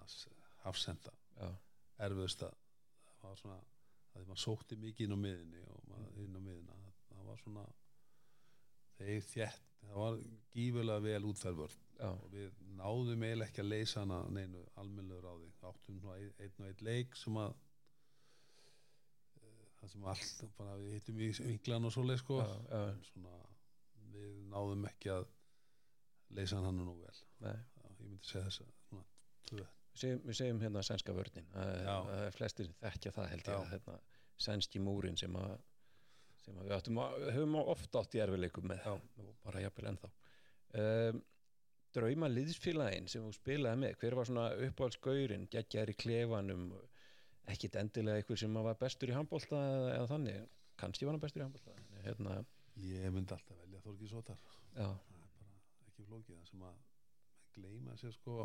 svona 0.06 0.48
hafsenda. 0.64 1.12
Að 1.40 1.56
það 3.18 3.28
var 3.28 3.36
svona 3.40 3.58
að 3.58 4.20
því 4.22 4.26
maður 4.28 4.42
sótti 4.44 4.76
mikið 4.78 5.06
inn 5.06 5.16
á 5.16 5.18
miðinni 5.24 5.62
og 5.72 5.82
maður 5.90 6.20
inn 6.24 6.36
á 6.38 6.40
miðina 6.44 6.76
það 7.08 7.24
var 7.28 7.40
svona 7.42 7.64
þeir 8.98 9.22
þjætt, 9.32 9.66
það 9.82 9.98
var 10.02 10.18
gífulega 10.54 11.04
vel 11.04 11.28
útferðvörð 11.28 11.76
og 12.08 12.24
við 12.32 12.52
náðum 12.78 13.24
eiginlega 13.26 13.48
ekki 13.50 13.62
að 13.64 13.68
leysa 13.72 14.00
hana 14.04 14.18
neinu 14.34 14.62
almennlegur 14.76 15.28
á 15.28 15.34
því 15.38 15.50
áttum 15.70 16.00
ein- 16.14 16.34
einn 16.38 16.60
og 16.62 16.66
einn 16.70 16.84
leik 16.88 17.16
sem 17.16 17.34
að 17.42 17.54
það 19.88 19.94
sem 19.94 20.08
allt 20.12 20.44
bara 20.58 20.76
við 20.80 20.94
hittum 20.98 21.20
í 21.20 21.30
vinglan 21.38 21.88
og 21.88 21.94
svoleið 21.94 22.20
sko. 22.22 22.38
Já, 22.42 22.52
já, 22.68 23.06
svona 23.08 23.38
við 24.12 24.34
náðum 24.52 24.84
ekki 24.90 25.12
að 25.14 25.26
leysa 26.36 26.60
hann 26.62 26.82
nú 26.82 26.94
vel. 26.98 27.16
Nei. 27.44 27.56
Ég 27.88 28.04
myndi 28.04 28.28
segja 28.28 28.44
þess 28.48 28.64
að 28.66 28.76
Við 29.48 30.02
segjum, 30.02 30.20
við 30.28 30.36
segjum 30.38 30.60
hérna 30.62 30.82
sænska 30.86 31.14
vörnin. 31.16 31.48
Já. 31.56 31.94
uh, 32.04 32.26
flestir 32.36 32.68
þekkja 32.82 33.12
það 33.16 33.30
held 33.32 33.48
ég 33.50 33.72
hérna, 33.72 33.94
sænski 34.38 34.82
múrin 34.84 35.16
sem 35.18 35.34
að 35.40 35.56
sem 36.44 36.60
að 36.60 36.68
við 36.68 36.74
áttum 36.76 37.00
að, 37.02 37.24
höfum 37.34 37.56
ofta 37.64 38.02
átt 38.02 38.14
í 38.14 38.20
erfileikum 38.22 38.68
með. 38.70 38.86
Og 38.92 39.32
bara 39.42 39.64
jafnvel 39.64 39.88
ennþá. 39.90 40.12
Um, 40.78 41.22
drauma 41.96 42.28
liðsfélagin 42.30 43.08
sem 43.10 43.24
þú 43.24 43.32
spilaði 43.34 43.82
með 43.82 43.98
hver 44.02 44.18
var 44.18 44.28
svona 44.28 44.46
uppáhaldsgaurin 44.68 45.48
geggjar 45.50 45.90
í 45.90 45.96
klefanum 45.98 46.68
ekkit 47.48 47.78
endilega 47.80 48.20
einhver 48.20 48.40
sem 48.40 48.54
var 48.68 48.78
bestur 48.80 49.10
í 49.10 49.16
handbólta 49.16 49.58
eða, 49.58 49.90
eða 49.96 50.08
þannig, 50.12 50.48
kannski 50.78 51.08
var 51.08 51.16
hann 51.16 51.24
bestur 51.24 51.42
í 51.42 51.46
handbólta 51.46 51.76
hérna, 52.04 52.38
Ég 52.78 53.10
myndi 53.10 53.34
alltaf 53.34 53.58
velja 53.58 53.80
Þorgi 53.82 54.08
Sotar 54.10 54.38
ekki 54.78 56.04
flókið. 56.06 56.36
Það 56.38 56.50
sem 56.50 56.64
að 56.68 56.76
menn 56.76 56.84
gleyma 57.56 57.96
sér 57.98 58.14
sko 58.14 58.36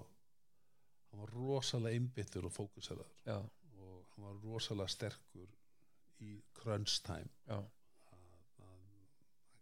hann 1.12 1.22
var 1.22 1.34
rosalega 1.36 2.00
einbyttur 2.00 2.48
og 2.48 2.56
fókuseraður. 2.56 3.12
Já, 3.28 3.38
og 3.78 4.16
hann 4.16 4.26
var 4.26 4.40
rosalega 4.42 4.90
sterkur 4.90 5.52
í 6.24 6.32
crunch 6.58 7.04
time. 7.06 7.30
Að, 7.54 7.68
að 8.16 8.24
hann 8.64 8.88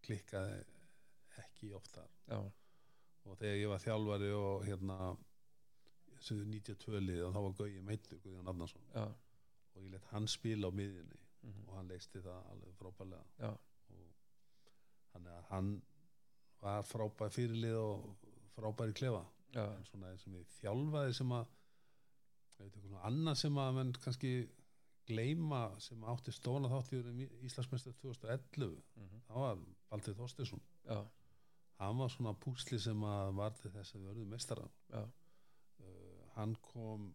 klikkaði 0.05 0.61
ekki 1.41 1.73
oft 1.76 1.91
þar. 1.97 2.15
Já, 2.31 2.39
og 3.26 3.41
þegar 3.41 3.59
ég 3.59 3.73
var 3.73 3.84
þjálfari 3.84 4.31
og 4.38 4.65
hérna 4.69 4.99
sem 6.22 6.38
þau 6.38 6.47
92 6.53 7.03
lið 7.03 7.26
og 7.26 7.35
þá 7.35 7.41
var 7.41 7.53
Gauji 7.57 7.84
meittur 7.85 8.19
Guðjón 8.22 8.49
Adnarsson 8.51 8.84
já, 8.93 9.05
og 9.76 9.84
ég 9.84 9.91
let 9.93 10.07
hann 10.11 10.27
spila 10.31 10.69
á 10.69 10.77
miðjunni 10.77 11.19
mhm, 11.48 11.68
og 11.68 11.77
hann 11.77 11.91
leisti 11.91 12.22
það 12.23 12.49
alveg 12.53 12.76
frábælega 12.80 13.53
þannig 15.11 15.34
að 15.35 15.48
hann 15.52 15.72
var 16.61 16.85
frábær 16.88 17.34
fyrirlið 17.34 17.77
og 17.81 18.27
frábær 18.56 18.91
í 18.91 18.95
klefa. 18.95 19.26
Já, 19.52 19.65
en 19.65 19.85
svona 19.89 20.11
eins 20.14 20.23
og 20.27 20.35
við 20.38 20.52
þjálfaði 20.60 21.15
sem 21.18 21.31
að 21.35 21.57
annað 23.02 23.39
sem 23.41 23.57
að 23.57 23.72
menn 23.76 23.91
kannski 24.03 24.31
gleyma 25.10 25.64
sem 25.81 26.03
átti 26.07 26.31
stóna 26.35 26.69
þátt 26.69 26.93
í 26.93 27.26
Íslandsmeistar 27.48 27.95
2011 28.03 28.76
mhm, 28.77 29.23
það 29.27 29.41
var 29.45 29.64
Baldur 29.89 30.18
Þorstinsson 30.19 30.61
hann 31.81 31.98
var 31.98 32.14
svona 32.14 32.35
púsli 32.38 32.80
sem 32.80 33.03
að 33.07 33.34
var 33.39 33.57
til 33.57 33.72
þess 33.73 33.95
að 33.95 34.03
við 34.03 34.11
verðum 34.11 34.35
meistara 34.35 34.68
já, 34.93 35.02
uh, 35.02 36.22
hann 36.35 36.53
kom 36.68 37.10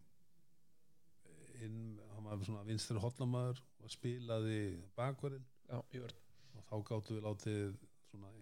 inn, 1.65 1.99
hann 2.13 2.25
var 2.27 2.45
svona 2.45 2.63
vinstri 2.67 3.01
hotnamaður 3.01 3.61
og 3.83 3.93
spilaði 3.93 4.61
bakverðin 4.97 5.45
og 5.73 6.63
þá 6.67 6.75
gáttu 6.89 7.17
við 7.17 7.27
látið 7.27 7.77
svona 8.09 8.33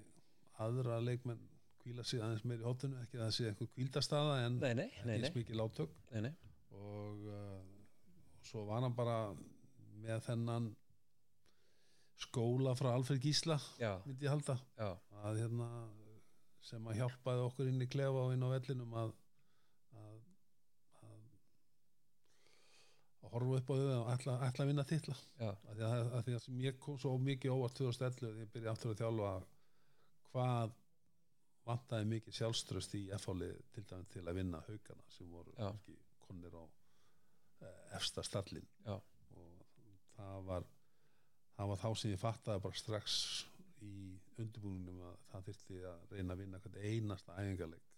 aðra 0.65 1.01
leikmenn 1.03 1.43
kvíla 1.81 2.05
sig 2.05 2.21
aðeins 2.23 2.45
meir 2.49 2.63
í 2.63 2.65
hotinu 2.65 2.97
ekki 3.03 3.19
að 3.19 3.25
það 3.25 3.35
sé 3.37 3.49
eitthvað 3.49 3.73
kvíldastaða 3.75 4.37
en 4.45 4.57
nei, 4.61 4.71
nei, 4.77 4.87
nei, 5.05 5.17
eins 5.17 5.27
nei, 5.27 5.35
mikið 5.37 5.59
látök 5.59 5.99
nei, 6.13 6.21
nei. 6.25 6.33
og, 6.79 7.27
uh, 7.29 8.39
og 8.39 8.49
svo 8.49 8.65
var 8.69 8.81
hann 8.85 8.97
bara 8.97 9.19
með 10.01 10.23
þennan 10.25 10.71
skóla 12.25 12.73
frá 12.79 12.93
Alfred 12.93 13.21
Gísla 13.21 13.59
já, 13.79 13.97
myndi 14.05 14.25
ég 14.25 14.31
halda. 14.31 14.57
Að 15.25 15.41
hérna 15.43 15.67
sem 16.65 16.87
að 16.89 17.01
hjálpaði 17.01 17.45
okkur 17.45 17.69
inn 17.69 17.83
í 17.83 17.89
klefa 17.91 18.23
og 18.25 18.33
inn 18.33 18.45
á 18.45 18.49
vellinum 18.49 18.95
að, 18.97 19.11
að, 19.99 20.15
að 23.24 23.24
horfa 23.35 23.59
upp 23.59 23.69
á 23.71 23.75
þau 23.75 23.91
og 23.95 24.09
ætla, 24.13 24.37
ætla 24.47 24.65
að 24.65 24.71
vinna 24.71 24.85
að 24.85 24.91
því 24.93 24.99
að, 25.45 26.09
að 26.17 26.23
því 26.27 26.35
að 26.37 26.41
sem 26.45 26.63
ég 26.63 26.79
kom 26.85 26.97
svo 27.01 27.13
mikið 27.21 27.55
óvart 27.55 27.77
2011 27.79 28.19
þegar 28.21 28.41
ég 28.41 28.51
byrja 28.53 28.73
aftur 28.73 28.93
að 28.93 29.01
þjálfa 29.01 29.31
hvað 30.31 30.75
vantaði 31.65 32.07
mikið 32.11 32.37
sjálfströst 32.39 32.95
í 32.99 33.03
F-álið 33.17 33.57
til 33.73 33.83
dæmis 33.89 34.11
til 34.13 34.23
að 34.23 34.39
vinna 34.39 34.61
haugana 34.67 35.05
sem 35.15 35.31
voru 35.33 35.55
kannski 35.57 35.97
konir 36.25 36.55
á 36.55 36.63
eh, 37.65 37.83
efsta 37.97 38.23
stallin 38.25 38.67
Já. 38.85 38.95
og 38.95 39.65
það 40.15 40.47
var 40.51 40.69
það 41.55 41.71
var 41.71 41.81
þá 41.81 41.89
sem 42.01 42.13
ég 42.13 42.21
fattaði 42.21 42.63
bara 42.67 42.81
strax 42.81 43.19
í 43.85 43.95
undirbúningnum 44.41 45.03
að 45.09 45.19
það 45.31 45.47
þyrfti 45.49 45.81
að 45.89 46.15
reyna 46.15 46.35
að 46.35 46.43
vinna 46.43 46.61
einasta 46.83 47.37
æfingarleik 47.41 47.91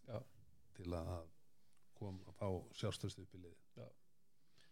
til 0.77 0.91
að 0.93 1.31
koma 1.97 2.29
að 2.29 2.37
fá 2.37 2.77
sjálfströst 2.79 3.23
upp 3.23 3.33
í 3.35 3.41
liði 3.41 3.87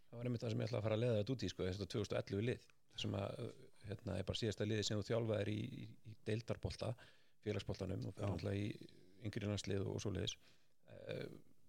það 0.09 0.17
var 0.19 0.29
einmitt 0.29 0.43
það 0.45 0.53
sem 0.53 0.61
ég 0.63 0.69
ætla 0.69 0.79
að 0.81 0.85
fara 0.87 0.97
að 0.97 1.03
leiða 1.03 1.17
þetta 1.21 1.33
út 1.35 1.45
í 1.45 1.49
sko, 1.51 1.67
þetta 1.69 1.87
2011 1.95 2.45
lið 2.49 2.67
sem 3.03 3.15
að, 3.19 3.41
hérna, 3.89 4.17
er 4.19 4.27
bara 4.29 4.39
síðasta 4.41 4.67
liði 4.69 4.83
sem 4.87 4.99
þú 5.01 5.07
þjálfaðir 5.09 5.51
í, 5.51 5.57
í, 5.83 5.87
í 6.11 6.15
deildarbolta 6.29 6.93
félagsboltanum 7.45 8.05
og 8.09 8.15
fyrir 8.17 8.55
í 8.55 8.65
yngri 9.25 9.49
landslið 9.49 9.83
og 9.91 9.99
svo 10.01 10.13
liðis 10.15 10.37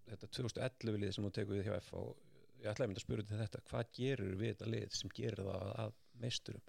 þetta 0.07 0.29
2011 0.37 1.01
lið 1.03 1.13
sem 1.17 1.25
þú 1.27 1.31
tekur 1.35 1.57
við 1.59 1.67
hjá 1.67 1.75
F 1.81 1.91
og 1.99 2.13
ég 2.61 2.69
ætlaði 2.71 2.95
að 2.95 3.03
spyrja 3.03 3.27
til 3.29 3.39
þetta 3.41 3.61
hvað 3.69 3.91
gerur 3.97 4.37
við 4.39 4.53
þetta 4.53 4.69
lið 4.73 4.95
sem 4.97 5.11
gerir 5.13 5.43
það 5.45 5.73
að 5.83 5.97
meisturum? 6.23 6.63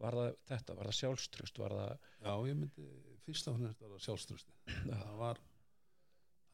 Var 0.00 0.16
það 0.18 0.30
þetta, 0.50 0.74
var 0.78 0.88
það 0.88 0.96
sjálfströst 1.00 1.58
var 1.62 1.74
það, 1.78 2.06
Já, 2.24 2.32
ég 2.48 2.56
myndi 2.60 2.86
fyrst 3.26 3.48
af 3.50 3.58
hvernig 3.58 3.74
þetta 3.74 4.00
sjálfströsti 4.06 4.56
Já. 4.88 4.94
það 4.94 5.18
var 5.20 5.42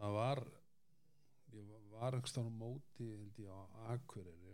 það 0.01 0.17
var 0.17 0.43
ég 1.55 1.69
var- 1.71 1.87
var 2.01 2.17
einhverstað 2.19 2.49
á 2.49 2.53
móti 2.57 3.07
held 3.13 3.39
ég 3.45 3.49
á 3.53 3.61
Akureyri 3.95 4.50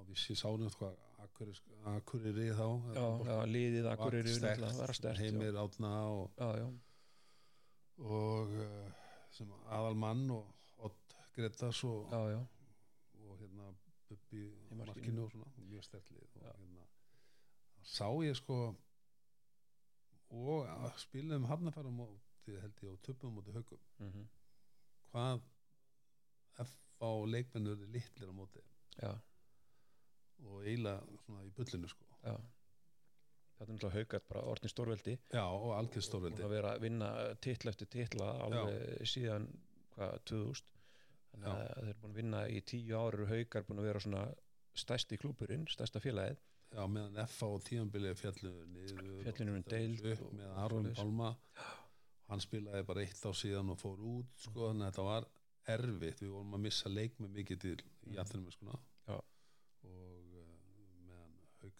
og, 0.00 0.06
vissi 0.10 0.36
sánu 0.38 0.70
hvað 0.74 0.98
Akureyri, 1.20 1.76
Akureyri 1.94 2.46
þá? 2.56 2.66
Já, 2.96 3.04
já, 3.28 3.34
liðið 3.54 3.86
var 3.86 3.98
akkur 3.98 4.30
sterkt, 4.34 4.64
var 4.78 4.94
stert 4.96 5.20
já, 5.20 5.26
heimir 5.26 5.58
átna 5.60 5.90
og, 6.08 6.40
já, 6.40 6.66
og 8.00 8.54
uh, 8.64 8.88
sem 9.36 9.52
aðal 9.68 9.98
mann 10.00 10.24
og 10.34 10.48
Odd 10.88 11.16
Gretas 11.36 11.84
og, 11.88 12.12
og 12.12 13.36
hérna 13.40 13.72
Bubbi 14.08 14.46
Í 14.48 14.78
markinu. 14.78 15.26
og 15.26 15.34
svona. 15.34 15.52
Mjög 15.70 15.86
stertlið 15.86 16.24
og 16.24 16.46
hérna 16.48 16.86
sá 17.86 18.06
ég 18.24 18.36
sko 18.38 18.58
og 20.30 20.66
að 20.70 20.92
spilaðum 21.02 21.48
hafnafæra 21.50 21.92
móti 21.94 22.56
held 22.60 22.84
ég 22.84 22.92
og 22.92 23.00
töpum 23.06 23.34
móti 23.38 23.54
haugum 23.54 23.80
mhm, 23.98 24.28
hvað 25.10 25.42
F 26.64 26.76
á 27.00 27.10
leikmennur 27.26 27.80
er 27.80 27.92
litlir 27.94 28.30
á 28.30 28.34
móti? 28.36 28.62
Já, 29.00 29.14
og 30.46 30.62
eiginlega 30.64 31.20
svona 31.24 31.44
í 31.46 31.50
bullinu 31.56 31.88
sko. 31.92 32.04
Já. 32.24 32.34
Þetta 33.60 33.66
er 33.66 33.76
náttúrulega 33.76 33.96
haugað 34.00 34.26
bara 34.32 34.42
orðin 34.54 34.72
stórveldi. 34.72 35.14
Já 35.34 35.44
og 35.44 35.72
algjör 35.76 36.00
og 36.00 36.06
stórveldi 36.06 36.44
að 36.46 36.54
vera 36.54 36.74
að 36.76 36.84
vinna 36.86 37.08
titla 37.44 37.72
eftir 37.74 37.90
titla 37.92 38.28
alveg 38.46 39.02
síðan 39.10 39.48
hvað, 39.96 40.14
2000 40.30 40.70
þannig 41.30 41.50
að 41.50 41.58
þeir 41.66 41.82
eru 41.90 41.98
búin 42.00 42.10
að 42.14 42.20
vinna 42.22 42.40
í 42.48 42.62
tíu 42.70 42.96
ári 43.00 43.24
og 43.26 43.28
haukar 43.34 43.66
búin 43.68 43.82
að 43.82 43.88
vera 43.90 44.00
svona 44.06 44.22
stærsti 44.80 45.18
klúburinn, 45.20 45.66
stærsta 45.68 46.00
félagið. 46.00 46.40
Já 46.70 46.84
meðan 46.86 47.18
F 47.26 47.42
á 47.42 47.48
tíðanbilið 47.66 48.16
fjallu 48.20 48.50
niður 48.70 49.24
Féllu 49.26 49.44
niður 49.44 49.50
um 49.50 49.56
og 49.58 49.70
deild 49.74 50.04
upp 50.12 50.20
og- 50.24 50.34
með 50.38 50.50
og 50.50 50.58
Aron. 50.64 50.90
Pálma. 50.94 51.30
Hann 52.30 52.40
spilaði 52.40 52.86
bara 52.86 53.00
eitt 53.02 53.24
á 53.26 53.30
síðan 53.34 53.70
og 53.74 53.78
fór 53.80 53.98
út 53.98 54.30
sko 54.38 54.68
þannig 54.70 54.86
að 54.86 54.92
þetta 54.92 55.04
var 55.08 55.24
erfitt. 55.66 56.20
Við 56.22 56.30
vorum 56.30 56.54
að 56.54 56.60
missa 56.60 56.88
leikmi 56.88 57.28
mikið 57.28 57.58
til 57.60 57.76
í 58.06 58.16
allir 58.16 58.52
skona 58.54 58.78
Já. 59.08 59.20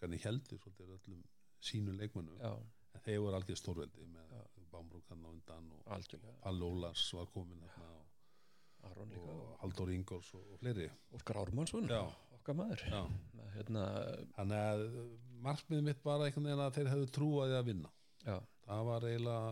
Haugarni 0.01 0.21
heldur 0.25 0.61
svolítið 0.61 0.95
öllum 0.97 1.25
sínu 1.61 1.93
leikmennum 1.93 2.39
já, 2.41 2.53
en 2.95 3.03
þeir 3.05 3.21
voru 3.21 3.37
algjör 3.37 3.59
stórveldi 3.61 4.07
með 4.09 4.33
Já. 4.33 4.45
Bámbrúk 4.71 5.09
hann 5.11 5.25
á 5.27 5.31
undan 5.31 5.67
og 5.75 6.63
Ólars 6.63 7.13
var 7.13 7.27
komin 7.35 7.61
þarna 7.61 7.89
og, 8.87 9.17
og 9.19 9.57
Halldór 9.61 9.91
Ingóls 9.93 10.31
og, 10.39 10.45
og 10.55 10.61
fleiri. 10.61 10.87
Óskar 11.13 11.41
Ármannsson, 11.43 11.91
okkar 12.37 12.57
maður. 12.57 12.85
Hérna, 13.57 13.83
þannig 14.37 14.61
að 14.61 14.85
uh, 14.87 15.01
markmiðið 15.43 15.89
mitt 15.89 16.03
bara 16.05 16.29
einhvern 16.29 16.47
veginn 16.47 16.63
að 16.65 16.79
þeir 16.79 16.93
hefðu 16.93 17.11
trúaði 17.17 17.59
að 17.59 17.67
vinna. 17.67 17.91
Já, 18.23 18.37
það 18.69 18.87
var 18.89 19.09
eiginlega 19.11 19.51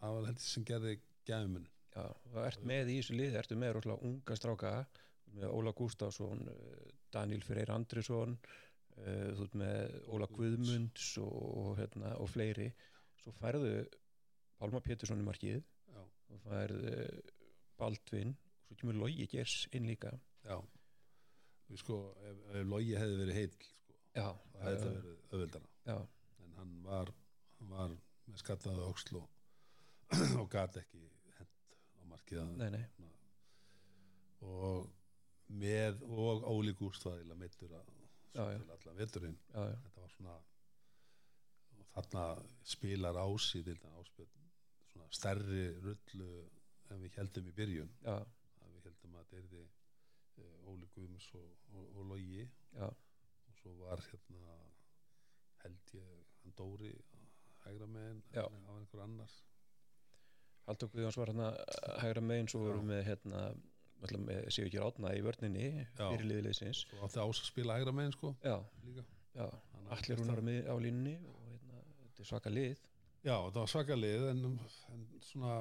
það 0.00 0.16
var 0.16 0.28
heldur 0.32 0.48
sem 0.48 0.66
gerði 0.72 0.96
gæfumun 1.30 1.70
já 1.92 2.04
og 2.08 2.38
ert 2.42 2.62
með 2.66 2.90
í 2.90 2.98
þessu 2.98 3.16
liði, 3.16 3.38
ertu 3.38 3.60
með 3.60 3.74
rosalega 3.76 4.10
unga 4.10 4.36
stráka 4.40 4.74
með 5.36 5.54
Óla 5.54 5.72
Gustafsson 5.76 6.46
eh, 6.50 6.92
Daniel 7.12 7.44
Freyr 7.46 7.72
Andrisson 7.72 8.36
þú 8.98 9.46
ert 9.46 9.58
með 9.62 9.96
Óla 10.12 10.28
Guðmunds. 10.32 11.08
Og, 11.22 11.42
og, 11.62 11.72
hérna, 11.80 12.14
og 12.20 12.30
fleiri. 12.32 12.70
Svo 13.22 13.34
færðu 13.38 13.74
Pálma 14.60 14.82
Pétursson 14.84 15.22
í 15.22 15.26
markið. 15.26 15.62
Já, 15.92 16.02
þú 16.28 16.40
færðu 16.46 16.96
Baldvin. 17.80 18.36
Og 18.36 18.70
svo 18.70 18.80
kemur 18.82 19.02
Logi 19.04 19.26
Gers 19.30 19.66
inn 19.72 19.88
líka. 19.90 20.12
Já. 20.46 20.58
Sko, 21.78 21.98
ef, 22.28 22.40
ef 22.52 22.66
Logi 22.68 22.96
hefði 22.98 23.20
verið 23.22 23.38
heill 23.38 23.52
sko, 23.54 23.94
já, 24.12 24.26
það 24.52 24.66
hefði 24.66 24.80
þetta 24.80 24.94
verið 24.96 25.36
öðvöldara 25.36 25.70
já, 25.88 25.96
en 26.44 26.56
hann 26.58 26.72
var, 26.86 27.12
hann 27.58 27.70
var 27.72 27.94
með 28.26 28.42
skattaði 28.42 28.84
öxl 28.88 29.20
og, 29.22 29.30
og 30.42 30.50
gat 30.52 30.76
ekki 30.82 31.00
hent 31.38 31.54
á 31.96 32.02
markið 32.10 32.42
nei, 32.60 32.68
nei. 32.74 32.82
og 34.48 34.90
með 35.62 36.04
og 36.08 36.44
Óli 36.48 36.74
Gústvæðila 36.76 37.38
meittur 37.40 37.72
að 37.78 37.88
Já, 38.32 38.44
já. 38.52 38.58
til 38.58 39.22
já, 39.54 39.62
já, 39.68 39.76
þetta 39.84 40.00
var 40.00 40.10
svona 40.16 40.36
og 41.78 41.86
þarna 41.94 42.24
spilar 42.64 43.18
ási 43.20 43.62
svona 44.92 45.08
stærri 45.10 45.64
rullu 45.84 46.30
en 46.90 47.02
við 47.02 47.16
heldum 47.16 47.48
í 47.48 47.52
byrjun. 47.56 47.92
Við 48.02 48.84
heldum 48.88 49.16
að 49.16 49.24
þetta 49.24 49.40
erði 49.42 49.62
uh, 49.64 50.70
Óli 50.72 50.88
Guðmus 50.94 51.28
og, 51.34 51.48
og, 51.72 51.96
og 51.96 52.06
Logi. 52.12 52.48
Já, 52.72 52.88
og 52.88 53.58
svo 53.60 53.74
var 53.84 54.00
hérna 54.10 54.56
held 55.62 55.94
ég 55.94 56.22
hann 56.42 56.54
Dóri 56.58 56.92
hægra 57.64 57.86
megin 57.86 58.22
Já. 58.34 58.42
á 58.42 58.72
einhver 58.78 59.02
annars 59.02 59.44
Haldur 60.66 60.88
Guðjóns 60.88 61.16
var 61.16 61.30
hérna 61.30 61.52
hægra 62.02 62.20
megin 62.20 62.48
svo 62.48 62.64
vorum 62.64 62.90
við 62.90 63.04
hérna 63.06 63.42
séu 64.52 64.66
ekki 64.66 64.80
rátna 64.82 65.12
í 65.16 65.22
vörninni 65.24 65.68
fyrir 65.96 66.24
liðliðsins 66.28 66.82
svo 66.86 67.02
átti 67.06 67.20
Ás 67.22 67.42
að 67.42 67.48
spila 67.48 67.76
hægra 67.78 67.94
megin 67.94 68.14
sko 68.16 68.34
allir 69.92 70.20
hún 70.20 70.32
var 70.32 70.42
með 70.44 70.68
á 70.68 70.74
línunni 70.80 71.14
og 71.28 71.38
hérna, 71.46 71.82
þetta 72.02 72.24
er 72.24 72.28
svaka 72.30 72.52
lið. 72.52 72.82
Já, 73.22 73.36
það 73.36 73.58
var 73.60 73.70
svaka 73.70 73.96
lið 73.98 74.26
en, 74.32 74.44
en 74.94 75.02
svona 75.22 75.56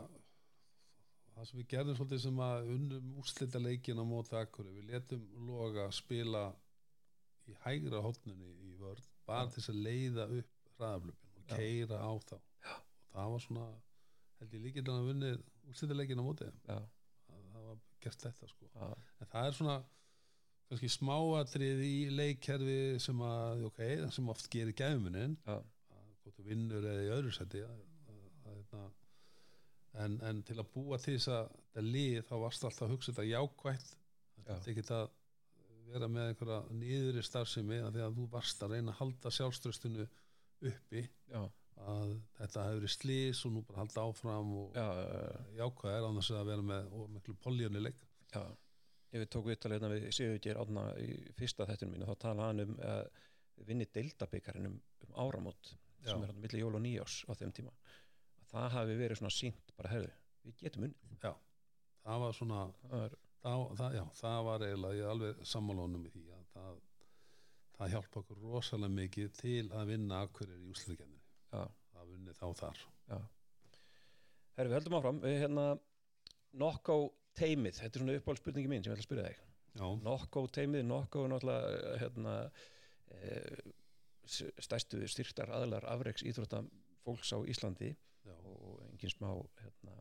það 1.35 1.47
sem 1.49 1.61
við 1.61 1.67
gerðum 1.73 1.97
svolítið 1.99 2.23
sem 2.25 2.41
að 2.45 2.71
unnum 2.75 3.11
úrslita 3.21 3.61
leikin 3.61 4.01
á 4.01 4.05
móti 4.07 4.37
Akkurri 4.39 4.73
við 4.75 4.89
letum 4.91 5.27
Loga 5.47 5.87
spila 5.95 6.45
í 7.49 7.55
hægra 7.65 8.01
hótnunni 8.05 8.51
í 8.69 8.73
vörð 8.79 9.05
bara 9.27 9.45
Já. 9.45 9.51
til 9.51 9.61
þess 9.61 9.73
að 9.73 9.83
leiða 9.87 10.27
upp 10.39 10.73
hraðaflöpin 10.77 11.37
og 11.37 11.47
keira 11.51 12.01
á 12.01 12.11
þá. 12.29 12.35
Já. 12.61 12.73
og 12.77 13.15
það 13.15 13.35
var 13.35 13.45
svona 13.45 13.67
held 14.41 14.57
ég 14.57 14.65
líkilega 14.65 14.97
að 14.97 15.07
vunnið 15.11 15.45
úrslita 15.69 15.97
leikin 15.97 16.21
á 16.21 16.25
móti 16.25 16.49
þeim. 16.49 16.59
Já, 16.65 16.75
það 16.77 16.89
gert 18.03 18.25
þetta 18.27 18.49
sko. 18.49 18.69
En 19.21 19.29
það 19.31 19.47
er 19.47 19.57
svona 19.57 19.77
kannski 20.71 20.89
smáatrið 20.93 21.83
í 21.83 21.95
leikkerfi 22.15 22.79
sem 23.03 23.21
að, 23.27 23.65
ok, 23.67 23.81
sem 24.15 24.29
oft 24.31 24.47
gerir 24.53 24.75
að 25.51 25.63
hvort 26.21 26.37
þú 26.37 26.45
vinnur 26.47 26.85
eða 26.87 27.05
í 27.05 27.13
öðru 27.17 27.33
seti 27.35 27.63
en, 29.99 30.19
en 30.23 30.43
til 30.47 30.57
að 30.61 30.69
búa 30.73 30.99
til 31.01 31.17
þess 31.17 31.31
að 31.33 31.49
þetta 31.51 31.83
lið 31.87 32.19
þá 32.29 32.35
varst 32.45 32.67
alltaf 32.67 32.85
að 32.85 32.93
hugsa 32.93 33.11
þetta 33.11 33.27
jákvætt. 33.27 33.89
Já. 34.41 34.43
þetta 34.51 34.71
ekki 34.71 34.85
að 34.95 35.09
vera 35.91 36.07
með 36.11 36.29
einhverja 36.29 36.59
niðri 36.79 37.23
starfsemi 37.25 37.79
að 37.83 37.97
því 37.97 38.05
að 38.05 38.19
þú 38.19 38.27
varst 38.31 38.63
að 38.63 38.75
reyna 38.75 38.93
að 38.93 38.99
halda 39.01 39.33
sjálfströstinu 39.35 40.07
uppi. 40.71 41.03
Já, 41.31 41.41
að 41.89 42.11
þetta 42.37 42.65
hefur 42.65 42.79
verið 42.79 42.93
slís 42.93 43.41
og 43.47 43.53
nú 43.55 43.63
bara 43.67 43.81
halda 43.81 44.03
áfram 44.07 44.51
og 44.61 44.77
já, 44.77 44.85
já, 44.85 45.31
jákvæðir 45.61 46.07
án 46.07 46.19
þess 46.19 46.33
að 46.37 46.49
vera 46.51 46.65
með 46.71 46.91
og 46.97 47.07
miklu 47.15 47.35
poljóni 47.41 47.81
leik. 47.81 48.03
Já. 48.33 48.43
Ég 49.11 49.23
við 49.23 49.31
tók 49.33 49.47
viðtalið 49.49 49.77
hérna 49.77 49.91
við 49.91 50.05
Sigurgeir 50.15 50.59
Átna 50.61 50.83
í 51.03 51.15
fyrsta 51.35 51.67
þettunum 51.67 51.97
mínu, 51.97 52.07
þá 52.07 52.21
talaði 52.21 52.47
hann 52.47 52.63
um 52.63 52.75
að 52.87 53.01
við 53.57 53.71
vinni 53.71 53.87
deildabikarinn 53.97 54.69
um, 54.69 54.77
um 55.05 55.17
áramót 55.25 55.73
Já. 55.73 56.13
sem 56.13 56.23
er 56.23 56.31
hann 56.31 56.39
milli 56.43 56.61
jól 56.61 56.77
og 56.77 56.83
nýjás 56.85 57.17
á 57.27 57.31
þeim 57.35 57.51
tíma. 57.57 57.73
Að 58.41 58.53
það 58.53 58.69
hafi 58.77 58.99
verið 59.01 59.19
svona 59.19 59.33
sínt 59.35 59.73
bara 59.77 59.91
herðu, 59.91 60.13
við 60.45 60.55
getum 60.63 60.87
unnið. 60.87 61.17
Það 62.01 62.23
var 62.23 62.33
svona 62.33 62.61
það 62.87 63.03
er, 63.05 63.17
það, 63.43 63.65
það, 63.81 63.97
já, 63.97 64.03
það 64.21 64.39
var 64.47 64.63
eiginlega 64.65 64.97
ég 64.97 65.03
er 65.05 65.15
alveg 65.15 65.43
sammálónum 65.51 66.07
í 66.07 66.13
því 66.15 66.23
að 66.37 66.45
það, 66.55 66.79
það 67.75 67.91
hjálpa 67.95 68.23
okkur 68.23 68.45
rosalega 68.47 68.95
mikið 68.95 69.35
til 69.37 69.65
að 69.69 69.91
vinna 69.91 70.23
akkurir 70.25 70.63
í 70.63 70.71
úsliðkenninu 70.71 71.20
það 71.51 72.11
vunni 72.11 72.35
þá 72.37 72.45
þar. 72.61 72.83
Herru 74.57 74.71
við 74.71 74.77
höldum 74.77 74.97
áfram. 74.99 75.21
Við 75.23 75.39
hérna 75.45 75.65
Nokko 76.61 76.97
teimið, 77.39 77.77
þetta 77.79 77.97
er 77.97 78.03
svona 78.03 78.17
uppáhaldspurningi 78.19 78.71
mín 78.71 78.83
sem 78.83 78.91
ég 78.91 78.97
ætla 78.97 79.05
að 79.05 79.07
spyrja 79.07 79.27
þig. 79.29 79.43
Já, 79.79 79.85
Nokko 80.03 80.45
teimið, 80.51 80.85
Nokko 80.89 81.23
er 81.23 81.31
náttúrulega 81.31 81.93
hérna 82.01 82.35
e, 83.15 83.37
stærstu 84.59 84.99
styrktar 85.07 85.53
aðlar 85.55 85.87
afreiks 85.93 86.25
íþrótta 86.27 86.65
fólks 87.05 87.31
á 87.31 87.39
Íslandi 87.47 87.93
já. 87.93 88.35
og 88.35 88.81
engin 88.89 89.13
smá 89.13 89.29
hérna, 89.61 89.95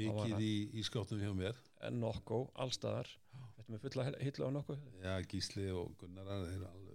mikið 0.00 0.40
í, 0.40 0.54
í 0.80 0.86
skáttum 0.88 1.20
hjá 1.20 1.34
mér. 1.36 1.60
En 1.84 2.00
Nokko, 2.00 2.46
allstaðar 2.56 3.12
Þetta 3.56 3.72
með 3.72 3.84
fulla 3.84 4.04
hillu 4.22 4.46
á 4.46 4.50
Nokko? 4.54 4.74
Já, 5.02 5.12
Gísli 5.26 5.66
og 5.74 5.94
Gunnar 6.00 6.28
þeir 6.30 6.64
eru 6.68 6.85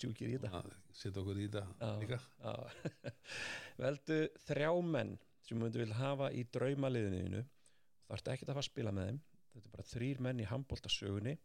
sjúkir 0.00 0.32
í 0.32 0.38
þetta. 0.38 0.60
Að 0.60 0.70
setja 0.96 1.20
okkur 1.22 1.40
í 1.40 1.46
þetta 1.52 1.90
líka. 2.00 2.18
Veldu 3.84 4.18
þrjá 4.46 4.70
menn 4.94 5.14
sem 5.46 5.58
myndu 5.60 5.80
vil 5.82 5.94
hafa 5.98 6.30
í 6.36 6.44
draumaliðinu 6.54 7.42
þú 7.44 8.10
þarft 8.10 8.32
ekki 8.34 8.46
að 8.46 8.52
fara 8.52 8.62
að 8.64 8.68
spila 8.70 8.92
með 8.96 9.08
þeim. 9.10 9.20
Þetta 9.50 9.66
er 9.66 9.72
bara 9.76 9.88
þrýr 9.92 10.20
menn 10.26 10.42
í 10.44 10.50
handbóltasögunni 10.50 11.38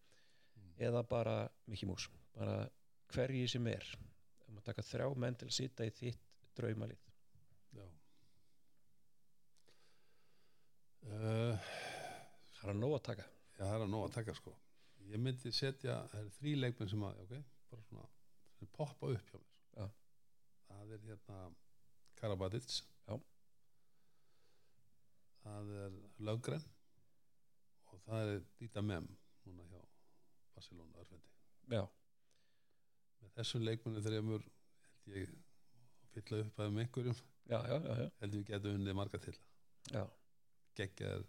Mm. 0.56 0.70
eða 0.88 1.02
bara 1.04 1.34
Mickey 1.68 1.88
Mouse. 1.90 2.08
Bara 2.32 2.54
hverji 3.12 3.42
sem 3.52 3.66
er. 3.68 3.84
Það 4.46 4.54
maður 4.56 4.66
taka 4.70 4.86
þrjá 4.88 5.08
menn 5.20 5.36
til 5.36 5.48
að 5.50 5.56
sitja 5.58 5.88
í 5.88 5.92
þitt 5.98 6.22
draumalið. 6.56 7.02
Já. 7.76 7.84
Uh, 11.06 11.60
það 12.56 12.64
er 12.64 12.72
að 12.74 12.80
nóg 12.80 12.96
að 12.98 13.04
taka. 13.10 13.26
Já, 13.56 13.62
það 13.66 13.74
er 13.76 13.84
að 13.86 13.92
nóg 13.94 14.06
að 14.08 14.16
taka 14.16 14.36
sko. 14.40 14.56
Ég 15.12 15.22
myndi 15.22 15.52
setja, 15.54 16.00
það 16.12 16.22
er 16.24 16.32
þrý 16.40 16.54
leikmenn 16.64 16.92
sem 16.96 17.04
að, 17.06 17.20
ok, 17.26 17.36
bara 17.74 17.86
svona 17.90 18.08
sem 18.66 18.74
poppa 18.74 19.08
upp 19.14 19.30
hjá 19.30 19.40
mér. 19.40 19.52
Já. 19.76 19.90
það 20.68 20.94
er 20.96 21.04
hérna 21.10 21.40
Karabatic 22.16 22.82
Já. 23.08 23.20
það 25.44 25.72
er 25.84 26.00
Lögren 26.20 26.66
og 27.92 28.02
það 28.08 28.34
er 28.34 28.44
Dita 28.60 28.82
Mem 28.82 29.08
núna 29.46 29.68
hjá 29.70 29.82
Barcelona 30.56 31.00
örfendi. 31.04 31.30
Með 31.70 33.32
þessum 33.36 33.66
leikmennu 33.66 34.02
þreymur 34.06 34.46
held 35.06 35.18
ég 35.20 35.36
fylla 36.16 36.42
upp 36.46 36.60
að 36.60 36.72
um 36.72 36.80
einhverjum. 36.82 37.18
Já, 37.46 37.60
já, 37.70 37.76
já, 37.86 38.10
held 38.22 38.38
ég 38.40 38.48
getum 38.50 38.80
unnið 38.80 38.98
marga 38.98 39.20
til 39.22 39.36
geggjaðir 40.76 41.28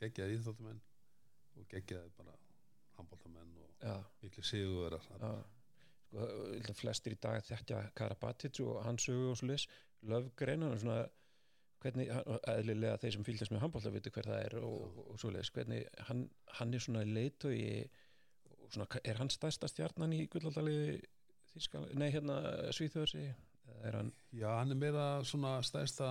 geggjaðir 0.00 0.40
íþróttumenn 0.40 0.80
og 1.54 1.68
geggjaðir 1.70 2.10
bara 2.16 2.34
handbóltamenn 2.96 3.52
og 3.62 4.16
miklu 4.24 4.42
sigurverar 4.42 5.06
flestir 6.78 7.16
í 7.16 7.20
dag 7.22 7.42
þekkja 7.44 7.82
Karabatic 7.96 8.60
og 8.64 8.80
hans 8.84 9.06
sögu 9.08 9.32
og 9.32 9.38
svo 9.40 9.50
leis 9.50 9.68
Löfgrein, 10.04 10.62
hann 10.62 10.74
er 10.74 10.82
svona 10.82 11.04
hvernig, 11.84 12.08
eðlilega 12.48 13.00
þeir 13.00 13.16
sem 13.16 13.26
fylgjast 13.26 13.52
með 13.52 13.64
handbólta 13.64 13.92
veitu 13.92 14.12
hver 14.12 14.28
það 14.28 14.42
er 14.46 14.56
og, 14.60 14.74
og, 14.84 15.00
og 15.12 15.20
svo 15.20 15.32
leis 15.34 15.50
hvernig 15.52 15.84
hann, 16.08 16.24
hann 16.58 16.74
er 16.74 16.84
svona 16.84 17.04
leitói 17.08 17.58
og 18.64 18.70
svona, 18.72 18.88
er 19.04 19.20
hann 19.20 19.32
stærsta 19.32 19.68
stjarnan 19.70 20.16
í 20.16 20.24
gullaldali 20.32 20.78
Þískal, 21.54 21.84
nei 21.94 22.08
hérna 22.10 22.40
er 23.86 23.98
hann? 24.00 24.08
Já, 24.34 24.48
hann 24.56 24.74
er 24.74 24.80
meira 24.80 25.04
svona 25.28 25.58
stærsta 25.62 26.08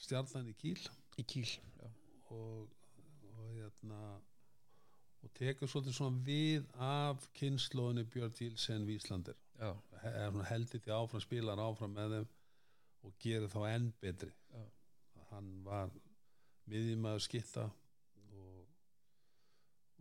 stjarnan 0.00 0.48
í 0.48 0.54
Kíl 0.56 0.78
í 1.20 1.26
Kíl 1.28 1.44
já, 1.50 1.90
og, 2.32 2.70
og 3.32 3.42
hérna 3.50 4.00
og 5.26 5.34
tekur 5.34 5.70
svolítið 5.70 5.96
svona 5.96 6.22
við 6.26 6.66
af 6.82 7.26
kynnslóðinu 7.34 8.06
Björn 8.12 8.34
er. 9.32 9.38
Svona 9.58 10.46
heldur 10.50 10.82
því 10.84 10.92
áfram 10.94 11.24
spilar 11.24 11.62
áfram 11.62 11.94
með 11.96 12.14
þeim 12.14 12.28
og 13.06 13.16
gerir 13.22 13.50
þá 13.50 13.60
enn 13.72 13.88
betri. 14.02 14.32
Já. 14.52 14.64
hann 15.32 15.48
var 15.66 15.90
miðjumæður 16.70 17.22
skitta 17.24 17.64
og, 17.66 18.66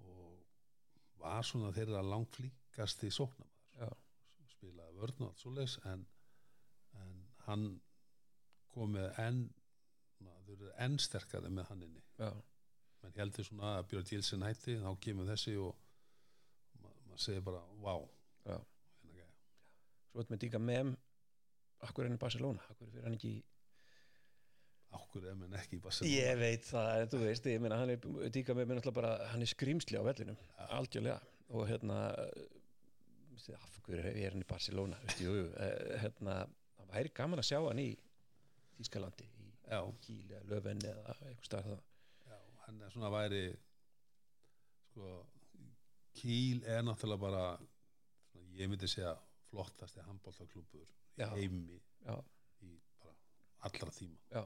og 0.05 0.45
var 1.21 1.45
svona 1.47 1.71
þeirra 1.73 2.03
langflíkasti 2.05 3.09
sóknamaður 3.13 3.81
já, 3.81 3.89
spilaði 4.53 4.99
vörn 5.01 5.25
og 5.25 5.31
allt 5.31 5.41
svoleiðis 5.41 5.77
en, 5.91 6.05
en 7.01 7.15
hann 7.47 7.65
kom 8.73 8.93
með 8.93 9.09
enn 9.25 9.41
na, 10.21 10.35
þau 10.45 10.53
eru 10.57 10.73
enn 10.85 10.99
sterkari 11.01 11.49
með 11.49 11.71
hann 11.71 11.87
inni. 11.87 12.03
Já, 12.19 12.29
menn 13.05 13.17
heldur 13.21 13.47
svona 13.47 13.73
að 13.79 13.87
Björn 13.93 14.07
Dílsen 14.11 14.45
hætti 14.45 14.77
þá 14.81 14.89
kemur 15.05 15.29
þessi 15.31 15.55
og 15.61 15.73
ma- 16.83 16.93
maður 17.07 17.23
segir 17.29 17.43
bara, 17.47 17.61
wow 17.85 18.05
hérna 18.45 18.61
gæja. 19.15 19.27
Svo 20.11 20.19
veitum 20.21 20.35
við 20.37 20.43
díka 20.45 20.61
með 20.61 20.95
akkur 21.85 22.03
er 22.05 22.09
hann 22.09 22.17
í 22.17 22.23
Barcelona, 22.25 22.65
akkur 22.71 22.89
fyrir 22.91 23.05
hann 23.09 23.17
ekki 23.19 23.35
í 23.39 23.43
Akkur 24.95 25.25
er 25.27 25.33
menn 25.35 25.51
ekki 25.59 25.75
í 25.75 25.81
Barcelona? 25.83 26.11
Ég 26.13 26.37
veit 26.39 26.63
það, 26.63 26.89
en 27.01 27.09
þú 27.11 27.17
veist, 27.25 27.47
ég 27.51 27.59
meina 27.59 27.79
hann 27.81 27.89
er 27.91 28.05
díka 28.31 28.53
með 28.55 28.69
mér 28.69 28.77
náttúrulega 28.79 28.95
bara, 28.95 29.09
hann 29.33 29.41
er 29.43 29.49
skrýmsli 29.51 29.97
á 29.99 30.03
vellinum 30.07 30.37
algjörlega. 30.77 31.17
Og 31.51 31.65
hérna 31.67 31.97
af 33.57 33.73
hverju 33.85 34.13
er 34.13 34.31
hann 34.31 34.45
í 34.45 34.47
Barcelona? 34.47 34.97
Jú, 35.19 35.33
eh, 35.59 35.97
hérna 36.05 36.37
það 36.77 36.93
væri 36.93 37.11
gaman 37.17 37.41
að 37.43 37.49
sjá 37.49 37.59
hann 37.65 37.81
í 37.83 37.89
Þískalandi 38.77 39.27
í 39.27 39.49
Já, 39.65 39.81
Kíl 40.05 40.31
eða 40.37 40.61
eitthvað 40.71 41.45
starf 41.49 41.67
það 41.73 41.83
hann 42.65 42.81
er 42.81 42.93
svona 42.93 43.11
væri 43.13 43.45
sko 44.91 45.15
Kíl 46.15 46.61
er 46.63 46.83
náttúrulega 46.83 47.19
bara 47.19 47.45
svona, 48.31 48.51
ég 48.55 48.69
myndi 48.71 48.87
segja 48.87 49.15
flottasti 49.49 49.99
Já. 51.17 51.27
heimi 51.35 51.79
Já, 52.05 52.15
í 52.63 52.75
bara 53.01 53.15
allra 53.67 53.91
tíma. 53.91 54.19
Já, 54.31 54.43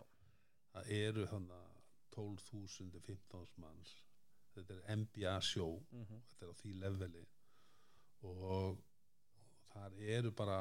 það 0.74 0.92
eru 0.98 1.26
þannig 1.30 1.66
12.000 2.16 3.02
15.000 3.06 3.62
manns. 3.64 3.96
Þetta 4.56 4.78
er 4.78 4.96
NBA 4.98 5.36
sjó. 5.46 5.68
Mm 5.92 6.06
þetta 6.30 6.46
er 6.46 6.52
á 6.52 6.56
því 6.62 6.74
leveli. 6.84 7.26
Og, 8.22 8.44
og 8.56 8.82
þar 9.74 10.00
eru 10.18 10.32
bara 10.32 10.60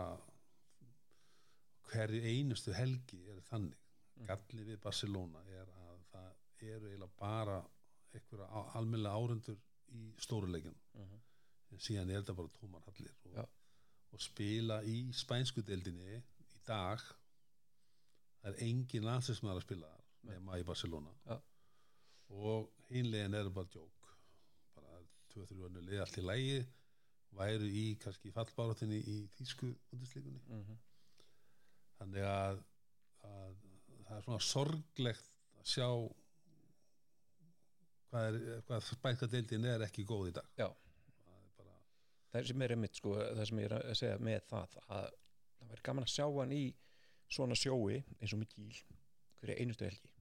hverju 1.89 2.23
einustu 2.23 2.73
helgi 2.73 3.25
er 3.29 3.41
þannig. 3.41 3.79
Mm. 4.19 4.27
galli 4.27 4.65
við 4.67 4.81
Barcelona 4.83 5.41
er 5.47 5.69
að 5.71 5.99
það 6.11 6.31
eru 6.67 6.87
eiginlega 6.89 7.13
bara 7.19 7.59
einhverja 8.15 8.47
almennilega 8.75 9.15
árundur 9.21 9.59
í 9.93 10.15
stóruleikin 10.21 10.75
Mhm. 10.95 11.21
en 11.73 11.79
síðan 11.79 12.11
er 12.11 12.23
þetta 12.23 12.35
bara 12.37 12.49
tómar 12.49 12.83
hallir 12.87 13.13
og, 13.25 13.35
Já. 13.35 13.45
og 14.13 14.21
spila 14.21 14.83
í 14.83 15.13
spænsku 15.13 15.63
deildinni 15.63 16.17
í 16.17 16.59
dag 16.67 16.99
það 18.43 18.49
er 18.55 18.63
engin 18.65 19.05
landsinsmaður 19.05 19.57
að 19.61 19.63
spila 19.63 19.87
þar 19.87 20.33
nema 20.33 20.59
í 20.59 20.65
Barcelona 20.65 21.13
Já. 21.27 21.41
og 22.31 22.71
hinlegin 22.91 23.35
eru 23.35 23.51
bara 23.51 23.67
djók 23.67 24.09
bara 24.75 25.03
2-3 25.35 25.63
önnu 25.69 25.81
lið 25.81 26.01
allt 26.01 26.19
í 26.19 26.23
lægi 26.23 26.67
væru 27.39 27.69
í 27.69 27.99
kannski 28.01 28.33
fallbáratinni 28.33 28.99
í 29.05 29.29
þýsku 29.39 29.75
undirslíkunni 29.93 30.41
Mhm. 30.49 30.79
þannig 31.99 32.25
að, 32.25 32.65
að 33.25 33.57
það 34.07 34.17
er 34.17 34.23
svona 34.23 34.41
sorglegt 34.41 35.31
að 35.59 35.65
sjá 35.65 35.89
hvað, 38.11 38.29
er, 38.29 38.61
hvað 38.69 38.85
spænska 38.89 39.31
deildin 39.33 39.65
er 39.69 39.87
ekki 39.87 40.05
góð 40.09 40.31
í 40.31 40.35
dag 40.39 40.61
Já. 40.61 40.69
það 40.69 41.49
bara 41.61 41.79
það 42.33 42.51
sem 42.51 42.67
er 42.67 42.75
einmitt 42.77 43.01
sko, 43.01 43.15
það 43.23 43.49
sem 43.51 43.63
ég 43.63 43.71
er 43.71 43.79
að 43.79 43.97
segja 44.01 44.21
með 44.29 44.45
það 44.53 44.79
að 44.99 45.09
það 45.59 45.73
væri 45.73 45.87
gaman 45.89 46.07
að 46.07 46.15
sjá 46.15 46.27
hann 46.29 46.55
í 46.57 46.63
svona 47.29 47.59
sjói 47.59 47.99
eins 48.19 48.33
og 48.33 48.43
með 48.43 48.55
kýl 48.55 48.79
hverju 49.41 49.59
einustu 49.63 49.89
helgi 49.89 50.15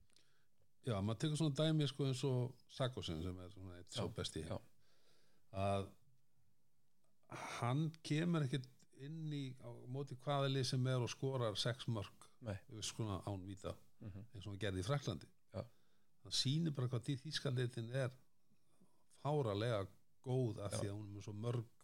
Já, 0.88 0.96
maður 1.04 1.20
tekur 1.24 1.40
svona 1.40 1.56
dæmi 1.58 1.86
sko 1.90 2.08
eins 2.08 2.24
og 2.24 2.66
Sakosen 2.72 3.22
sem 3.24 3.40
er 3.44 3.52
svona 3.52 3.78
eitt 3.78 3.92
Já, 3.92 4.00
svo 4.00 4.10
besti 4.16 4.44
já. 4.44 4.56
að 5.52 5.88
hann 7.58 7.88
kemur 8.06 8.46
ekkert 8.46 8.68
inn 9.04 9.32
í 9.34 9.44
á 9.62 9.70
móti 9.92 10.16
hvaða 10.24 10.48
lið 10.50 10.70
sem 10.72 10.86
er 10.90 11.04
og 11.04 11.12
skorar 11.12 11.58
sex 11.60 11.86
mörg 11.92 12.28
Nei. 12.46 12.56
skona 12.82 13.20
án 13.26 13.44
víta 13.46 13.74
mm 13.74 14.08
-hmm. 14.08 14.24
eins 14.34 14.46
og 14.46 14.52
hann 14.52 14.62
gerði 14.62 14.80
í 14.80 14.86
Fraklandi 14.86 15.28
Hann 16.24 16.34
sýnir 16.34 16.74
bara 16.76 16.90
hvað 16.92 17.06
því 17.06 17.18
þýskalitin 17.24 17.92
er 17.96 18.12
fáralega 19.22 19.82
góð 20.24 20.60
af 20.64 20.74
Já. 20.74 20.80
því 20.80 20.90
að 20.90 20.96
hún 20.98 21.16
er 21.16 21.26
svo 21.26 21.36
mörg 21.46 21.78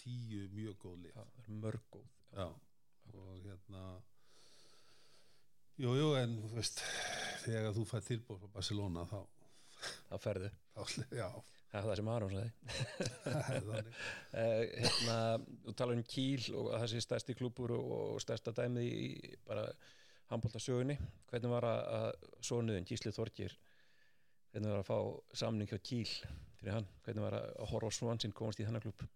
tíu 0.00 0.46
mjög 0.52 0.76
góð 0.82 1.00
lið 1.04 1.16
það 1.16 1.40
er 1.40 1.56
mörg 1.62 1.88
góð 1.94 2.06
Já, 2.36 2.46
og 3.14 3.32
hérna 3.44 3.82
Jú, 5.76 5.90
jú, 5.92 6.06
en 6.16 6.38
þú 6.40 6.54
veist, 6.56 6.78
þegar 7.42 7.74
þú 7.76 7.82
fætt 7.84 8.06
tilbúð 8.08 8.38
frá 8.40 8.52
Barcelona 8.54 9.02
þá, 9.10 9.18
það 10.08 10.22
ferðu, 10.24 10.48
þá 10.72 10.94
já, 11.18 11.26
það 11.68 11.76
er 11.76 11.84
það 11.88 11.98
sem 11.98 12.08
Aron 12.14 12.32
sagði. 12.32 12.52
Það 13.26 13.68
uh, 13.74 13.90
hérna, 14.86 15.18
þú 15.66 15.74
talar 15.76 15.98
um 15.98 16.06
kýl 16.14 16.46
og 16.56 16.70
að 16.70 16.78
það 16.78 16.88
sé 16.94 17.02
stærsti 17.04 17.36
klúbur 17.36 17.74
og, 17.76 17.92
og 17.98 18.24
stærsta 18.24 18.56
dæmið 18.56 18.88
í 18.88 19.34
bara 19.44 19.66
handbóltasögunni 20.30 20.96
hvernig 21.30 21.52
var 21.52 21.66
að, 21.68 21.82
að 21.98 22.40
sonuðin 22.48 22.88
Gísli 22.88 23.12
Þorgir 23.14 23.54
hvernig 24.52 24.72
var 24.72 24.82
að 24.82 24.88
fá 24.88 25.38
samning 25.42 25.70
hjá 25.70 25.78
kýl 25.78 26.08
fyrir 26.56 26.72
hann, 26.78 26.88
hvernig 27.04 27.26
var 27.26 27.38
að 27.38 27.70
horfa 27.70 27.92
á 27.92 27.98
svansinn 27.98 28.34
komast 28.36 28.62
í 28.62 28.66
þennan 28.66 28.84
klúb 28.84 29.06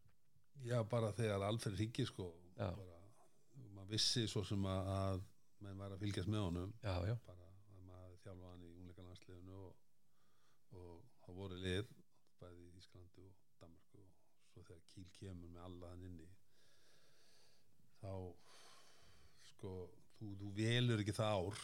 Já, 0.61 0.77
bara 0.85 1.13
þegar 1.17 1.47
Alfred 1.47 1.79
ringir 1.79 2.09
sko 2.09 2.29
bara, 2.59 2.99
maður 3.73 3.95
vissi 3.95 4.27
svo 4.29 4.43
sem 4.45 4.67
að, 4.69 4.91
að 4.95 5.23
menn 5.65 5.81
var 5.81 5.95
að 5.95 6.03
fylgjast 6.05 6.31
með 6.33 6.45
honum. 6.47 6.75
Já, 6.85 6.93
já, 7.09 7.15
bara 7.27 7.49
að 7.49 7.87
maður 7.89 8.19
þjálfa 8.25 8.51
hann 8.51 8.67
í 8.67 8.73
ungleikalandsliðinu 8.81 9.63
og, 9.65 9.87
og 10.77 10.91
það 11.25 11.41
voru 11.41 11.63
lið 11.65 11.95
bæði 12.41 12.67
í 12.67 12.75
Ískalandi 12.81 13.25
og 13.25 13.57
Danmarku 13.63 14.03
og 14.05 14.53
svo 14.53 14.67
þegar 14.69 14.85
Kíl 14.93 15.09
kemur 15.17 15.55
með 15.55 15.67
alla 15.69 15.95
hann 15.95 16.07
inni 16.11 16.29
þá 18.01 18.13
sko 19.51 19.75
þú, 20.21 20.31
þú 20.41 20.51
velur 20.61 21.03
ekki 21.03 21.15
það 21.17 21.37
ár. 21.41 21.61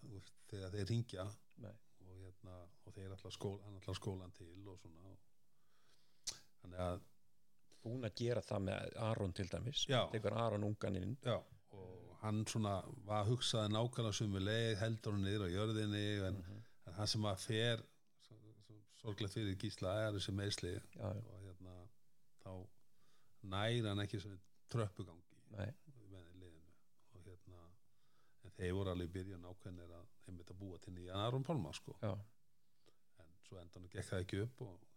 Þú 0.00 0.20
þegar 0.50 0.72
þeir 0.74 0.88
ringja 0.90 1.24
og, 1.28 2.14
hérna, 2.20 2.58
og 2.86 2.94
þeir 2.96 3.12
ætla 3.16 3.30
skól, 3.34 3.56
hann 3.64 3.76
ætla 3.80 3.94
skólan 3.96 4.32
til 4.36 4.48
og 4.72 4.78
svona 4.82 5.10
og, 5.12 5.18
þannig 6.62 6.82
að 6.88 7.02
búin 7.84 8.06
að 8.08 8.14
gera 8.18 8.42
það 8.44 8.62
með 8.68 8.94
Aron 9.08 9.32
til 9.36 9.48
dæmis. 9.52 9.84
Tekur 10.12 10.36
Aron 10.40 10.64
ungan 10.68 10.96
inn. 11.00 11.16
Já, 11.24 11.36
og 11.76 12.14
hann 12.22 12.44
svona 12.48 12.78
var 13.04 13.26
hugsaði 13.28 13.72
nákvæmlega 13.74 14.16
sömu 14.20 14.40
leið 14.40 14.78
heldur 14.80 15.12
hann 15.16 15.26
niður 15.26 15.44
á 15.44 15.54
jörðinni 15.54 16.04
en, 16.30 16.38
en 16.88 16.96
hann 16.98 17.10
sem 17.12 17.26
að 17.28 17.42
fer 17.44 17.82
svo- 18.24 18.54
svo 18.64 18.78
sorglegt 19.02 19.36
fyrir 19.36 19.58
gísla 19.60 19.92
er 20.06 20.16
þessi 20.16 20.32
meðsli 20.38 20.72
og 21.04 21.42
hérna 21.44 21.74
þá 22.44 22.50
næri 23.52 23.84
hann 23.84 24.00
ekki 24.06 24.22
tröppugangi. 24.72 25.42
Nei, 25.58 25.68
með 26.14 26.30
liðinu 26.40 26.72
og 27.18 27.28
hérna 27.28 27.60
en 27.66 27.74
þeir 28.58 28.74
voru 28.76 28.94
alveg 28.94 29.12
byrjun 29.14 29.46
ákveðnir 29.50 29.92
að 29.98 30.08
einmitt 30.28 30.50
að 30.54 30.60
búa 30.62 30.80
til 30.82 30.94
nýjan 30.96 31.20
Aron 31.20 31.46
Pálma 31.46 31.72
sko. 31.76 31.96
Já, 32.02 32.12
en 33.22 33.30
svo 33.46 33.60
endan 33.60 33.88
gekk 33.92 34.08
það 34.10 34.24
ekki 34.24 34.42
upp 34.46 34.64
og 34.66 34.90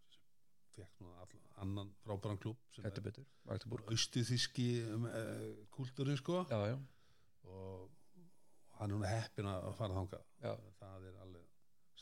fekk 0.77 1.01
nú 1.01 1.13
all, 1.17 1.37
annan 1.63 1.93
frábæran 2.03 2.37
klúb 2.41 2.59
sem 2.75 2.85
hættu 2.85 3.01
er 3.01 3.07
betur 3.07 3.29
Magdeburg, 3.49 3.87
austuþíski 3.89 4.67
um, 4.93 5.07
uh, 5.09 5.47
kúltúrin 5.73 6.19
sko. 6.19 6.43
Já, 6.51 6.73
já, 6.73 6.77
og 7.49 7.87
og 8.77 8.83
hann 8.83 8.91
er 8.91 8.93
núna 8.93 9.09
heppin 9.09 9.47
að 9.49 9.71
fara 9.73 9.95
þangað. 9.97 10.25
Já. 10.43 10.51
það 10.77 11.05
er 11.09 11.21
alveg 11.23 11.45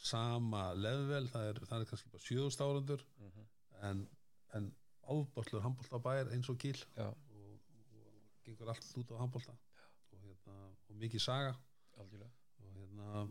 sama 0.05 0.63
level, 0.75 1.27
það 1.31 1.49
er, 1.49 1.59
það 1.69 1.83
er 1.83 1.89
kannski 1.89 2.11
bara 2.11 2.25
sjöðust 2.25 2.63
árandur 2.65 3.05
mhm, 3.23 3.45
en, 3.89 4.01
en 4.57 4.67
ábáslur 5.05 5.63
handbóltabæir 5.63 6.33
eins 6.35 6.49
og 6.51 6.59
kýl 6.61 6.77
já, 6.77 7.07
og, 7.07 7.55
og 7.79 8.43
gengur 8.45 8.73
allt 8.73 8.89
út 8.99 9.13
á 9.15 9.21
handbólta 9.21 9.55
og, 9.55 9.64
og 10.95 11.01
mikið 11.03 11.21
saga. 11.21 11.53
Algjörlega. 11.99 12.31
Og 12.63 12.75
hérna, 12.79 13.25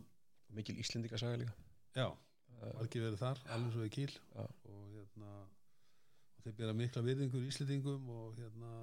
og 0.49 0.53
mikil 0.57 0.77
Íslendinga 0.81 1.17
saga 1.17 1.39
líka. 1.41 1.53
Já, 1.95 2.07
uh, 2.11 2.71
margir 2.77 3.05
verið 3.05 3.21
þar 3.21 3.41
alveg 3.55 3.73
svo 3.73 3.85
í 3.87 3.93
kýl. 3.93 4.11
Og 4.37 4.81
hérna 4.93 5.31
og 5.41 6.45
þeir 6.45 6.57
bera 6.59 6.77
mikla 6.77 7.03
virðingur 7.05 7.45
í 7.45 7.49
Íslendingum 7.49 8.09
og 8.13 8.37
hérna 8.37 8.73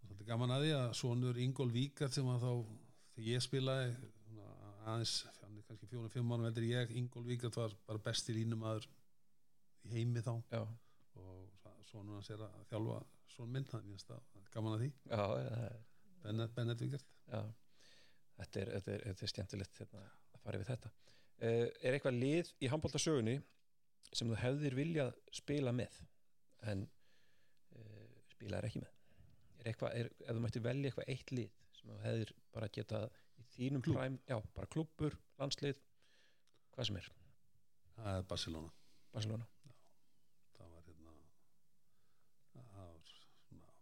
það 0.00 0.22
er 0.24 0.30
gaman 0.32 0.54
að 0.54 0.64
því 0.64 0.72
að 0.78 0.94
sonur 0.98 1.38
Ingól 1.38 1.70
Víkart 1.70 2.16
sem 2.16 2.30
að 2.32 2.46
þá 2.46 2.52
þegar 3.14 3.28
ég 3.28 3.44
spilaði 3.44 3.92
svona 4.24 4.72
aðeins, 4.90 5.14
hann 5.42 5.60
er 5.60 5.68
kannski 5.68 5.90
fjónu, 5.90 6.10
fimm 6.10 6.26
mánum 6.26 6.48
heldur 6.48 6.66
en 6.66 6.72
ég, 6.72 6.96
Ingól 6.98 7.26
Víkart 7.28 7.58
var 7.60 7.76
bara 7.86 8.02
besti 8.10 8.34
línumæður 8.34 8.88
í 9.86 9.94
heimi 9.94 10.24
þá. 10.24 10.34
Já, 10.50 10.64
og 11.20 11.86
sonur 11.90 12.18
hans 12.18 12.32
er 12.34 12.42
að 12.48 12.58
þjálfa 12.72 13.00
það 13.30 13.78
er 13.78 13.86
mjög 13.86 14.00
stað, 14.02 14.24
gaman 14.52 14.74
að 14.74 14.82
því. 14.82 14.90
Já, 15.08 15.22
er 15.38 15.78
Bennett, 16.22 16.54
Já, 17.30 17.40
þetta 18.40 18.60
er, 18.60 18.72
þetta 18.76 18.92
er, 18.92 19.04
þetta 19.08 19.24
er 19.26 19.32
stjæmtilegt 19.32 19.80
hérna, 19.80 20.02
að 20.34 20.44
fara 20.44 20.60
yfir 20.60 20.70
þetta. 20.72 20.92
Uh, 21.40 21.66
er 21.80 21.96
eitthvað 21.96 22.18
lið 22.20 22.50
í 22.60 22.68
handbóltasögunni 22.72 23.36
sem 24.10 24.28
þú 24.28 24.38
hefðir 24.42 24.76
viljað 24.76 25.14
spila 25.32 25.72
með 25.72 26.00
en 26.72 26.84
uh, 27.76 28.18
spilaðir 28.34 28.68
ekki 28.68 28.82
með? 28.82 28.96
Er 29.60 29.70
eitthvað, 29.72 29.96
er, 30.00 30.10
ef 30.24 30.36
þú 30.36 30.42
mætti 30.44 30.64
velja 30.64 30.90
eitthvað 30.90 31.12
eitt 31.14 31.32
lið 31.36 31.56
sem 31.78 31.92
þú 31.92 32.00
hefðir 32.04 32.34
bara 32.54 32.68
getað 32.76 33.06
í 33.40 33.46
þínum 33.54 33.84
Klúbb. 33.86 33.96
præm, 34.00 34.18
já, 34.28 34.36
bara 34.56 34.70
klubbur, 34.74 35.16
landslið, 35.40 35.80
hvað 36.74 36.90
sem 36.90 37.00
er, 37.00 37.08
það 37.96 38.18
er 38.18 38.28
Barcelona 38.30 38.72
Barcelona. 39.14 39.46
það 40.58 40.74
var 40.74 40.84
hérna 40.86 41.14
það 42.52 42.90
var 42.90 43.14
svona 43.46 43.72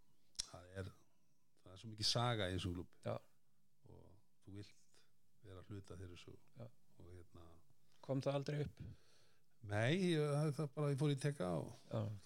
það 0.49 0.71
er, 0.81 0.93
það 1.65 1.68
er 1.79 1.83
svo 1.85 1.91
mikið 1.95 2.11
saga 2.11 2.49
í 2.51 2.57
þessum 2.59 2.75
klub 2.77 2.91
og 3.15 4.15
þú 4.45 4.55
vilt 4.59 4.75
vera 5.49 5.63
hluta 5.69 5.97
þeirri 6.03 6.19
svo 6.25 6.35
og 6.59 7.13
hérna 7.15 7.47
Kom 8.09 8.21
það 8.25 8.35
aldrei 8.41 8.61
upp? 8.65 8.79
nei, 9.69 9.95
ég- 10.15 10.31
það 10.33 10.53
það 10.59 10.69
bara 10.75 10.91
ég 10.93 10.99
fór 11.01 11.13
í 11.13 11.19
teka 11.21 11.49
og 11.61 11.73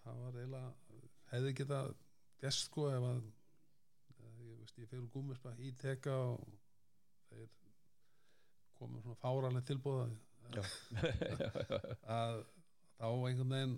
það 0.02 0.18
var 0.24 0.36
eiginlega 0.40 0.74
hefði 1.32 1.54
geta 1.60 1.78
gest 2.42 2.66
sko 2.68 2.88
ef 2.92 3.06
að 3.08 3.22
ég 4.42 4.58
veist 4.60 4.78
ég 4.78 4.88
fyrir 4.90 5.08
gúmispa 5.14 5.54
í 5.58 5.72
teka 5.80 6.12
og 6.12 6.44
þeir 7.30 7.48
komum 8.78 9.02
svona 9.02 9.18
fáraleg 9.22 9.64
tilbúða 9.68 10.06
að 10.92 12.44
þá 12.98 13.06
einhvern 13.08 13.52
veginn 13.54 13.76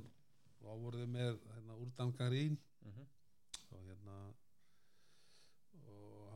þá 0.61 0.71
voru 0.81 1.01
þið 1.03 1.11
með 1.15 1.33
hérna, 1.55 1.77
úrdangarín 1.85 2.57
Mhm. 2.85 3.07
og 3.73 3.81
hérna 3.89 4.17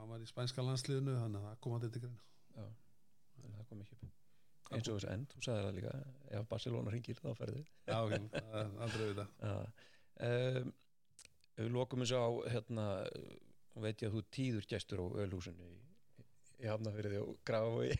hann 0.08 0.14
var 0.16 0.24
í 0.24 0.28
spænska 0.30 0.64
landsliðinu 0.64 1.16
þannig 1.18 1.42
að 1.42 1.48
það 1.50 1.58
kom 1.64 1.74
að 1.76 1.82
þetta 1.84 2.00
greina 2.04 2.22
já. 2.56 2.68
Það 3.58 3.66
kom 3.68 3.82
ekki 3.84 3.96
upp. 3.98 4.06
Eins 4.68 4.88
og 4.88 4.96
þess 4.98 5.08
end, 5.12 5.32
þú 5.32 5.42
sagði 5.44 5.64
það 5.64 5.76
líka, 5.78 5.92
ef 6.38 6.48
Barcelona 6.48 6.92
ringir 6.92 7.20
þá 7.20 7.28
ferði. 7.36 7.62
já, 7.88 7.96
ok, 7.98 8.40
aldrei 8.84 9.04
við 9.04 9.20
það 9.20 9.68
um, 10.28 10.72
við 11.58 11.70
lokum 11.76 12.04
þessu 12.04 12.20
á 12.20 12.28
hérna, 12.54 12.86
veit 13.78 14.02
ég 14.02 14.10
að 14.10 14.16
þú 14.16 14.24
tíður 14.36 14.68
gestur 14.72 15.04
á 15.04 15.06
ölhúsinu 15.24 15.68
í, 15.68 15.78
í 16.64 16.68
Hafnafyrði 16.68 17.22
og 17.22 17.36
Grafavogi 17.48 17.96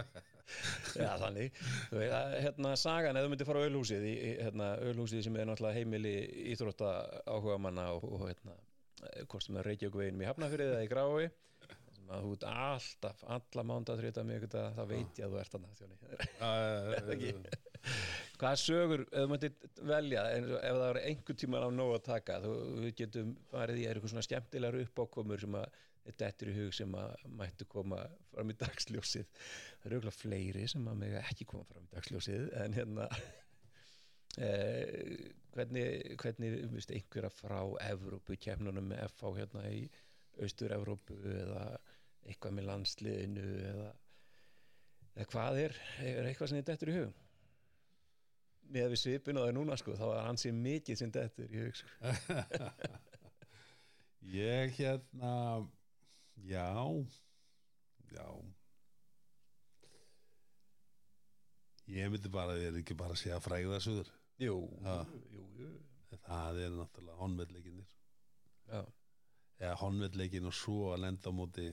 Já, 1.00 1.14
þannig 1.20 1.54
þú 1.62 2.00
veit, 2.00 2.12
að, 2.16 2.36
hérna, 2.46 2.74
sagan, 2.80 3.16
ef 3.16 3.24
þú 3.26 3.32
myndir 3.32 3.48
fara 3.48 3.62
á 3.62 3.68
ölhúsið 3.68 4.06
í, 4.08 4.14
hérna, 4.40 4.72
ölhúsið 4.90 5.24
sem 5.26 5.36
er 5.38 5.48
náttúrulega 5.48 5.78
heimili 5.78 6.14
íþrótta 6.54 6.92
áhuga 7.30 7.60
manna 7.62 7.90
og, 7.94 8.06
og 8.18 8.26
hérna, 8.26 8.56
hvort 9.30 9.46
sem 9.46 9.56
er 9.60 9.70
Reykjavík 9.70 9.98
veginum 10.02 10.24
í 10.24 10.28
Hafnafyrði 10.30 10.74
eða 10.74 10.84
í 10.86 10.90
sem 11.96 12.12
að 12.14 12.24
þú 12.26 12.32
ert 12.36 12.46
alltaf, 12.50 13.24
alla 13.36 13.64
mánda 13.70 13.96
þrjóta 14.00 14.24
mjög 14.26 14.46
það 14.78 14.92
veit 14.94 15.20
ég 15.20 15.26
að 15.26 15.34
þú 15.34 15.42
ert 15.42 15.58
Það 16.40 17.12
er- 17.16 17.58
Hvað 18.40 18.56
sögur, 18.60 19.02
ef 19.08 19.22
þú 19.24 19.28
mættir 19.30 19.64
velja 19.88 20.22
en 20.36 20.46
ef 20.56 20.60
það 20.64 20.80
var 20.82 20.98
einhver 21.00 21.36
tíma 21.42 21.60
á 21.60 21.68
nóg 21.72 21.92
að 21.96 22.02
taka 22.08 22.38
þú, 22.44 22.52
getum 22.96 23.30
farið 23.52 23.80
í 23.80 23.86
er 23.88 23.96
eitthvað 23.96 24.12
svona 24.14 24.24
skemmtilegar 24.26 24.78
uppákomur 24.84 25.42
sem 25.44 25.56
að 25.60 25.78
þetta 26.10 26.28
er 26.46 26.50
í 26.50 26.54
hug 26.56 26.76
sem 26.76 26.94
að 26.96 27.24
mættu 27.40 27.66
koma 27.70 28.00
fram 28.32 28.52
í 28.52 28.56
dagsljósið? 28.60 29.26
Það 29.80 29.90
eru 29.90 29.98
auðvitað 30.00 30.18
fleiri 30.22 30.64
sem 30.72 30.88
að 30.92 31.00
mig 31.02 31.16
ekki 31.20 31.48
koma 31.52 31.68
fram 31.68 31.84
í 31.84 31.92
dagsljósið 31.94 32.46
en 32.64 32.76
hérna 32.78 33.08
eh, 34.46 35.30
hvernig, 35.54 35.86
hvernig 36.20 36.54
viðst, 36.72 36.92
einhverja 36.94 37.30
frá 37.32 37.58
Evrópu 37.86 38.36
kemnunum 38.40 38.90
með 38.90 39.06
FH 39.08 39.32
hérna 39.38 39.64
í 39.70 39.80
Austur-Evrópu 40.40 41.16
eða 41.34 41.64
eitthvað 42.28 42.56
með 42.56 42.68
landsliðinu 42.68 43.48
eða, 43.70 43.88
eða 45.16 45.26
hvað 45.32 45.60
er, 45.64 45.76
er 46.04 46.28
eitthvað 46.30 46.52
sem 46.52 46.60
er 46.60 46.92
í 46.92 46.96
hug? 46.98 47.18
Með 48.70 48.92
við 48.92 49.02
svipin 49.02 49.40
og 49.40 49.48
það 49.48 49.56
núna 49.56 49.78
sko 49.80 49.96
þá 49.98 50.06
er 50.12 50.22
hans 50.28 50.46
í 50.46 50.54
mikið 50.54 51.00
sem 51.00 51.12
þetta 51.14 51.46
er 51.46 51.56
í 51.56 51.64
hug 51.64 51.80
sko. 51.80 52.14
Ég 54.30 54.76
hérna 54.76 55.34
já 56.46 56.70
já. 58.14 58.26
Ég 61.90 62.10
myndi 62.12 62.30
bara 62.30 62.54
ég 62.60 62.70
er 62.70 62.80
ekki 62.84 62.94
bara 62.94 63.16
að 63.16 63.24
segja 63.24 63.42
fræða 63.42 63.80
suður 63.82 64.12
Jú, 64.40 64.56
jú, 65.34 65.42
jú 65.60 65.70
það 66.24 66.60
er 66.64 66.72
náttúrulega 66.78 67.18
honveldleikinir 67.20 67.90
Já, 68.70 68.80
eða 69.60 69.74
honveldleikin 69.82 70.46
og 70.48 70.54
svo 70.56 70.92
að 70.94 71.02
lenda 71.04 71.28
á 71.30 71.32
móti 71.36 71.66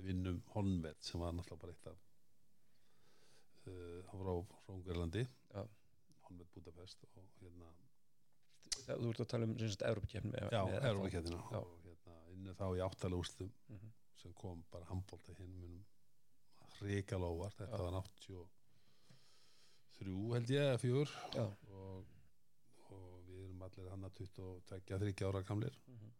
vinnum 0.00 0.38
honveld 0.54 1.00
sem 1.04 1.20
var 1.20 1.34
náttúrulega 1.36 1.62
bara 1.64 1.74
eitt 1.74 1.90
af 1.90 1.98
uh, 3.66 4.00
hann 4.10 4.22
var 4.22 4.30
á 4.32 4.36
Róngerlandi 4.70 5.24
Já. 5.26 5.62
honveld 6.28 6.52
Budapest 6.54 7.04
og 7.08 7.26
hérna 7.40 7.72
það, 8.86 8.96
þú 9.02 9.10
ert 9.12 9.24
að 9.24 9.30
tala 9.34 9.48
um 9.48 9.56
með, 10.30 10.46
já, 10.54 10.62
Já. 11.50 11.60
og 11.60 11.84
hérna 11.88 12.16
innu 12.36 12.54
þá 12.56 12.66
í 12.78 12.84
áttalega 12.86 13.20
úrstum 13.24 13.50
Mhm. 13.68 13.92
sem 14.20 14.32
kom 14.34 14.62
bara 14.70 14.84
handbólta 14.90 15.34
hinn 15.38 15.54
munum 15.60 15.84
hrikala 16.80 17.26
óvart. 17.28 17.56
Þetta 17.58 17.78
var 17.82 17.92
83 20.00 20.32
held 20.34 20.50
ég 20.54 20.64
eða 20.64 20.78
fjör 20.80 21.10
og, 21.76 22.04
og 22.90 23.24
við 23.28 23.44
erum 23.44 23.62
allir 23.66 23.90
hann 23.92 24.06
að 24.08 24.20
22-30 24.22 25.26
ára 25.28 25.42
gamlir. 25.48 25.76
Mhm. 25.86 26.10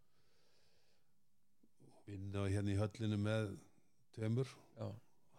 og 1.81 2.03
vinna 2.11 2.47
hérna 2.51 2.73
í 2.75 2.79
höllinu 2.81 3.19
með 3.21 3.53
tveimur. 4.17 4.49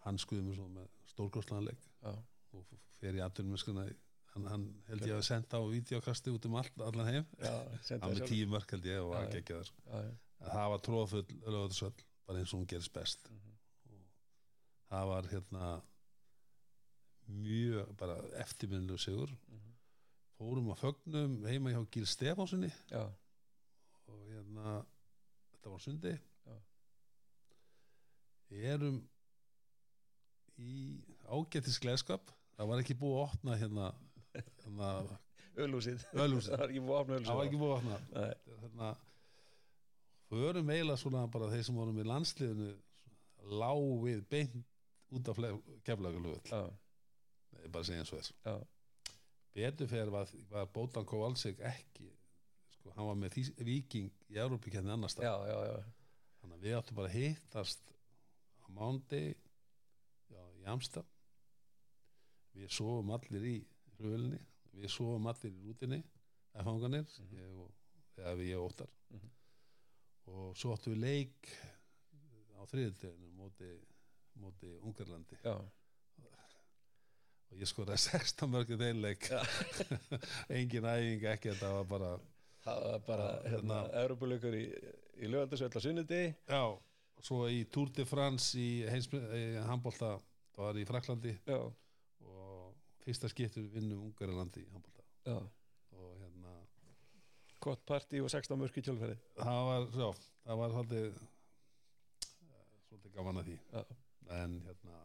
Hann 0.02 0.18
skuði 0.18 0.42
mér 0.46 0.56
svo 0.56 0.68
með 0.72 0.88
stórkostlanleik 1.12 1.82
já, 2.02 2.12
og 2.56 2.72
fer 2.98 3.14
í 3.14 3.22
aðtunumeskuna 3.22 3.84
hann, 4.32 4.46
hann 4.48 4.64
held 4.88 5.06
ég 5.06 5.14
að 5.18 5.26
senda 5.28 5.60
á 5.60 5.62
videokasti 5.68 6.32
út 6.32 6.46
um 6.48 6.56
all, 6.58 6.70
allan 6.82 7.06
heim. 7.10 7.26
Hann 7.42 8.16
með 8.16 8.24
tíu 8.30 8.48
mörk 8.50 8.74
held 8.74 8.88
ég 8.88 9.02
og 9.04 9.12
þar 9.14 9.28
Já, 9.86 10.00
já. 10.08 10.12
það 10.48 10.70
var 10.72 10.84
tróðfull 10.88 11.26
bara 12.26 12.38
eins 12.40 12.54
og 12.54 12.62
hún 12.62 12.66
gerist 12.72 12.92
best. 12.96 13.30
Mhm. 13.30 13.54
og 13.92 14.90
það 14.90 15.06
var 15.12 15.30
hérna 15.32 15.68
mjög 17.28 17.92
bara 17.96 18.16
eftirminnlu 18.42 18.98
sigur. 18.98 19.30
Mhm. 19.48 19.68
fórum 20.42 20.70
að 20.72 20.80
fögnum 20.82 21.34
heima 21.46 21.70
hjá 21.70 21.82
Gil 21.94 22.06
Stefánssoni 22.06 22.70
og 24.10 24.22
hérna 24.26 24.84
þetta 25.52 25.70
var 25.70 25.78
sundi. 25.78 26.14
Erum 28.50 28.98
í 30.58 30.98
ágættis 31.32 31.78
gleðskap. 31.80 32.32
Það 32.58 32.68
var 32.68 32.82
ekki 32.82 32.96
búið 33.00 33.14
að 33.16 33.22
opna 33.28 33.56
hérna, 33.56 33.86
hérna 34.34 34.90
ölúsið. 35.62 36.04
Það 36.52 36.58
var 36.58 36.68
ekki 36.68 36.82
búið 36.82 36.96
að 36.96 37.00
opna 37.00 37.16
ölúsið 37.16 37.30
það 37.30 37.38
var 37.38 37.46
ekki 37.46 37.62
búið 37.62 37.76
að 37.78 38.34
hérna, 38.64 38.90
förum 40.32 40.70
eiginlega 40.74 41.00
svona 41.00 41.22
bara 41.32 41.48
þeir 41.52 41.64
sem 41.68 41.78
vorum 41.80 41.98
í 42.02 42.06
landsliðinu 42.08 42.68
lág 43.62 43.86
við 44.04 44.22
beint 44.32 44.60
út 45.12 45.28
af 45.32 45.40
keflaugulöð 45.84 46.52
Já, 46.52 46.60
bara 47.72 47.84
segja 47.84 48.00
eins 48.02 48.12
og 48.12 48.18
þess 48.22 48.32
já, 48.44 48.54
betur 49.54 49.88
fyrir 49.90 50.10
var, 50.14 50.28
var 50.50 50.66
Bótan 50.74 51.04
Kovalsik 51.06 51.60
ekki 51.60 52.08
sko, 52.76 52.90
hann 52.96 53.06
var 53.06 53.14
með 53.20 53.34
þís, 53.36 53.50
viking 53.64 54.10
í 54.30 54.38
já, 55.26 55.34
já, 55.50 55.58
já. 55.72 55.82
þannig 56.40 56.56
að 56.58 56.62
við 56.66 56.76
áttum 56.78 56.96
bara 56.96 57.08
að 57.12 57.18
hittast 57.18 57.92
á 58.62 58.66
mándi 58.78 59.22
já, 60.32 60.42
í 60.60 60.64
Amstam 60.72 61.04
við 62.54 62.68
sofum 62.72 63.10
allir 63.16 63.44
í 63.48 63.56
hrjölinni 63.98 64.40
við 64.72 64.88
sofum 64.92 65.26
allir 65.30 65.52
í 65.52 65.62
rútinni 65.66 66.02
eða 66.54 66.64
fanganir 66.68 67.06
Mhm. 67.18 67.36
ég 67.38 67.60
og, 67.62 67.70
eða 68.18 68.34
við 68.36 68.50
ég 68.52 68.60
óttar 68.66 68.90
Mhm. 69.10 69.30
og 70.26 70.56
svo 70.56 70.72
áttum 70.74 70.92
við 70.94 71.00
leik 71.00 71.48
á 72.58 72.62
þriðuteginu 72.68 73.30
móti, 73.36 73.70
móti 74.38 74.78
Ungarlandi 74.82 75.36
já. 75.44 75.56
Og 77.52 77.60
ég 77.60 77.68
skoraði 77.68 78.00
16 78.08 78.50
mörgum 78.50 78.80
þeim 78.80 79.02
leik. 79.04 79.28
Já. 79.28 79.40
engin 80.58 80.88
æfing 80.88 81.26
ekki 81.34 81.52
þetta 81.52 81.72
var 81.76 81.88
bara 81.90 82.12
Það 82.62 82.84
var 82.86 83.00
bara 83.06 83.28
hérna, 83.42 83.58
hérna. 83.58 83.78
Európuleikur 84.04 84.54
í, 84.54 84.66
í 85.18 85.30
lögaldasvöld 85.30 85.76
á 85.76 85.80
sunnundi 85.82 86.20
já, 86.30 86.62
svo 87.26 87.40
í 87.50 87.64
Tour 87.74 87.90
de 87.96 88.06
France 88.06 88.54
í, 88.58 88.84
í 88.86 89.42
handbólta 89.66 90.14
það 90.54 90.62
var 90.62 90.78
í 90.78 90.84
Fraklandi 90.86 91.34
Já, 91.48 91.58
og 92.22 92.76
fyrsta 93.02 93.30
skiptu 93.32 93.64
vinnum 93.74 94.06
Ungarlandi 94.06 94.62
í 94.62 94.70
handbólta 94.70 95.02
já. 95.26 95.40
Og 95.98 96.14
hérna 96.22 96.54
Gott 97.62 97.82
partí 97.86 98.22
og 98.22 98.30
16 98.30 98.58
mörk 98.62 98.78
í 98.78 98.86
kjölfæri 98.86 99.18
það 99.40 99.66
var, 99.70 99.88
já, 99.98 100.08
það 100.46 100.62
var 100.62 100.76
svolítið 100.76 101.08
eh, 101.10 101.26
svolítið 102.86 103.18
gaman 103.18 103.42
að 103.42 103.50
því. 103.50 103.58
Já, 103.74 103.82
en 104.38 104.60
hérna 104.68 105.02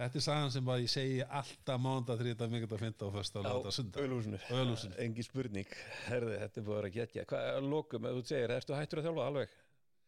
þetta 0.00 0.16
er 0.16 0.24
sagan 0.24 0.52
sem 0.54 0.64
bara 0.64 0.80
ég 0.80 0.90
segi 0.90 1.18
alltaf 1.40 1.80
mánda 1.82 2.16
þrjóta 2.16 2.48
mikið 2.48 2.74
að 2.76 2.82
finna 2.84 3.08
á 3.10 3.14
fyrsta 3.16 3.40
og 3.40 3.46
láta 3.46 3.72
sunda 3.76 4.04
ölúsinu 4.04 4.40
Ölhúsinu. 4.56 4.96
Engi 5.04 5.24
spurning. 5.26 5.74
Herði, 6.06 6.38
þetta 6.40 6.60
er 6.60 6.66
búið 6.66 6.76
að 6.76 6.80
vera 6.80 6.92
getja 6.94 7.24
Hvað 7.28 7.48
er 7.50 7.68
lokum, 7.74 8.08
ef 8.08 8.16
þú 8.16 8.22
segir, 8.30 8.54
ertu 8.54 8.76
hættur 8.78 9.02
að 9.02 9.08
þjálfa 9.08 9.26
alveg? 9.30 9.52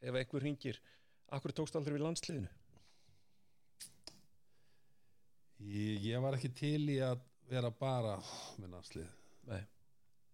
Ef 0.02 0.19
einhver 0.23 0.47
hringir 0.47 0.81
Akkur 1.32 1.55
tókst 1.56 1.77
aldrei 1.78 1.97
við 1.97 2.05
landsliðinu? 2.06 2.48
Ég, 5.62 6.01
ég 6.09 6.24
var 6.24 6.36
ekki 6.36 6.51
til 6.59 6.89
í 6.90 6.98
að 7.05 7.20
vera 7.48 7.70
bara 7.73 8.16
með 8.60 8.73
landslið. 8.74 9.12
Nei, 9.48 9.60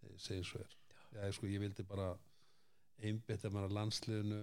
ég 0.09 0.22
segi 0.22 0.47
svo 0.47 0.62
er. 0.62 0.72
Já, 1.12 1.28
sko, 1.36 1.51
ég 1.51 1.62
vildi 1.62 1.85
bara 1.86 2.09
einbytta 3.05 3.51
mér 3.52 3.68
að 3.68 3.76
landsliðinu. 3.78 4.40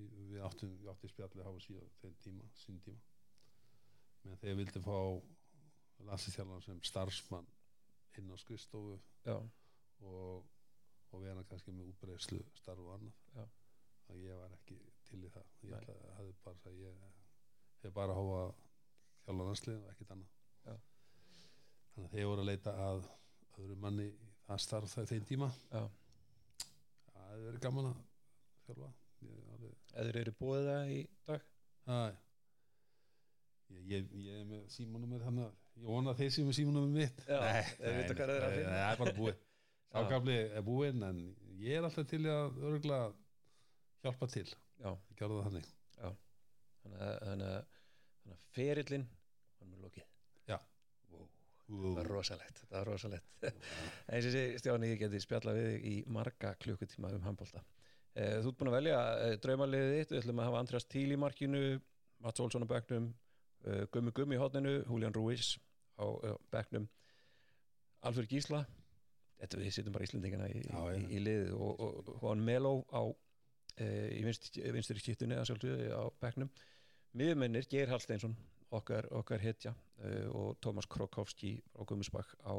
Við 0.00 0.42
áttum, 0.44 0.74
við 0.80 0.92
áttum 0.92 1.12
spjallið 1.12 1.46
hafa 1.46 1.62
síðan 1.64 1.94
þeim 2.00 2.18
tíma, 2.24 2.50
sín 2.56 2.82
tíma 2.84 3.09
menn 4.24 4.48
ég 4.48 4.58
vildi 4.58 4.82
fá 4.84 4.96
landsliðstjálfan 6.08 6.64
sem 6.64 6.80
starfsmann 6.88 7.48
inn 8.18 8.32
á 8.32 8.36
skrifstofu 8.40 8.96
já, 9.24 9.36
og, 10.00 10.46
og 11.12 11.22
vera 11.22 11.44
kannski 11.48 11.74
með 11.74 11.92
útbreyslu 11.92 12.40
starf 12.58 12.82
og 12.84 12.94
annað. 12.96 13.16
Já. 13.36 13.44
að 14.10 14.22
ég 14.24 14.38
var 14.40 14.54
ekki 14.56 14.76
til 15.06 15.20
í 15.22 15.30
það. 15.30 15.50
Ég 15.62 15.74
ætla, 15.76 15.94
hafði 16.16 16.34
bara 16.44 16.70
að 16.72 16.80
ég 16.80 17.02
hef 17.84 17.94
bara 17.94 18.14
að 18.14 18.18
hófa 18.18 18.40
þjálfa 19.24 19.46
landslið 19.50 19.76
og 19.78 19.90
ekkert 19.92 20.14
annað. 20.16 20.36
Já. 20.64 20.74
þannig 21.94 22.08
að 22.08 22.16
þeir 22.16 22.30
voru 22.32 22.44
að 22.44 22.50
leita 22.50 22.76
að 22.88 23.08
öðru 23.60 23.76
manni 23.84 24.08
í 24.10 24.30
það 24.46 24.64
starf 24.66 24.94
það 24.96 25.12
þeim 25.12 25.28
tíma. 25.28 25.50
Já. 25.70 25.84
Það 27.10 27.30
hefði 27.30 27.46
verið 27.46 27.64
gaman 27.68 27.92
að 27.92 28.02
alveg, 28.70 28.98
Eður 30.00 30.18
eru 30.20 30.32
búið 30.38 30.68
það 30.70 30.90
í 30.94 30.98
dag? 31.26 31.46
Að, 31.90 32.04
ég, 32.10 32.29
ég, 33.90 34.08
ég 34.24 34.40
er 34.40 34.46
með 34.48 34.64
símanumir 34.74 35.24
hann 35.26 35.42
að 35.46 35.50
ég 35.80 35.86
vona 35.88 36.12
að 36.12 36.22
þeir 36.22 36.34
séu 36.34 36.46
með 36.46 36.58
símanumir 36.58 37.04
mitt. 37.04 37.22
Já, 37.26 37.38
þeir 37.40 37.94
nei, 37.94 38.00
vita 38.00 38.16
hvað 38.16 38.32
þeir 38.32 38.36
eru 38.36 38.48
að 38.48 38.56
finna. 38.56 38.70
nei, 38.70 38.80
það 38.80 38.92
er 38.92 39.02
bara 39.04 39.16
búið. 39.20 39.38
Já. 39.90 39.96
Sákafli 39.96 40.38
er 40.54 40.64
búinn 40.66 41.02
en 41.02 41.20
ég 41.58 41.78
er 41.78 41.86
alltaf 41.86 42.06
til 42.10 42.22
að 42.30 42.58
örgla 42.70 42.98
hjálpa 44.04 44.28
til, 44.30 44.46
Já, 44.80 44.90
ég 44.92 45.18
gjörði 45.18 45.38
það 45.40 45.48
þannig. 45.48 45.70
Þannig 46.80 47.02
að, 47.04 47.16
þannig 47.24 47.48
að, 47.50 47.80
þannig 48.20 48.36
að 48.36 48.44
ferillin 48.56 49.06
hann 49.60 49.74
er 49.74 49.82
lokið. 49.84 50.06
Já. 50.48 50.56
wow. 51.10 51.26
Það 51.68 51.98
var 51.98 52.10
rosalegt, 52.14 52.62
það 52.62 52.76
var 52.78 52.88
rosalegt. 52.88 53.34
Eins 54.12 54.28
og 54.30 54.34
sé 54.36 54.44
Stjáni, 54.62 54.92
ég 54.94 55.02
geti 55.02 55.20
spjalla 55.22 55.54
við 55.56 55.88
í 55.90 55.94
marga 56.12 56.54
klukkutíma 56.62 57.12
um 57.16 57.26
handbólta 57.26 57.60
eh, 58.14 58.38
Þú 58.40 58.52
ert 58.52 58.60
búin 58.62 58.72
að 58.72 58.78
velja 58.78 59.00
eh, 59.26 59.34
draumaliðið 59.44 59.96
þitt. 59.98 60.14
Við 60.14 60.22
ætlum 60.22 60.40
að 60.40 60.50
hafa 60.50 60.62
Andreas 60.64 60.88
Tíl 60.90 61.08
í 61.10 61.20
markinu 61.20 61.64
Mats 62.24 62.44
Olsson 62.44 62.64
á 62.64 62.70
eh, 62.70 63.10
Gummi 63.92 64.12
Gummi 64.16 64.38
í 64.38 64.40
hotninu, 64.40 64.78
Julian 64.88 65.14
Ruiz 65.14 65.54
á 66.00 66.06
eh, 66.08 66.36
bekknum. 66.52 66.88
Alfur 68.08 68.28
Gísla 68.28 68.64
þetta 69.40 69.60
við 69.60 69.74
sittum 69.74 69.94
bara 69.96 70.06
Íslendingana 70.06 70.48
í, 70.52 70.62
Já, 70.66 70.80
í, 70.96 71.04
í 71.16 71.20
liðið 71.24 71.52
og, 71.56 71.84
og 71.84 72.10
Juan 72.20 72.42
Melo 72.44 72.74
á 72.92 73.02
eh, 73.80 74.18
í 74.18 74.24
vinst, 74.26 74.50
vinstri 74.56 75.00
skiptunni 75.00 75.38
að 75.38 75.48
sjálfsögðu 75.50 75.92
á 75.96 76.04
bekknum. 76.22 76.50
Miðmennir 77.16 77.68
Geir 77.70 77.90
Hallsteinsson 77.90 78.36
okkar, 78.76 79.08
okkar 79.18 79.42
hitja 79.42 79.72
uh, 79.74 80.28
og 80.30 80.60
Tómas 80.62 80.86
Krokowski 80.86 81.56
á 81.74 81.82
Gummisbakk 81.82 82.36
á 82.46 82.54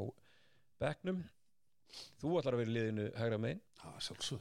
bekknum. 0.82 1.22
Þú 2.20 2.34
ætlar 2.40 2.56
að 2.56 2.64
vera 2.64 2.72
í 2.72 2.74
liðinu 2.76 3.06
hægra 3.16 3.38
megin. 3.40 3.62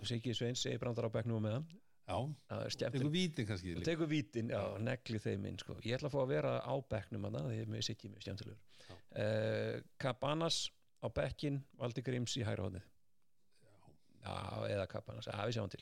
Siggi 0.08 0.36
Sveins 0.36 0.66
segir 0.66 0.82
brandar 0.82 1.08
á 1.08 1.14
bekknum 1.14 1.40
og 1.40 1.46
meðan 1.46 1.70
Já, 2.02 2.18
það 2.50 2.62
er 2.62 2.64
tekur 2.66 2.76
skemmtilegt 2.76 3.14
vítin 3.14 3.48
kannski 3.48 3.74
og 3.78 3.84
tekur 3.88 4.10
vítin, 4.10 4.52
já, 4.52 4.62
negli 4.84 5.20
þeim 5.22 5.46
inn 5.48 5.60
sko. 5.62 5.78
ég 5.86 5.96
ætla 5.96 6.10
að 6.10 6.16
fá 6.16 6.22
að 6.24 6.32
vera 6.34 6.54
á 6.60 6.74
bekknum 6.94 7.28
hana, 7.30 7.44
því 7.48 7.60
að 7.64 7.72
mér 7.72 7.86
Siggi 7.88 8.10
mjög 8.12 8.26
skemmtilegur. 8.26 8.58
Já. 8.88 8.96
uh, 9.24 9.76
Cabanas 10.02 10.58
á 11.02 11.08
bekkin 11.14 11.62
Valdi 11.80 12.04
Gríms 12.06 12.36
í 12.38 12.46
hægra 12.46 12.68
hóðnið 12.68 12.88
Já, 14.22 14.34
eða 14.70 14.86
Cabanas, 14.90 15.26
já, 15.26 15.38
við 15.50 15.56
sjáum 15.56 15.72
til. 15.74 15.82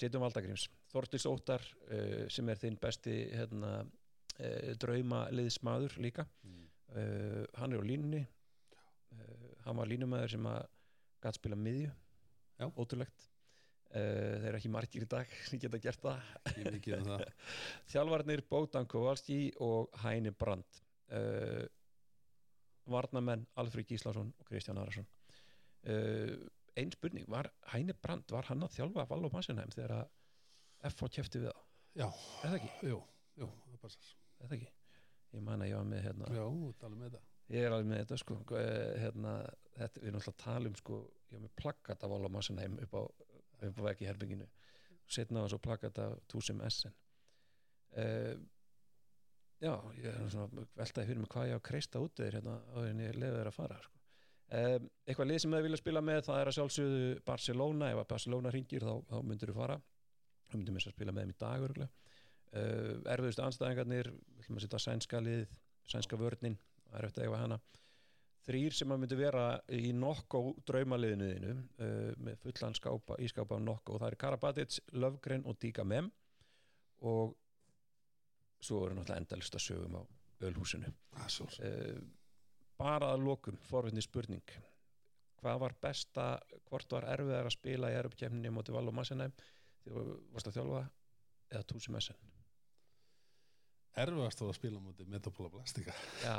Setjum 0.00 0.22
Valdagríms 0.24 0.62
Þortils 0.92 1.26
Óttar 1.28 1.64
uh, 1.90 2.24
sem 2.32 2.48
er 2.48 2.60
þinn 2.60 2.78
besti 2.80 3.16
hérna, 3.36 3.72
uh, 3.84 4.70
drauma 4.80 5.26
liðsmaður 5.34 5.98
líka. 6.00 6.24
Mm. 6.46 6.64
uh, 6.94 7.42
hann 7.60 7.76
er 7.76 7.84
á 7.84 7.88
línunni. 7.90 8.22
Uh, 9.12 9.52
hann 9.66 9.76
var 9.76 9.92
línumæður 9.92 10.36
sem 10.36 10.48
að 10.48 10.62
gæti 11.26 11.42
spila 11.42 11.60
miðju. 11.60 11.92
Já. 12.56 12.70
ótrúlegt 12.72 13.26
þeir 13.96 14.48
eru 14.50 14.58
ekki 14.60 14.72
margir 14.72 15.06
í 15.06 15.10
dag 15.10 15.30
sem 15.48 15.60
geta 15.62 15.80
gert 15.82 16.02
það 16.02 16.20
um 16.98 17.08
það. 17.10 17.24
þjálfarnir 17.92 18.44
Bótan 18.50 18.88
Kovalski 18.90 19.40
og 19.64 19.94
Hæni 20.02 20.32
Brandt 20.36 20.82
uh, 21.14 21.64
varnamenn 22.90 23.46
Alfred 23.62 23.88
Gíslason 23.90 24.32
og 24.36 24.50
Kristján 24.50 24.78
Arason 24.82 25.06
uh, 25.88 26.36
ein 26.76 26.92
spurning, 26.92 27.24
var 27.28 27.48
Hæni 27.72 27.94
Brandt 28.02 28.32
var 28.32 28.46
hann 28.50 28.64
að 28.66 28.74
þjálfa 28.76 29.06
Valló 29.10 29.30
Massenheim 29.32 29.72
þegar 29.74 30.00
að 30.02 30.90
F.A. 30.92 31.08
kefti 31.08 31.40
við 31.40 31.50
það, 31.50 31.62
Já, 31.96 32.06
er 32.06 32.50
það 32.50 32.56
ekki? 32.58 32.72
jú, 32.90 32.98
jú, 33.40 33.46
það 33.70 33.78
passar. 33.86 34.10
Er 34.36 34.50
það 34.50 34.58
ekki? 34.58 34.72
Ég 35.36 35.44
man 35.46 35.64
að 35.64 35.70
ég 35.70 35.78
var 35.80 35.88
með 35.88 36.04
hérna 36.06 36.28
Já, 36.36 36.44
tala 36.80 36.98
með 36.98 37.08
þetta. 37.08 37.22
Ég 37.54 37.64
er 37.64 37.74
alveg 37.74 37.88
með 37.90 38.02
þetta 38.02 38.18
sko 38.20 38.36
eh, 38.58 38.92
hérna, 39.02 39.32
þetta, 39.76 40.02
Við 40.02 40.08
erum 40.10 40.20
alltaf 40.20 40.34
að 40.34 40.42
tala 40.42 40.70
um 40.70 40.76
sko 40.80 40.98
Ég 41.26 41.36
var 41.38 41.44
með 41.46 41.54
plakkat 41.62 42.04
af 42.06 42.12
Valla 42.12 42.30
Massenheim 42.36 42.76
upp 42.84 42.96
á, 42.98 43.02
upp 43.62 43.80
á 43.80 43.86
veggi 43.88 44.08
herbygginu 44.08 44.48
Setna 45.06 45.44
á 45.44 45.50
svo 45.50 45.58
plakkat 45.62 45.98
af 46.02 46.16
Túsim 46.30 46.60
Essen 46.66 46.94
uh, 47.96 48.34
Já, 49.62 49.72
ég 49.96 50.08
er 50.10 50.24
svona 50.28 50.66
veltaði 50.76 51.06
fyrir 51.08 51.22
mig 51.22 51.30
hvað 51.32 51.50
ég 51.50 51.56
á 51.56 51.60
að 51.60 51.66
kreista 51.70 52.02
út 52.02 52.18
þeir 52.18 52.38
hérna 52.38 52.58
áður 52.74 52.90
en 52.90 53.04
ég 53.06 53.14
leði 53.16 53.38
þeir 53.38 53.48
að 53.48 53.56
fara 53.56 53.78
sko. 53.80 53.94
um, 54.58 54.88
Eitthvað 55.06 55.30
lið 55.30 55.38
sem 55.42 55.54
þau 55.56 55.62
vilja 55.64 55.80
spila 55.80 56.02
með 56.04 56.20
það 56.26 56.40
er 56.40 56.50
að 56.50 56.56
sjálfsögðu 56.58 57.06
Barcelona. 57.30 57.88
Ef 57.94 58.00
að 58.02 58.10
Barcelona 58.10 58.52
ringir 58.52 58.84
þá, 58.84 58.92
þá 59.08 59.16
myndir 59.30 59.52
þú 59.52 59.56
fara. 59.56 59.78
Þá 60.50 60.54
myndir 60.58 60.76
við 60.76 60.90
að 60.90 60.96
spila 60.98 61.14
með 61.16 61.24
þeim 61.24 61.32
í 61.32 61.38
dag 61.40 61.88
uh, 62.56 63.12
Erfiðustu 63.12 63.44
anstæðingarnir 63.44 64.12
við 64.12 64.44
ætlum 64.44 64.60
að 64.60 64.66
setja 64.66 64.82
sænska 64.82 65.22
lið 65.22 65.46
sænska 65.90 66.18
vörnin 66.20 66.58
það 66.86 66.98
er 67.00 67.08
eftir 67.08 67.24
að 67.24 67.28
eiga 67.28 67.42
hana 67.42 67.58
þrýr 68.46 68.74
sem 68.74 68.92
að 68.94 69.00
myndi 69.02 69.18
vera 69.18 69.46
í 69.74 69.90
nokko 69.96 70.42
draumaliðinuðinu 70.68 71.54
uh, 71.54 72.12
með 72.22 72.38
fullan 72.44 72.76
skápa, 72.78 73.18
ískápa 73.22 73.58
á 73.58 73.60
nokko. 73.62 73.96
Og 73.96 74.02
það 74.02 74.12
er 74.12 74.18
Karabatic, 74.22 74.78
Lövgren 74.94 75.46
og 75.46 75.58
Díka 75.62 75.84
Mem 75.84 76.10
og 77.06 77.34
svo 78.62 78.84
eru 78.86 78.96
náttúrulega 78.96 79.22
endalista 79.22 79.60
sögum 79.62 79.98
á 79.98 80.02
ölhúsinu. 80.46 80.92
Uh, 81.58 81.98
bara 82.78 83.12
að 83.14 83.26
lokum 83.26 83.58
forvinni 83.66 84.04
spurning. 84.04 84.56
Hvað 85.40 85.60
var 85.62 85.76
besta, 85.82 86.30
hvort 86.70 86.96
var 86.96 87.10
erfiðar 87.12 87.50
að 87.50 87.58
spila 87.58 87.92
í 87.92 87.98
erupkemninni 87.98 88.54
móti 88.54 88.74
Val 88.74 88.86
og 88.88 88.96
Massenheim 88.96 89.34
þegar 89.84 90.08
þú 90.08 90.16
varst 90.32 90.50
að 90.50 90.58
þjálfa 90.58 90.86
eða 91.52 91.68
Túsi 91.70 91.92
Messen 91.94 92.35
Erfiðast 93.96 94.40
var 94.42 94.50
að 94.52 94.58
spila 94.58 94.80
mútið 94.84 95.08
Metapóla 95.12 95.48
Plastika. 95.52 95.94
já, 96.20 96.34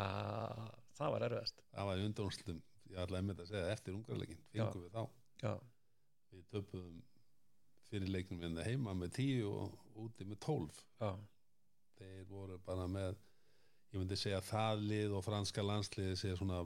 það 0.99 1.13
var 1.15 1.25
erfiðast 1.27 1.61
Það 1.73 1.87
var 1.89 1.97
í 2.01 2.05
undanúrslutum. 2.09 2.59
Ég 2.87 2.99
ætlaði 3.03 3.21
einmitt 3.23 3.41
að 3.43 3.49
segja 3.51 3.71
eftir 3.73 3.95
ungarleikin. 3.97 4.43
Fengum 4.53 4.83
við 4.85 4.91
þá. 4.93 5.03
já, 5.43 5.53
Við 6.31 6.43
töpuðum 6.53 6.99
fyrir 7.89 8.11
leiknum 8.13 8.43
hérna 8.43 8.65
heima 8.67 8.93
með 8.99 9.13
10 9.17 9.47
og 9.49 9.97
úti 10.05 10.27
með 10.27 10.39
12. 10.45 10.83
já, 11.01 11.09
Þeir 11.97 12.25
voru 12.29 12.57
bara 12.67 12.85
með, 12.87 13.15
ég 13.93 13.99
myndi 14.03 14.17
segja 14.19 14.41
það 14.45 14.83
lið 14.91 15.15
og 15.17 15.23
franska 15.25 15.63
landsliði 15.65 16.17
segja 16.19 16.37
svona 16.37 16.61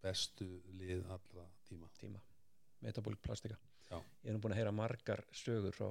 bestu 0.00 0.46
lið 0.80 1.04
allra 1.12 1.44
tíma. 1.68 1.90
tíma 2.00 2.20
metabólik 2.80 3.20
plastika 3.20 3.58
ég 3.90 4.30
er 4.30 4.32
nú 4.32 4.40
búin 4.40 4.54
að 4.54 4.60
heyra 4.62 4.72
margar 4.72 5.20
sögur 5.36 5.74
frá 5.76 5.88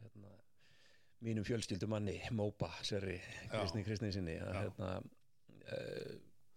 hérna, 0.00 0.30
mínum 1.24 1.44
fjölskyldumanni 1.44 2.16
Mópa, 2.36 2.70
Sverri, 2.86 3.18
Kristni 3.50 3.84
Kristni 3.84 4.12
sinni 4.14 4.38
að, 4.40 4.54
Já. 4.54 4.60
hérna, 4.64 4.90
uh, 5.76 6.14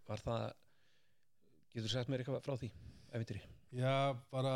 var 0.08 0.22
það 0.24 0.46
getur 1.74 1.92
sagt 1.94 2.12
mér 2.12 2.24
eitthvað 2.24 2.44
frá 2.46 2.56
því 2.62 2.70
æfintýri? 3.14 3.42
Já, 3.74 3.96
bara 4.32 4.54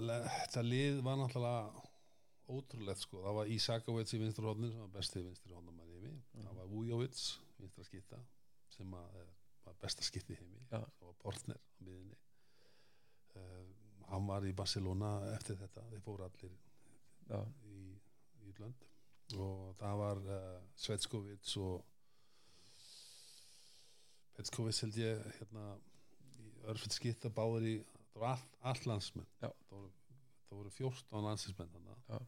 þetta 0.00 0.62
lið 0.64 1.00
var 1.06 1.18
náttúrulega 1.18 1.86
ótrúlegt 2.50 3.02
sko. 3.04 3.20
Það 3.24 3.36
var 3.40 3.50
Ísakovits 3.54 4.14
í 4.14 4.20
vinstri 4.22 4.46
hodnin 4.46 4.72
sem 4.72 4.80
var 4.82 4.92
bestið 4.94 5.24
vinstri 5.28 5.54
hodnamæri 5.54 5.98
heimi. 6.00 6.14
Það 6.34 6.56
var 6.60 6.70
Vujovits, 6.70 7.24
vinstra 7.60 7.84
skipta 7.86 8.18
sem 8.74 8.94
að, 8.98 9.18
er- 9.20 9.34
var 9.66 9.76
besta 9.82 10.02
skipti 10.06 10.34
í 10.34 10.38
heimi. 10.40 10.62
Já. 10.70 10.78
Það 10.80 11.06
var 11.10 11.16
Portner 11.22 11.58
á 11.60 11.78
miðinni. 11.86 12.16
Uh, 13.36 14.06
hann 14.10 14.26
var 14.26 14.46
í 14.48 14.54
Barcelona 14.58 15.10
eftir 15.36 15.58
þetta. 15.60 15.84
Þeir 15.92 16.02
fóru 16.06 16.26
allir 16.26 16.56
Já, 17.30 17.42
í, 17.70 17.82
í 18.48 18.54
lönd 18.58 18.86
og 19.38 19.76
það 19.80 20.00
var 20.00 20.20
uh, 20.26 20.58
Svetskovits 20.78 21.56
og 21.60 21.86
Petskovits 24.36 24.80
held 24.80 24.96
ég 24.96 25.24
hérna 25.36 25.64
í 26.40 26.50
örfitt 26.72 26.94
skipta 26.96 27.28
báður 27.28 27.66
í 27.68 27.74
það 28.12 28.22
var 28.22 28.30
all, 28.36 28.44
all 28.72 28.86
landsmenn. 28.88 29.28
Það 29.40 29.56
voru, 29.70 29.90
það 30.48 30.60
voru 30.60 30.70
14 30.78 31.26
landsmenn 31.26 31.74
Já. 31.74 31.82
þarna 32.08 32.20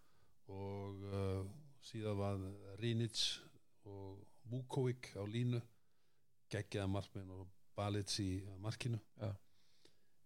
og 0.52 1.04
uh, 1.08 1.46
síðan 1.86 2.18
var 2.18 2.42
Rinic 2.82 3.22
og 3.88 4.20
Vukovic 4.50 5.14
á 5.16 5.24
línu 5.24 5.62
geggjaða 6.52 6.90
markmenn 6.92 7.32
og 7.32 7.48
Balic 7.76 8.12
í 8.20 8.42
markinu. 8.60 9.00
Já. 9.16 9.32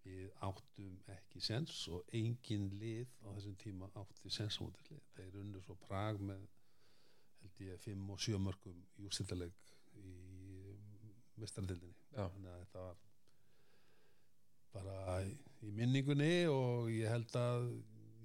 við 0.06 0.26
áttum 0.46 0.98
ekki 1.10 1.40
sens 1.42 1.80
og 1.90 2.12
engin 2.14 2.68
lið 2.78 3.08
á 3.26 3.34
þessum 3.34 3.56
tíma 3.58 3.88
átti 3.98 4.30
sens 4.30 4.58
á 4.58 4.62
móti 4.62 4.84
lið. 4.86 5.00
Þeir 5.16 5.38
unnu 5.40 5.62
svo 5.64 5.74
Prag 5.82 6.20
með 6.22 6.44
held 7.46 7.64
ég 7.66 7.82
5 7.86 8.12
og 8.12 8.22
7 8.26 8.40
mörgum 8.42 8.84
í 8.98 9.06
úrstildaleg 9.08 9.54
í 10.02 10.14
mestardildinni 11.40 11.94
Já. 12.12 12.26
þannig 12.26 12.52
að 12.52 12.60
þetta 12.64 12.84
var 12.84 13.02
bara 14.76 15.16
í, 15.24 15.32
minningunni 15.62 16.34
og 16.52 16.90
ég 16.92 17.10
held 17.12 17.38
að 17.40 17.68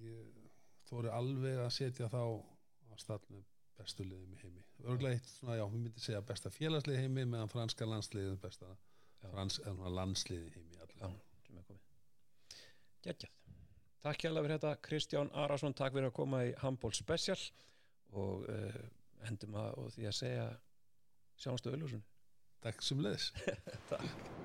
ég 0.04 0.48
þóri 0.90 1.12
alveg 1.16 1.62
að 1.64 1.74
setja 1.78 2.10
þá 2.12 2.22
á 2.22 2.96
með 3.32 3.46
bestu 3.80 4.06
liðum 4.06 4.34
í 4.36 4.40
heimi. 4.44 4.64
Örglega 4.86 5.18
eitt 5.18 5.30
svona, 5.32 5.56
já, 5.58 5.64
við 5.72 5.86
myndi 5.86 6.04
segja 6.04 6.22
besta 6.26 6.52
félagslið 6.54 7.00
heimi 7.02 7.26
meðan 7.26 7.50
franska 7.50 7.88
landsliðið 7.88 8.36
besta 8.44 8.70
frans, 9.24 9.58
eða 9.64 9.78
svona 9.78 9.94
landslið 10.02 10.48
í 10.50 10.56
heimi 10.58 10.82
er 10.82 10.92
Gægjað 13.02 13.38
Takk 14.02 14.24
hjá 14.24 14.32
fyrir 14.34 14.56
þetta. 14.56 14.72
Kristján 14.82 15.30
Arason, 15.38 15.76
takk 15.78 15.94
fyrir 15.94 16.10
að 16.10 16.16
koma 16.18 16.42
í 16.48 16.54
Handból 16.58 16.90
Special 16.98 17.38
og 18.18 18.48
uh, 18.50 18.80
endum 19.30 19.58
að 19.62 19.82
og 19.82 19.92
því 19.96 20.08
að 20.10 20.20
segja 20.22 20.48
sjáumstu 21.42 21.74
auðlúsun 21.74 22.06
Takk 22.62 22.86
sem 22.86 23.02
leðis 23.02 23.32
Takk 23.92 24.41